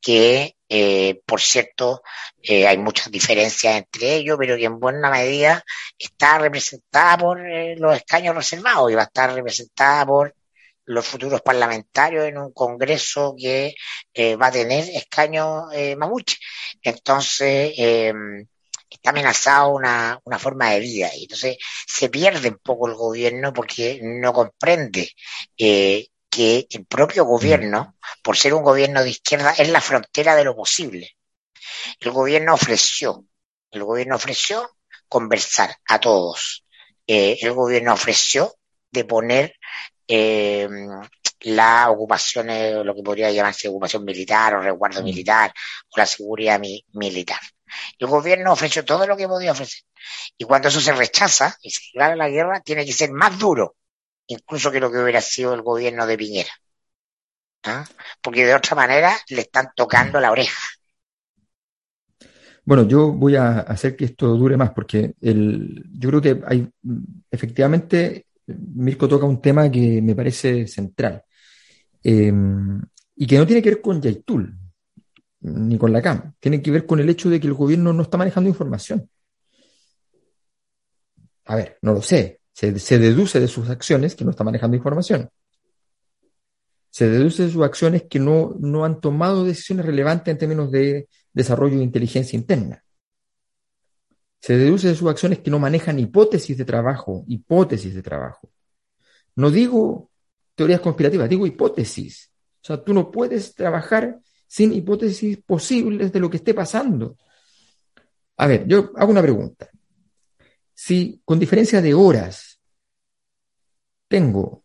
que, 0.00 0.56
eh, 0.68 1.20
por 1.26 1.40
cierto, 1.40 2.02
eh, 2.42 2.66
hay 2.66 2.78
muchas 2.78 3.10
diferencias 3.10 3.76
entre 3.76 4.16
ellos, 4.16 4.36
pero 4.38 4.56
que 4.56 4.64
en 4.64 4.80
buena 4.80 5.10
medida 5.10 5.64
está 5.98 6.38
representada 6.38 7.18
por 7.18 7.40
eh, 7.46 7.76
los 7.76 7.96
escaños 7.96 8.34
reservados 8.34 8.90
y 8.90 8.94
va 8.94 9.02
a 9.02 9.04
estar 9.06 9.32
representada 9.34 10.06
por 10.06 10.34
los 10.86 11.06
futuros 11.06 11.42
parlamentarios 11.42 12.26
en 12.26 12.38
un 12.38 12.52
congreso 12.52 13.34
que 13.36 13.74
va 14.40 14.46
a 14.46 14.52
tener 14.52 14.88
escaños 14.90 15.64
mapuche. 15.96 16.36
Entonces, 16.80 17.74
está 18.96 19.10
amenazado 19.10 19.70
una, 19.70 20.20
una 20.24 20.38
forma 20.38 20.70
de 20.70 20.80
vida 20.80 21.10
y 21.14 21.22
entonces 21.24 21.58
se 21.86 22.08
pierde 22.08 22.48
un 22.48 22.58
poco 22.58 22.88
el 22.88 22.94
gobierno 22.94 23.52
porque 23.52 24.00
no 24.02 24.32
comprende 24.32 25.10
eh, 25.56 26.08
que 26.36 26.66
el 26.68 26.84
propio 26.84 27.24
gobierno, 27.24 27.96
por 28.22 28.36
ser 28.36 28.52
un 28.52 28.62
gobierno 28.62 29.02
de 29.02 29.08
izquierda, 29.08 29.54
es 29.56 29.70
la 29.70 29.80
frontera 29.80 30.36
de 30.36 30.44
lo 30.44 30.54
posible. 30.54 31.12
El 31.98 32.10
gobierno 32.10 32.52
ofreció, 32.52 33.24
el 33.70 33.84
gobierno 33.84 34.16
ofreció 34.16 34.68
conversar 35.08 35.74
a 35.88 35.98
todos. 35.98 36.62
Eh, 37.06 37.38
el 37.40 37.52
gobierno 37.54 37.94
ofreció 37.94 38.54
de 38.90 39.06
poner 39.06 39.54
eh, 40.06 40.68
la 41.40 41.88
ocupación, 41.88 42.48
lo 42.84 42.94
que 42.94 43.02
podría 43.02 43.30
llamarse 43.30 43.68
ocupación 43.68 44.04
militar 44.04 44.56
o 44.56 44.60
resguardo 44.60 45.00
mm. 45.00 45.04
militar 45.04 45.54
o 45.88 45.98
la 45.98 46.04
seguridad 46.04 46.60
militar. 46.92 47.40
El 47.98 48.08
gobierno 48.08 48.52
ofreció 48.52 48.84
todo 48.84 49.06
lo 49.06 49.16
que 49.16 49.26
podía 49.26 49.52
ofrecer. 49.52 49.84
Y 50.36 50.44
cuando 50.44 50.68
eso 50.68 50.82
se 50.82 50.92
rechaza 50.92 51.56
y 51.62 51.70
se 51.70 51.80
declara 51.86 52.14
la 52.14 52.28
guerra, 52.28 52.60
tiene 52.60 52.84
que 52.84 52.92
ser 52.92 53.10
más 53.10 53.38
duro 53.38 53.74
incluso 54.26 54.70
que 54.70 54.80
lo 54.80 54.90
que 54.90 54.98
hubiera 54.98 55.20
sido 55.20 55.54
el 55.54 55.62
gobierno 55.62 56.06
de 56.06 56.16
Piñera. 56.16 56.50
¿Ah? 57.64 57.84
Porque 58.22 58.46
de 58.46 58.54
otra 58.54 58.76
manera 58.76 59.16
le 59.28 59.40
están 59.40 59.68
tocando 59.74 60.20
la 60.20 60.30
oreja. 60.30 60.60
Bueno, 62.64 62.86
yo 62.88 63.12
voy 63.12 63.36
a 63.36 63.60
hacer 63.60 63.96
que 63.96 64.06
esto 64.06 64.36
dure 64.36 64.56
más 64.56 64.70
porque 64.70 65.14
el, 65.20 65.84
yo 65.92 66.08
creo 66.08 66.20
que 66.20 66.42
hay, 66.46 66.68
efectivamente, 67.30 68.26
Mirko 68.46 69.08
toca 69.08 69.24
un 69.24 69.40
tema 69.40 69.70
que 69.70 70.02
me 70.02 70.16
parece 70.16 70.66
central 70.66 71.22
em, 72.02 72.82
y 73.14 73.26
que 73.26 73.38
no 73.38 73.46
tiene 73.46 73.62
que 73.62 73.70
ver 73.70 73.80
con 73.80 74.00
Yaitul 74.02 74.58
ni 75.40 75.78
con 75.78 75.92
la 75.92 76.02
CAM, 76.02 76.34
tiene 76.40 76.60
que 76.60 76.72
ver 76.72 76.86
con 76.86 76.98
el 76.98 77.08
hecho 77.08 77.30
de 77.30 77.38
que 77.38 77.46
el 77.46 77.54
gobierno 77.54 77.92
no 77.92 78.02
está 78.02 78.16
manejando 78.16 78.50
información. 78.50 79.08
A 81.44 81.54
ver, 81.54 81.78
no 81.82 81.92
lo 81.92 82.02
sé, 82.02 82.40
se, 82.56 82.98
deduce 82.98 83.38
de 83.38 83.48
sus 83.48 83.68
acciones 83.68 84.14
que 84.14 84.24
no 84.24 84.30
está 84.30 84.42
manejando 84.42 84.78
información. 84.78 85.28
Se 86.88 87.06
deduce 87.06 87.42
de 87.42 87.50
sus 87.50 87.62
acciones 87.62 88.04
que 88.08 88.18
no, 88.18 88.56
no 88.58 88.86
han 88.86 89.02
tomado 89.02 89.44
decisiones 89.44 89.84
relevantes 89.84 90.32
en 90.32 90.38
términos 90.38 90.70
de 90.70 91.06
desarrollo 91.34 91.76
de 91.76 91.84
inteligencia 91.84 92.34
interna. 92.34 92.82
Se 94.40 94.56
deduce 94.56 94.88
de 94.88 94.94
sus 94.94 95.10
acciones 95.10 95.40
que 95.40 95.50
no 95.50 95.58
manejan 95.58 95.98
hipótesis 95.98 96.56
de 96.56 96.64
trabajo, 96.64 97.24
hipótesis 97.28 97.94
de 97.94 98.02
trabajo. 98.02 98.48
No 99.34 99.50
digo 99.50 100.10
teorías 100.54 100.80
conspirativas, 100.80 101.28
digo 101.28 101.46
hipótesis. 101.46 102.32
O 102.62 102.66
sea, 102.66 102.82
tú 102.82 102.94
no 102.94 103.10
puedes 103.10 103.54
trabajar 103.54 104.18
sin 104.46 104.72
hipótesis 104.72 105.36
posibles 105.44 106.10
de 106.10 106.20
lo 106.20 106.30
que 106.30 106.38
esté 106.38 106.54
pasando. 106.54 107.18
A 108.38 108.46
ver, 108.46 108.66
yo 108.66 108.92
hago 108.96 109.10
una 109.10 109.20
pregunta. 109.20 109.68
Si 110.78 111.22
con 111.24 111.38
diferencia 111.38 111.80
de 111.80 111.94
horas 111.94 112.60
tengo 114.06 114.62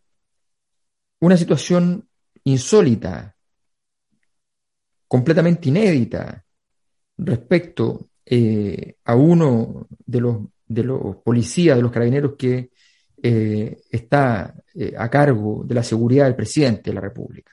una 1.20 1.38
situación 1.38 2.06
insólita, 2.44 3.34
completamente 5.08 5.70
inédita, 5.70 6.44
respecto 7.16 8.10
eh, 8.26 8.96
a 9.04 9.14
uno 9.14 9.86
de 9.88 10.20
los, 10.20 10.36
de 10.66 10.84
los 10.84 11.16
policías, 11.16 11.76
de 11.76 11.82
los 11.82 11.90
carabineros 11.90 12.34
que 12.36 12.70
eh, 13.22 13.80
está 13.90 14.54
eh, 14.74 14.92
a 14.94 15.08
cargo 15.08 15.64
de 15.64 15.74
la 15.74 15.82
seguridad 15.82 16.26
del 16.26 16.36
presidente 16.36 16.90
de 16.90 16.94
la 16.94 17.00
República. 17.00 17.52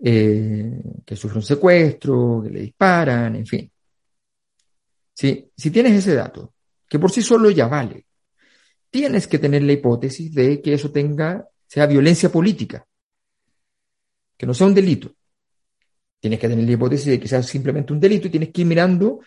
que 0.00 1.16
sufre 1.16 1.38
un 1.38 1.42
secuestro, 1.42 2.40
que 2.42 2.50
le 2.50 2.60
disparan, 2.60 3.36
en 3.36 3.46
fin. 3.46 3.70
Si, 5.18 5.50
tienes 5.72 5.94
ese 5.94 6.14
dato, 6.14 6.54
que 6.88 7.00
por 7.00 7.10
sí 7.10 7.22
solo 7.22 7.50
ya 7.50 7.66
vale, 7.66 8.06
tienes 8.88 9.26
que 9.26 9.40
tener 9.40 9.64
la 9.64 9.72
hipótesis 9.72 10.32
de 10.32 10.62
que 10.62 10.74
eso 10.74 10.92
tenga, 10.92 11.44
sea 11.66 11.86
violencia 11.86 12.30
política, 12.30 12.86
que 14.36 14.46
no 14.46 14.54
sea 14.54 14.68
un 14.68 14.74
delito. 14.74 15.12
Tienes 16.20 16.38
que 16.38 16.48
tener 16.48 16.64
la 16.64 16.70
hipótesis 16.70 17.06
de 17.06 17.18
que 17.18 17.26
sea 17.26 17.42
simplemente 17.42 17.92
un 17.92 17.98
delito 17.98 18.28
y 18.28 18.30
tienes 18.30 18.50
que 18.50 18.60
ir 18.60 18.68
mirando 18.68 19.18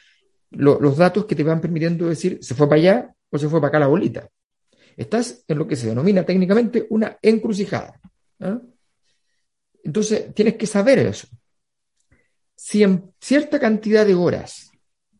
los 0.51 0.95
datos 0.95 1.25
que 1.25 1.35
te 1.35 1.43
van 1.43 1.59
permitiendo 1.59 2.07
decir 2.07 2.39
se 2.41 2.55
fue 2.55 2.69
para 2.69 2.79
allá 2.79 3.15
o 3.29 3.37
se 3.37 3.49
fue 3.49 3.59
para 3.59 3.67
acá 3.67 3.79
la 3.79 3.87
bolita. 3.87 4.29
Estás 4.95 5.43
en 5.45 5.57
lo 5.57 5.67
que 5.67 5.75
se 5.75 5.87
denomina 5.87 6.25
técnicamente 6.25 6.87
una 6.89 7.17
encrucijada. 7.21 7.99
¿ah? 8.39 8.61
Entonces, 9.83 10.33
tienes 10.33 10.55
que 10.55 10.67
saber 10.67 10.99
eso. 10.99 11.27
Si 12.55 12.81
en 12.81 13.11
cierta 13.19 13.59
cantidad 13.59 14.05
de 14.05 14.15
horas 14.15 14.70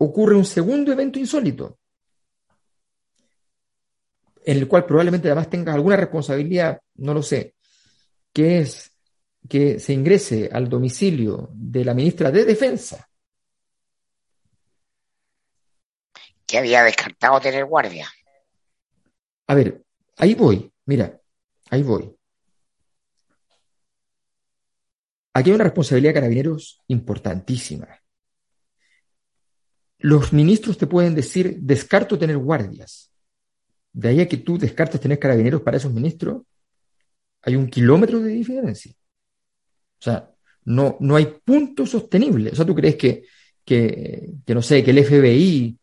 ocurre 0.03 0.35
un 0.35 0.45
segundo 0.45 0.91
evento 0.91 1.19
insólito, 1.19 1.77
en 4.43 4.57
el 4.57 4.67
cual 4.67 4.85
probablemente 4.85 5.27
además 5.27 5.47
tengas 5.47 5.75
alguna 5.75 5.95
responsabilidad, 5.95 6.81
no 6.95 7.13
lo 7.13 7.21
sé, 7.21 7.53
que 8.33 8.59
es 8.59 8.91
que 9.47 9.79
se 9.79 9.93
ingrese 9.93 10.49
al 10.51 10.67
domicilio 10.67 11.49
de 11.53 11.85
la 11.85 11.93
ministra 11.93 12.31
de 12.31 12.45
Defensa. 12.45 13.07
Que 16.47 16.57
había 16.57 16.83
descartado 16.83 17.39
tener 17.39 17.65
guardia. 17.65 18.09
A 19.47 19.53
ver, 19.53 19.83
ahí 20.17 20.33
voy, 20.33 20.71
mira, 20.85 21.21
ahí 21.69 21.83
voy. 21.83 22.11
Aquí 25.33 25.51
hay 25.51 25.55
una 25.55 25.65
responsabilidad 25.65 26.09
de 26.09 26.13
carabineros 26.15 26.81
importantísima. 26.87 28.00
Los 30.01 30.33
ministros 30.33 30.77
te 30.77 30.87
pueden 30.87 31.15
decir, 31.15 31.57
descarto 31.61 32.17
tener 32.17 32.37
guardias. 32.37 33.11
De 33.93 34.09
ahí 34.09 34.21
a 34.21 34.27
que 34.27 34.37
tú 34.37 34.57
descartes 34.57 35.01
tener 35.01 35.19
carabineros 35.19 35.61
para 35.61 35.77
esos 35.77 35.91
ministros, 35.91 36.43
hay 37.41 37.55
un 37.55 37.67
kilómetro 37.67 38.19
de 38.19 38.31
diferencia. 38.31 38.93
O 39.99 40.03
sea, 40.03 40.31
no, 40.65 40.97
no 40.99 41.15
hay 41.15 41.27
punto 41.43 41.85
sostenible. 41.85 42.51
O 42.51 42.55
sea, 42.55 42.65
tú 42.65 42.75
crees 42.75 42.95
que, 42.95 43.23
que, 43.65 44.33
no 44.47 44.61
sé, 44.61 44.83
que 44.83 44.91
el 44.91 44.99
FBI 44.99 45.77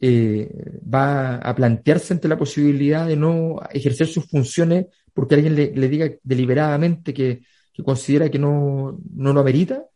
eh, 0.00 0.80
va 0.92 1.36
a 1.36 1.54
plantearse 1.54 2.14
ante 2.14 2.28
la 2.28 2.38
posibilidad 2.38 3.06
de 3.06 3.16
no 3.16 3.60
ejercer 3.72 4.06
sus 4.06 4.26
funciones 4.28 4.86
porque 5.12 5.34
alguien 5.34 5.54
le, 5.54 5.72
le 5.74 5.88
diga 5.88 6.10
deliberadamente 6.22 7.12
que, 7.12 7.42
que 7.72 7.82
considera 7.82 8.30
que 8.30 8.38
no, 8.38 8.98
no 9.14 9.32
lo 9.32 9.40
amerita? 9.40 9.86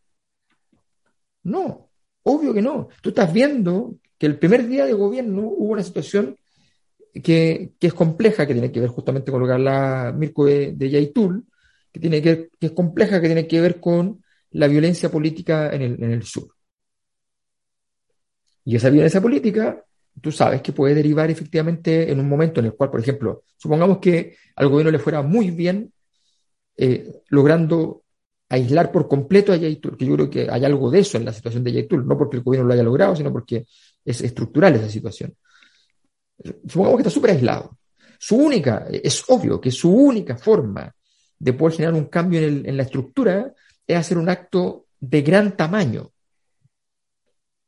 No, 1.43 1.86
Obvio 2.29 2.53
que 2.53 2.61
no. 2.61 2.89
Tú 3.01 3.09
estás 3.09 3.31
viendo 3.31 3.95
que 4.17 4.25
el 4.25 4.37
primer 4.37 4.67
día 4.67 4.85
de 4.85 4.91
gobierno 4.91 5.43
hubo 5.43 5.71
una 5.71 5.83
situación 5.83 6.35
que, 7.23 7.71
es 7.79 7.93
compleja, 7.93 8.45
que 8.45 8.53
tiene 8.53 8.69
que 8.69 8.81
ver 8.81 8.89
justamente 8.89 9.31
con 9.31 9.39
lo 9.39 9.47
que 9.47 9.53
habla 9.53 10.13
Mirko 10.13 10.45
de, 10.45 10.89
Yaitul, 10.89 11.45
que, 11.89 12.01
tiene 12.01 12.21
que, 12.21 12.49
que 12.59 12.65
es 12.67 12.71
compleja, 12.73 13.21
que 13.21 13.27
tiene 13.27 13.47
que 13.47 13.61
ver 13.61 13.79
con 13.79 14.21
la 14.51 14.67
violencia 14.67 15.09
política 15.09 15.69
en 15.73 15.81
el, 15.81 16.03
en 16.03 16.11
el 16.11 16.23
sur. 16.23 16.53
Y 18.65 18.75
esa 18.75 18.89
violencia 18.89 19.21
política, 19.21 19.81
tú 20.21 20.29
sabes 20.29 20.61
que 20.61 20.73
puede 20.73 20.95
derivar 20.95 21.31
efectivamente 21.31 22.11
en 22.11 22.19
un 22.19 22.27
momento 22.27 22.59
en 22.59 22.65
el 22.65 22.73
cual, 22.73 22.91
por 22.91 22.99
ejemplo, 22.99 23.43
supongamos 23.55 23.99
que 23.99 24.35
al 24.57 24.67
gobierno 24.67 24.91
le 24.91 24.99
fuera 24.99 25.21
muy 25.21 25.51
bien 25.51 25.93
eh, 26.75 27.09
logrando 27.29 28.03
aislar 28.49 28.91
por 28.91 29.07
completo 29.07 29.51
a 29.51 29.57
Yaitul, 29.57 29.97
que 29.97 30.05
yo 30.05 30.13
creo 30.13 30.29
que 30.29 30.47
hay 30.49 30.63
algo 30.63 30.89
de 30.89 30.99
eso 30.99 31.17
en 31.17 31.25
la 31.25 31.33
situación 31.33 31.63
de 31.63 31.73
Yaitul, 31.73 32.07
no 32.07 32.17
porque 32.17 32.37
el 32.37 32.43
gobierno 32.43 32.67
lo 32.67 32.73
haya 32.73 32.83
logrado, 32.83 33.15
sino 33.15 33.31
porque 33.31 33.65
es 34.05 34.21
estructural 34.21 34.75
esa 34.75 34.89
situación. 34.89 35.35
Supongamos 36.67 36.97
que 36.97 37.01
está 37.01 37.09
súper 37.09 37.31
aislado. 37.31 37.77
Su 38.19 38.37
única, 38.37 38.87
es 38.91 39.23
obvio 39.27 39.59
que 39.59 39.71
su 39.71 39.91
única 39.91 40.37
forma 40.37 40.93
de 41.37 41.53
poder 41.53 41.75
generar 41.75 41.93
un 41.93 42.05
cambio 42.05 42.39
en, 42.39 42.77
la 42.77 42.83
estructura 42.83 43.53
es 43.85 43.97
hacer 43.97 44.17
un 44.17 44.29
acto 44.29 44.87
de 44.99 45.21
gran 45.21 45.55
tamaño. 45.55 46.11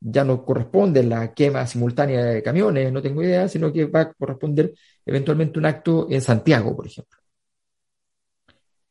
Ya 0.02 0.24
no 0.24 0.46
corresponde 0.46 1.04
la 1.04 1.34
quema 1.34 1.68
simultánea 1.68 2.24
de 2.24 2.42
camiones, 2.42 2.92
no 2.92 3.02
tengo 3.02 3.22
idea, 3.22 3.50
sino 3.50 3.72
que 3.72 3.86
va 3.86 4.02
a 4.02 4.14
corresponder 4.14 4.74
eventualmente 5.06 5.60
un 5.60 5.66
acto 5.66 6.08
en 6.10 6.22
Santiago, 6.22 6.76
por 6.76 6.88
ejemplo. 6.88 7.20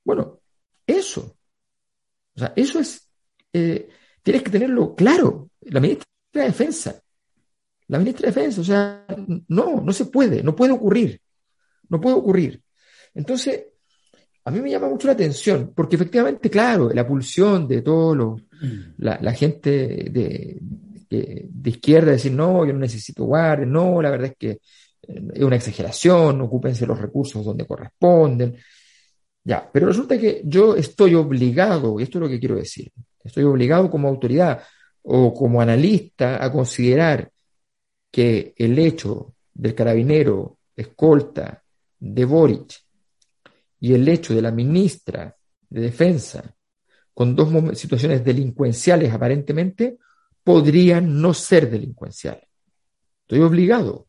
Bueno, 0.05 0.41
eso 0.87 1.38
o 2.39 2.41
sea, 2.41 2.53
eso 2.55 2.79
es, 2.79 3.11
eh, 3.53 3.89
tienes 4.23 4.45
que 4.45 4.51
tenerlo 4.51 4.95
claro. 4.95 5.51
La 5.63 5.81
ministra 5.81 6.07
de 6.35 6.43
Defensa, 6.43 7.03
la 7.89 7.99
ministra 7.99 8.31
de 8.31 8.35
Defensa, 8.35 8.61
o 8.61 8.65
sea, 8.65 9.05
no, 9.49 9.81
no 9.81 9.93
se 9.93 10.05
puede, 10.05 10.45
no 10.45 10.55
puede 10.55 10.71
ocurrir, 10.71 11.21
no 11.89 12.01
puede 12.01 12.15
ocurrir. 12.15 12.63
Entonces, 13.13 13.65
a 14.45 14.53
mí 14.53 14.61
me 14.61 14.71
llama 14.71 14.89
mucho 14.89 15.09
la 15.09 15.15
atención, 15.15 15.73
porque 15.75 15.97
efectivamente, 15.97 16.49
claro, 16.49 16.91
la 16.91 17.05
pulsión 17.05 17.67
de 17.67 17.83
todo 17.83 18.15
lo, 18.15 18.37
la, 18.99 19.33
gente 19.33 19.71
de, 20.09 20.59
de, 21.11 21.71
izquierda, 21.71 22.13
decir, 22.13 22.31
no, 22.33 22.65
yo 22.65 22.73
no 22.73 22.79
necesito 22.79 23.25
guardia, 23.25 23.67
no, 23.67 24.01
la 24.01 24.11
verdad 24.11 24.29
es 24.29 24.37
que 24.39 24.51
eh, 24.51 25.29
es 25.35 25.43
una 25.43 25.57
exageración, 25.57 26.41
ocúpense 26.41 26.87
los 26.87 27.01
recursos 27.01 27.45
donde 27.45 27.67
corresponden. 27.67 28.57
Pero 29.73 29.87
resulta 29.87 30.19
que 30.19 30.43
yo 30.45 30.77
estoy 30.77 31.15
obligado, 31.15 31.99
y 31.99 32.03
esto 32.03 32.19
es 32.19 32.23
lo 32.23 32.29
que 32.29 32.39
quiero 32.39 32.57
decir, 32.57 32.93
estoy 33.25 33.45
obligado 33.45 33.91
como 33.91 34.09
autoridad 34.09 34.63
o 35.03 35.33
como 35.33 35.61
analista 35.61 36.45
a 36.45 36.53
considerar 36.53 37.31
que 38.11 38.53
el 38.57 38.79
hecho 38.79 39.35
del 39.55 39.75
carabinero 39.75 40.59
escolta 40.77 41.63
de 41.99 42.25
Boric 42.25 42.75
y 43.81 43.95
el 43.95 44.07
hecho 44.09 44.35
de 44.35 44.43
la 44.43 44.51
ministra 44.51 45.35
de 45.69 45.81
Defensa, 45.81 46.55
con 47.15 47.35
dos 47.35 47.79
situaciones 47.79 48.23
delincuenciales 48.25 49.13
aparentemente, 49.13 49.99
podrían 50.45 51.21
no 51.21 51.33
ser 51.33 51.71
delincuenciales. 51.71 52.45
Estoy 53.23 53.41
obligado. 53.41 54.08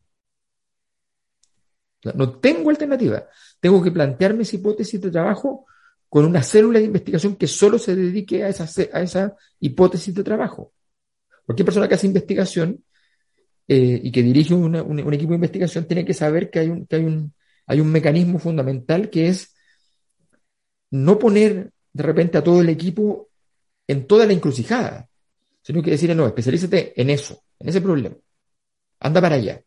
No 2.02 2.38
tengo 2.38 2.70
alternativa. 2.70 3.26
Tengo 3.60 3.82
que 3.82 3.90
plantearme 3.90 4.42
esa 4.42 4.56
hipótesis 4.56 5.00
de 5.00 5.10
trabajo 5.10 5.66
con 6.08 6.24
una 6.24 6.42
célula 6.42 6.78
de 6.78 6.86
investigación 6.86 7.36
que 7.36 7.46
solo 7.46 7.78
se 7.78 7.94
dedique 7.94 8.42
a 8.42 8.48
esa, 8.48 8.64
a 8.92 9.00
esa 9.00 9.36
hipótesis 9.60 10.14
de 10.14 10.24
trabajo. 10.24 10.72
Cualquier 11.44 11.66
persona 11.66 11.88
que 11.88 11.94
hace 11.94 12.06
investigación 12.06 12.82
eh, 13.68 14.00
y 14.02 14.10
que 14.10 14.22
dirige 14.22 14.54
un, 14.54 14.74
equipo 15.12 15.30
de 15.30 15.36
investigación 15.36 15.84
tiene 15.84 16.04
que 16.04 16.14
saber 16.14 16.50
que, 16.50 16.58
hay 16.58 16.68
un, 16.68 16.86
que 16.86 16.96
hay, 16.96 17.04
un, 17.04 17.32
hay 17.66 17.80
un 17.80 17.92
mecanismo 17.92 18.38
fundamental 18.38 19.10
que 19.10 19.28
es 19.28 19.54
no 20.90 21.18
poner 21.18 21.70
de 21.92 22.02
repente 22.02 22.38
a 22.38 22.42
todo 22.44 22.60
el 22.60 22.68
equipo 22.68 23.28
en 23.86 24.06
toda 24.06 24.26
la 24.26 24.32
encrucijada, 24.32 25.08
sino 25.62 25.82
que 25.82 25.92
decirle, 25.92 26.14
no, 26.14 26.26
especialízate 26.26 27.00
en 27.00 27.10
eso, 27.10 27.42
en 27.58 27.68
ese 27.68 27.80
problema. 27.80 28.16
Anda 28.98 29.20
para 29.20 29.36
allá. 29.36 29.62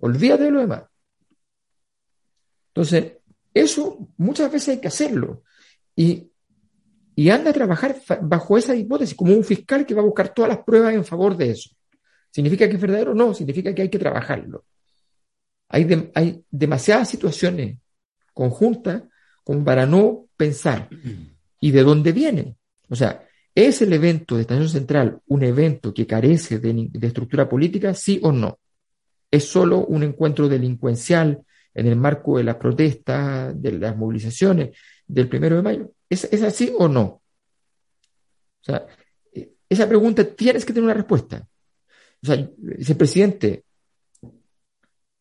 Olvídate 0.00 0.44
de 0.44 0.50
lo 0.50 0.60
demás. 0.60 0.84
Entonces, 2.68 3.18
eso 3.52 4.08
muchas 4.16 4.50
veces 4.50 4.70
hay 4.70 4.80
que 4.80 4.88
hacerlo. 4.88 5.42
Y, 5.94 6.28
anda 7.30 7.50
a 7.50 7.54
trabajar 7.54 7.96
bajo 8.22 8.58
esa 8.58 8.74
hipótesis, 8.74 9.14
como 9.14 9.34
un 9.34 9.44
fiscal 9.44 9.86
que 9.86 9.94
va 9.94 10.00
a 10.00 10.06
buscar 10.06 10.32
todas 10.34 10.48
las 10.48 10.64
pruebas 10.64 10.94
en 10.94 11.04
favor 11.04 11.36
de 11.36 11.50
eso. 11.50 11.70
¿Significa 12.30 12.68
que 12.68 12.76
es 12.76 12.80
verdadero? 12.80 13.14
No, 13.14 13.34
significa 13.34 13.74
que 13.74 13.82
hay 13.82 13.90
que 13.90 13.98
trabajarlo. 13.98 14.64
Hay, 15.68 16.10
hay 16.14 16.44
demasiadas 16.50 17.10
situaciones 17.10 17.78
conjuntas 18.32 19.02
como 19.44 19.64
para 19.64 19.86
no 19.86 20.26
pensar. 20.36 20.88
¿Y 21.60 21.70
de 21.70 21.82
dónde 21.82 22.12
viene? 22.12 22.56
O 22.88 22.96
sea, 22.96 23.26
¿es 23.54 23.82
el 23.82 23.92
evento 23.92 24.34
de 24.36 24.42
Estación 24.42 24.68
Central 24.68 25.20
un 25.26 25.42
evento 25.44 25.92
que 25.92 26.06
carece 26.06 26.58
de, 26.58 26.88
de 26.90 27.06
estructura 27.06 27.48
política? 27.48 27.94
Sí 27.94 28.18
o 28.22 28.32
no. 28.32 28.58
¿Es 29.32 29.48
solo 29.48 29.84
un 29.86 30.04
encuentro 30.04 30.48
delincuencial 30.48 31.44
en 31.74 31.86
el 31.86 31.96
marco 31.96 32.38
de 32.38 32.44
las 32.44 32.56
protestas, 32.56 33.60
de 33.60 33.72
las 33.72 33.96
movilizaciones 33.96 34.76
del 35.06 35.28
primero 35.28 35.56
de 35.56 35.62
mayo. 35.62 35.92
¿Es, 36.08 36.24
¿Es, 36.24 36.42
así 36.42 36.72
o 36.78 36.88
no? 36.88 37.02
O 37.02 38.64
sea, 38.64 38.86
esa 39.68 39.88
pregunta 39.88 40.24
tienes 40.24 40.64
que 40.64 40.72
tener 40.72 40.84
una 40.84 40.94
respuesta. 40.94 41.46
O 42.22 42.26
sea, 42.26 42.36
dice 42.36 42.92
el 42.92 42.98
presidente, 42.98 43.64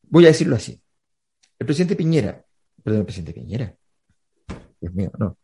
voy 0.04 0.26
a 0.26 0.30
decirlo 0.30 0.56
así, 0.56 0.80
el 1.58 1.66
presidente 1.66 1.96
Piñera, 1.96 2.46
perdón, 2.84 3.00
el 3.00 3.06
presidente 3.06 3.34
Piñera, 3.34 3.76
Dios 4.80 4.94
mío, 4.94 5.12
no, 5.18 5.38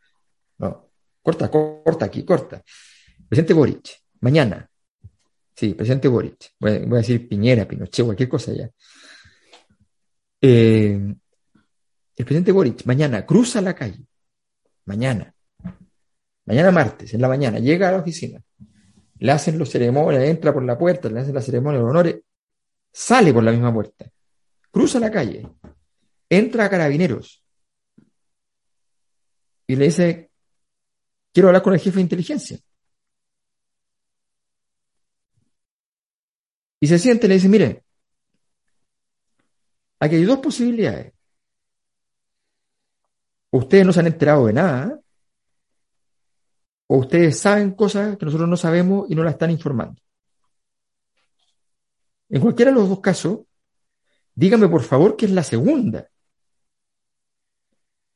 no, 0.59 0.89
corta, 1.21 1.49
corta 1.49 2.05
aquí, 2.05 2.23
corta. 2.23 2.63
Presidente 3.27 3.53
Boric, 3.53 3.89
mañana, 4.19 4.69
sí, 5.57 5.73
presidente 5.73 6.07
Boric, 6.07 6.53
voy 6.59 6.71
a, 6.71 6.97
decir 6.97 7.27
Piñera, 7.27 7.67
Pinochet, 7.67 8.05
cualquier 8.05 8.29
cosa 8.29 8.53
ya. 8.53 8.69
Eh, 10.39 11.15
el 12.15 12.25
presidente 12.25 12.51
Boric 12.51 12.85
mañana 12.85 13.25
cruza 13.25 13.59
la 13.59 13.73
calle, 13.73 14.05
mañana, 14.85 15.33
mañana 16.45 16.71
martes, 16.71 17.13
en 17.15 17.21
la 17.21 17.27
mañana, 17.27 17.57
llega 17.57 17.89
a 17.89 17.93
la 17.93 17.97
oficina, 17.99 18.39
le 19.17 19.31
hacen 19.31 19.57
los 19.57 19.69
ceremonias, 19.69 20.23
entra 20.23 20.53
por 20.53 20.63
la 20.63 20.77
puerta, 20.77 21.09
le 21.09 21.21
hacen 21.21 21.33
la 21.33 21.41
ceremonia 21.41 21.79
de 21.79 21.85
honores, 21.85 22.15
sale 22.91 23.33
por 23.33 23.43
la 23.43 23.51
misma 23.51 23.73
puerta, 23.73 24.05
cruza 24.69 24.99
la 24.99 25.09
calle, 25.09 25.47
entra 26.29 26.65
a 26.65 26.69
carabineros. 26.69 27.43
Y 29.65 29.75
le 29.75 29.85
dice, 29.85 30.29
quiero 31.33 31.49
hablar 31.49 31.63
con 31.63 31.73
el 31.73 31.79
jefe 31.79 31.97
de 31.97 32.03
inteligencia. 32.03 32.59
Y 36.79 36.87
se 36.87 36.99
siente 36.99 37.25
y 37.25 37.29
le 37.29 37.35
dice, 37.35 37.49
mire, 37.49 37.83
aquí 39.99 40.15
hay 40.15 40.23
dos 40.23 40.39
posibilidades. 40.39 41.13
Ustedes 43.51 43.85
no 43.85 43.93
se 43.93 43.99
han 43.99 44.07
enterado 44.07 44.45
de 44.45 44.53
nada, 44.53 44.99
o 46.87 46.97
ustedes 46.97 47.39
saben 47.39 47.71
cosas 47.71 48.17
que 48.17 48.25
nosotros 48.25 48.49
no 48.49 48.57
sabemos 48.57 49.09
y 49.09 49.15
no 49.15 49.23
la 49.23 49.31
están 49.31 49.51
informando. 49.51 50.01
En 52.29 52.41
cualquiera 52.41 52.71
de 52.71 52.77
los 52.77 52.89
dos 52.89 52.99
casos, 52.99 53.39
dígame 54.33 54.67
por 54.67 54.83
favor 54.83 55.15
que 55.15 55.25
es 55.25 55.31
la 55.31 55.43
segunda. 55.43 56.09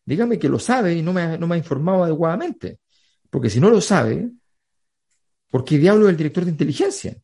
Dígame 0.05 0.39
que 0.39 0.49
lo 0.49 0.59
sabe 0.59 0.93
y 0.95 1.01
no 1.01 1.13
me, 1.13 1.37
no 1.37 1.47
me 1.47 1.55
ha 1.55 1.57
informado 1.57 2.03
adecuadamente. 2.03 2.79
Porque 3.29 3.49
si 3.49 3.59
no 3.59 3.69
lo 3.69 3.79
sabe, 3.79 4.29
¿por 5.49 5.63
qué 5.63 5.77
diablo 5.77 6.05
es 6.05 6.11
el 6.11 6.17
director 6.17 6.43
de 6.43 6.51
inteligencia? 6.51 7.17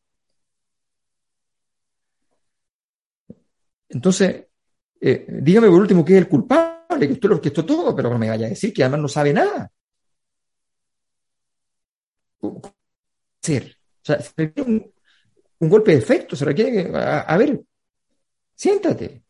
Entonces, 3.89 4.45
eh, 4.99 5.26
dígame 5.27 5.68
por 5.68 5.80
último 5.80 6.03
que 6.03 6.14
es 6.14 6.19
el 6.19 6.27
culpable, 6.27 7.07
que 7.07 7.14
usted 7.14 7.30
lo 7.30 7.35
orquestó 7.35 7.65
todo, 7.65 7.95
pero 7.95 8.09
no 8.09 8.18
me 8.18 8.30
vaya 8.30 8.47
a 8.47 8.49
decir 8.49 8.73
que 8.73 8.84
además 8.84 9.01
no 9.01 9.07
sabe 9.07 9.34
nada. 9.34 9.72
Ser. 13.41 13.77
O 14.01 14.05
sea, 14.05 14.22
se 14.22 14.31
requiere 14.35 14.72
un, 15.59 15.69
golpe 15.69 15.91
de 15.91 15.97
efecto, 15.97 16.35
se 16.35 16.45
requiere 16.45 16.72
que, 16.72 16.97
a, 16.97 17.38
ver, 17.38 17.61
siéntate. 18.55 19.23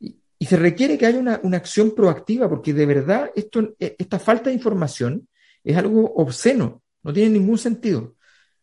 Y, 0.00 0.46
se 0.46 0.56
requiere 0.56 0.98
que 0.98 1.06
haya 1.06 1.18
una, 1.18 1.40
una, 1.44 1.56
acción 1.56 1.94
proactiva, 1.94 2.48
porque 2.48 2.72
de 2.72 2.86
verdad 2.86 3.30
esto, 3.34 3.74
e, 3.78 3.94
esta 3.98 4.18
falta 4.18 4.50
de 4.50 4.56
información 4.56 5.28
es 5.62 5.76
algo 5.76 6.12
obsceno, 6.16 6.82
no 7.02 7.12
tiene 7.12 7.38
ningún 7.38 7.58
sentido. 7.58 8.16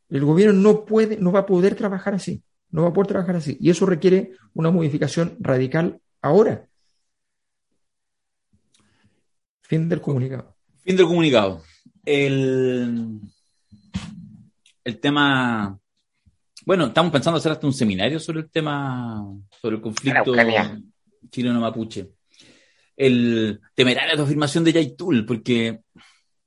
El 0.09 0.25
gobierno 0.25 0.53
no 0.53 0.85
puede, 0.85 1.17
no 1.17 1.31
va 1.31 1.41
a 1.41 1.45
poder 1.45 1.75
trabajar 1.75 2.15
así, 2.15 2.43
no 2.71 2.83
va 2.83 2.89
a 2.89 2.93
poder 2.93 3.07
trabajar 3.07 3.35
así. 3.35 3.57
Y 3.59 3.69
eso 3.69 3.85
requiere 3.85 4.31
una 4.53 4.71
modificación 4.71 5.37
radical 5.39 5.99
ahora. 6.21 6.67
Fin 9.61 9.87
del 9.87 10.01
comunicado. 10.01 10.55
Fin 10.83 10.97
del 10.97 11.05
comunicado 11.05 11.61
el, 12.09 13.19
el 14.83 14.99
tema. 14.99 15.77
Bueno, 16.65 16.87
estamos 16.87 17.11
pensando 17.11 17.37
hacer 17.37 17.51
hasta 17.51 17.67
un 17.67 17.73
seminario 17.73 18.19
sobre 18.19 18.41
el 18.41 18.49
tema, 18.49 19.23
sobre 19.61 19.77
el 19.77 19.81
conflicto 19.81 20.35
chileno-mapuche. 21.29 22.09
El 22.95 23.61
temerario 23.75 24.17
de 24.17 24.23
afirmación 24.23 24.63
de 24.63 24.73
Yaitul, 24.73 25.25
porque 25.25 25.81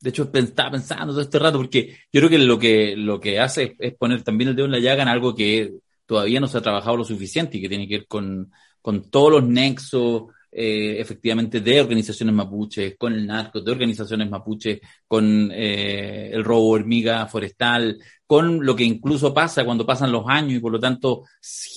de 0.01 0.11
hecho 0.11 0.31
estaba 0.32 0.73
pensando 0.73 1.12
todo 1.12 1.23
este 1.23 1.39
rato, 1.39 1.59
porque 1.59 1.97
yo 2.12 2.20
creo 2.20 2.28
que 2.28 2.39
lo 2.39 2.59
que, 2.59 2.97
lo 2.97 3.20
que 3.20 3.40
hace 3.40 3.74
es 3.78 3.94
poner 3.94 4.23
también 4.23 4.51
el 4.51 4.57
dedo 4.57 4.66
en 4.66 4.73
la 4.73 4.81
llaga 4.81 5.03
en 5.03 5.09
algo 5.09 5.35
que 5.35 5.73
todavía 6.13 6.41
no 6.41 6.47
se 6.47 6.59
ha 6.59 6.61
trabajado 6.61 6.99
lo 6.99 7.05
suficiente 7.05 7.57
y 7.57 7.63
que 7.63 7.71
tiene 7.71 7.89
que 7.89 8.01
ver 8.01 8.07
con, 8.07 8.53
con 8.83 9.11
todos 9.11 9.33
los 9.33 9.45
nexos 9.45 10.25
eh, 10.51 11.01
efectivamente 11.01 11.63
de 11.63 11.81
organizaciones 11.81 12.35
mapuches, 12.35 12.97
con 12.99 13.15
el 13.15 13.27
narco, 13.27 13.63
de 13.63 13.73
organizaciones 13.73 14.29
mapuches, 14.29 14.79
con 15.09 15.51
eh, 15.51 16.31
el 16.31 16.45
robo 16.45 16.69
hormiga 16.69 17.27
forestal, 17.27 17.99
con 18.27 18.63
lo 18.63 18.77
que 18.77 18.85
incluso 18.85 19.33
pasa 19.33 19.65
cuando 19.65 19.87
pasan 19.87 20.13
los 20.13 20.25
años 20.29 20.53
y 20.53 20.59
por 20.61 20.73
lo 20.73 20.79
tanto 20.79 21.23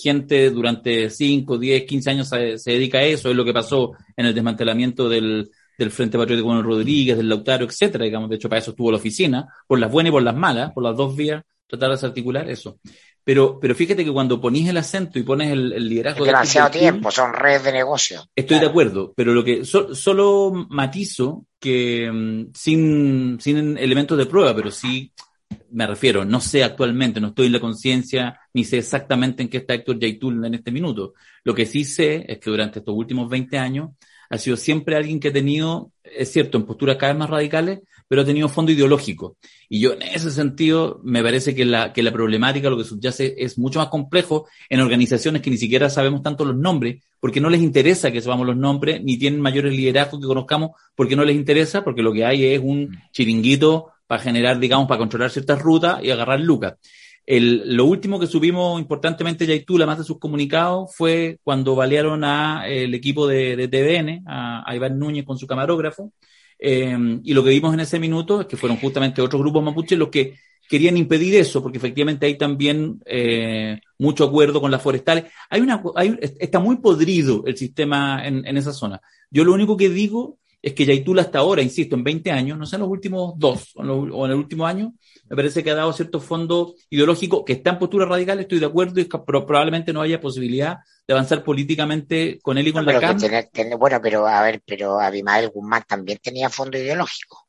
gente 0.04 0.50
durante 0.50 1.10
5, 1.10 1.58
10, 1.58 1.84
15 1.86 2.10
años 2.10 2.28
se, 2.28 2.72
dedica 2.72 2.98
a 2.98 3.04
eso, 3.04 3.30
es 3.30 3.36
lo 3.38 3.46
que 3.46 3.54
pasó 3.54 3.94
en 4.18 4.26
el 4.26 4.36
desmantelamiento 4.36 5.08
del, 5.08 5.50
del 5.78 5.92
Frente 5.92 6.18
Patriótico 6.18 6.50
con 6.50 6.62
Rodríguez, 6.62 7.16
del 7.16 7.30
Lautaro, 7.30 7.64
etcétera, 7.64 8.04
digamos, 8.04 8.30
de 8.30 8.36
hecho 8.36 8.50
para 8.50 8.60
eso 8.60 8.72
estuvo 8.72 8.92
la 8.92 8.98
oficina, 8.98 9.48
por 9.66 9.80
las 9.80 9.90
buenas 9.90 10.10
y 10.10 10.12
por 10.12 10.24
las 10.24 10.36
malas, 10.36 10.74
por 10.74 10.84
las 10.84 10.98
dos 10.98 11.16
vías, 11.16 11.42
tratar 11.66 11.90
de 11.90 11.96
desarticular 11.96 12.50
eso. 12.50 12.78
Pero, 13.26 13.60
pero 13.60 13.74
fíjate 13.74 14.06
que 14.06 14.14
cuando 14.14 14.40
ponís 14.40 14.70
el 14.70 14.78
acento 14.78 15.18
y 15.18 15.24
pones 15.24 15.52
el, 15.52 15.90
liderazgo... 15.90 16.24
Es 16.24 16.32
demasiado 16.32 16.70
tiempo, 16.70 17.10
son 17.10 17.34
redes 17.34 17.64
de 17.64 17.72
negocio. 17.72 18.30
Estoy 18.36 18.60
de 18.60 18.68
acuerdo, 18.68 19.14
pero 19.16 19.34
lo 19.34 19.44
que 19.44 19.66
solo 19.66 20.68
matizo 20.70 21.48
que 21.60 22.10
mm, 22.12 22.54
sin, 22.54 23.38
sin 23.42 23.78
elementos 23.80 24.16
de 24.16 24.28
prueba, 24.28 24.56
pero 24.56 24.70
sí 24.70 25.12
me 25.72 25.88
refiero, 25.88 26.24
no 26.24 26.40
sé 26.40 26.64
actualmente, 26.64 27.20
no 27.20 27.30
estoy 27.30 27.48
en 27.48 27.54
la 27.54 27.60
conciencia, 27.60 28.40
ni 28.54 28.64
sé 28.64 28.78
exactamente 28.78 29.42
en 29.42 29.50
qué 29.50 29.58
está 29.58 29.74
Héctor 29.74 30.00
Yaitul 30.00 30.46
en 30.46 30.54
este 30.54 30.72
minuto. 30.72 31.16
Lo 31.44 31.56
que 31.56 31.66
sí 31.66 31.84
sé 31.84 32.26
es 32.28 32.38
que 32.40 32.50
durante 32.50 32.80
estos 32.80 32.96
últimos 32.96 33.28
20 33.28 33.58
años 33.58 33.90
ha 34.30 34.38
sido 34.38 34.56
siempre 34.56 34.96
alguien 34.96 35.20
que 35.20 35.30
ha 35.30 35.34
tenido, 35.34 35.92
es 36.04 36.32
cierto, 36.32 36.58
en 36.58 36.66
posturas 36.66 36.98
cada 36.98 37.14
vez 37.14 37.20
más 37.20 37.30
radicales, 37.30 37.80
pero 38.08 38.22
ha 38.22 38.26
tenido 38.26 38.50
fondo 38.50 38.72
ideológico. 38.72 39.38
Y 39.70 39.80
yo 39.80 39.94
en 39.94 40.04
ese 40.04 40.32
sentido 40.32 41.02
me 41.04 41.24
parece 41.24 41.56
que 41.56 41.66
la, 41.66 41.94
que 41.94 42.04
la 42.04 42.12
problemática, 42.12 42.70
lo 42.70 42.78
que 42.78 42.84
subyace, 42.84 43.36
es 43.38 43.58
mucho 43.58 43.80
más 43.80 43.90
complejo 43.90 44.48
en 44.70 44.80
organizaciones 44.80 45.42
que 45.42 45.50
ni 45.50 45.58
siquiera 45.58 45.90
sabemos 45.90 46.22
tanto 46.22 46.46
los 46.46 46.56
nombres, 46.56 47.04
porque 47.20 47.42
no 47.42 47.50
les 47.50 47.62
interesa 47.62 48.12
que 48.12 48.22
sepamos 48.22 48.46
los 48.46 48.58
nombres, 48.58 49.04
ni 49.04 49.18
tienen 49.18 49.42
mayores 49.42 49.74
liderazgos 49.74 50.20
que 50.20 50.28
conozcamos, 50.28 50.72
porque 50.96 51.16
no 51.16 51.24
les 51.24 51.36
interesa, 51.36 51.84
porque 51.84 52.04
lo 52.04 52.14
que 52.14 52.26
hay 52.26 52.46
es 52.46 52.62
un 52.64 52.98
chiringuito 53.12 53.92
para 54.08 54.22
generar, 54.22 54.60
digamos, 54.60 54.88
para 54.88 55.00
controlar 55.00 55.32
ciertas 55.32 55.62
rutas 55.62 56.04
y 56.04 56.12
agarrar 56.12 56.40
lucas. 56.40 56.76
El, 57.26 57.76
lo 57.76 57.86
último 57.86 58.20
que 58.20 58.28
subimos 58.28 58.80
importantemente 58.80 59.48
Yaitula, 59.48 59.88
más 59.88 59.98
de 59.98 60.04
sus 60.04 60.20
comunicados, 60.20 60.96
fue 60.96 61.40
cuando 61.44 61.76
balearon 61.76 62.24
a 62.24 62.68
el 62.68 62.94
equipo 62.94 63.26
de, 63.26 63.56
de 63.56 63.68
TVN, 63.68 64.24
a, 64.28 64.70
a 64.70 64.76
Iván 64.76 65.00
Núñez 65.00 65.26
con 65.26 65.40
su 65.40 65.48
camarógrafo, 65.48 66.12
eh, 66.60 67.20
y 67.24 67.34
lo 67.34 67.44
que 67.44 67.50
vimos 67.50 67.74
en 67.74 67.82
ese 67.82 68.00
minuto 68.00 68.42
es 68.42 68.48
que 68.48 68.58
fueron 68.58 68.78
justamente 68.78 69.22
otros 69.22 69.42
grupos 69.42 69.64
mapuches 69.64 69.98
los 69.98 70.10
que 70.10 70.36
querían 70.68 70.98
impedir 70.98 71.36
eso, 71.36 71.62
porque 71.62 71.78
efectivamente 71.78 72.26
hay 72.26 72.38
también 72.38 73.02
eh, 73.06 73.80
mucho 74.00 74.24
acuerdo 74.24 74.62
con 74.62 74.72
las 74.72 74.82
forestales. 74.82 75.26
Hay 75.50 75.62
una, 75.62 75.82
hay, 75.96 76.18
está 76.40 76.60
muy 76.60 76.78
podrido 76.78 77.44
el 77.46 77.58
sistema 77.58 78.26
en, 78.26 78.58
esa 78.58 78.74
zona. 78.74 79.02
Yo 79.30 79.44
lo 79.44 79.54
único 79.54 79.78
que 79.78 79.90
digo 79.90 80.40
es 80.66 80.74
que 80.74 80.84
Yaitula 80.84 81.22
hasta 81.22 81.38
ahora, 81.38 81.62
insisto, 81.62 81.96
en 81.96 82.04
20 82.04 82.32
años, 82.32 82.58
no 82.58 82.66
sé, 82.66 82.78
en 82.78 82.82
los 82.82 82.90
últimos 82.90 83.38
dos 83.38 83.72
o 83.76 83.84
en, 83.84 83.90
o 84.12 84.26
en 84.26 84.32
el 84.32 84.38
último 84.38 84.66
año, 84.66 84.96
me 85.30 85.36
parece 85.36 85.64
que 85.64 85.70
ha 85.70 85.76
dado 85.76 85.94
cierto 85.94 86.20
fondo 86.20 86.74
ideológico 86.90 87.46
que 87.46 87.54
está 87.54 87.70
en 87.70 87.78
postura 87.78 88.08
radical, 88.08 88.40
estoy 88.40 88.58
de 88.58 88.66
acuerdo, 88.66 89.00
y 89.00 89.06
probablemente 89.06 89.94
no 89.94 90.02
haya 90.02 90.20
posibilidad 90.20 90.78
de 91.08 91.14
avanzar 91.14 91.44
políticamente 91.44 92.40
con 92.42 92.58
él 92.58 92.68
y 92.68 92.74
con 92.74 92.84
la 92.84 93.00
CAM. 93.00 93.20
bueno, 93.78 94.02
pero 94.02 94.26
a 94.26 94.42
ver, 94.42 94.64
pero 94.66 95.00
Abimael 95.00 95.50
Guzmán 95.50 95.84
también 95.88 96.18
tenía 96.18 96.50
fondo 96.50 96.80
ideológico. 96.80 97.46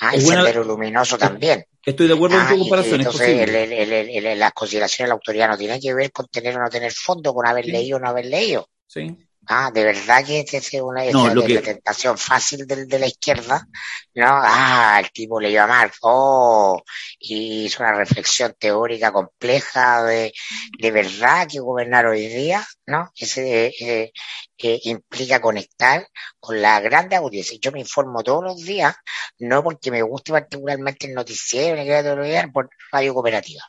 Ah, 0.00 0.12
el 0.14 0.22
Sendero 0.22 0.64
Luminoso 0.64 1.18
también. 1.18 1.66
Estoy 1.84 2.08
de 2.08 2.14
acuerdo 2.14 2.38
ah, 2.38 2.46
con 2.48 2.56
tu 2.56 2.62
comparación. 2.62 3.00
Entonces, 3.02 3.28
el, 3.28 3.54
el, 3.54 4.26
el, 4.26 4.38
las 4.38 4.52
consideraciones 4.52 5.08
de 5.08 5.10
la 5.10 5.14
autoridad 5.14 5.48
no 5.50 5.58
tienen 5.58 5.78
que 5.78 5.92
ver 5.92 6.10
con 6.10 6.26
tener 6.28 6.56
o 6.56 6.62
no 6.62 6.70
tener 6.70 6.90
fondo, 6.90 7.34
con 7.34 7.46
haber 7.46 7.66
leído 7.66 7.98
o 7.98 8.00
no 8.00 8.08
haber 8.08 8.24
leído. 8.24 8.66
Sí. 8.86 9.14
Ah, 9.52 9.72
de 9.74 9.82
verdad 9.82 10.24
que 10.24 10.38
esta 10.38 10.58
es 10.58 10.72
una 10.74 11.04
no, 11.10 11.42
tentación 11.44 12.16
fácil 12.16 12.68
de, 12.68 12.86
de, 12.86 12.98
la 13.00 13.08
izquierda, 13.08 13.66
¿no? 14.14 14.26
Ah, 14.28 15.00
el 15.02 15.10
tipo 15.10 15.40
leyó 15.40 15.64
a 15.64 15.66
Marx, 15.66 15.98
oh, 16.02 16.80
y 17.18 17.64
hizo 17.64 17.82
una 17.82 17.92
reflexión 17.94 18.54
teórica 18.56 19.10
compleja 19.10 20.04
de, 20.04 20.32
de 20.78 20.90
verdad 20.92 21.48
que 21.50 21.58
gobernar 21.58 22.06
hoy 22.06 22.28
día, 22.28 22.64
¿no? 22.86 23.10
Ese 23.16 23.74
eh, 23.80 24.12
eh, 24.58 24.80
implica 24.84 25.40
conectar 25.40 26.06
con 26.38 26.62
la 26.62 26.78
grande 26.78 27.16
audiencia. 27.16 27.58
Yo 27.60 27.72
me 27.72 27.80
informo 27.80 28.22
todos 28.22 28.44
los 28.44 28.58
días, 28.58 28.94
no 29.40 29.64
porque 29.64 29.90
me 29.90 30.02
guste 30.02 30.30
particularmente 30.30 31.08
el 31.08 31.14
noticiero 31.14 31.76
ni 31.76 31.86
que 31.86 32.48
por 32.52 32.70
radio 32.92 33.14
cooperativa. 33.14 33.64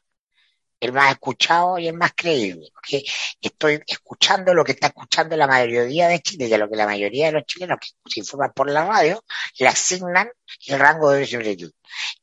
El 0.82 0.92
más 0.92 1.12
escuchado 1.12 1.78
y 1.78 1.88
el 1.88 1.94
más 1.94 2.12
creíble, 2.16 2.70
porque 2.74 3.04
estoy 3.40 3.82
escuchando 3.88 4.54
lo 4.54 4.66
que 4.66 4.74
está 4.74 4.88
escuchando 4.88 5.38
la 5.38 5.48
mayoría 5.48 6.08
de 6.08 6.20
Chile, 6.22 6.54
a 6.54 6.58
lo 6.58 6.70
que 6.70 6.76
la 6.76 6.88
mayoría 6.88 7.28
de 7.28 7.34
los 7.34 7.46
chilenos 7.46 7.78
que 7.80 7.90
se 8.12 8.20
informan 8.20 8.52
por 8.54 8.70
la 8.70 8.86
radio 8.86 9.24
le 9.60 9.68
asignan 9.68 10.30
el 10.68 10.80
rango 10.80 11.12
de 11.12 11.26
similitud. 11.28 11.72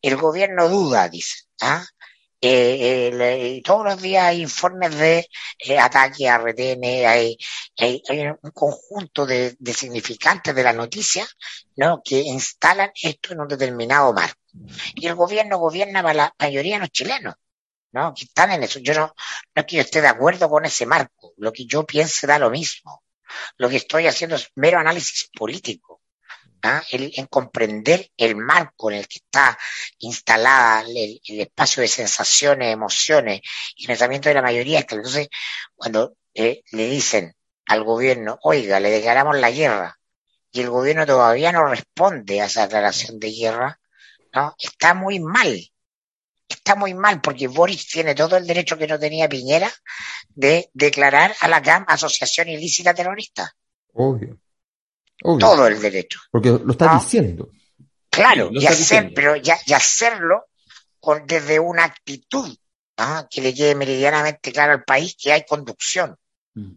El 0.03 0.17
gobierno 0.17 0.69
duda, 0.69 1.09
dice, 1.09 1.45
¿ah? 1.61 1.85
Eh, 2.41 3.11
eh, 3.13 3.63
todos 3.65 3.85
los 3.85 4.01
días 4.01 4.25
hay 4.25 4.43
informes 4.43 4.97
de 4.97 5.29
eh, 5.59 5.79
ataques 5.79 6.29
a 6.29 6.39
retenes, 6.39 7.05
hay, 7.07 7.37
hay, 7.77 8.03
un 8.43 8.51
conjunto 8.53 9.27
de, 9.27 9.57
de, 9.59 9.75
significantes 9.75 10.55
de 10.55 10.63
la 10.63 10.73
noticia 10.73 11.27
¿no? 11.77 12.01
que 12.05 12.21
instalan 12.21 12.93
esto 13.03 13.33
en 13.33 13.41
un 13.41 13.49
determinado 13.49 14.13
marco. 14.13 14.41
Y 14.95 15.07
el 15.09 15.17
gobierno 15.17 15.59
gobierna 15.59 16.01
para 16.03 16.15
la 16.15 16.35
mayoría 16.39 16.77
de 16.77 16.81
los 16.81 16.91
chilenos. 16.91 17.35
¿No? 17.93 18.15
Que 18.15 18.25
están 18.25 18.53
en 18.53 18.63
eso. 18.63 18.79
Yo 18.81 18.95
no, 18.95 19.15
no 19.55 19.63
es 19.63 19.65
que 19.65 19.77
yo 19.77 19.83
esté 19.83 20.01
de 20.01 20.09
acuerdo 20.09 20.49
con 20.49 20.65
ese 20.65 20.87
marco. 20.87 21.33
Lo 21.37 21.53
que 21.53 21.67
yo 21.67 21.85
pienso 21.87 22.27
da 22.27 22.39
lo 22.39 22.51
mismo. 22.51 23.03
Lo 23.57 23.69
que 23.69 23.77
estoy 23.77 24.07
haciendo 24.07 24.37
es 24.37 24.51
mero 24.55 24.79
análisis 24.79 25.31
político. 25.37 26.03
¿ah? 26.63 26.83
en 26.91 27.27
comprender 27.27 28.11
el 28.17 28.37
marco 28.37 28.91
en 28.91 28.99
el 28.99 29.09
que 29.09 29.19
está 29.19 29.59
instalada 29.99 30.83
el, 30.83 31.21
espacio 31.25 31.83
de 31.83 31.89
sensaciones, 31.89 32.73
emociones 32.73 33.41
y 33.77 33.87
pensamiento 33.87 34.29
de 34.29 34.35
la 34.35 34.43
mayoría. 34.43 34.81
entonces, 34.81 35.29
cuando 35.77 36.17
eh, 36.35 36.63
le 36.73 36.87
dicen 36.89 37.35
al 37.67 37.85
gobierno, 37.85 38.39
oiga, 38.43 38.81
le 38.81 38.91
declaramos 38.91 39.39
la 39.39 39.51
guerra, 39.51 39.99
y 40.51 40.63
el 40.63 40.71
gobierno 40.71 41.07
todavía 41.07 41.53
no 41.53 41.67
responde 41.67 42.41
a 42.41 42.47
esa 42.47 42.63
declaración 42.63 43.19
de 43.19 43.31
guerra, 43.31 43.81
¿no? 44.33 44.55
Está 44.59 44.95
muy 44.95 45.21
mal 45.21 45.71
está 46.49 46.75
muy 46.75 46.95
mal 46.95 47.21
porque 47.21 47.49
Boris 47.49 47.87
tiene 47.87 48.15
todo 48.15 48.37
el 48.37 48.47
derecho 48.47 48.79
que 48.79 48.87
no 48.87 48.99
tenía 48.99 49.29
Piñera 49.29 49.71
de 50.29 50.71
declarar 50.73 51.35
a 51.41 51.49
la 51.49 51.61
CAM 51.61 51.85
asociación 51.89 52.49
ilícita 52.49 52.95
terrorista. 52.95 53.55
Obvio. 53.93 54.39
Todo 55.21 55.67
el 55.67 55.81
derecho. 55.81 56.21
Porque 56.31 56.51
lo 56.51 56.73
está 56.73 56.95
diciendo. 56.95 57.51
Claro, 58.09 58.51
y, 58.53 58.67
hacer, 58.67 59.13
pero 59.15 59.37
ya, 59.37 59.59
hacerlo 59.75 60.47
con, 61.01 61.27
desde 61.27 61.59
una 61.61 61.85
actitud 61.85 62.57
que 63.31 63.41
le 63.41 63.55
quede 63.55 63.75
meridianamente 63.75 64.53
claro 64.53 64.73
al 64.73 64.85
país 64.85 65.17
que 65.21 65.33
hay 65.33 65.45
conducción. 65.47 66.17
Mm. 66.55 66.73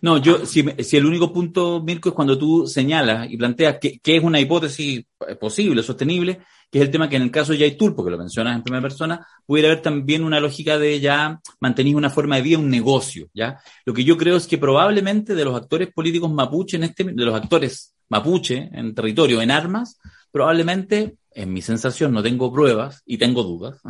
No, 0.00 0.18
yo, 0.18 0.46
si, 0.46 0.64
si, 0.82 0.96
el 0.96 1.06
único 1.06 1.32
punto, 1.32 1.82
Mirko, 1.82 2.10
es 2.10 2.14
cuando 2.14 2.38
tú 2.38 2.66
señalas 2.66 3.30
y 3.30 3.36
planteas 3.36 3.78
que, 3.80 3.98
que 3.98 4.16
es 4.16 4.22
una 4.22 4.40
hipótesis 4.40 5.04
posible, 5.40 5.82
sostenible, 5.82 6.40
que 6.70 6.78
es 6.78 6.84
el 6.84 6.90
tema 6.90 7.08
que 7.08 7.16
en 7.16 7.22
el 7.22 7.30
caso 7.30 7.52
de 7.52 7.58
Yaitul, 7.58 7.94
porque 7.94 8.10
lo 8.10 8.18
mencionas 8.18 8.56
en 8.56 8.62
primera 8.62 8.82
persona, 8.82 9.26
pudiera 9.44 9.70
haber 9.70 9.82
también 9.82 10.24
una 10.24 10.40
lógica 10.40 10.78
de 10.78 11.00
ya 11.00 11.40
mantener 11.60 11.96
una 11.96 12.10
forma 12.10 12.36
de 12.36 12.42
vida, 12.42 12.58
un 12.58 12.70
negocio, 12.70 13.28
¿ya? 13.34 13.58
Lo 13.84 13.94
que 13.94 14.04
yo 14.04 14.16
creo 14.16 14.36
es 14.36 14.46
que 14.46 14.58
probablemente 14.58 15.34
de 15.34 15.44
los 15.44 15.56
actores 15.56 15.92
políticos 15.92 16.30
mapuche 16.30 16.76
en 16.76 16.84
este, 16.84 17.04
de 17.04 17.24
los 17.24 17.34
actores 17.34 17.94
mapuche 18.08 18.70
en 18.72 18.94
territorio, 18.94 19.40
en 19.42 19.50
armas, 19.50 19.98
probablemente, 20.30 21.16
en 21.32 21.52
mi 21.52 21.62
sensación, 21.62 22.12
no 22.12 22.22
tengo 22.22 22.52
pruebas 22.52 23.02
y 23.04 23.18
tengo 23.18 23.42
dudas, 23.42 23.80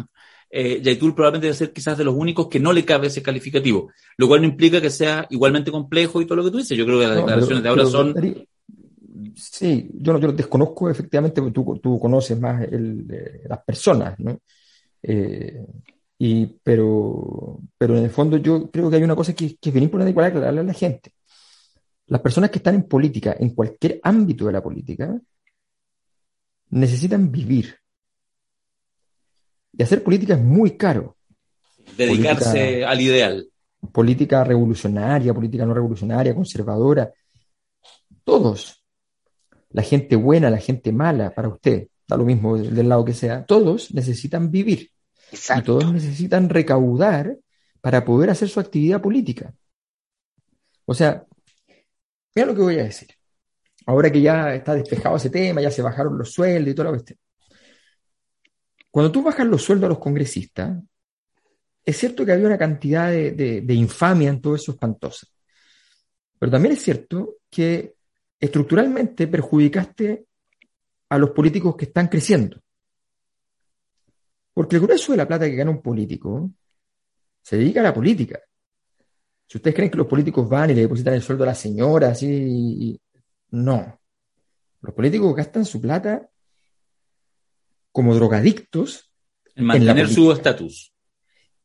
eh, 0.59 0.81
Yaitul 0.81 1.15
probablemente 1.15 1.49
debe 1.49 1.57
ser 1.57 1.71
quizás 1.71 1.99
de 1.99 2.05
los 2.05 2.15
únicos 2.15 2.49
que 2.49 2.59
no 2.59 2.73
le 2.73 2.83
cabe 2.83 3.09
ese 3.09 3.23
calificativo, 3.23 3.91
lo 4.17 4.27
cual 4.27 4.41
no 4.41 4.47
implica 4.47 4.81
que 4.81 4.89
sea 4.89 5.27
igualmente 5.29 5.71
complejo 5.71 6.23
y 6.23 6.25
todo 6.25 6.37
lo 6.37 6.45
que 6.45 6.51
tú 6.51 6.57
dices. 6.57 6.79
Yo 6.79 6.87
creo 6.87 6.99
que 6.99 7.07
las 7.07 7.17
declaraciones 7.17 7.63
de 7.63 7.69
ahora 7.69 7.85
son 7.85 8.15
Sí, 9.35 9.91
yo 9.93 10.15
no, 10.15 10.19
yo 10.19 10.33
desconozco 10.33 10.89
efectivamente, 10.89 11.43
porque 11.43 11.53
tú, 11.53 11.79
tú 11.83 12.01
conoces 12.01 12.41
más 12.41 12.63
el, 12.63 13.07
las 13.47 13.63
personas, 13.65 14.19
¿no? 14.19 14.41
Eh, 15.03 15.67
y, 16.19 16.47
pero, 16.63 17.59
pero 17.77 17.99
en 17.99 18.05
el 18.05 18.11
fondo 18.11 18.39
yo 18.39 18.71
creo 18.71 18.89
que 18.89 18.97
hay 18.97 19.03
una 19.03 19.15
cosa 19.15 19.35
que, 19.35 19.57
que 19.57 19.69
es 19.69 19.73
bien 19.75 19.85
importante 19.85 20.15
para 20.15 20.29
aclararle 20.29 20.61
a 20.61 20.65
la 20.65 20.73
gente. 20.73 21.13
Las 22.07 22.23
personas 22.23 22.49
que 22.49 22.59
están 22.59 22.77
en 22.77 22.85
política, 22.85 23.37
en 23.39 23.51
cualquier 23.51 24.01
ámbito 24.03 24.47
de 24.47 24.53
la 24.53 24.63
política, 24.63 25.21
necesitan 26.71 27.31
vivir. 27.31 27.77
Y 29.77 29.83
hacer 29.83 30.03
política 30.03 30.35
es 30.35 30.41
muy 30.41 30.77
caro. 30.77 31.17
Dedicarse 31.97 32.85
al 32.85 33.01
ideal. 33.01 33.49
Política 33.93 34.43
revolucionaria, 34.43 35.35
política 35.35 35.67
no 35.67 35.75
revolucionaria, 35.75 36.35
conservadora. 36.35 37.13
Todos 38.25 38.83
la 39.77 39.83
gente 39.83 40.17
buena, 40.17 40.49
la 40.49 40.57
gente 40.57 40.91
mala, 40.91 41.35
para 41.35 41.49
usted, 41.49 41.89
da 42.09 42.17
lo 42.17 42.25
mismo 42.25 42.57
del 42.57 42.89
lado 42.89 43.05
que 43.05 43.13
sea, 43.13 43.45
todos 43.45 43.93
necesitan 43.93 44.51
vivir. 44.51 44.91
Y 45.33 45.63
todos 45.63 45.93
necesitan 45.93 46.49
recaudar 46.49 47.37
para 47.83 48.03
poder 48.03 48.31
hacer 48.31 48.49
su 48.49 48.59
actividad 48.59 49.03
política. 49.03 49.53
O 50.87 50.95
sea, 50.95 51.27
mira 52.35 52.47
lo 52.47 52.55
que 52.55 52.63
voy 52.63 52.79
a 52.79 52.85
decir. 52.85 53.09
Ahora 53.85 54.11
que 54.11 54.23
ya 54.23 54.55
está 54.55 54.75
despejado 54.75 55.17
ese 55.17 55.31
tema, 55.31 55.61
ya 55.61 55.71
se 55.71 55.83
bajaron 55.83 56.17
los 56.17 56.33
sueldos 56.33 56.73
y 56.73 56.75
todo 56.75 56.85
lo 56.85 56.91
cuestión. 56.93 57.19
Cuando 58.97 59.13
tú 59.13 59.23
bajas 59.23 59.47
los 59.47 59.63
sueldos 59.63 59.89
a 59.89 59.89
los 59.91 59.99
congresistas, 59.99 60.83
es 61.85 61.99
cierto 61.99 62.25
que 62.25 62.33
había 62.33 62.47
una 62.47 62.57
cantidad 62.57 63.11
de, 63.11 63.75
infamia 63.75 64.31
en 64.31 64.41
todo 64.41 64.55
eso 64.55 64.73
espantosa. 64.73 65.27
Pero 66.39 66.51
también 66.51 66.73
es 66.73 66.83
cierto 66.83 67.35
que 67.51 67.97
estructuralmente 68.41 69.29
perjudicaste 69.29 70.25
a 71.11 71.19
los 71.19 71.33
políticos 71.33 71.77
que 71.77 71.85
están 71.85 72.09
creciendo. 72.09 72.59
Porque 74.55 74.77
el 74.77 74.83
grueso 74.83 75.13
de 75.13 75.19
la 75.19 75.29
plata 75.29 75.45
que 75.45 75.57
gana 75.57 75.73
un 75.73 75.83
político 75.83 76.51
se 77.43 77.59
dedica 77.59 77.81
a 77.81 77.83
la 77.83 77.93
política. 77.93 78.41
Si 79.47 79.59
ustedes 79.59 79.77
creen 79.77 79.91
que 79.91 79.99
los 79.99 80.07
políticos 80.07 80.49
van 80.49 80.71
y 80.71 80.75
le 80.75 80.81
depositan 80.81 81.13
el 81.13 81.21
sueldo 81.21 81.45
a 81.45 81.49
la 81.49 81.55
señora, 81.55 82.13
así, 82.13 82.99
no. 83.51 84.01
Los 84.81 84.95
políticos 84.95 85.37
gastan 85.37 85.67
su 85.67 85.83
plata 85.83 86.31
como 87.97 88.15
drogadictos. 88.15 89.11
En 89.55 89.65
mantener 89.65 90.07
su 90.07 90.31
estatus 90.31 90.93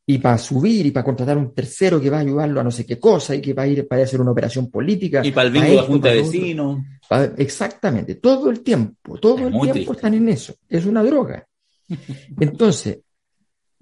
y 0.06 0.16
para 0.16 0.38
subir 0.38 0.86
y 0.86 0.90
para 0.90 1.04
contratar 1.04 1.36
un 1.36 1.54
tercero 1.54 2.00
que 2.00 2.08
va 2.08 2.16
a 2.16 2.20
ayudarlo 2.20 2.58
a 2.58 2.64
no 2.64 2.70
sé 2.70 2.86
qué 2.86 2.98
cosa 2.98 3.34
y 3.34 3.42
que 3.42 3.52
va 3.52 3.64
a 3.64 3.66
ir 3.66 3.86
para 3.86 4.02
hacer 4.02 4.18
una 4.18 4.30
operación 4.30 4.70
política. 4.70 5.20
Y 5.22 5.30
para 5.30 5.48
el 5.48 5.52
vínculo 5.52 5.74
de 5.74 5.76
la 5.76 5.82
Junta 5.82 6.08
de 6.08 6.22
Vecinos. 6.22 6.80
Exactamente, 7.36 8.14
todo 8.14 8.48
el 8.48 8.60
tiempo, 8.60 9.18
todo 9.18 9.46
el 9.46 9.72
tiempo 9.72 9.92
están 9.92 10.14
en 10.14 10.30
eso. 10.30 10.54
Es 10.70 10.86
una 10.86 11.02
droga. 11.02 11.46
Entonces, 12.40 13.00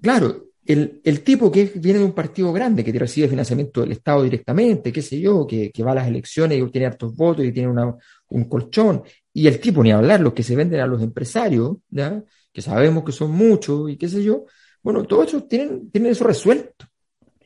claro, 0.01 0.49
el, 0.65 0.99
el, 1.05 1.21
tipo 1.21 1.49
que 1.49 1.71
viene 1.75 1.99
de 1.99 2.05
un 2.05 2.13
partido 2.13 2.51
grande, 2.51 2.83
que 2.83 2.91
recibe 2.91 3.29
financiamiento 3.29 3.79
del 3.79 3.93
Estado 3.93 4.23
directamente, 4.23 4.91
qué 4.91 5.01
sé 5.01 5.21
yo, 5.21 5.47
que, 5.47 5.71
que 5.71 5.83
va 5.83 5.93
a 5.93 5.95
las 5.95 6.07
elecciones 6.07 6.59
y 6.59 6.69
tiene 6.69 6.87
hartos 6.87 7.15
votos 7.15 7.45
y 7.45 7.53
tiene 7.53 7.69
una, 7.69 7.95
un 8.29 8.43
colchón, 8.43 9.03
y 9.33 9.47
el 9.47 9.59
tipo, 9.59 9.83
ni 9.83 9.91
hablar, 9.91 10.19
los 10.19 10.33
que 10.33 10.43
se 10.43 10.55
venden 10.55 10.81
a 10.81 10.87
los 10.87 11.01
empresarios, 11.01 11.77
¿ya? 11.89 12.21
Que 12.51 12.61
sabemos 12.61 13.03
que 13.03 13.11
son 13.11 13.31
muchos 13.31 13.89
y 13.89 13.97
qué 13.97 14.09
sé 14.09 14.23
yo, 14.23 14.45
bueno, 14.83 15.03
todos 15.03 15.29
ellos 15.29 15.47
tienen, 15.47 15.89
tienen 15.91 16.11
eso 16.11 16.23
resuelto 16.23 16.85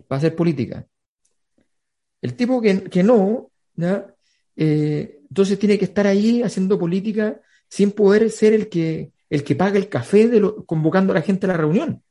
para 0.07 0.18
hacer 0.18 0.36
política. 0.36 0.86
El 2.22 2.36
tipo 2.36 2.61
que, 2.61 2.84
que 2.84 3.03
no, 3.03 3.52
eh, 4.56 5.19
entonces 5.30 5.60
tiene 5.60 5.77
que 5.77 5.86
estar 5.86 6.07
ahí 6.07 6.41
haciendo 6.41 6.80
política 6.80 7.40
sin 7.68 7.91
poder 7.91 8.30
ser 8.32 8.53
el 8.53 8.69
que, 8.69 9.11
el 9.30 9.44
que 9.44 9.56
paga 9.56 9.77
el 9.77 9.90
café 9.90 10.27
de 10.27 10.40
lo, 10.40 10.65
convocando 10.65 11.11
a 11.11 11.15
la 11.15 11.22
gente 11.22 11.45
a 11.45 11.49
la 11.49 11.57
reunión, 11.57 12.02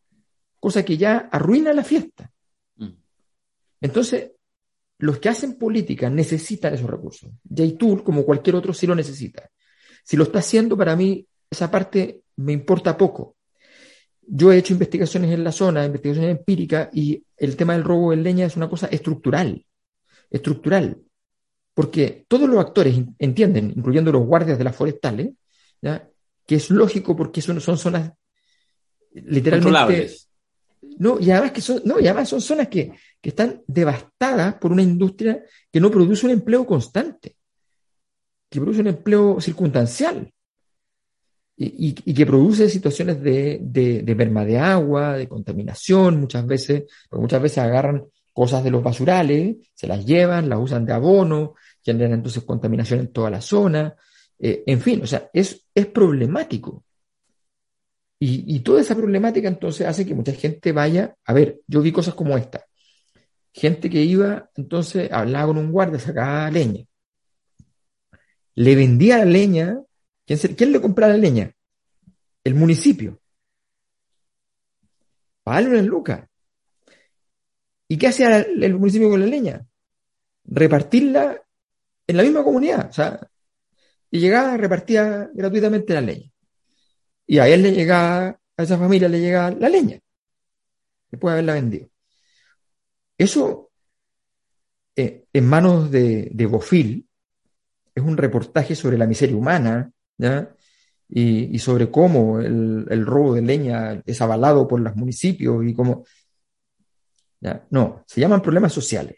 cosa 0.61 0.85
que 0.85 0.97
ya 0.97 1.29
arruina 1.33 1.73
la 1.73 1.85
fiesta. 1.85 2.31
Mm. 2.77 2.91
Entonces, 3.81 4.33
los 4.99 5.19
que 5.19 5.29
hacen 5.29 5.55
política 5.57 6.09
necesitan 6.11 6.75
esos 6.75 6.89
recursos. 6.89 7.31
Tool, 7.79 8.05
como 8.05 8.25
cualquier 8.25 8.57
otro, 8.57 8.73
sí 8.73 8.87
lo 8.87 8.95
necesita. 8.95 9.51
Si 10.05 10.17
lo 10.17 10.25
está 10.25 10.41
haciendo, 10.41 10.77
para 10.77 10.95
mí, 10.97 11.27
esa 11.51 11.71
parte 11.71 12.24
me 12.37 12.53
importa 12.53 12.97
poco. 12.97 13.37
Yo 14.27 14.53
he 14.53 14.59
hecho 14.59 14.73
investigaciones 14.73 15.31
en 15.33 15.45
la 15.45 15.53
zona, 15.53 15.85
investigaciones 15.85 16.39
empíricas, 16.39 16.89
y 16.93 17.23
el 17.37 17.57
tema 17.57 17.75
del 17.75 17.85
robo 17.85 18.11
de 18.11 18.17
leña 18.17 18.47
es 18.47 18.57
una 18.57 18.69
cosa 18.69 18.87
estructural. 18.87 19.65
Estructural. 20.31 20.99
Porque 21.75 22.25
todos 22.29 22.49
los 22.49 22.59
actores 22.59 22.97
entienden, 23.19 23.73
incluyendo 23.77 24.13
los 24.13 24.25
guardias 24.25 24.57
de 24.59 24.65
las 24.65 24.77
forestales, 24.77 25.31
que 26.47 26.55
es 26.55 26.71
lógico 26.71 27.17
porque 27.17 27.43
son, 27.43 27.61
son 27.61 27.77
zonas 27.77 28.13
literalmente. 29.13 30.11
No, 30.99 31.19
y 31.19 31.31
además 31.31 31.53
que 31.53 31.61
son, 31.61 31.83
no, 31.85 31.99
y 31.99 32.07
además 32.07 32.29
son 32.29 32.41
zonas 32.41 32.69
que, 32.69 32.93
que 33.21 33.31
están 33.31 33.63
devastadas 33.67 34.55
por 34.55 34.71
una 34.71 34.83
industria 34.83 35.43
que 35.73 35.81
no 35.81 35.91
produce 35.91 36.27
un 36.27 36.33
empleo 36.33 36.67
constante, 36.67 37.37
que 38.49 38.61
produce 38.61 38.81
un 38.81 38.89
empleo 38.89 39.41
circunstancial 39.41 40.33
y, 41.57 41.93
que 41.93 42.27
produce 42.27 42.69
situaciones 42.69 43.23
de, 43.23 43.59
de, 43.63 44.03
de, 44.03 44.15
merma 44.15 44.45
de 44.45 44.59
agua, 44.59 45.17
de 45.17 45.29
contaminación, 45.29 46.21
muchas 46.21 46.47
veces, 46.47 46.85
porque 47.09 47.23
muchas 47.23 47.43
veces 47.43 47.59
agarran 47.59 48.05
cosas 48.33 48.65
de 48.65 48.71
los 48.71 48.83
basurales, 48.83 49.57
se 49.73 49.87
las 49.87 50.05
llevan, 50.05 50.49
las 50.49 50.59
usan 50.59 50.85
de 50.85 50.93
abono, 50.93 51.55
generan 51.83 52.15
entonces 52.15 52.43
contaminación 52.43 53.01
en 53.01 53.13
toda 53.13 53.31
la 53.31 53.41
zona, 53.41 53.95
eh, 54.39 54.65
en 54.67 54.81
fin, 54.81 55.03
o 55.03 55.07
sea, 55.07 55.31
es, 55.33 55.67
es 55.75 55.87
problemático. 55.87 56.85
Y, 58.19 58.61
toda 58.61 58.81
esa 58.81 58.95
problemática 58.95 59.49
entonces 59.49 59.87
hace 59.87 60.07
que 60.07 60.15
mucha 60.15 60.33
gente 60.33 60.73
vaya, 60.73 61.15
a 61.27 61.35
ver, 61.35 61.61
yo 61.67 61.83
vi 61.83 61.93
cosas 61.93 62.15
como 62.15 62.39
esta. 62.39 62.65
Gente 63.53 63.91
que 63.91 64.01
iba, 64.01 64.51
entonces 64.57 65.13
hablaba 65.13 65.49
con 65.49 65.59
un 65.59 65.71
guardia, 65.71 65.99
sacaba 65.99 66.51
leña. 66.51 66.87
Le 68.55 68.77
vendía 68.77 69.19
la 69.19 69.27
leña. 69.27 69.79
¿Quién, 70.27 70.39
¿quién 70.39 70.73
le 70.73 70.81
compraba 70.81 71.13
la 71.13 71.19
leña? 71.19 71.55
El 72.43 72.55
municipio. 72.55 73.21
Para 75.43 75.63
darle 75.63 75.83
lucas. 75.83 76.27
¿Y 77.89 77.99
qué 77.99 78.09
hacía 78.09 78.41
el 78.41 78.75
municipio 78.75 79.11
con 79.11 79.21
la 79.21 79.27
leña? 79.27 79.67
Repartirla 80.45 81.43
en 82.07 82.17
la 82.17 82.23
misma 82.23 82.43
comunidad. 82.43 82.89
O 82.89 82.93
sea, 82.93 83.21
y 84.15 84.21
llegaba, 84.21 84.57
repartía 84.57 85.29
gratuitamente 85.35 85.93
la 85.93 86.01
leña. 86.01 86.31
Y 87.27 87.39
a 87.39 87.49
él 87.49 87.63
le 87.63 87.73
llegaba, 87.73 88.39
a 88.57 88.63
esa 88.63 88.79
familia 88.79 89.09
le 89.09 89.19
llegaba 89.21 89.51
la 89.51 89.69
leña, 89.69 89.99
después 91.11 91.31
de 91.31 91.33
haberla 91.33 91.55
vendido. 91.55 91.89
Eso, 93.19 93.73
eh, 94.95 95.25
en 95.33 95.47
manos 95.49 95.91
de, 95.91 96.31
de, 96.33 96.47
Bofil, 96.47 97.09
es 97.93 98.05
un 98.05 98.17
reportaje 98.17 98.77
sobre 98.77 98.99
la 98.99 99.07
miseria 99.07 99.37
humana, 99.37 99.91
¿ya? 100.19 100.55
Y, 101.09 101.59
sobre 101.59 101.91
cómo 101.91 102.41
el, 102.41 102.87
el, 102.91 103.07
robo 103.07 103.35
de 103.35 103.43
leña 103.43 104.03
es 104.05 104.21
avalado 104.21 104.67
por 104.67 104.81
los 104.81 104.97
municipios 104.97 105.65
y 105.65 105.75
cómo... 105.75 106.05
¿ya? 107.41 107.67
No, 107.71 108.05
se 108.07 108.21
llaman 108.21 108.43
problemas 108.43 108.73
sociales. 108.73 109.17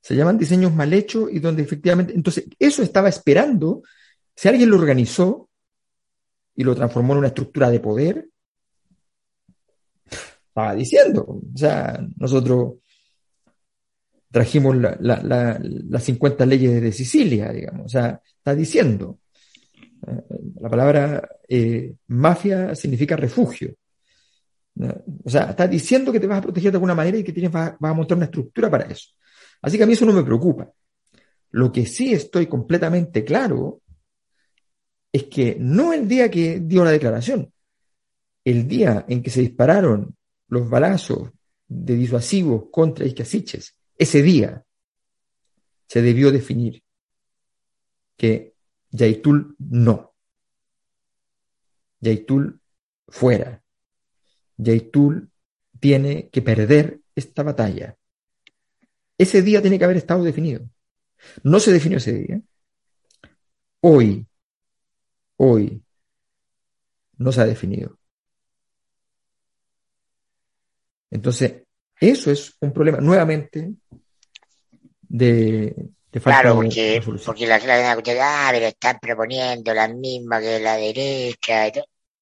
Se 0.00 0.14
llaman 0.14 0.38
diseños 0.38 0.72
mal 0.74 0.92
hechos 0.92 1.28
y 1.32 1.40
donde 1.40 1.62
efectivamente... 1.62 2.14
Entonces, 2.14 2.44
eso 2.58 2.82
estaba 2.82 3.08
esperando, 3.08 3.82
si 4.34 4.48
alguien 4.48 4.70
lo 4.70 4.76
organizó, 4.76 5.46
y 6.56 6.64
lo 6.64 6.74
transformó 6.74 7.12
en 7.12 7.18
una 7.18 7.28
estructura 7.28 7.70
de 7.70 7.80
poder, 7.80 8.28
estaba 10.48 10.74
diciendo. 10.74 11.22
O 11.22 11.56
sea, 11.58 12.00
nosotros 12.16 12.76
trajimos 14.30 14.74
las 14.76 16.02
50 16.02 16.46
leyes 16.46 16.80
de 16.80 16.92
Sicilia, 16.92 17.52
digamos. 17.52 17.86
O 17.86 17.88
sea, 17.88 18.20
está 18.38 18.54
diciendo. 18.54 19.20
Eh, 20.06 20.22
la 20.60 20.68
palabra 20.68 21.28
eh, 21.48 21.94
mafia 22.08 22.74
significa 22.74 23.16
refugio. 23.16 23.74
O 25.24 25.30
sea, 25.30 25.50
está 25.50 25.66
diciendo 25.66 26.12
que 26.12 26.20
te 26.20 26.26
vas 26.26 26.38
a 26.38 26.42
proteger 26.42 26.70
de 26.70 26.76
alguna 26.76 26.94
manera 26.94 27.16
y 27.16 27.24
que 27.24 27.32
tienes, 27.32 27.50
vas, 27.50 27.74
a 27.80 27.94
montar 27.94 28.16
una 28.16 28.26
estructura 28.26 28.70
para 28.70 28.84
eso. 28.84 29.10
Así 29.62 29.78
que 29.78 29.84
a 29.84 29.86
mí 29.86 29.94
eso 29.94 30.04
no 30.04 30.12
me 30.12 30.22
preocupa. 30.22 30.70
Lo 31.50 31.72
que 31.72 31.86
sí 31.86 32.12
estoy 32.12 32.46
completamente 32.46 33.24
claro 33.24 33.80
es 35.10 35.24
que 35.24 35.56
no 35.58 35.94
el 35.94 36.06
día 36.06 36.30
que 36.30 36.60
dio 36.60 36.84
la 36.84 36.90
declaración, 36.90 37.50
el 38.44 38.68
día 38.68 39.06
en 39.08 39.22
que 39.22 39.30
se 39.30 39.40
dispararon 39.40 40.14
los 40.48 40.68
balazos 40.68 41.30
de 41.66 41.96
disuasivos 41.96 42.64
contra 42.70 43.06
Iscasiches, 43.06 43.74
ese 43.96 44.22
día 44.22 44.62
se 45.88 46.02
debió 46.02 46.30
definir 46.30 46.82
que 48.16 48.55
Yaitul 48.90 49.56
no. 49.58 50.14
Yaitul 52.00 52.60
fuera. 53.08 53.62
Yaitul 54.56 55.30
tiene 55.80 56.28
que 56.30 56.42
perder 56.42 57.00
esta 57.14 57.42
batalla. 57.42 57.96
Ese 59.18 59.42
día 59.42 59.60
tiene 59.60 59.78
que 59.78 59.84
haber 59.84 59.96
estado 59.96 60.22
definido. 60.24 60.68
No 61.42 61.60
se 61.60 61.72
definió 61.72 61.98
ese 61.98 62.12
día. 62.12 62.40
Hoy, 63.80 64.26
hoy 65.36 65.82
no 67.18 67.32
se 67.32 67.40
ha 67.40 67.46
definido. 67.46 67.98
Entonces, 71.10 71.62
eso 72.00 72.30
es 72.30 72.56
un 72.60 72.72
problema 72.72 72.98
nuevamente 73.00 73.74
de, 75.08 75.90
Claro, 76.10 76.54
porque, 76.54 77.02
porque 77.24 77.46
la 77.46 77.60
clase 77.60 78.20
ah, 78.20 78.48
pero 78.50 78.66
están 78.66 78.98
proponiendo 78.98 79.74
la 79.74 79.88
misma 79.88 80.40
que 80.40 80.58
la 80.60 80.76
derecha. 80.76 81.66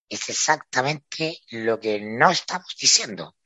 Es 0.06 0.28
exactamente 0.28 1.38
lo 1.50 1.78
que 1.80 2.00
no 2.00 2.30
estamos 2.30 2.74
diciendo. 2.80 3.36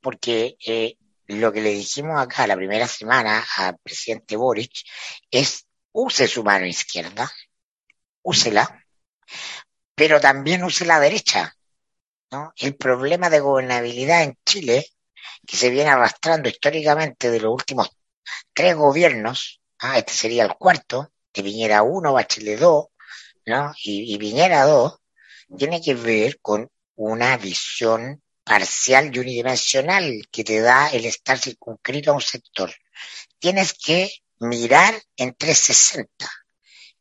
Porque 0.00 0.56
eh, 0.64 0.96
lo 1.26 1.52
que 1.52 1.60
le 1.60 1.70
dijimos 1.70 2.20
acá 2.20 2.46
la 2.46 2.56
primera 2.56 2.86
semana 2.86 3.44
al 3.56 3.78
presidente 3.78 4.36
Boric 4.36 4.72
es 5.30 5.66
use 5.92 6.28
su 6.28 6.44
mano 6.44 6.66
izquierda, 6.66 7.30
úsela, 8.22 8.84
pero 9.94 10.20
también 10.20 10.62
use 10.62 10.84
la 10.84 11.00
derecha. 11.00 11.54
¿no? 12.30 12.52
El 12.56 12.76
problema 12.76 13.30
de 13.30 13.40
gobernabilidad 13.40 14.22
en 14.22 14.38
Chile, 14.44 14.86
que 15.46 15.56
se 15.56 15.70
viene 15.70 15.90
arrastrando 15.90 16.48
históricamente 16.48 17.30
de 17.30 17.40
los 17.40 17.52
últimos 17.52 17.90
tres 18.52 18.76
gobiernos, 18.76 19.60
ah, 19.80 19.98
este 19.98 20.12
sería 20.12 20.44
el 20.44 20.54
cuarto, 20.54 21.12
de 21.32 21.42
Piñera 21.42 21.82
1, 21.82 22.12
Bachelet 22.12 22.58
2, 22.58 22.86
¿no? 23.46 23.74
y, 23.82 24.14
y 24.14 24.18
Piñera 24.18 24.64
2, 24.64 24.98
tiene 25.56 25.80
que 25.80 25.94
ver 25.94 26.40
con 26.40 26.70
una 26.96 27.36
visión 27.36 28.22
parcial 28.44 29.14
y 29.14 29.18
unidimensional 29.18 30.26
que 30.30 30.44
te 30.44 30.60
da 30.60 30.88
el 30.88 31.04
estar 31.04 31.38
circunscrito 31.38 32.10
a 32.10 32.14
un 32.14 32.22
sector. 32.22 32.72
Tienes 33.38 33.74
que 33.74 34.10
mirar 34.40 34.94
en 35.16 35.34
360 35.34 36.30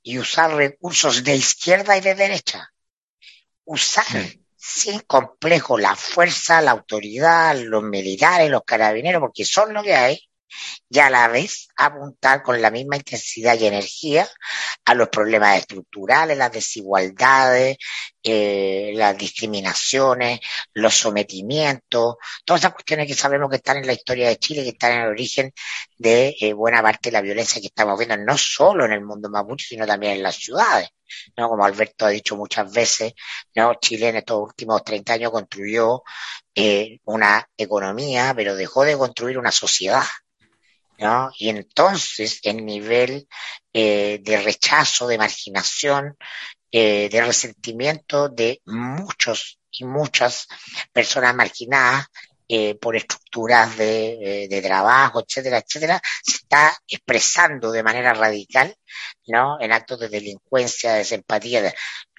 y 0.03 0.19
usar 0.19 0.53
recursos 0.53 1.23
de 1.23 1.35
izquierda 1.35 1.97
y 1.97 2.01
de 2.01 2.15
derecha. 2.15 2.71
Usar 3.65 4.05
sin 4.55 4.99
complejo 5.01 5.77
la 5.77 5.95
fuerza, 5.95 6.61
la 6.61 6.71
autoridad, 6.71 7.55
los 7.57 7.83
militares, 7.83 8.49
los 8.49 8.63
carabineros, 8.65 9.21
porque 9.21 9.45
son 9.45 9.73
lo 9.73 9.83
que 9.83 9.95
hay, 9.95 10.26
y 10.89 10.99
a 10.99 11.09
la 11.09 11.27
vez 11.27 11.67
apuntar 11.75 12.43
con 12.43 12.61
la 12.61 12.71
misma 12.71 12.97
intensidad 12.97 13.59
y 13.59 13.65
energía 13.65 14.27
a 14.85 14.93
los 14.93 15.09
problemas 15.09 15.57
estructurales, 15.57 16.37
las 16.37 16.51
desigualdades, 16.51 17.77
eh, 18.23 18.91
las 18.95 19.17
discriminaciones, 19.17 20.39
los 20.73 20.95
sometimientos, 20.95 22.15
todas 22.45 22.61
esas 22.61 22.73
cuestiones 22.73 23.07
que 23.07 23.13
sabemos 23.13 23.49
que 23.49 23.57
están 23.57 23.77
en 23.77 23.87
la 23.87 23.93
historia 23.93 24.27
de 24.29 24.37
Chile, 24.37 24.63
que 24.63 24.69
están 24.69 24.93
en 24.93 25.01
el 25.01 25.07
origen 25.09 25.53
de 25.97 26.35
eh, 26.39 26.53
buena 26.53 26.81
parte 26.81 27.09
de 27.09 27.13
la 27.13 27.21
violencia 27.21 27.61
que 27.61 27.67
estamos 27.67 27.97
viendo, 27.97 28.17
no 28.17 28.37
solo 28.37 28.85
en 28.85 28.93
el 28.93 29.01
mundo 29.05 29.29
mapuche, 29.29 29.67
sino 29.67 29.85
también 29.85 30.13
en 30.13 30.23
las 30.23 30.35
ciudades. 30.35 30.89
¿no? 31.37 31.49
Como 31.49 31.65
Alberto 31.65 32.05
ha 32.05 32.09
dicho 32.09 32.35
muchas 32.35 32.71
veces, 32.71 33.13
¿no? 33.55 33.75
Chile 33.75 34.09
en 34.09 34.17
estos 34.17 34.39
últimos 34.41 34.83
30 34.83 35.13
años 35.13 35.31
construyó 35.31 36.03
eh, 36.55 36.99
una 37.05 37.47
economía, 37.57 38.33
pero 38.35 38.55
dejó 38.55 38.83
de 38.83 38.97
construir 38.97 39.37
una 39.37 39.51
sociedad. 39.51 40.03
¿No? 40.97 41.31
Y 41.37 41.49
entonces 41.49 42.39
el 42.43 42.65
nivel 42.65 43.27
eh, 43.73 44.19
de 44.21 44.41
rechazo, 44.41 45.07
de 45.07 45.17
marginación, 45.17 46.17
eh, 46.71 47.09
de 47.09 47.21
resentimiento 47.21 48.29
de 48.29 48.61
muchos 48.65 49.59
y 49.71 49.85
muchas 49.85 50.47
personas 50.91 51.35
marginadas 51.35 52.07
eh, 52.49 52.75
por 52.75 52.95
estructuras 52.95 53.77
de, 53.77 54.47
de, 54.49 54.61
trabajo, 54.61 55.21
etcétera, 55.21 55.57
etcétera, 55.57 56.01
se 56.23 56.37
está 56.37 56.73
expresando 56.87 57.71
de 57.71 57.83
manera 57.83 58.13
radical, 58.13 58.75
¿no? 59.27 59.59
En 59.59 59.71
actos 59.73 59.99
de 59.99 60.09
delincuencia, 60.09 60.93
de 60.93 60.99
desempatía. 60.99 61.73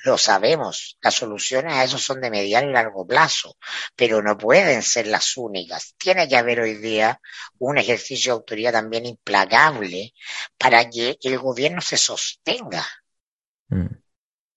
Lo 0.04 0.18
sabemos, 0.18 0.98
las 1.00 1.14
soluciones 1.14 1.72
a 1.74 1.84
eso 1.84 1.98
son 1.98 2.20
de 2.20 2.30
mediano 2.30 2.70
y 2.70 2.72
largo 2.72 3.06
plazo, 3.06 3.56
pero 3.96 4.22
no 4.22 4.36
pueden 4.36 4.82
ser 4.82 5.06
las 5.06 5.36
únicas. 5.36 5.94
Tiene 5.98 6.28
que 6.28 6.36
haber 6.36 6.60
hoy 6.60 6.74
día 6.74 7.20
un 7.58 7.78
ejercicio 7.78 8.32
de 8.32 8.38
autoridad 8.38 8.72
también 8.72 9.06
implacable 9.06 10.12
para 10.56 10.88
que 10.88 11.18
el 11.22 11.38
gobierno 11.38 11.80
se 11.80 11.96
sostenga. 11.96 12.86
Mm. 13.68 14.07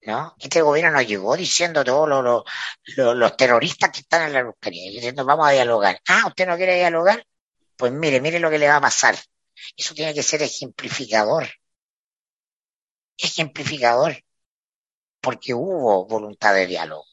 ¿No? 0.04 0.36
Este 0.40 0.62
gobierno 0.62 0.92
nos 0.92 1.08
llegó 1.08 1.36
diciendo 1.36 1.84
todos 1.84 2.44
los, 2.96 3.38
terroristas 3.38 3.92
que 3.92 4.00
están 4.02 4.28
en 4.28 4.34
la 4.34 4.44
buscaría, 4.44 4.90
diciendo 4.92 5.26
vamos 5.26 5.48
a 5.48 5.52
dialogar. 5.52 6.00
Ah, 6.08 6.24
¿usted 6.28 6.48
no 6.48 6.58
quiere 6.58 6.76
dialogar? 6.76 7.26
Pues 7.76 7.92
mire, 7.92 8.22
mire 8.22 8.40
lo 8.40 8.50
que 8.50 8.60
le 8.60 8.68
va 8.68 8.78
a 8.78 8.82
pasar. 8.82 9.16
Eso 9.76 9.94
tiene 9.94 10.14
que 10.14 10.24
ser 10.24 10.42
ejemplificador. 10.42 11.48
Ejemplificador. 13.18 14.18
Porque 15.20 15.54
hubo 15.54 16.06
voluntad 16.08 16.54
de 16.56 16.66
diálogo. 16.66 17.06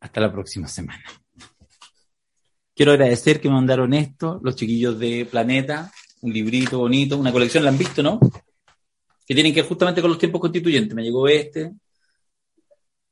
Hasta 0.00 0.20
la 0.20 0.32
próxima 0.32 0.68
semana. 0.68 1.04
Quiero 2.74 2.92
agradecer 2.92 3.40
que 3.40 3.48
me 3.48 3.54
mandaron 3.54 3.92
esto, 3.92 4.40
los 4.42 4.56
chiquillos 4.56 4.98
de 4.98 5.26
Planeta, 5.30 5.92
un 6.22 6.32
librito 6.32 6.78
bonito, 6.78 7.18
una 7.18 7.32
colección, 7.32 7.64
¿la 7.64 7.70
han 7.70 7.78
visto, 7.78 8.02
no? 8.02 8.18
Que 9.30 9.34
tienen 9.34 9.54
que 9.54 9.60
ver 9.60 9.68
justamente 9.68 10.00
con 10.00 10.10
los 10.10 10.18
tiempos 10.18 10.40
constituyentes. 10.40 10.92
Me 10.92 11.04
llegó 11.04 11.28
este, 11.28 11.70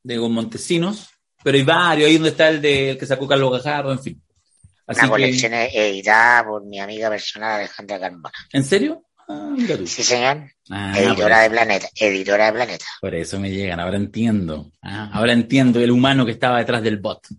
de 0.03 0.17
con 0.17 0.33
Montesinos, 0.33 1.11
pero 1.41 1.55
hay 1.55 1.63
varios, 1.63 2.09
ahí 2.09 2.15
donde 2.15 2.31
está 2.31 2.49
el 2.49 2.61
de 2.61 2.97
que 2.99 3.05
sacó 3.05 3.25
Carlos 3.25 3.49
Gajardo, 3.53 3.93
en 3.93 3.99
fin. 3.99 4.21
Así 4.85 4.99
Una 4.99 5.09
colección 5.11 5.53
editada 5.53 6.45
por 6.45 6.65
mi 6.65 6.77
amiga 6.77 7.09
personal 7.09 7.61
Alejandra 7.61 8.01
Carmona. 8.01 8.33
¿En 8.51 8.65
serio? 8.65 9.01
Ah. 9.29 9.55
Sí, 9.85 10.03
señor. 10.03 10.43
Ah, 10.69 10.93
editora 10.99 11.39
de 11.39 11.51
Planeta. 11.51 11.87
Editora 11.95 12.47
de 12.47 12.51
Planeta. 12.51 12.85
Por 12.99 13.15
eso 13.15 13.39
me 13.39 13.49
llegan, 13.49 13.79
ahora 13.79 13.95
entiendo. 13.95 14.73
Ah, 14.81 15.11
ahora 15.13 15.31
entiendo 15.31 15.79
el 15.79 15.89
humano 15.89 16.25
que 16.25 16.33
estaba 16.33 16.57
detrás 16.57 16.83
del 16.83 16.97
bot. 16.97 17.29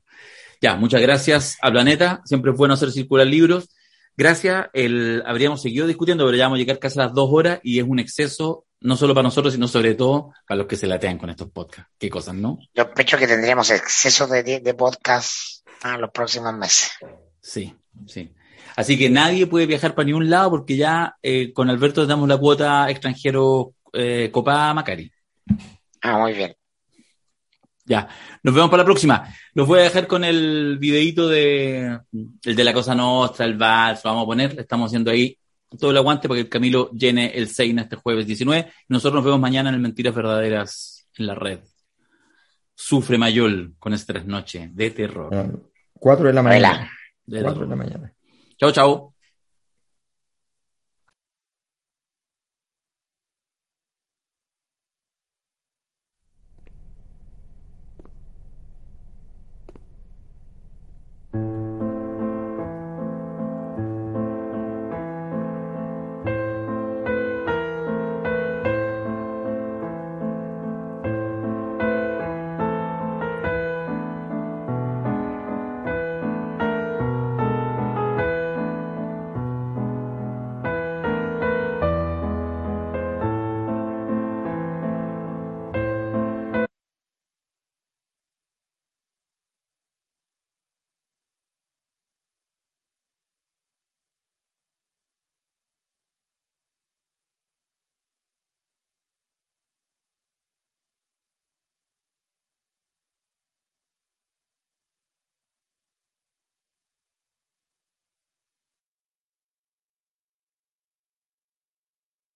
Ya, 0.62 0.76
muchas 0.76 1.02
gracias 1.02 1.58
a 1.60 1.70
Planeta. 1.70 2.22
Siempre 2.24 2.52
es 2.52 2.56
bueno 2.56 2.72
hacer 2.72 2.90
circular 2.92 3.26
libros. 3.26 3.68
Gracias, 4.16 4.68
el, 4.72 5.22
habríamos 5.26 5.60
seguido 5.60 5.86
discutiendo, 5.86 6.24
pero 6.24 6.38
ya 6.38 6.44
vamos 6.44 6.56
a 6.56 6.60
llegar 6.60 6.78
casi 6.78 6.98
a 6.98 7.04
las 7.04 7.12
dos 7.12 7.28
horas 7.30 7.60
y 7.62 7.78
es 7.78 7.84
un 7.86 7.98
exceso, 7.98 8.64
no 8.80 8.96
solo 8.96 9.14
para 9.14 9.24
nosotros, 9.24 9.54
sino 9.54 9.68
sobre 9.68 9.94
todo 9.94 10.32
para 10.46 10.58
los 10.58 10.66
que 10.66 10.76
se 10.76 10.86
latean 10.86 11.18
con 11.18 11.30
estos 11.30 11.50
podcasts. 11.50 11.90
Qué 11.98 12.08
cosas, 12.08 12.34
¿no? 12.34 12.58
Yo 12.74 12.84
sospecho 12.84 13.18
que 13.18 13.26
tendremos 13.26 13.70
exceso 13.70 14.26
de, 14.26 14.60
de 14.60 14.74
podcast 14.74 15.66
a 15.82 15.98
los 15.98 16.10
próximos 16.10 16.54
meses. 16.54 16.92
Sí, 17.40 17.74
sí. 18.06 18.32
Así 18.76 18.98
que 18.98 19.10
nadie 19.10 19.46
puede 19.46 19.66
viajar 19.66 19.94
para 19.94 20.06
ningún 20.06 20.30
lado 20.30 20.50
porque 20.50 20.76
ya 20.76 21.16
eh, 21.22 21.52
con 21.52 21.68
Alberto 21.68 22.06
damos 22.06 22.28
la 22.28 22.38
cuota 22.38 22.88
extranjero 22.90 23.74
eh, 23.92 24.30
Copa 24.32 24.72
Macari. 24.72 25.10
Ah, 26.02 26.18
muy 26.18 26.32
bien. 26.32 26.54
Ya, 27.84 28.08
nos 28.42 28.54
vemos 28.54 28.70
para 28.70 28.82
la 28.82 28.86
próxima. 28.86 29.34
Los 29.52 29.66
voy 29.66 29.80
a 29.80 29.82
dejar 29.82 30.06
con 30.06 30.22
el 30.22 30.78
videíto 30.78 31.28
de 31.28 31.98
el 32.44 32.56
de 32.56 32.64
la 32.64 32.72
cosa 32.72 32.94
nostra, 32.94 33.44
el 33.44 33.56
vals, 33.56 34.04
lo 34.04 34.10
vamos 34.10 34.22
a 34.22 34.26
poner, 34.26 34.60
estamos 34.60 34.88
haciendo 34.88 35.10
ahí 35.10 35.36
todo 35.78 35.90
el 35.90 35.96
aguante 35.96 36.28
para 36.28 36.38
que 36.38 36.42
el 36.42 36.48
Camilo 36.48 36.90
llene 36.90 37.32
el 37.36 37.48
Seina 37.48 37.82
este 37.82 37.96
jueves 37.96 38.26
19. 38.26 38.70
Nosotros 38.88 39.14
nos 39.14 39.24
vemos 39.24 39.40
mañana 39.40 39.68
en 39.68 39.76
el 39.76 39.80
Mentiras 39.80 40.14
Verdaderas 40.14 41.08
en 41.16 41.26
la 41.26 41.34
red. 41.34 41.60
Sufre 42.74 43.18
Mayol 43.18 43.74
con 43.78 43.92
esta 43.92 44.14
noche 44.24 44.70
de 44.72 44.90
terror. 44.90 45.60
Cuatro 45.92 46.26
de 46.26 46.32
la 46.32 46.42
mañana. 46.42 46.90
De 47.24 47.42
Cuatro 47.42 47.62
de 47.62 47.68
la 47.68 47.76
mañana. 47.76 48.12
Chao, 48.56 48.72
chao. 48.72 49.09